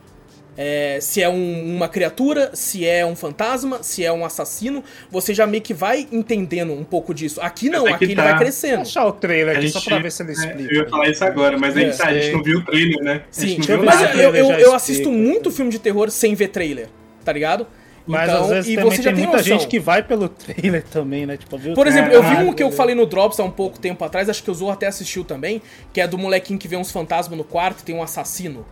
É, 0.57 0.99
se 1.01 1.23
é 1.23 1.29
um- 1.29 1.77
uma 1.77 1.89
criatura, 1.89 2.51
se 2.55 2.85
é 2.85 3.07
um 3.07 3.15
fantasma, 3.15 3.83
se 3.83 4.05
é 4.05 4.13
um 4.13 4.25
assassino, 4.25 4.83
você 5.11 5.33
já 5.33 5.47
meio 5.47 5.63
que 5.63 5.73
vai 5.73 6.09
entendendo 6.11 6.73
um 6.73 6.83
pouco 6.85 7.15
disso. 7.15 7.41
Aqui 7.41 7.71
não, 7.71 7.87
é 7.87 7.93
aqui 7.93 8.05
ele 8.05 8.17
tá. 8.17 8.23
vai 8.25 8.33
Vou 8.33 8.41
crescendo. 8.41 8.81
achar 8.81 9.07
o 9.07 9.13
trailer 9.13 9.55
A 9.55 9.59
aqui 9.59 9.69
gente, 9.69 9.73
só 9.73 9.81
pra 9.89 9.99
ver 10.01 10.11
se 10.11 10.23
ele 10.23 10.31
é, 10.31 10.35
explica. 10.35 10.75
eu 10.75 10.83
ia 10.83 10.89
falar 10.89 11.09
isso 11.09 11.25
agora, 11.25 11.57
mas 11.57 11.77
aí 11.77 11.85
É, 11.85 11.91
tá, 11.91 12.09
a 12.09 12.15
gente 12.15 12.33
não 12.33 12.43
viu 12.43 12.59
o 12.59 12.65
trailer, 12.65 12.99
né? 13.03 13.15
A 13.23 13.23
Sim, 13.31 13.59
mas 13.85 14.01
eu, 14.03 14.09
trailer 14.09 14.35
eu, 14.41 14.51
eu 14.53 14.75
assisto 14.75 15.11
muito 15.13 15.51
filme 15.51 15.71
de 15.71 15.79
terror 15.79 16.11
sem 16.11 16.35
ver 16.35 16.49
trailer, 16.49 16.89
tá 17.25 17.33
ligado? 17.33 17.67
Mas 18.11 18.29
Então, 18.29 18.43
às 18.43 18.49
vezes 18.51 18.71
e 18.71 18.75
também 18.77 18.91
você 18.91 19.03
já 19.03 19.11
tem 19.11 19.15
tem 19.15 19.25
muita 19.27 19.39
noção. 19.39 19.59
gente 19.59 19.69
que 19.69 19.79
vai 19.81 20.03
pelo 20.03 20.29
trailer 20.31 20.83
também, 20.85 21.27
né? 21.27 21.37
Tipo, 21.37 21.57
viu? 21.59 21.75
Por 21.75 21.87
exemplo, 21.87 22.13
eu 22.13 22.23
vi 22.23 22.35
um 22.37 22.53
que 22.53 22.63
eu 22.63 22.71
falei 22.71 22.95
no 22.95 23.07
Drops 23.07 23.39
há 23.41 23.45
um 23.45 23.51
pouco 23.51 23.79
tempo 23.79 24.05
atrás, 24.05 24.29
acho 24.29 24.43
que 24.43 24.51
o 24.51 24.55
Zorro 24.55 24.73
até 24.73 24.87
assistiu 24.87 25.25
também, 25.25 25.63
que 25.93 26.01
é 26.01 26.07
do 26.07 26.19
molequinho 26.19 26.59
que 26.59 26.69
vê 26.69 26.77
uns 26.77 26.91
fantasmas 26.91 27.37
no 27.39 27.45
quarto 27.45 27.81
e 27.81 27.85
tem 27.85 27.95
um 27.95 28.03
assassino. 28.03 28.67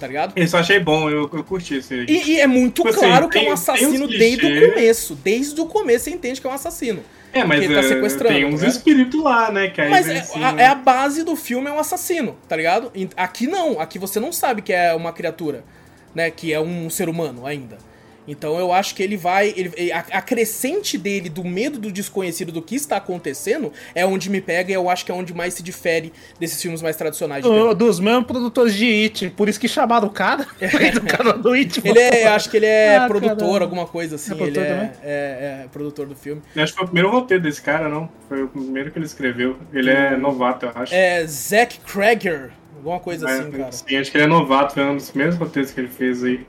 Tá 0.00 0.08
ligado? 0.08 0.32
Isso 0.36 0.56
eu 0.56 0.60
achei 0.60 0.80
bom, 0.80 1.08
eu, 1.08 1.30
eu 1.32 1.44
curti 1.44 1.76
esse 1.76 1.94
aí. 1.94 2.06
E, 2.08 2.32
e 2.32 2.40
é 2.40 2.46
muito 2.48 2.82
Tipo 2.82 2.88
assim, 2.88 3.06
claro 3.06 3.28
que 3.28 3.38
é 3.38 3.40
tem- 3.42 3.52
um 3.52 3.54
tem 3.54 3.54
uns 3.54 3.68
assassino 3.68 4.08
desde 4.08 4.44
o 4.46 4.68
começo. 4.70 5.14
Desde 5.14 5.60
o 5.60 5.66
começo 5.66 6.04
você 6.04 6.10
entende 6.10 6.40
que 6.40 6.46
é 6.46 6.50
um 6.50 6.52
assassino. 6.52 7.00
é, 7.32 7.44
mas 7.44 7.60
que 7.60 7.64
ele 7.66 7.74
tá 7.74 7.80
é, 7.80 7.82
sequestrando, 7.88 8.34
tem 8.34 8.44
uns 8.44 8.60
né? 8.62 8.68
espíritos 8.68 9.22
lá, 9.22 9.52
né? 9.52 9.68
Que 9.68 9.80
aí 9.80 9.88
Mas 9.90 10.08
é, 10.08 10.18
assim, 10.18 10.42
a, 10.42 10.52
né? 10.52 10.62
é 10.64 10.66
a 10.66 10.74
base 10.74 11.22
do 11.22 11.36
filme, 11.36 11.68
é 11.68 11.72
um 11.72 11.78
assassino, 11.78 12.36
tá 12.48 12.56
ligado? 12.56 12.90
Aqui 13.16 13.46
não, 13.46 13.78
aqui 13.80 13.98
você 13.98 14.18
não 14.18 14.32
sabe 14.32 14.62
que 14.62 14.72
é 14.72 14.92
uma 14.94 15.12
criatura, 15.12 15.64
né? 16.12 16.28
Que 16.28 16.52
é 16.52 16.60
um 16.60 16.90
ser 16.90 17.08
humano 17.08 17.46
ainda. 17.46 17.78
Então 18.26 18.58
eu 18.58 18.72
acho 18.72 18.94
que 18.94 19.02
ele 19.02 19.16
vai. 19.16 19.52
ele- 19.56 19.92
a, 19.92 19.98
a 20.18 20.22
crescente 20.22 20.96
dele, 20.96 21.28
do 21.28 21.44
medo 21.44 21.78
do 21.78 21.92
desconhecido, 21.92 22.50
do 22.52 22.62
que 22.62 22.74
está 22.74 22.96
acontecendo, 22.96 23.72
é 23.94 24.04
onde 24.06 24.30
me 24.30 24.40
pega 24.40 24.70
e 24.70 24.74
eu 24.74 24.88
acho 24.88 25.04
que 25.04 25.12
é 25.12 25.14
onde 25.14 25.34
mais 25.34 25.54
se 25.54 25.62
difere 25.62 26.12
desses 26.40 26.60
filmes 26.60 26.80
mais 26.80 26.96
tradicionais 26.96 27.44
dos 27.76 28.00
mesmos 28.00 28.26
produtores 28.26 28.74
de 28.74 28.86
It, 28.86 29.30
por 29.30 29.48
isso 29.48 29.60
que 29.60 29.68
chamaram 29.68 30.08
o 30.08 30.10
cara. 30.10 30.46
do 30.94 31.00
cara 31.06 31.32
do 31.34 31.52
It. 31.52 31.80
Ele 31.84 31.98
é, 31.98 32.26
acho 32.28 32.50
que 32.50 32.56
ele 32.56 32.66
é 32.66 32.96
Ah, 32.96 33.06
produtor, 33.06 33.36
caramba. 33.36 33.64
alguma 33.64 33.86
coisa 33.86 34.16
assim. 34.16 34.32
É 34.32 34.34
ele 34.34 34.52
produtor 34.52 34.64
é, 34.64 34.68
também? 34.74 34.90
é- 35.02 35.62
é 35.64 35.68
produtor 35.70 36.06
do 36.06 36.16
filme. 36.16 36.40
Eu 36.54 36.62
Acho 36.62 36.72
que 36.72 36.78
foi 36.78 36.84
o 36.84 36.88
primeiro 36.88 37.10
roteiro 37.10 37.42
desse 37.42 37.60
cara, 37.60 37.88
não. 37.88 38.08
Foi 38.28 38.42
o 38.42 38.48
primeiro 38.48 38.90
que 38.90 38.98
ele 38.98 39.06
escreveu. 39.06 39.56
Ele 39.72 39.90
é 39.90 40.16
novato, 40.16 40.66
eu 40.66 40.72
acho. 40.74 40.94
É 40.94 41.26
Zack 41.26 41.80
Krager, 41.80 42.50
alguma 42.76 42.98
coisa 43.00 43.28
assim, 43.28 43.48
É, 43.48 43.58
cara. 43.58 43.72
Sim, 43.72 43.96
acho 43.96 44.10
que 44.10 44.16
ele 44.16 44.24
é 44.24 44.28
novato, 44.28 44.74
foi 44.74 44.84
um 44.84 44.96
dos 44.96 45.10
primeiros 45.10 45.36
roteiros 45.36 45.70
que 45.72 45.80
ele 45.80 45.88
fez 45.88 46.24
aí. 46.24 46.46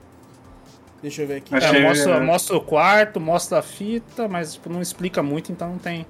Deixa 1.01 1.21
eu 1.21 1.27
ver 1.27 1.35
aqui. 1.37 1.53
Acho- 1.55 1.65
É, 1.67 1.69
Achei- 1.69 1.81
mostra, 1.83 2.19
mostra 2.19 2.57
o 2.57 2.61
quarto, 2.61 3.19
mostra 3.19 3.59
a 3.59 3.61
fita, 3.61 4.27
mas 4.27 4.53
tipo, 4.53 4.69
não 4.69 4.81
explica 4.81 5.21
muito, 5.21 5.51
então 5.51 5.69
não 5.69 5.77
tem. 5.77 6.05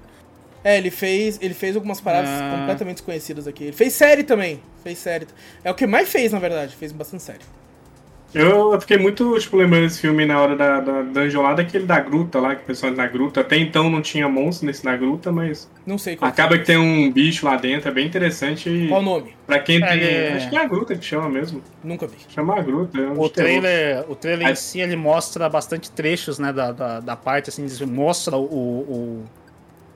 É, 0.64 0.76
ele 0.78 0.90
fez, 0.90 1.38
ele 1.40 1.54
fez 1.54 1.76
algumas 1.76 2.00
paradas 2.00 2.28
Ah. 2.30 2.56
completamente 2.58 2.96
desconhecidas 2.96 3.46
aqui. 3.46 3.64
Ele 3.64 3.72
fez 3.72 3.92
série 3.92 4.24
também. 4.24 4.60
Fez 4.82 4.98
série. 4.98 5.26
É 5.62 5.70
o 5.70 5.74
que 5.74 5.86
mais 5.86 6.08
fez, 6.08 6.32
na 6.32 6.38
verdade. 6.38 6.74
Fez 6.74 6.90
bastante 6.92 7.22
série. 7.22 7.38
Eu 8.38 8.72
eu 8.72 8.80
fiquei 8.80 8.98
muito, 8.98 9.38
tipo, 9.38 9.56
lembrando 9.56 9.84
desse 9.84 10.00
filme 10.00 10.26
na 10.26 10.40
hora 10.40 10.54
da, 10.54 10.80
da 10.80 11.02
dungeon 11.02 11.42
lá, 11.42 11.54
daquele 11.54 11.86
da 11.86 11.98
gruta 12.00 12.38
lá, 12.38 12.54
que 12.54 12.62
o 12.62 12.66
pessoal 12.66 12.92
na 12.92 13.06
gruta. 13.06 13.40
Até 13.40 13.56
então 13.56 13.88
não 13.88 14.02
tinha 14.02 14.28
monstro 14.28 14.66
nesse 14.66 14.84
da 14.84 14.96
gruta, 14.96 15.32
mas 15.32 15.70
Não 15.86 15.96
sei 15.96 16.16
qual 16.16 16.28
acaba 16.28 16.50
foi. 16.50 16.58
que 16.58 16.66
tem 16.66 16.76
um 16.76 17.10
bicho 17.10 17.46
lá 17.46 17.56
dentro, 17.56 17.88
é 17.88 17.92
bem 17.92 18.06
interessante. 18.06 18.68
E 18.68 18.88
Qual 18.88 19.00
o 19.00 19.04
nome? 19.04 19.34
pra 19.46 19.58
quem 19.60 19.82
É, 19.82 19.86
tem. 19.86 20.00
ele- 20.02 20.36
Acho 20.36 20.50
que 20.50 20.56
é 20.56 20.60
a 20.60 20.66
gruta 20.66 20.94
que 20.94 21.04
chama 21.04 21.28
mesmo. 21.28 21.62
Nunca 21.82 22.06
vi. 22.06 22.16
Chama 22.28 22.58
a 22.58 22.62
gruta. 22.62 22.98
é 23.00 23.06
um 23.08 23.18
O 23.20 23.28
trailer, 23.30 24.04
o 24.08 24.14
trailer 24.14 24.46
Aí- 24.48 24.52
em 24.52 24.56
si, 24.56 24.80
ele 24.80 24.96
mostra 24.96 25.48
bastante 25.48 25.90
trechos, 25.90 26.38
né, 26.38 26.52
da, 26.52 26.72
da, 26.72 27.00
da 27.00 27.16
parte, 27.16 27.48
assim, 27.50 27.64
mostra 27.86 28.36
o, 28.36 28.42
o, 28.44 29.24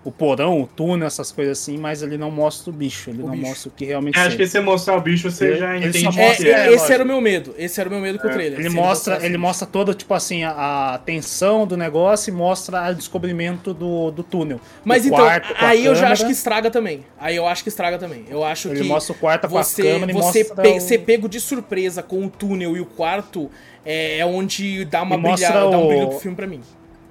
o 0.03 0.11
porão, 0.11 0.63
o 0.63 0.67
túnel, 0.67 1.07
essas 1.07 1.31
coisas 1.31 1.59
assim, 1.61 1.77
mas 1.77 2.03
ele 2.03 2.17
não 2.17 2.31
mostra 2.31 2.71
o 2.71 2.73
bicho, 2.73 3.11
ele 3.11 3.23
O 3.23 3.27
não 3.27 3.33
bicho. 3.33 3.47
mostra 3.49 3.69
o 3.69 3.73
que 3.73 3.85
realmente 3.85 4.17
É, 4.17 4.21
acho 4.21 4.31
seja. 4.31 4.37
que 4.39 4.47
se 4.47 4.53
você 4.53 4.61
mostrar 4.61 4.97
o 4.97 5.01
bicho, 5.03 5.31
você 5.31 5.49
Ele- 5.49 5.57
já 5.59 5.77
ele 5.77 5.89
entende 5.89 6.05
só 6.05 6.09
o 6.09 6.13
que 6.15 6.21
É, 6.21 6.27
mostra- 6.29 6.49
é. 6.49 6.73
esse 6.73 6.93
era 6.95 7.05
o 7.05 7.07
meu 7.07 7.21
medo. 7.21 7.55
Esse 7.59 7.81
era 7.81 7.89
o 7.89 7.93
meu 7.93 8.01
medo 8.01 8.19
com 8.19 8.27
o 8.27 8.31
É. 8.31 8.33
trailer. 8.33 8.59
Ele 8.61 8.71
Se 8.71 8.75
mostra, 8.75 8.89
mostrasse 9.13 9.27
ele 9.27 9.37
mostra 9.37 9.67
todo, 9.67 9.93
tipo 9.93 10.15
assim, 10.15 10.43
a, 10.43 10.95
a 10.95 10.99
tensão 10.99 11.67
do 11.67 11.77
negócio 11.77 12.31
e 12.31 12.35
mostra 12.35 12.91
o 12.91 12.95
descobrimento 12.95 13.75
do, 13.75 14.11
do 14.11 14.23
túnel. 14.23 14.59
Mas 14.83 15.05
O 15.05 15.09
então, 15.09 15.19
quarto 15.19 15.55
a 15.55 15.67
aí 15.69 15.85
eu 15.85 15.95
já 15.95 16.11
acho 16.11 16.25
que 16.25 16.33
estraga 16.33 16.71
também. 16.71 17.05
Aí 17.19 17.37
eu 17.37 17.47
acho 17.47 17.63
que 17.63 17.69
estraga 17.69 17.99
também. 17.99 18.25
Eu 18.31 18.43
acho 18.43 18.69
Ele 18.69 18.81
que 18.81 18.87
mostra 18.89 19.13
o 19.15 19.19
quarto 19.19 19.49
com 19.51 19.59
a 19.59 19.63
você, 19.63 19.83
câmera 19.83 20.11
e 20.11 20.15
você 20.15 20.45
mostra 20.45 20.63
pe- 20.63 20.79
o- 20.79 20.81
ser 20.81 20.99
pego 21.01 21.29
de 21.29 21.39
surpresa 21.39 22.03
com 22.03 22.25
o 22.25 22.31
túnel 22.31 22.75
e 22.75 22.81
o 22.81 22.87
quarto 22.87 23.51
é, 23.85 24.19
é 24.19 24.25
onde 24.27 24.85
dá 24.87 25.03
uma 25.03 25.19
mostra 25.19 25.49
brilhada, 25.49 25.71
dá 25.71 25.79
um 25.79 25.85
o- 25.85 25.89
brilho 25.89 26.09
pro 26.09 26.19
filme 26.21 26.37
pra 26.37 26.47
mim. 26.47 26.61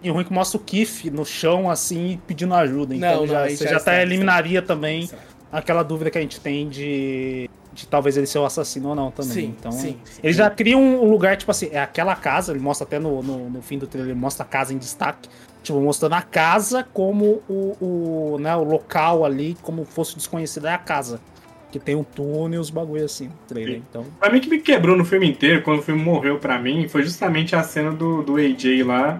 E 0.01 0.09
o 0.09 0.13
ruim 0.13 0.23
é 0.23 0.26
que 0.27 0.34
mostra 0.34 0.59
o 0.59 0.63
Kiff 0.63 1.09
no 1.09 1.26
chão, 1.26 1.69
assim, 1.69 2.19
pedindo 2.26 2.53
ajuda. 2.53 2.95
Então 2.95 3.11
Não, 3.11 3.19
não, 3.21 3.27
já, 3.27 3.41
aí 3.43 3.57
você 3.57 3.65
já 3.65 3.71
já, 3.71 3.77
estraga, 3.77 3.97
até 3.97 4.01
eliminaria 4.07 4.61
também 4.61 5.01
Estraga. 5.01 5.23
aquela 5.51 5.84
dúvida 5.84 6.09
que 6.09 6.17
a 6.17 6.21
gente 6.21 6.39
tem 6.39 6.69
de, 6.69 7.49
de 7.73 7.88
talvez 7.88 8.15
ele 8.15 8.26
ser 8.26 8.39
o 8.39 8.45
assassino 8.45 8.89
ou 8.89 8.95
não 8.95 9.11
também. 9.11 9.31
Sim, 9.31 9.55
então, 9.57 9.71
sim, 9.71 9.97
sim. 10.05 10.19
Ele 10.23 10.34
já 10.34 10.49
cria 10.49 10.77
um 10.77 11.09
lugar, 11.09 11.35
tipo 11.35 11.51
assim, 11.51 11.69
é 11.71 11.80
aquela 11.81 12.15
casa, 12.15 12.51
ele 12.53 12.59
mostra 12.61 12.85
até 12.88 12.97
no, 12.97 13.21
no, 13.21 13.49
no 13.49 13.61
fim 13.61 13.77
do 13.77 13.88
trailer, 13.88 14.11
ele 14.11 14.19
mostra 14.19 14.45
a 14.45 14.47
casa 14.47 14.73
em 14.73 14.77
destaque. 14.77 15.30
Tipo, 15.61 15.81
mostrando 15.81 16.13
a 16.13 16.21
casa 16.21 16.88
como 16.93 17.43
o, 17.49 17.76
o, 17.81 18.38
né, 18.39 18.55
o 18.55 18.63
local 18.63 19.26
ali, 19.26 19.57
como 19.61 19.84
fosse 19.84 20.15
desconhecido, 20.15 20.67
é 20.67 20.73
a 20.73 20.77
casa. 20.77 21.19
Que 21.69 21.77
tem 21.77 21.93
um 21.95 22.03
túnel 22.03 22.57
e 22.59 22.61
os 22.61 22.69
bagulho 22.69 23.03
assim, 23.03 23.30
trailer. 23.47 23.76
Sim. 23.76 23.84
Então, 23.89 24.05
Pra 24.19 24.31
mim 24.31 24.39
que 24.39 24.49
me 24.49 24.59
quebrou 24.59 24.97
no 24.97 25.03
filme 25.03 25.30
inteiro, 25.30 25.61
quando 25.61 25.80
o 25.80 25.81
filme 25.84 26.01
morreu 26.01 26.39
pra 26.39 26.57
mim, 26.57 26.88
foi 26.88 27.03
justamente 27.03 27.55
a 27.55 27.61
cena 27.61 27.91
do, 27.91 28.23
do 28.23 28.38
AJ 28.38 28.84
lá 28.85 29.19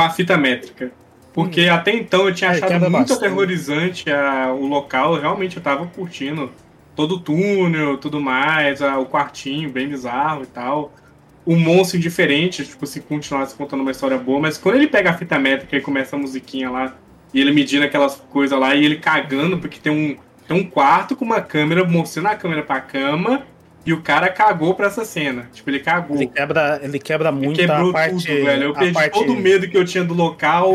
com 0.00 0.06
a 0.06 0.10
fita 0.10 0.36
métrica. 0.38 0.90
Porque 1.32 1.62
até 1.68 1.94
então 1.94 2.26
eu 2.26 2.34
tinha 2.34 2.50
É, 2.50 2.54
achado 2.54 2.80
muito 2.80 2.90
bastante. 2.92 3.12
aterrorizante 3.18 4.10
a- 4.10 4.52
o 4.52 4.66
local, 4.66 5.14
realmente 5.20 5.56
eu 5.58 5.62
tava 5.62 5.86
curtindo 5.86 6.50
todo 6.96 7.16
o 7.16 7.20
túnel, 7.20 7.98
tudo 7.98 8.20
mais, 8.20 8.80
a- 8.82 8.98
o 8.98 9.06
quartinho 9.06 9.70
bem 9.70 9.88
bizarro 9.88 10.42
e 10.42 10.46
tal. 10.46 10.92
O 11.46 11.54
monstro 11.56 11.98
diferente, 12.00 12.64
tipo, 12.64 12.86
se 12.86 13.00
continuasse 13.00 13.54
contando 13.54 13.80
uma 13.80 13.90
história 13.90 14.16
boa, 14.18 14.40
mas 14.40 14.58
quando 14.58 14.76
ele 14.76 14.86
pega 14.88 15.10
a 15.10 15.14
fita 15.14 15.38
métrica 15.38 15.76
e 15.76 15.80
começa 15.80 16.16
a 16.16 16.18
musiquinha 16.18 16.70
lá, 16.70 16.94
e 17.32 17.40
ele 17.40 17.52
medindo 17.52 17.84
aquelas 17.84 18.16
coisas 18.16 18.58
lá, 18.58 18.74
e 18.74 18.84
ele 18.84 18.96
cagando, 18.96 19.58
porque 19.58 19.78
tem 19.78 19.92
um, 19.92 20.16
tem 20.48 20.56
um 20.56 20.64
quarto 20.68 21.14
com 21.14 21.24
uma 21.24 21.40
câmera, 21.40 21.84
mostrando 21.84 22.26
a 22.26 22.34
câmera 22.34 22.62
pra 22.62 22.80
cama, 22.80 23.42
e 23.86 23.92
o 23.92 24.02
cara 24.02 24.28
cagou 24.28 24.74
pra 24.74 24.86
essa 24.88 25.04
cena. 25.04 25.48
Tipo, 25.52 25.70
ele 25.70 25.80
cagou. 25.80 26.16
ele 26.16 26.26
quebra, 26.26 26.80
ele 26.82 26.98
quebra 26.98 27.28
Ele 27.30 27.38
muito 27.38 27.58
quebrou 27.58 27.90
a 27.90 27.92
parte. 27.92 28.26
tudo, 28.26 28.44
velho. 28.44 28.62
Eu 28.64 28.70
a 28.72 28.74
perdi 28.74 28.92
parte- 28.94 29.12
todo 29.18 29.32
o 29.32 29.36
medo 29.36 29.68
que 29.68 29.76
eu 29.76 29.84
tinha 29.84 30.04
do 30.04 30.14
local, 30.14 30.72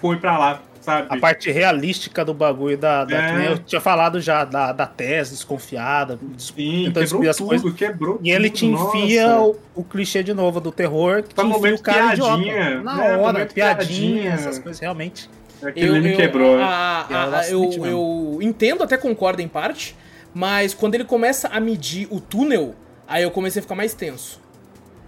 foi 0.00 0.16
pra 0.18 0.38
lá, 0.38 0.62
sabe? 0.80 1.06
A 1.10 1.16
parte 1.18 1.50
realística 1.50 2.24
do 2.24 2.32
bagulho 2.32 2.78
da. 2.78 3.04
da 3.04 3.42
É. 3.42 3.52
eu 3.52 3.58
tinha 3.58 3.80
falado 3.80 4.20
já, 4.20 4.44
da, 4.44 4.72
da 4.72 4.86
tese 4.86 5.32
desconfiada. 5.32 6.18
des- 6.22 6.44
Sim, 6.46 6.54
tentando 6.54 6.84
quebrou 6.86 7.02
descobrir 7.02 7.28
as 7.28 7.36
tudo, 7.36 7.48
coisas. 7.48 7.72
quebrou 7.74 8.20
E 8.22 8.30
ele 8.30 8.50
tudo, 8.50 8.58
te 8.58 8.66
enfia 8.66 9.36
o, 9.40 9.56
o 9.74 9.82
clichê 9.84 10.22
de 10.22 10.32
novo 10.32 10.60
do 10.60 10.70
terror, 10.70 11.22
que 11.24 11.34
Tá 11.34 11.42
te 11.42 11.48
enfia 11.48 11.74
o 11.74 11.82
cara 11.82 12.14
piadinha, 12.16 12.60
idiota. 12.70 12.82
Na 12.84 12.94
né? 12.96 13.16
hora, 13.16 13.46
piadinha, 13.46 13.74
piadinha. 13.74 14.32
essas 14.32 14.58
coisas, 14.58 14.80
realmente. 14.80 15.28
Aquilo 15.60 15.96
ali 15.96 16.10
me 16.10 16.16
quebrou. 16.16 16.56
a- 16.62 17.04
Quebra 17.08 17.22
a- 17.24 17.26
bastante 17.30 17.78
eu, 17.78 17.84
eu 17.86 18.38
entendo, 18.40 18.84
até 18.84 18.96
concordo 18.96 19.42
em 19.42 19.48
parte, 19.48 19.96
mas 20.38 20.72
quando 20.72 20.94
ele 20.94 21.02
começa 21.04 21.48
a 21.48 21.58
medir 21.58 22.06
o 22.12 22.20
túnel, 22.20 22.72
aí 23.08 23.24
eu 23.24 23.30
comecei 23.32 23.58
a 23.58 23.62
ficar 23.62 23.74
mais 23.74 23.92
tenso. 23.92 24.40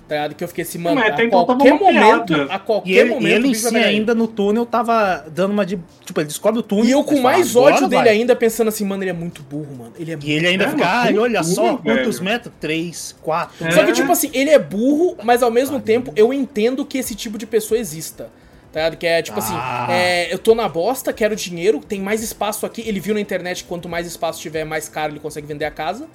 Tá 0.08 0.16
ligado? 0.16 0.34
Que 0.34 0.42
eu 0.42 0.48
fiquei 0.48 0.62
assim, 0.64 0.78
mano, 0.78 0.96
Mas 0.96 1.14
a 1.20 1.22
então 1.24 1.44
qualquer 1.46 1.72
momento, 1.74 2.34
a 2.50 2.58
qualquer 2.58 2.90
E 2.90 2.98
ele, 2.98 3.10
momento 3.10 3.28
e 3.28 3.32
ele 3.32 3.46
o 3.46 3.50
em 3.52 3.54
si 3.54 3.76
ainda 3.76 4.12
no 4.12 4.26
túnel 4.26 4.66
tava 4.66 5.24
dando 5.32 5.52
uma 5.52 5.64
de. 5.64 5.78
Tipo, 6.04 6.18
ele 6.20 6.26
descobre 6.26 6.58
o 6.58 6.64
túnel. 6.64 6.84
E 6.86 6.90
eu 6.90 7.04
com 7.04 7.10
fala, 7.18 7.22
mais 7.22 7.54
"Agora 7.54 7.74
ódio 7.76 7.86
dele 7.86 8.02
vai." 8.02 8.08
ainda, 8.10 8.34
pensando 8.34 8.66
assim, 8.66 8.84
mano, 8.84 9.04
ele 9.04 9.10
é 9.10 9.12
muito 9.12 9.40
burro, 9.40 9.72
mano. 9.78 9.92
Ele 9.96 10.12
é 10.12 10.18
E 10.20 10.32
ele 10.32 10.48
ainda 10.48 10.64
É, 10.64 10.68
fica, 10.70 11.06
tudo, 11.06 11.20
olha 11.20 11.44
só 11.44 11.62
velho. 11.62 11.78
quantos 11.78 12.18
metros? 12.18 12.52
Três, 12.58 13.14
quatro. 13.22 13.64
É. 13.64 13.70
Só 13.70 13.84
que, 13.84 13.92
tipo 13.92 14.10
assim, 14.10 14.30
ele 14.34 14.50
é 14.50 14.58
burro, 14.58 15.16
mas 15.22 15.44
ao 15.44 15.50
mesmo 15.52 15.78
tempo 15.80 16.12
eu 16.16 16.32
entendo 16.32 16.84
que 16.84 16.98
esse 16.98 17.14
tipo 17.14 17.38
de 17.38 17.46
pessoa 17.46 17.78
exista. 17.78 18.30
Tá 18.72 18.80
ligado? 18.80 18.96
Que 18.98 19.06
é 19.06 19.20
tipo 19.22 19.38
assim, 19.38 19.54
Ah. 19.56 19.88
é, 19.90 20.32
eu 20.32 20.38
tô 20.38 20.54
na 20.54 20.68
bosta, 20.68 21.12
quero 21.12 21.34
dinheiro, 21.34 21.80
tem 21.80 22.00
mais 22.00 22.22
espaço 22.22 22.64
aqui. 22.64 22.82
Ele 22.86 23.00
viu 23.00 23.14
na 23.14 23.20
internet 23.20 23.62
que 23.64 23.68
quanto 23.68 23.88
mais 23.88 24.06
espaço 24.06 24.40
tiver, 24.40 24.64
mais 24.64 24.88
caro 24.88 25.12
ele 25.12 25.20
consegue 25.20 25.46
vender 25.46 25.64
a 25.64 25.70
casa. 25.72 26.06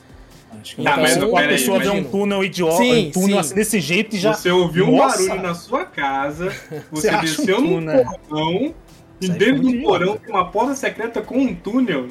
Acho 0.61 0.77
que 0.77 0.83
Tá, 0.83 0.91
então, 0.91 1.01
mas, 1.03 1.17
uma 1.17 1.39
peraí, 1.41 1.47
pessoa 1.57 1.79
vê 1.79 1.89
um 1.89 2.03
túnel 2.05 2.41
idiota, 2.43 2.77
Sim, 2.77 3.07
um 3.07 3.11
túnel 3.11 3.29
sim. 3.29 3.37
assim 3.39 3.55
desse 3.55 3.79
jeito 3.81 4.15
e 4.15 4.19
já. 4.19 4.33
Você 4.33 4.49
ouviu 4.49 4.87
um 4.87 4.95
Nossa! 4.95 5.17
barulho 5.27 5.41
na 5.41 5.53
sua 5.53 5.83
casa, 5.85 6.49
você 6.91 7.09
acha 7.09 7.21
desceu 7.21 7.57
um 7.57 7.61
num 7.61 7.69
túnel. 7.81 8.05
porão, 8.29 8.73
e 9.19 9.25
Isso 9.25 9.33
dentro 9.33 9.63
foi 9.63 9.73
do 9.77 9.81
porão 9.83 10.17
tem 10.17 10.33
uma 10.33 10.49
porta 10.49 10.75
secreta 10.75 11.21
com 11.21 11.37
um 11.37 11.53
túnel. 11.53 12.07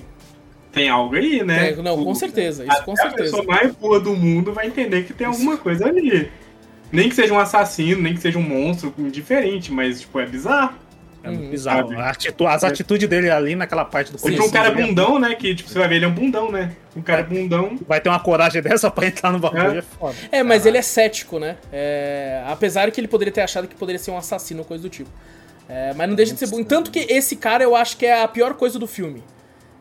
Tem 0.72 0.88
algo 0.90 1.14
aí, 1.14 1.42
né? 1.42 1.70
É, 1.70 1.76
não, 1.76 2.04
com 2.04 2.14
certeza, 2.14 2.64
isso 2.66 2.84
com 2.84 2.92
Até 2.92 3.02
A 3.02 3.10
certeza. 3.10 3.36
pessoa 3.36 3.44
mais 3.44 3.72
boa 3.74 3.98
do 3.98 4.14
mundo 4.14 4.52
vai 4.52 4.66
entender 4.66 5.04
que 5.04 5.14
tem 5.14 5.26
alguma 5.26 5.56
coisa 5.56 5.86
ali. 5.86 6.30
Nem 6.94 7.08
que 7.08 7.14
seja 7.14 7.34
um 7.34 7.38
assassino, 7.38 8.00
nem 8.00 8.14
que 8.14 8.20
seja 8.20 8.38
um 8.38 8.42
monstro 8.42 8.92
indiferente, 8.98 9.72
mas, 9.72 10.00
tipo, 10.02 10.18
é 10.20 10.26
bizarro. 10.26 10.74
É 11.22 11.28
muito 11.28 11.44
Uhum. 11.44 11.50
bizarro. 11.50 11.88
Sabe? 11.88 12.00
A 12.00 12.10
atitu- 12.10 12.46
as 12.46 12.64
atitudes 12.64 13.08
dele 13.08 13.30
ali 13.30 13.56
naquela 13.56 13.84
parte 13.84 14.12
do 14.12 14.18
Porque 14.18 14.28
Sim, 14.28 14.34
um 14.34 14.50
começo 14.50 14.52
cara 14.52 14.70
bundão, 14.70 15.18
né? 15.18 15.34
Que, 15.34 15.54
tipo, 15.54 15.70
você 15.70 15.78
vai 15.78 15.88
ver, 15.88 15.96
ele 15.96 16.04
é 16.04 16.08
um 16.08 16.12
bundão, 16.12 16.52
né? 16.52 16.72
Um 16.94 17.00
cara 17.00 17.22
bundão. 17.22 17.78
Vai 17.88 17.98
ter 18.00 18.10
uma 18.10 18.20
coragem 18.20 18.60
dessa 18.62 18.90
pra 18.90 19.06
entrar 19.06 19.32
no 19.32 19.38
bagulho, 19.38 19.76
É. 19.76 19.78
é, 19.78 19.82
foda. 19.82 20.14
É, 20.30 20.42
mas 20.42 20.66
ele 20.66 20.76
é 20.76 20.82
cético, 20.82 21.38
né? 21.38 21.56
É, 21.72 22.42
apesar 22.46 22.90
que 22.90 23.00
ele 23.00 23.08
poderia 23.08 23.32
ter 23.32 23.40
achado 23.40 23.66
que 23.66 23.74
poderia 23.74 23.98
ser 23.98 24.10
um 24.10 24.18
assassino 24.18 24.60
ou 24.60 24.64
coisa 24.66 24.82
do 24.82 24.90
tipo. 24.90 25.08
É, 25.66 25.94
mas 25.94 26.06
não 26.06 26.14
deixa 26.14 26.34
de 26.34 26.38
ser 26.38 26.46
bom. 26.48 26.62
Tanto 26.62 26.90
que 26.90 26.98
esse 27.10 27.36
cara 27.36 27.64
eu 27.64 27.74
acho 27.74 27.96
que 27.96 28.04
é 28.04 28.22
a 28.22 28.28
pior 28.28 28.52
coisa 28.52 28.78
do 28.78 28.86
filme. 28.86 29.22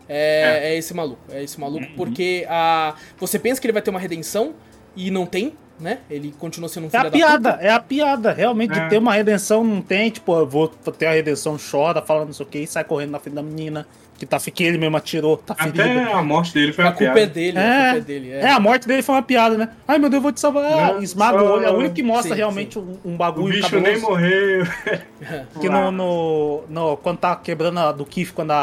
É, 0.07 0.71
é 0.73 0.77
esse 0.77 0.93
maluco. 0.93 1.19
É 1.29 1.43
esse 1.43 1.59
maluco, 1.59 1.87
porque 1.97 2.45
a, 2.49 2.95
você 3.17 3.37
pensa 3.37 3.59
que 3.59 3.67
ele 3.67 3.73
vai 3.73 3.81
ter 3.81 3.89
uma 3.89 3.99
redenção 3.99 4.53
e 4.95 5.11
não 5.11 5.25
tem, 5.25 5.53
né? 5.83 5.99
Ele 6.09 6.33
continua 6.39 6.67
sendo 6.69 6.85
um 6.85 6.87
É 6.87 6.89
filho 6.91 7.01
a 7.01 7.03
da 7.03 7.11
piada, 7.11 7.51
puta. 7.53 7.63
é 7.65 7.69
a 7.71 7.79
piada. 7.79 8.31
Realmente, 8.33 8.77
É. 8.79 8.83
de 8.83 8.89
ter 8.89 8.97
uma 8.97 9.13
redenção, 9.13 9.63
não 9.63 9.81
tem. 9.81 10.09
Tipo, 10.09 10.35
eu 10.39 10.47
vou 10.47 10.67
ter 10.69 11.05
a 11.07 11.11
redenção, 11.11 11.57
chora, 11.71 12.01
fala 12.01 12.25
não 12.25 12.33
sei 12.33 12.45
o 12.45 12.49
que, 12.49 12.59
e 12.59 12.67
sai 12.67 12.83
correndo 12.83 13.11
na 13.11 13.19
frente 13.19 13.35
da 13.35 13.43
menina. 13.43 13.85
Que 14.17 14.27
tá 14.27 14.39
que 14.39 14.63
ele 14.63 14.77
mesmo 14.77 14.95
atirou, 14.95 15.35
tá 15.35 15.55
Até 15.57 16.03
a 16.13 16.21
morte 16.21 16.53
dele 16.53 16.71
foi 16.71 16.83
A 16.85 16.87
uma 16.89 16.93
culpa 16.93 17.11
é 17.11 17.13
piada. 17.13 17.31
dele, 17.33 17.57
a 17.57 17.61
É, 17.61 17.83
culpa 17.85 17.97
é 17.97 18.01
dele. 18.01 18.29
é, 18.31 18.49
a 18.51 18.59
morte 18.59 18.87
dele 18.87 19.01
foi 19.01 19.15
uma 19.15 19.21
piada, 19.23 19.57
né? 19.57 19.69
Ai 19.87 19.97
meu 19.97 20.07
Deus, 20.09 20.19
eu 20.19 20.21
vou 20.21 20.31
te 20.31 20.39
salvar. 20.39 20.63
Ah, 20.71 20.93
Não, 20.93 21.01
esmaga 21.03 21.39
só- 21.39 21.45
o 21.45 21.49
olho. 21.53 21.65
É 21.65 21.71
o 21.71 21.75
único 21.77 21.95
que 21.95 22.03
mostra 22.03 22.29
Sim, 22.29 22.37
realmente 22.37 22.79
um, 22.79 22.97
um 23.03 23.15
O 23.15 23.17
bagulho 23.17 23.55
bicho 23.55 23.63
cabuloso. 23.69 23.91
nem 23.91 23.99
morreu. 23.99 24.63
Que 25.59 25.67
no, 25.67 25.91
no, 25.91 26.63
no- 26.69 26.97
Quando 26.97 27.17
tá 27.17 27.35
quebrando 27.35 27.79
a 27.79 27.91
do 27.91 28.05
Kiff, 28.05 28.31
quando 28.33 28.51
a, 28.51 28.55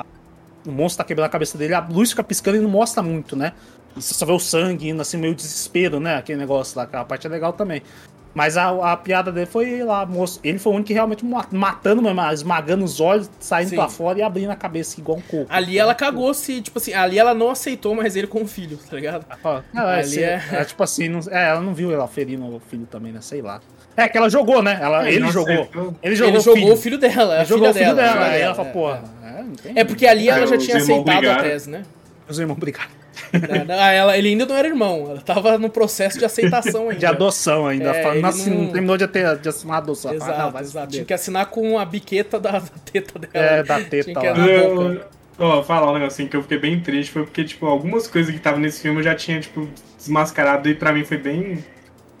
a- 0.00 0.04
o 0.66 0.70
monstro 0.70 0.98
tá 0.98 1.04
quebrando 1.08 1.26
a 1.26 1.30
cabeça 1.30 1.58
dele, 1.58 1.74
a 1.74 1.80
luz 1.80 2.10
fica 2.10 2.22
piscando 2.22 2.56
e 2.58 2.60
não 2.60 2.70
mostra 2.70 3.02
muito, 3.02 3.34
né? 3.36 3.52
E 3.96 4.00
você 4.02 4.14
só 4.14 4.24
vê 4.26 4.32
o 4.32 4.38
sangue 4.38 4.88
indo 4.88 5.02
assim, 5.02 5.16
meio 5.16 5.34
desespero, 5.34 6.00
né? 6.00 6.16
Aquele 6.16 6.38
negócio 6.38 6.76
lá, 6.76 6.84
aquela 6.84 7.04
parte 7.04 7.26
é 7.26 7.30
legal 7.30 7.52
também. 7.52 7.82
Mas 8.34 8.56
a, 8.56 8.92
a 8.92 8.96
piada 8.96 9.30
dele 9.30 9.44
foi 9.44 9.84
lá, 9.84 10.06
moço. 10.06 10.40
Ele 10.42 10.58
foi 10.58 10.72
o 10.72 10.76
único 10.76 10.86
que 10.86 10.94
realmente 10.94 11.22
ma- 11.22 11.44
matando 11.52 12.00
mesmo, 12.00 12.18
esmagando 12.32 12.82
os 12.82 12.98
olhos, 12.98 13.30
saindo 13.38 13.68
Sim. 13.68 13.76
pra 13.76 13.88
fora 13.90 14.18
e 14.18 14.22
abrindo 14.22 14.48
a 14.50 14.56
cabeça 14.56 14.98
igual 14.98 15.18
um 15.18 15.20
coco. 15.20 15.44
Ali 15.50 15.78
ela 15.78 15.94
cagou 15.94 16.32
se, 16.32 16.62
tipo 16.62 16.78
assim, 16.78 16.94
ali 16.94 17.18
ela 17.18 17.34
não 17.34 17.50
aceitou 17.50 17.94
mais 17.94 18.16
ele 18.16 18.26
como 18.26 18.46
filho, 18.46 18.78
tá 18.88 18.96
ligado? 18.96 19.26
Ah, 19.44 19.62
é, 19.74 19.78
Ali 19.98 20.04
se- 20.08 20.22
é- 20.22 20.42
é 20.50 20.64
tipo 20.64 20.82
assim, 20.82 21.10
não- 21.10 21.20
é, 21.30 21.50
ela 21.50 21.60
não 21.60 21.74
viu 21.74 21.92
ela 21.92 22.08
ferindo 22.08 22.42
o 22.46 22.58
filho 22.58 22.86
também, 22.86 23.12
né? 23.12 23.20
Sei 23.20 23.42
lá. 23.42 23.60
É 23.94 24.08
que 24.08 24.16
ela 24.16 24.30
jogou, 24.30 24.62
né? 24.62 24.78
Ela, 24.80 25.06
ele 25.10 25.20
Nossa, 25.20 25.34
jogou. 25.34 25.68
Ele 26.02 26.16
jogou, 26.16 26.30
ele 26.30 26.38
o 26.38 26.40
jogou 26.40 26.62
filho. 26.62 26.72
o 26.72 26.76
filho 26.78 26.98
dela, 26.98 27.34
é 27.34 27.38
Ele 27.40 27.44
jogou 27.44 27.68
o 27.68 27.74
filho 27.74 27.94
dela. 27.94 28.24
Aí 28.24 28.40
ela 28.40 28.52
é, 28.52 28.54
falou, 28.54 28.70
é. 28.70 28.72
porra. 28.72 29.02
É, 29.22 29.42
não 29.42 29.52
tem- 29.56 29.72
É 29.76 29.84
porque 29.84 30.06
ali 30.06 30.30
ela 30.30 30.44
É, 30.44 30.46
já 30.46 30.56
tinha 30.56 30.78
aceitado 30.78 31.28
a 31.28 31.36
tese, 31.42 31.68
né? 31.68 31.82
Os 32.26 32.38
irmãos 32.38 32.56
brigaram. 32.56 33.01
Não, 33.66 33.74
ela, 33.74 34.16
ele 34.16 34.28
ainda 34.28 34.46
não 34.46 34.56
era 34.56 34.68
irmão, 34.68 35.06
ela 35.10 35.20
tava 35.20 35.58
no 35.58 35.68
processo 35.70 36.18
de 36.18 36.24
aceitação 36.24 36.84
ainda. 36.90 36.98
De 37.00 37.06
adoção 37.06 37.66
ainda. 37.66 37.90
É, 37.90 38.02
Fala, 38.02 38.14
ele 38.14 38.22
não, 38.22 38.28
assin- 38.28 38.50
não- 38.50 38.72
terminou 38.72 38.96
de, 38.96 39.06
ter, 39.08 39.36
de 39.38 39.48
assinar 39.48 39.76
a 39.76 39.78
adoção. 39.78 40.10
Ah, 40.12 40.14
não, 40.14 40.24
Exato, 40.26 40.58
exato. 40.58 40.88
Tinha 40.92 41.04
que 41.04 41.14
assinar 41.14 41.46
com 41.46 41.78
a 41.78 41.84
biqueta 41.84 42.38
da, 42.40 42.52
da 42.60 42.60
teta 42.92 43.18
dela. 43.18 43.30
É, 43.34 43.62
da 43.62 43.80
teta 43.80 44.12
Tinha 44.20 44.30
Eu-. 44.46 45.00
Ó, 45.38 45.62
falar 45.62 45.90
um 45.90 45.94
negocinho 45.98 46.28
que 46.28 46.36
eu 46.36 46.42
fiquei 46.42 46.58
bem 46.58 46.78
triste 46.80 47.10
foi 47.10 47.24
porque, 47.24 47.42
tipo, 47.42 47.66
algumas 47.66 48.06
coisas 48.06 48.30
que 48.30 48.36
estavam 48.36 48.60
nesse 48.60 48.82
filme 48.82 48.98
eu 49.00 49.02
já 49.02 49.14
tinha, 49.14 49.40
tipo, 49.40 49.66
desmascarado 49.96 50.68
e 50.68 50.74
pra 50.74 50.92
mim 50.92 51.04
foi 51.04 51.16
bem. 51.16 51.64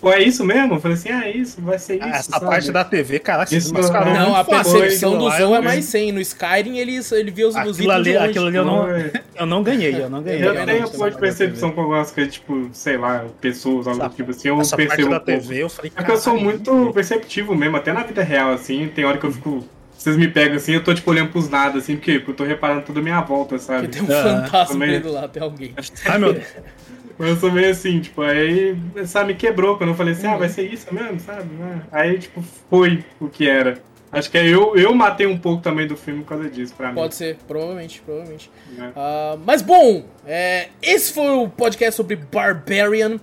Pô, 0.02 0.12
é 0.12 0.20
isso 0.20 0.44
mesmo? 0.44 0.74
Eu 0.74 0.80
falei 0.80 0.96
assim, 0.96 1.10
ah, 1.10 1.28
é 1.28 1.30
isso, 1.30 1.60
vai 1.62 1.78
ser 1.78 1.94
isso. 1.94 2.04
Ah, 2.04 2.08
Essa 2.08 2.30
sabe? 2.32 2.44
parte 2.46 2.72
da 2.72 2.84
TV, 2.84 3.20
caraca, 3.20 3.46
se 3.48 3.56
Isso 3.56 3.72
desmascarou 3.72 4.12
não, 4.12 4.34
a 4.34 4.42
percepção 4.44 5.16
do 5.16 5.30
Zou 5.30 5.54
é 5.54 5.58
eu- 5.58 5.62
mais 5.62 5.84
100. 5.84 6.10
No 6.10 6.20
Skyrim 6.20 6.76
ele, 6.78 6.96
ele 7.12 7.30
vê 7.30 7.44
os, 7.44 7.50
os 7.50 7.56
Aquilo 7.56 7.72
itens 7.76 7.90
ali, 7.90 8.02
de 8.04 8.12
longe. 8.18 8.28
aquilo 8.30 8.46
ali 8.48 8.56
eu 8.56 8.64
não, 8.64 8.82
Foi. 8.82 9.12
eu 9.36 9.46
não 9.46 9.62
ganhei, 9.62 9.94
eu 10.02 10.10
não 10.10 10.20
ganhei. 10.20 10.42
Eu 10.44 10.54
também 10.54 10.74
tenho 10.74 10.86
um 10.88 10.90
pouco 10.90 11.10
de 11.12 11.18
percepção 11.18 11.70
com 11.70 11.80
algumas 11.82 12.10
coisas, 12.10 12.34
tipo, 12.34 12.68
sei 12.72 12.96
lá, 12.96 13.24
pessoas, 13.40 13.86
algo 13.86 14.08
tipo 14.08 14.30
assim, 14.32 14.48
eu 14.48 14.60
Essa 14.60 14.76
parte 14.76 14.88
percebo 14.88 15.10
da 15.10 15.16
um 15.18 15.20
pouco. 15.20 15.40
TV, 15.40 15.62
eu 15.62 15.70
falei, 15.70 15.92
É 15.94 16.02
que 16.02 16.10
eu 16.10 16.16
sou 16.16 16.36
muito 16.36 16.90
perceptivo 16.92 17.54
mesmo, 17.54 17.76
até 17.76 17.92
na 17.92 18.02
vida 18.02 18.24
real, 18.24 18.52
assim, 18.52 18.90
tem 18.92 19.04
hora 19.04 19.18
que 19.18 19.24
eu 19.24 19.30
fico. 19.32 19.64
Vocês 19.96 20.16
me 20.16 20.26
pegam 20.26 20.56
assim, 20.56 20.72
eu 20.72 20.82
tô 20.82 20.92
tipo 20.92 21.08
olhando 21.12 21.30
pros 21.30 21.48
nada, 21.48 21.78
assim, 21.78 21.94
porque 21.94 22.20
eu 22.26 22.34
tô 22.34 22.42
reparando 22.42 22.82
tudo 22.82 22.98
à 22.98 23.02
minha 23.04 23.20
volta, 23.20 23.56
sabe? 23.56 23.86
Porque 23.86 24.00
tem 24.00 24.08
um 24.08 24.12
Ah, 24.18 24.22
fantasma 24.42 24.74
também. 24.74 24.96
indo 24.96 25.12
lá, 25.12 25.28
tem 25.28 25.40
alguém. 25.40 25.72
Ai, 26.06 26.18
meu 26.18 26.32
Deus. 26.32 26.44
Mas 27.18 27.28
eu 27.30 27.36
sou 27.36 27.50
meio 27.52 27.70
assim, 27.70 28.00
tipo, 28.00 28.22
aí, 28.22 28.76
sabe, 29.06 29.32
me 29.32 29.38
quebrou 29.38 29.76
quando 29.76 29.90
eu 29.90 29.96
falei 29.96 30.12
assim, 30.14 30.26
ah, 30.26 30.32
Uhum. 30.32 30.38
vai 30.38 30.48
ser 30.48 30.72
isso 30.72 30.92
mesmo, 30.92 31.20
sabe? 31.20 31.48
Ah, 31.60 32.00
Aí, 32.00 32.18
tipo, 32.18 32.42
foi 32.70 33.04
o 33.20 33.28
que 33.28 33.48
era. 33.48 33.78
Acho 34.10 34.30
que 34.30 34.36
é 34.36 34.46
eu, 34.46 34.76
eu 34.76 34.94
matei 34.94 35.26
um 35.26 35.38
pouco 35.38 35.62
também 35.62 35.86
do 35.86 35.96
filme 35.96 36.22
por 36.22 36.28
causa 36.30 36.50
disso, 36.50 36.74
pra 36.76 36.88
mim. 36.88 36.94
Pode 36.94 37.14
ser, 37.14 37.38
provavelmente, 37.48 38.02
provavelmente. 38.02 38.50
né? 38.76 38.92
Ah, 38.94 39.38
mas 39.44 39.62
bom, 39.62 40.04
é, 40.26 40.68
esse 40.82 41.12
foi 41.14 41.28
o 41.30 41.48
podcast 41.48 41.96
sobre 41.96 42.16
Barbarian. 42.16 43.18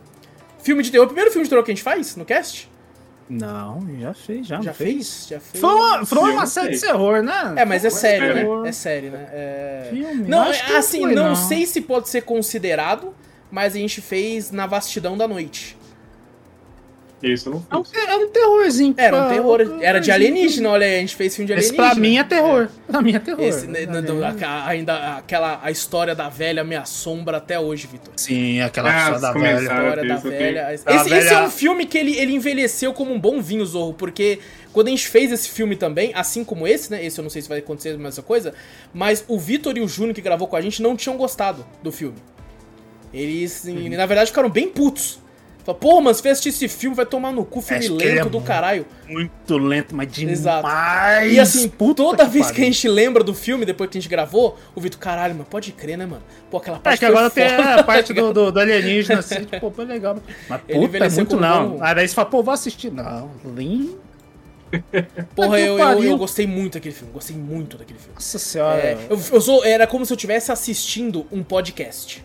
Filme 0.63 0.81
de 0.83 0.91
terror. 0.91 1.05
O 1.05 1.07
primeiro 1.09 1.31
filme 1.31 1.43
de 1.43 1.49
terror 1.49 1.63
que 1.63 1.71
a 1.71 1.75
gente 1.75 1.83
faz 1.83 2.15
no 2.15 2.25
cast? 2.25 2.69
Não, 3.29 3.87
já 3.99 4.13
fez, 4.15 4.47
já. 4.47 4.55
Já 4.59 4.63
não 4.63 4.73
fez? 4.73 4.95
fez? 4.95 5.27
Já 5.29 5.39
fez. 5.39 5.61
Foi 5.61 5.69
uma, 5.75 6.05
foi 6.05 6.17
uma 6.31 6.33
não 6.41 6.45
série 6.47 6.73
de 6.73 6.81
terror, 6.81 7.21
né? 7.21 7.53
É, 7.57 7.63
mas 7.65 7.85
é 7.85 7.89
sério, 7.91 8.33
né? 8.63 8.69
É 8.69 8.71
sério, 8.71 9.11
né? 9.11 9.27
É... 9.31 9.87
Filme? 9.91 10.27
Não, 10.27 10.41
Acho 10.41 10.65
que 10.65 10.73
é, 10.73 10.77
assim, 10.77 11.01
foi, 11.01 11.13
não, 11.13 11.35
sei 11.35 11.67
se 11.67 11.79
pode 11.81 12.09
ser 12.09 12.21
considerado, 12.21 13.13
mas 13.51 13.75
a 13.75 13.79
gente 13.79 14.01
fez 14.01 14.51
na 14.51 14.65
vastidão 14.67 15.17
da 15.17 15.27
noite. 15.27 15.77
Isso 17.21 17.49
não 17.49 17.65
É 17.69 17.75
um, 17.75 17.83
fiz. 17.83 17.91
te- 17.91 18.09
é 18.09 18.15
um 18.15 18.29
terrorzinho. 18.29 18.93
Era 18.95 19.25
um 19.25 19.27
terror, 19.27 19.59
é 19.59 19.85
era 19.85 19.99
de 19.99 20.09
alienígena, 20.09 20.69
olha 20.69 20.85
aí, 20.87 20.95
a 20.95 20.99
gente 21.01 21.17
fez 21.17 21.35
filme 21.35 21.47
de 21.47 21.59
Esse 21.59 21.71
alienígena. 21.71 21.91
pra 21.91 21.99
mim 21.99 22.17
é 22.17 22.23
terror. 22.23 22.69
Pra 22.87 23.01
mim 23.01 23.13
é 23.13 23.19
terror. 23.19 23.43
Esse, 23.43 23.67
né, 23.67 23.85
do- 23.85 24.23
a- 24.23 24.65
ainda 24.65 25.17
aquela 25.17 25.59
a 25.61 25.69
história 25.69 26.15
da 26.15 26.29
velha 26.29 26.63
me 26.63 26.77
assombra 26.77 27.35
até 27.35 27.59
hoje, 27.59 27.87
Vitor. 27.87 28.13
Sim, 28.15 28.61
aquela 28.61 28.89
Ah, 28.89 28.99
história 29.11 29.19
da 29.19 29.31
velha. 29.33 29.59
História 29.61 30.07
da 30.07 30.15
velha. 30.15 30.73
Esse, 30.73 30.89
esse 30.89 31.09
velha- 31.09 31.29
é 31.29 31.41
um 31.43 31.49
filme 31.51 31.85
que 31.85 31.97
ele, 31.97 32.15
ele 32.17 32.33
envelheceu 32.33 32.93
como 32.93 33.13
um 33.13 33.19
bom 33.19 33.41
vinho, 33.41 33.65
Zorro, 33.65 33.93
porque 33.95 34.39
quando 34.71 34.87
a 34.87 34.91
gente 34.91 35.09
fez 35.09 35.29
esse 35.29 35.49
filme 35.49 35.75
também, 35.75 36.13
assim 36.15 36.45
como 36.45 36.65
esse, 36.65 36.89
né? 36.89 37.03
Esse 37.03 37.19
eu 37.19 37.23
não 37.23 37.29
sei 37.29 37.41
se 37.41 37.49
vai 37.49 37.59
acontecer 37.59 37.89
a 37.89 37.97
mesma 37.97 38.23
coisa, 38.23 38.53
mas 38.93 39.25
o 39.27 39.37
Vitor 39.37 39.77
e 39.77 39.81
o 39.81 39.89
Júnior 39.89 40.15
que 40.15 40.21
gravou 40.21 40.47
com 40.47 40.55
a 40.55 40.61
gente 40.61 40.81
não 40.81 40.95
tinham 40.95 41.17
gostado 41.17 41.65
do 41.83 41.91
filme. 41.91 42.15
Eles, 43.13 43.63
Uhum. 43.65 43.89
na 43.89 44.05
verdade, 44.05 44.29
ficaram 44.29 44.49
bem 44.49 44.67
putos. 44.69 45.19
Falaram, 45.65 45.79
porra, 45.81 46.01
mano, 46.01 46.15
se 46.15 46.21
fez 46.23 46.39
assistir 46.39 46.49
esse 46.65 46.67
filme, 46.67 46.95
vai 46.95 47.05
tomar 47.05 47.31
no 47.31 47.43
cu, 47.43 47.61
filme 47.61 47.83
Acho 47.85 47.97
que 47.97 48.05
lento 48.05 48.27
é 48.27 48.29
do 48.29 48.41
caralho. 48.41 48.85
Muito 49.07 49.57
lento, 49.57 49.93
mas 49.95 50.11
demais. 50.11 50.39
Exato. 50.39 50.67
E 51.29 51.39
assim, 51.39 51.67
Puta 51.69 52.01
toda 52.01 52.25
vez 52.25 52.45
que 52.47 52.51
a 52.53 52.55
pariu. 52.55 52.65
gente 52.73 52.87
lembra 52.87 53.23
do 53.23 53.33
filme, 53.35 53.65
depois 53.65 53.89
que 53.89 53.97
a 53.97 54.01
gente 54.01 54.09
gravou, 54.09 54.57
o 54.73 54.79
Vitor, 54.81 54.99
caralho, 54.99 55.35
mas 55.37 55.47
pode 55.47 55.71
crer, 55.73 55.97
né, 55.97 56.05
mano? 56.05 56.23
Pô, 56.49 56.57
aquela 56.57 56.77
É 56.77 56.79
parte 56.79 56.99
que 56.99 57.05
foi 57.05 57.13
agora 57.15 57.29
tem 57.29 57.45
a 57.45 57.83
parte 57.83 58.13
do, 58.13 58.33
do, 58.33 58.51
do 58.51 58.59
alienígena, 58.59 59.19
assim, 59.19 59.43
tipo, 59.43 59.69
pô, 59.69 59.83
legal. 59.83 60.17
Mas 60.47 60.61
puta, 60.61 60.97
é 61.05 61.09
muito 61.09 61.35
não. 61.37 61.77
Aí 61.81 62.07
você 62.07 62.15
fala, 62.15 62.29
pô, 62.29 62.41
vou 62.41 62.53
assistir. 62.53 62.89
Não, 62.91 63.29
Lean. 63.43 63.89
Porra, 65.35 65.57
que 65.57 65.63
eu, 65.63 65.77
eu, 65.77 65.77
pariu. 65.77 66.03
eu 66.11 66.17
gostei 66.17 66.45
muito 66.47 66.73
daquele 66.75 66.93
filme, 66.93 67.11
gostei 67.11 67.35
muito 67.35 67.75
daquele 67.77 67.97
filme. 67.99 68.13
Nossa 68.13 68.37
senhora. 68.39 68.79
É, 68.79 68.97
eu, 69.09 69.19
eu 69.33 69.41
sou, 69.41 69.65
era 69.65 69.85
como 69.87 70.05
se 70.05 70.13
eu 70.13 70.15
estivesse 70.15 70.51
assistindo 70.51 71.25
um 71.31 71.43
podcast, 71.43 72.23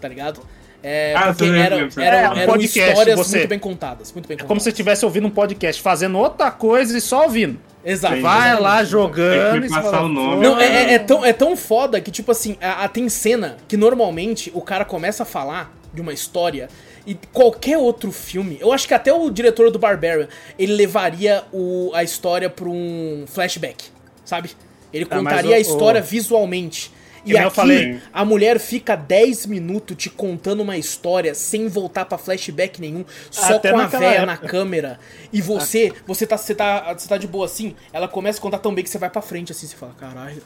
tá 0.00 0.08
ligado? 0.08 0.40
É, 0.82 1.14
Ah, 1.16 1.28
porque 1.28 1.44
lembra, 1.44 1.76
eram, 1.76 1.90
você 1.90 2.00
eram, 2.02 2.46
podcast, 2.46 2.90
histórias 2.90 3.16
você- 3.18 3.36
muito 3.38 3.48
bem 3.48 3.58
contadas, 3.58 4.12
muito 4.12 4.28
bem 4.28 4.34
É 4.34 4.38
como 4.38 4.48
contadas. 4.48 4.62
se 4.62 4.64
você 4.66 4.70
estivesse 4.70 5.04
ouvindo 5.04 5.26
um 5.26 5.30
podcast, 5.30 5.82
fazendo 5.82 6.16
outra 6.18 6.50
coisa 6.50 6.96
e 6.96 7.00
só 7.00 7.24
ouvindo. 7.24 7.58
Exato. 7.84 8.20
Vai 8.20 8.38
exatamente. 8.50 8.62
lá 8.62 8.84
jogando. 8.84 9.64
E 9.66 9.68
passar 9.68 10.02
o 10.02 10.08
nome. 10.08 10.36
"Pô, 10.36 10.42
Não, 10.42 10.60
é, 10.60 10.66
é- 10.66 10.94
é 10.94 10.98
tão, 10.98 11.24
é 11.24 11.32
tão 11.32 11.56
foda 11.56 12.00
que, 12.00 12.10
tipo 12.10 12.30
assim, 12.30 12.56
a, 12.60 12.84
a- 12.84 12.88
tem 12.88 13.08
cena 13.08 13.56
que 13.66 13.76
normalmente 13.76 14.50
o 14.54 14.60
cara 14.60 14.84
começa 14.84 15.22
a 15.22 15.26
falar 15.26 15.72
de 15.94 16.00
uma 16.00 16.12
história 16.12 16.68
e 17.06 17.16
qualquer 17.32 17.78
outro 17.78 18.12
filme, 18.12 18.58
eu 18.60 18.72
acho 18.72 18.86
que 18.86 18.94
até 18.94 19.12
o 19.12 19.30
diretor 19.30 19.70
do 19.70 19.78
Barbarian, 19.78 20.28
ele 20.58 20.74
levaria 20.74 21.42
o, 21.52 21.90
a 21.94 22.02
história 22.04 22.50
pra 22.50 22.68
um 22.68 23.24
flashback, 23.26 23.86
sabe? 24.24 24.50
Ele 24.92 25.06
Ah, 25.08 25.16
contaria 25.16 25.52
o- 25.52 25.54
a 25.54 25.58
história 25.58 26.00
o- 26.00 26.04
visualmente. 26.04 26.92
E 27.26 27.32
eu 27.32 27.46
aqui, 27.48 27.56
falei. 27.56 28.00
a 28.12 28.24
mulher 28.24 28.58
fica 28.60 28.94
10 28.96 29.46
minutos 29.46 29.96
te 29.96 30.08
contando 30.08 30.60
uma 30.62 30.76
história 30.78 31.34
sem 31.34 31.68
voltar 31.68 32.04
pra 32.04 32.16
flashback 32.18 32.80
nenhum, 32.80 33.04
só 33.30 33.56
Até 33.56 33.72
com 33.72 33.78
a 33.80 33.86
véia 33.86 34.24
na 34.26 34.32
época. 34.34 34.48
câmera. 34.48 34.98
E 35.32 35.42
você, 35.42 35.92
você 36.06 36.26
tá, 36.26 36.36
você, 36.36 36.54
tá, 36.54 36.94
você 36.96 37.08
tá 37.08 37.16
de 37.18 37.26
boa 37.26 37.46
assim, 37.46 37.74
ela 37.92 38.08
começa 38.08 38.38
a 38.38 38.42
contar 38.42 38.58
tão 38.58 38.74
bem 38.74 38.84
que 38.84 38.90
você 38.90 38.98
vai 38.98 39.10
pra 39.10 39.20
frente 39.22 39.52
assim, 39.52 39.66
você 39.66 39.76
fala, 39.76 39.94
caralho. 39.98 40.42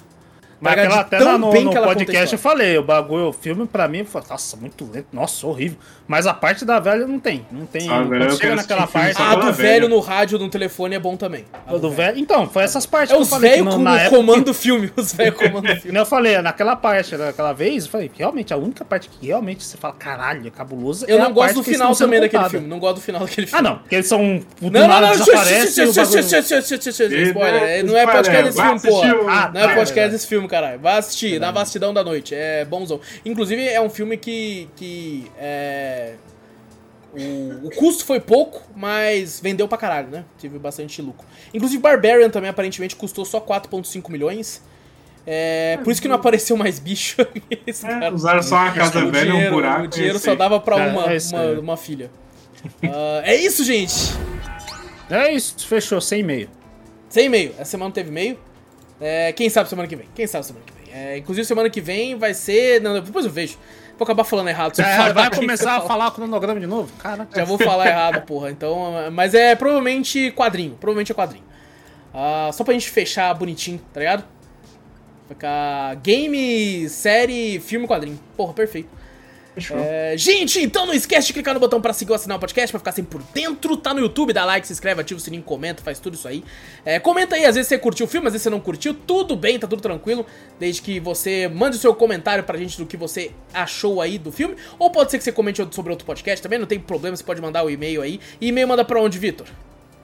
Mas 0.61 0.75
Tá 0.75 0.83
aquela, 0.83 1.01
até 1.01 1.19
tão 1.19 1.39
no, 1.39 1.51
bem 1.51 1.65
no 1.65 1.71
que 1.71 1.77
ela 1.77 1.87
podcast 1.87 2.33
eu 2.35 2.39
falei, 2.39 2.77
o 2.77 2.83
bagulho, 2.83 3.29
o 3.29 3.33
filme 3.33 3.67
pra 3.67 3.89
mim, 3.89 4.05
falei, 4.05 4.29
nossa, 4.29 4.57
muito 4.57 4.89
lento, 4.93 5.07
nossa, 5.13 5.47
horrível. 5.47 5.79
Mas 6.07 6.27
a 6.27 6.35
parte 6.35 6.65
da 6.65 6.81
velha 6.81 7.07
não 7.07 7.21
tem, 7.21 7.47
não 7.53 7.65
tem. 7.67 7.89
Ah, 7.89 8.03
velho, 8.03 8.37
chega 8.37 8.57
naquela 8.57 8.87
parte 8.87 9.21
A 9.23 9.35
do 9.37 9.41
velha. 9.53 9.55
velho 9.55 9.89
no 9.89 10.01
rádio, 10.01 10.39
no 10.39 10.51
telefone 10.51 10.97
é 10.97 10.99
bom 10.99 11.17
também. 11.17 11.45
A 11.67 11.73
do 11.73 11.79
do 11.79 11.91
velho. 11.91 12.19
Então, 12.19 12.49
foi 12.49 12.65
essas 12.65 12.85
partes 12.85 13.11
É 13.11 13.15
que 13.15 13.19
eu 13.19 13.23
os 13.23 13.31
falei. 13.31 13.51
que 13.53 13.57
velhos 13.59 13.75
no- 13.77 13.85
com 13.85 13.89
época- 13.91 14.11
comando 14.17 14.45
do 14.47 14.55
filme. 14.55 14.93
Os 14.97 15.13
velhos 15.15 15.37
comando 15.37 15.69
do 15.73 15.81
filme. 15.81 15.99
Eu 15.99 16.05
falei, 16.05 16.37
naquela 16.43 16.75
parte, 16.77 17.17
naquela 17.17 17.53
vez, 17.53 17.85
eu 17.85 17.91
falei, 17.91 18.11
realmente, 18.15 18.53
a 18.53 18.57
única 18.57 18.85
parte 18.85 19.09
que 19.09 19.29
realmente 19.29 19.63
você 19.65 19.77
fala, 19.77 19.95
caralho, 19.95 20.47
é 20.47 20.51
cabuloso. 20.51 21.07
Eu 21.07 21.17
é 21.17 21.21
não 21.21 21.27
a 21.27 21.31
gosto 21.31 21.41
parte 21.47 21.55
do 21.55 21.63
final 21.65 21.95
também 21.95 22.21
daquele 22.21 22.49
filme. 22.51 22.67
Não 22.67 22.79
gosto 22.81 22.97
do 22.97 23.01
final 23.03 23.21
daquele 23.23 23.47
Ah, 23.47 23.51
filme. 23.51 23.69
não, 23.69 23.79
porque 23.79 23.95
eles 23.95 24.07
são. 24.09 24.21
Não, 24.61 24.71
não, 24.71 24.89
não, 24.89 25.15
spoiler. 27.29 27.63
É, 27.63 27.83
Não 27.83 27.97
é 27.97 28.07
podcast 28.07 28.43
desse 28.45 28.61
filme, 29.01 29.15
o- 29.25 29.29
Ah, 29.29 29.51
não 29.55 29.61
é 29.61 29.65
Ah, 29.65 29.69
podcast 29.69 29.95
verdade. 29.95 30.13
desse 30.13 30.27
filme, 30.27 30.49
caralho. 30.51 30.79
Vai 30.81 30.99
assistir, 30.99 31.41
na 31.41 31.51
vastidão 31.51 31.95
da 31.95 32.03
noite. 32.05 32.35
É 32.35 32.65
bonzão. 32.65 33.01
Inclusive, 33.25 33.67
é 33.67 33.81
um 33.81 33.89
filme 33.89 34.17
que. 34.17 34.69
que 34.77 35.31
é. 35.39 36.15
O, 37.13 37.67
o 37.67 37.71
custo 37.75 38.05
foi 38.05 38.21
pouco, 38.21 38.63
mas 38.77 39.41
vendeu 39.41 39.67
pra 39.67 39.77
caralho, 39.77 40.09
né? 40.09 40.25
Tive 40.39 40.59
bastante 40.61 41.03
lucro. 41.03 41.27
Inclusive, 41.53 41.83
Barbarian 41.83 42.31
também 42.31 42.49
aparentemente 42.51 42.95
custou 42.95 43.25
só 43.25 43.41
4,5 43.41 44.09
milhões. 44.11 44.63
É, 45.27 45.79
por 45.83 45.91
isso 45.91 46.01
que 46.01 46.07
não 46.09 46.15
apareceu 46.17 46.57
mais 46.57 46.79
bicho. 46.79 47.17
Esse 47.67 47.85
É, 47.85 47.89
cara- 47.89 48.15
usaram 48.15 48.43
só 48.43 48.55
uma 48.57 48.73
casa 48.73 49.05
velha 49.07 49.29
e 49.29 49.33
um 49.33 49.35
dinheiro, 49.35 49.55
buraco. 49.55 49.85
o 49.85 49.89
dinheiro 49.89 50.19
só 50.21 50.35
dava 50.37 50.61
pra 50.61 50.79
É, 50.79 50.87
uma, 50.93 51.03
é 51.13 51.19
uma, 51.33 51.61
uma 51.61 51.77
filha. 51.77 52.11
Ah, 52.85 53.23
é 53.25 53.35
isso, 53.35 53.65
gente. 53.65 53.93
É 55.11 55.33
isso, 55.33 55.67
fechou, 55.67 56.01
sem 56.01 56.21
e-mail. 56.21 56.49
Sem 57.09 57.27
e-mail. 57.27 57.53
Essa 57.59 57.73
semana 57.73 57.89
não 57.89 57.93
teve 57.93 58.09
e-mail. 58.09 58.39
É, 59.01 59.33
quem 59.33 59.49
sabe 59.49 59.69
semana 59.69 59.89
que 59.89 59.97
vem? 59.97 60.07
Quem 60.15 60.27
sabe 60.27 60.45
semana 60.45 60.65
que 60.67 60.73
vem? 60.73 60.81
É, 60.93 61.19
inclusive, 61.19 61.47
semana 61.47 61.71
que 61.71 61.81
vem 61.81 62.17
vai 62.17 62.35
ser. 62.35 62.81
Não, 62.81 63.01
depois 63.01 63.25
eu 63.25 63.31
vejo. 63.31 63.57
Vou 63.97 64.05
acabar 64.05 64.25
falando 64.25 64.49
errado. 64.49 64.79
É, 64.81 64.97
falar 64.97 65.13
vai 65.13 65.31
começar 65.31 65.77
a 65.77 65.81
falar 65.83 66.09
o 66.09 66.13
cronograma 66.13 66.59
de 66.59 66.67
novo? 66.67 66.93
Caraca. 66.99 67.39
Já 67.39 67.45
vou 67.45 67.59
falar 67.59 67.87
errado, 67.87 68.23
porra. 68.23 68.51
Então. 68.51 68.93
Mas 69.13 69.35
é 69.35 69.55
provavelmente 69.55 70.31
quadrinho. 70.33 70.77
Provavelmente 70.81 71.13
é 71.13 71.15
quadrinho. 71.15 71.45
Ah, 72.13 72.51
só 72.53 72.65
pra 72.65 72.73
gente 72.75 72.91
fechar 72.91 73.33
bonitinho, 73.35 73.81
tá 73.93 74.01
ligado? 74.01 74.25
Ficar 75.29 75.95
game, 75.97 76.89
série, 76.89 77.61
filme, 77.61 77.87
quadrinho. 77.87 78.19
Porra, 78.37 78.53
perfeito. 78.53 78.89
É, 79.57 80.15
gente, 80.17 80.61
então 80.61 80.87
não 80.87 80.95
esquece 80.95 81.29
de 81.29 81.33
clicar 81.33 81.55
no 81.55 81.61
botão 81.61 81.81
pra 81.81 81.93
seguir 81.93 82.13
ou 82.13 82.17
assinar 82.17 82.37
o 82.37 82.41
podcast, 82.41 82.71
pra 82.73 82.79
ficar 82.79 82.93
sempre 82.93 83.19
por 83.19 83.23
dentro. 83.35 83.77
Tá 83.77 83.93
no 83.93 84.01
YouTube, 84.01 84.33
dá 84.33 84.45
like, 84.45 84.67
se 84.67 84.73
inscreve, 84.73 85.01
ativa 85.01 85.19
o 85.19 85.23
sininho, 85.23 85.43
comenta, 85.43 85.83
faz 85.83 85.99
tudo 85.99 86.15
isso 86.15 86.29
aí. 86.29 86.45
É, 86.85 86.99
comenta 86.99 87.35
aí, 87.35 87.45
às 87.45 87.55
vezes 87.55 87.69
você 87.69 87.79
curtiu 87.79 88.07
o 88.07 88.09
filme, 88.09 88.27
às 88.27 88.33
vezes 88.33 88.45
você 88.45 88.51
não 88.51 88.61
curtiu, 88.61 88.95
tudo 88.95 89.35
bem, 89.37 89.59
tá 89.59 89.67
tudo 89.67 89.83
tranquilo. 89.83 90.25
Desde 90.59 90.81
que 90.81 91.01
você 91.01 91.49
mande 91.49 91.77
o 91.77 91.81
seu 91.81 91.95
comentário 91.95 92.45
pra 92.45 92.57
gente 92.57 92.79
do 92.79 92.87
que 92.87 92.97
você 92.97 93.33
achou 93.53 94.01
aí 94.01 94.19
do 94.19 94.31
filme. 94.31 94.57
Ou 94.79 94.91
pode 94.91 95.11
ser 95.11 95.19
que 95.19 95.25
você 95.25 95.33
comente 95.33 95.67
sobre 95.73 95.91
outro 95.91 96.07
podcast 96.07 96.43
também, 96.43 96.59
não 96.59 96.67
tem 96.67 96.79
problema, 96.79 97.17
você 97.17 97.25
pode 97.25 97.41
mandar 97.41 97.65
o 97.65 97.71
e-mail 97.71 98.03
aí. 98.03 98.21
E 98.41 98.49
e-mail 98.49 98.69
manda 98.69 98.85
pra 98.85 99.01
onde, 99.01 99.19
Vitor? 99.19 99.47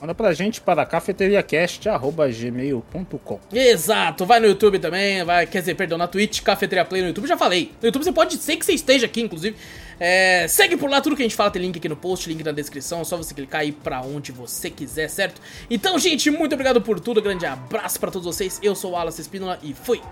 Manda 0.00 0.14
pra 0.14 0.32
gente 0.34 0.60
para 0.60 0.84
cafeteriacast.gmail.com. 0.84 3.40
Exato, 3.52 4.26
vai 4.26 4.40
no 4.40 4.46
YouTube 4.46 4.78
também, 4.78 5.24
vai, 5.24 5.46
quer 5.46 5.60
dizer, 5.60 5.74
perdão, 5.74 5.96
na 5.96 6.06
Twitch, 6.06 6.42
Cafeteria 6.42 6.84
Play 6.84 7.00
no 7.00 7.08
YouTube, 7.08 7.26
já 7.26 7.34
falei. 7.36 7.72
No 7.80 7.88
YouTube 7.88 8.04
você 8.04 8.12
pode 8.12 8.36
ser 8.36 8.56
que 8.56 8.66
você 8.66 8.74
esteja 8.74 9.06
aqui, 9.06 9.22
inclusive. 9.22 9.56
É, 9.98 10.46
segue 10.48 10.76
por 10.76 10.90
lá, 10.90 11.00
tudo 11.00 11.16
que 11.16 11.22
a 11.22 11.24
gente 11.24 11.34
fala 11.34 11.50
tem 11.50 11.62
link 11.62 11.78
aqui 11.78 11.88
no 11.88 11.96
post, 11.96 12.28
link 12.28 12.44
na 12.44 12.52
descrição, 12.52 13.00
é 13.00 13.04
só 13.04 13.16
você 13.16 13.32
clicar 13.32 13.62
aí 13.62 13.72
pra 13.72 14.02
onde 14.02 14.32
você 14.32 14.68
quiser, 14.68 15.08
certo? 15.08 15.40
Então, 15.70 15.98
gente, 15.98 16.30
muito 16.30 16.52
obrigado 16.52 16.82
por 16.82 17.00
tudo, 17.00 17.22
grande 17.22 17.46
abraço 17.46 17.98
pra 17.98 18.10
todos 18.10 18.26
vocês, 18.26 18.60
eu 18.62 18.74
sou 18.74 18.92
o 18.92 18.96
Alas 18.96 19.18
Espínola 19.18 19.58
e 19.62 19.72
fui! 19.72 20.02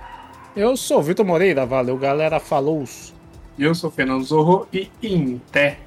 Eu 0.56 0.74
sou 0.76 1.00
o 1.00 1.02
Vitor 1.02 1.26
Moreira, 1.26 1.66
valeu 1.66 1.98
galera, 1.98 2.40
falou. 2.40 2.84
Eu 3.58 3.74
sou 3.74 3.90
o 3.90 3.92
Fernando 3.92 4.24
Zorro 4.24 4.66
e 4.72 4.88
Inté. 5.02 5.78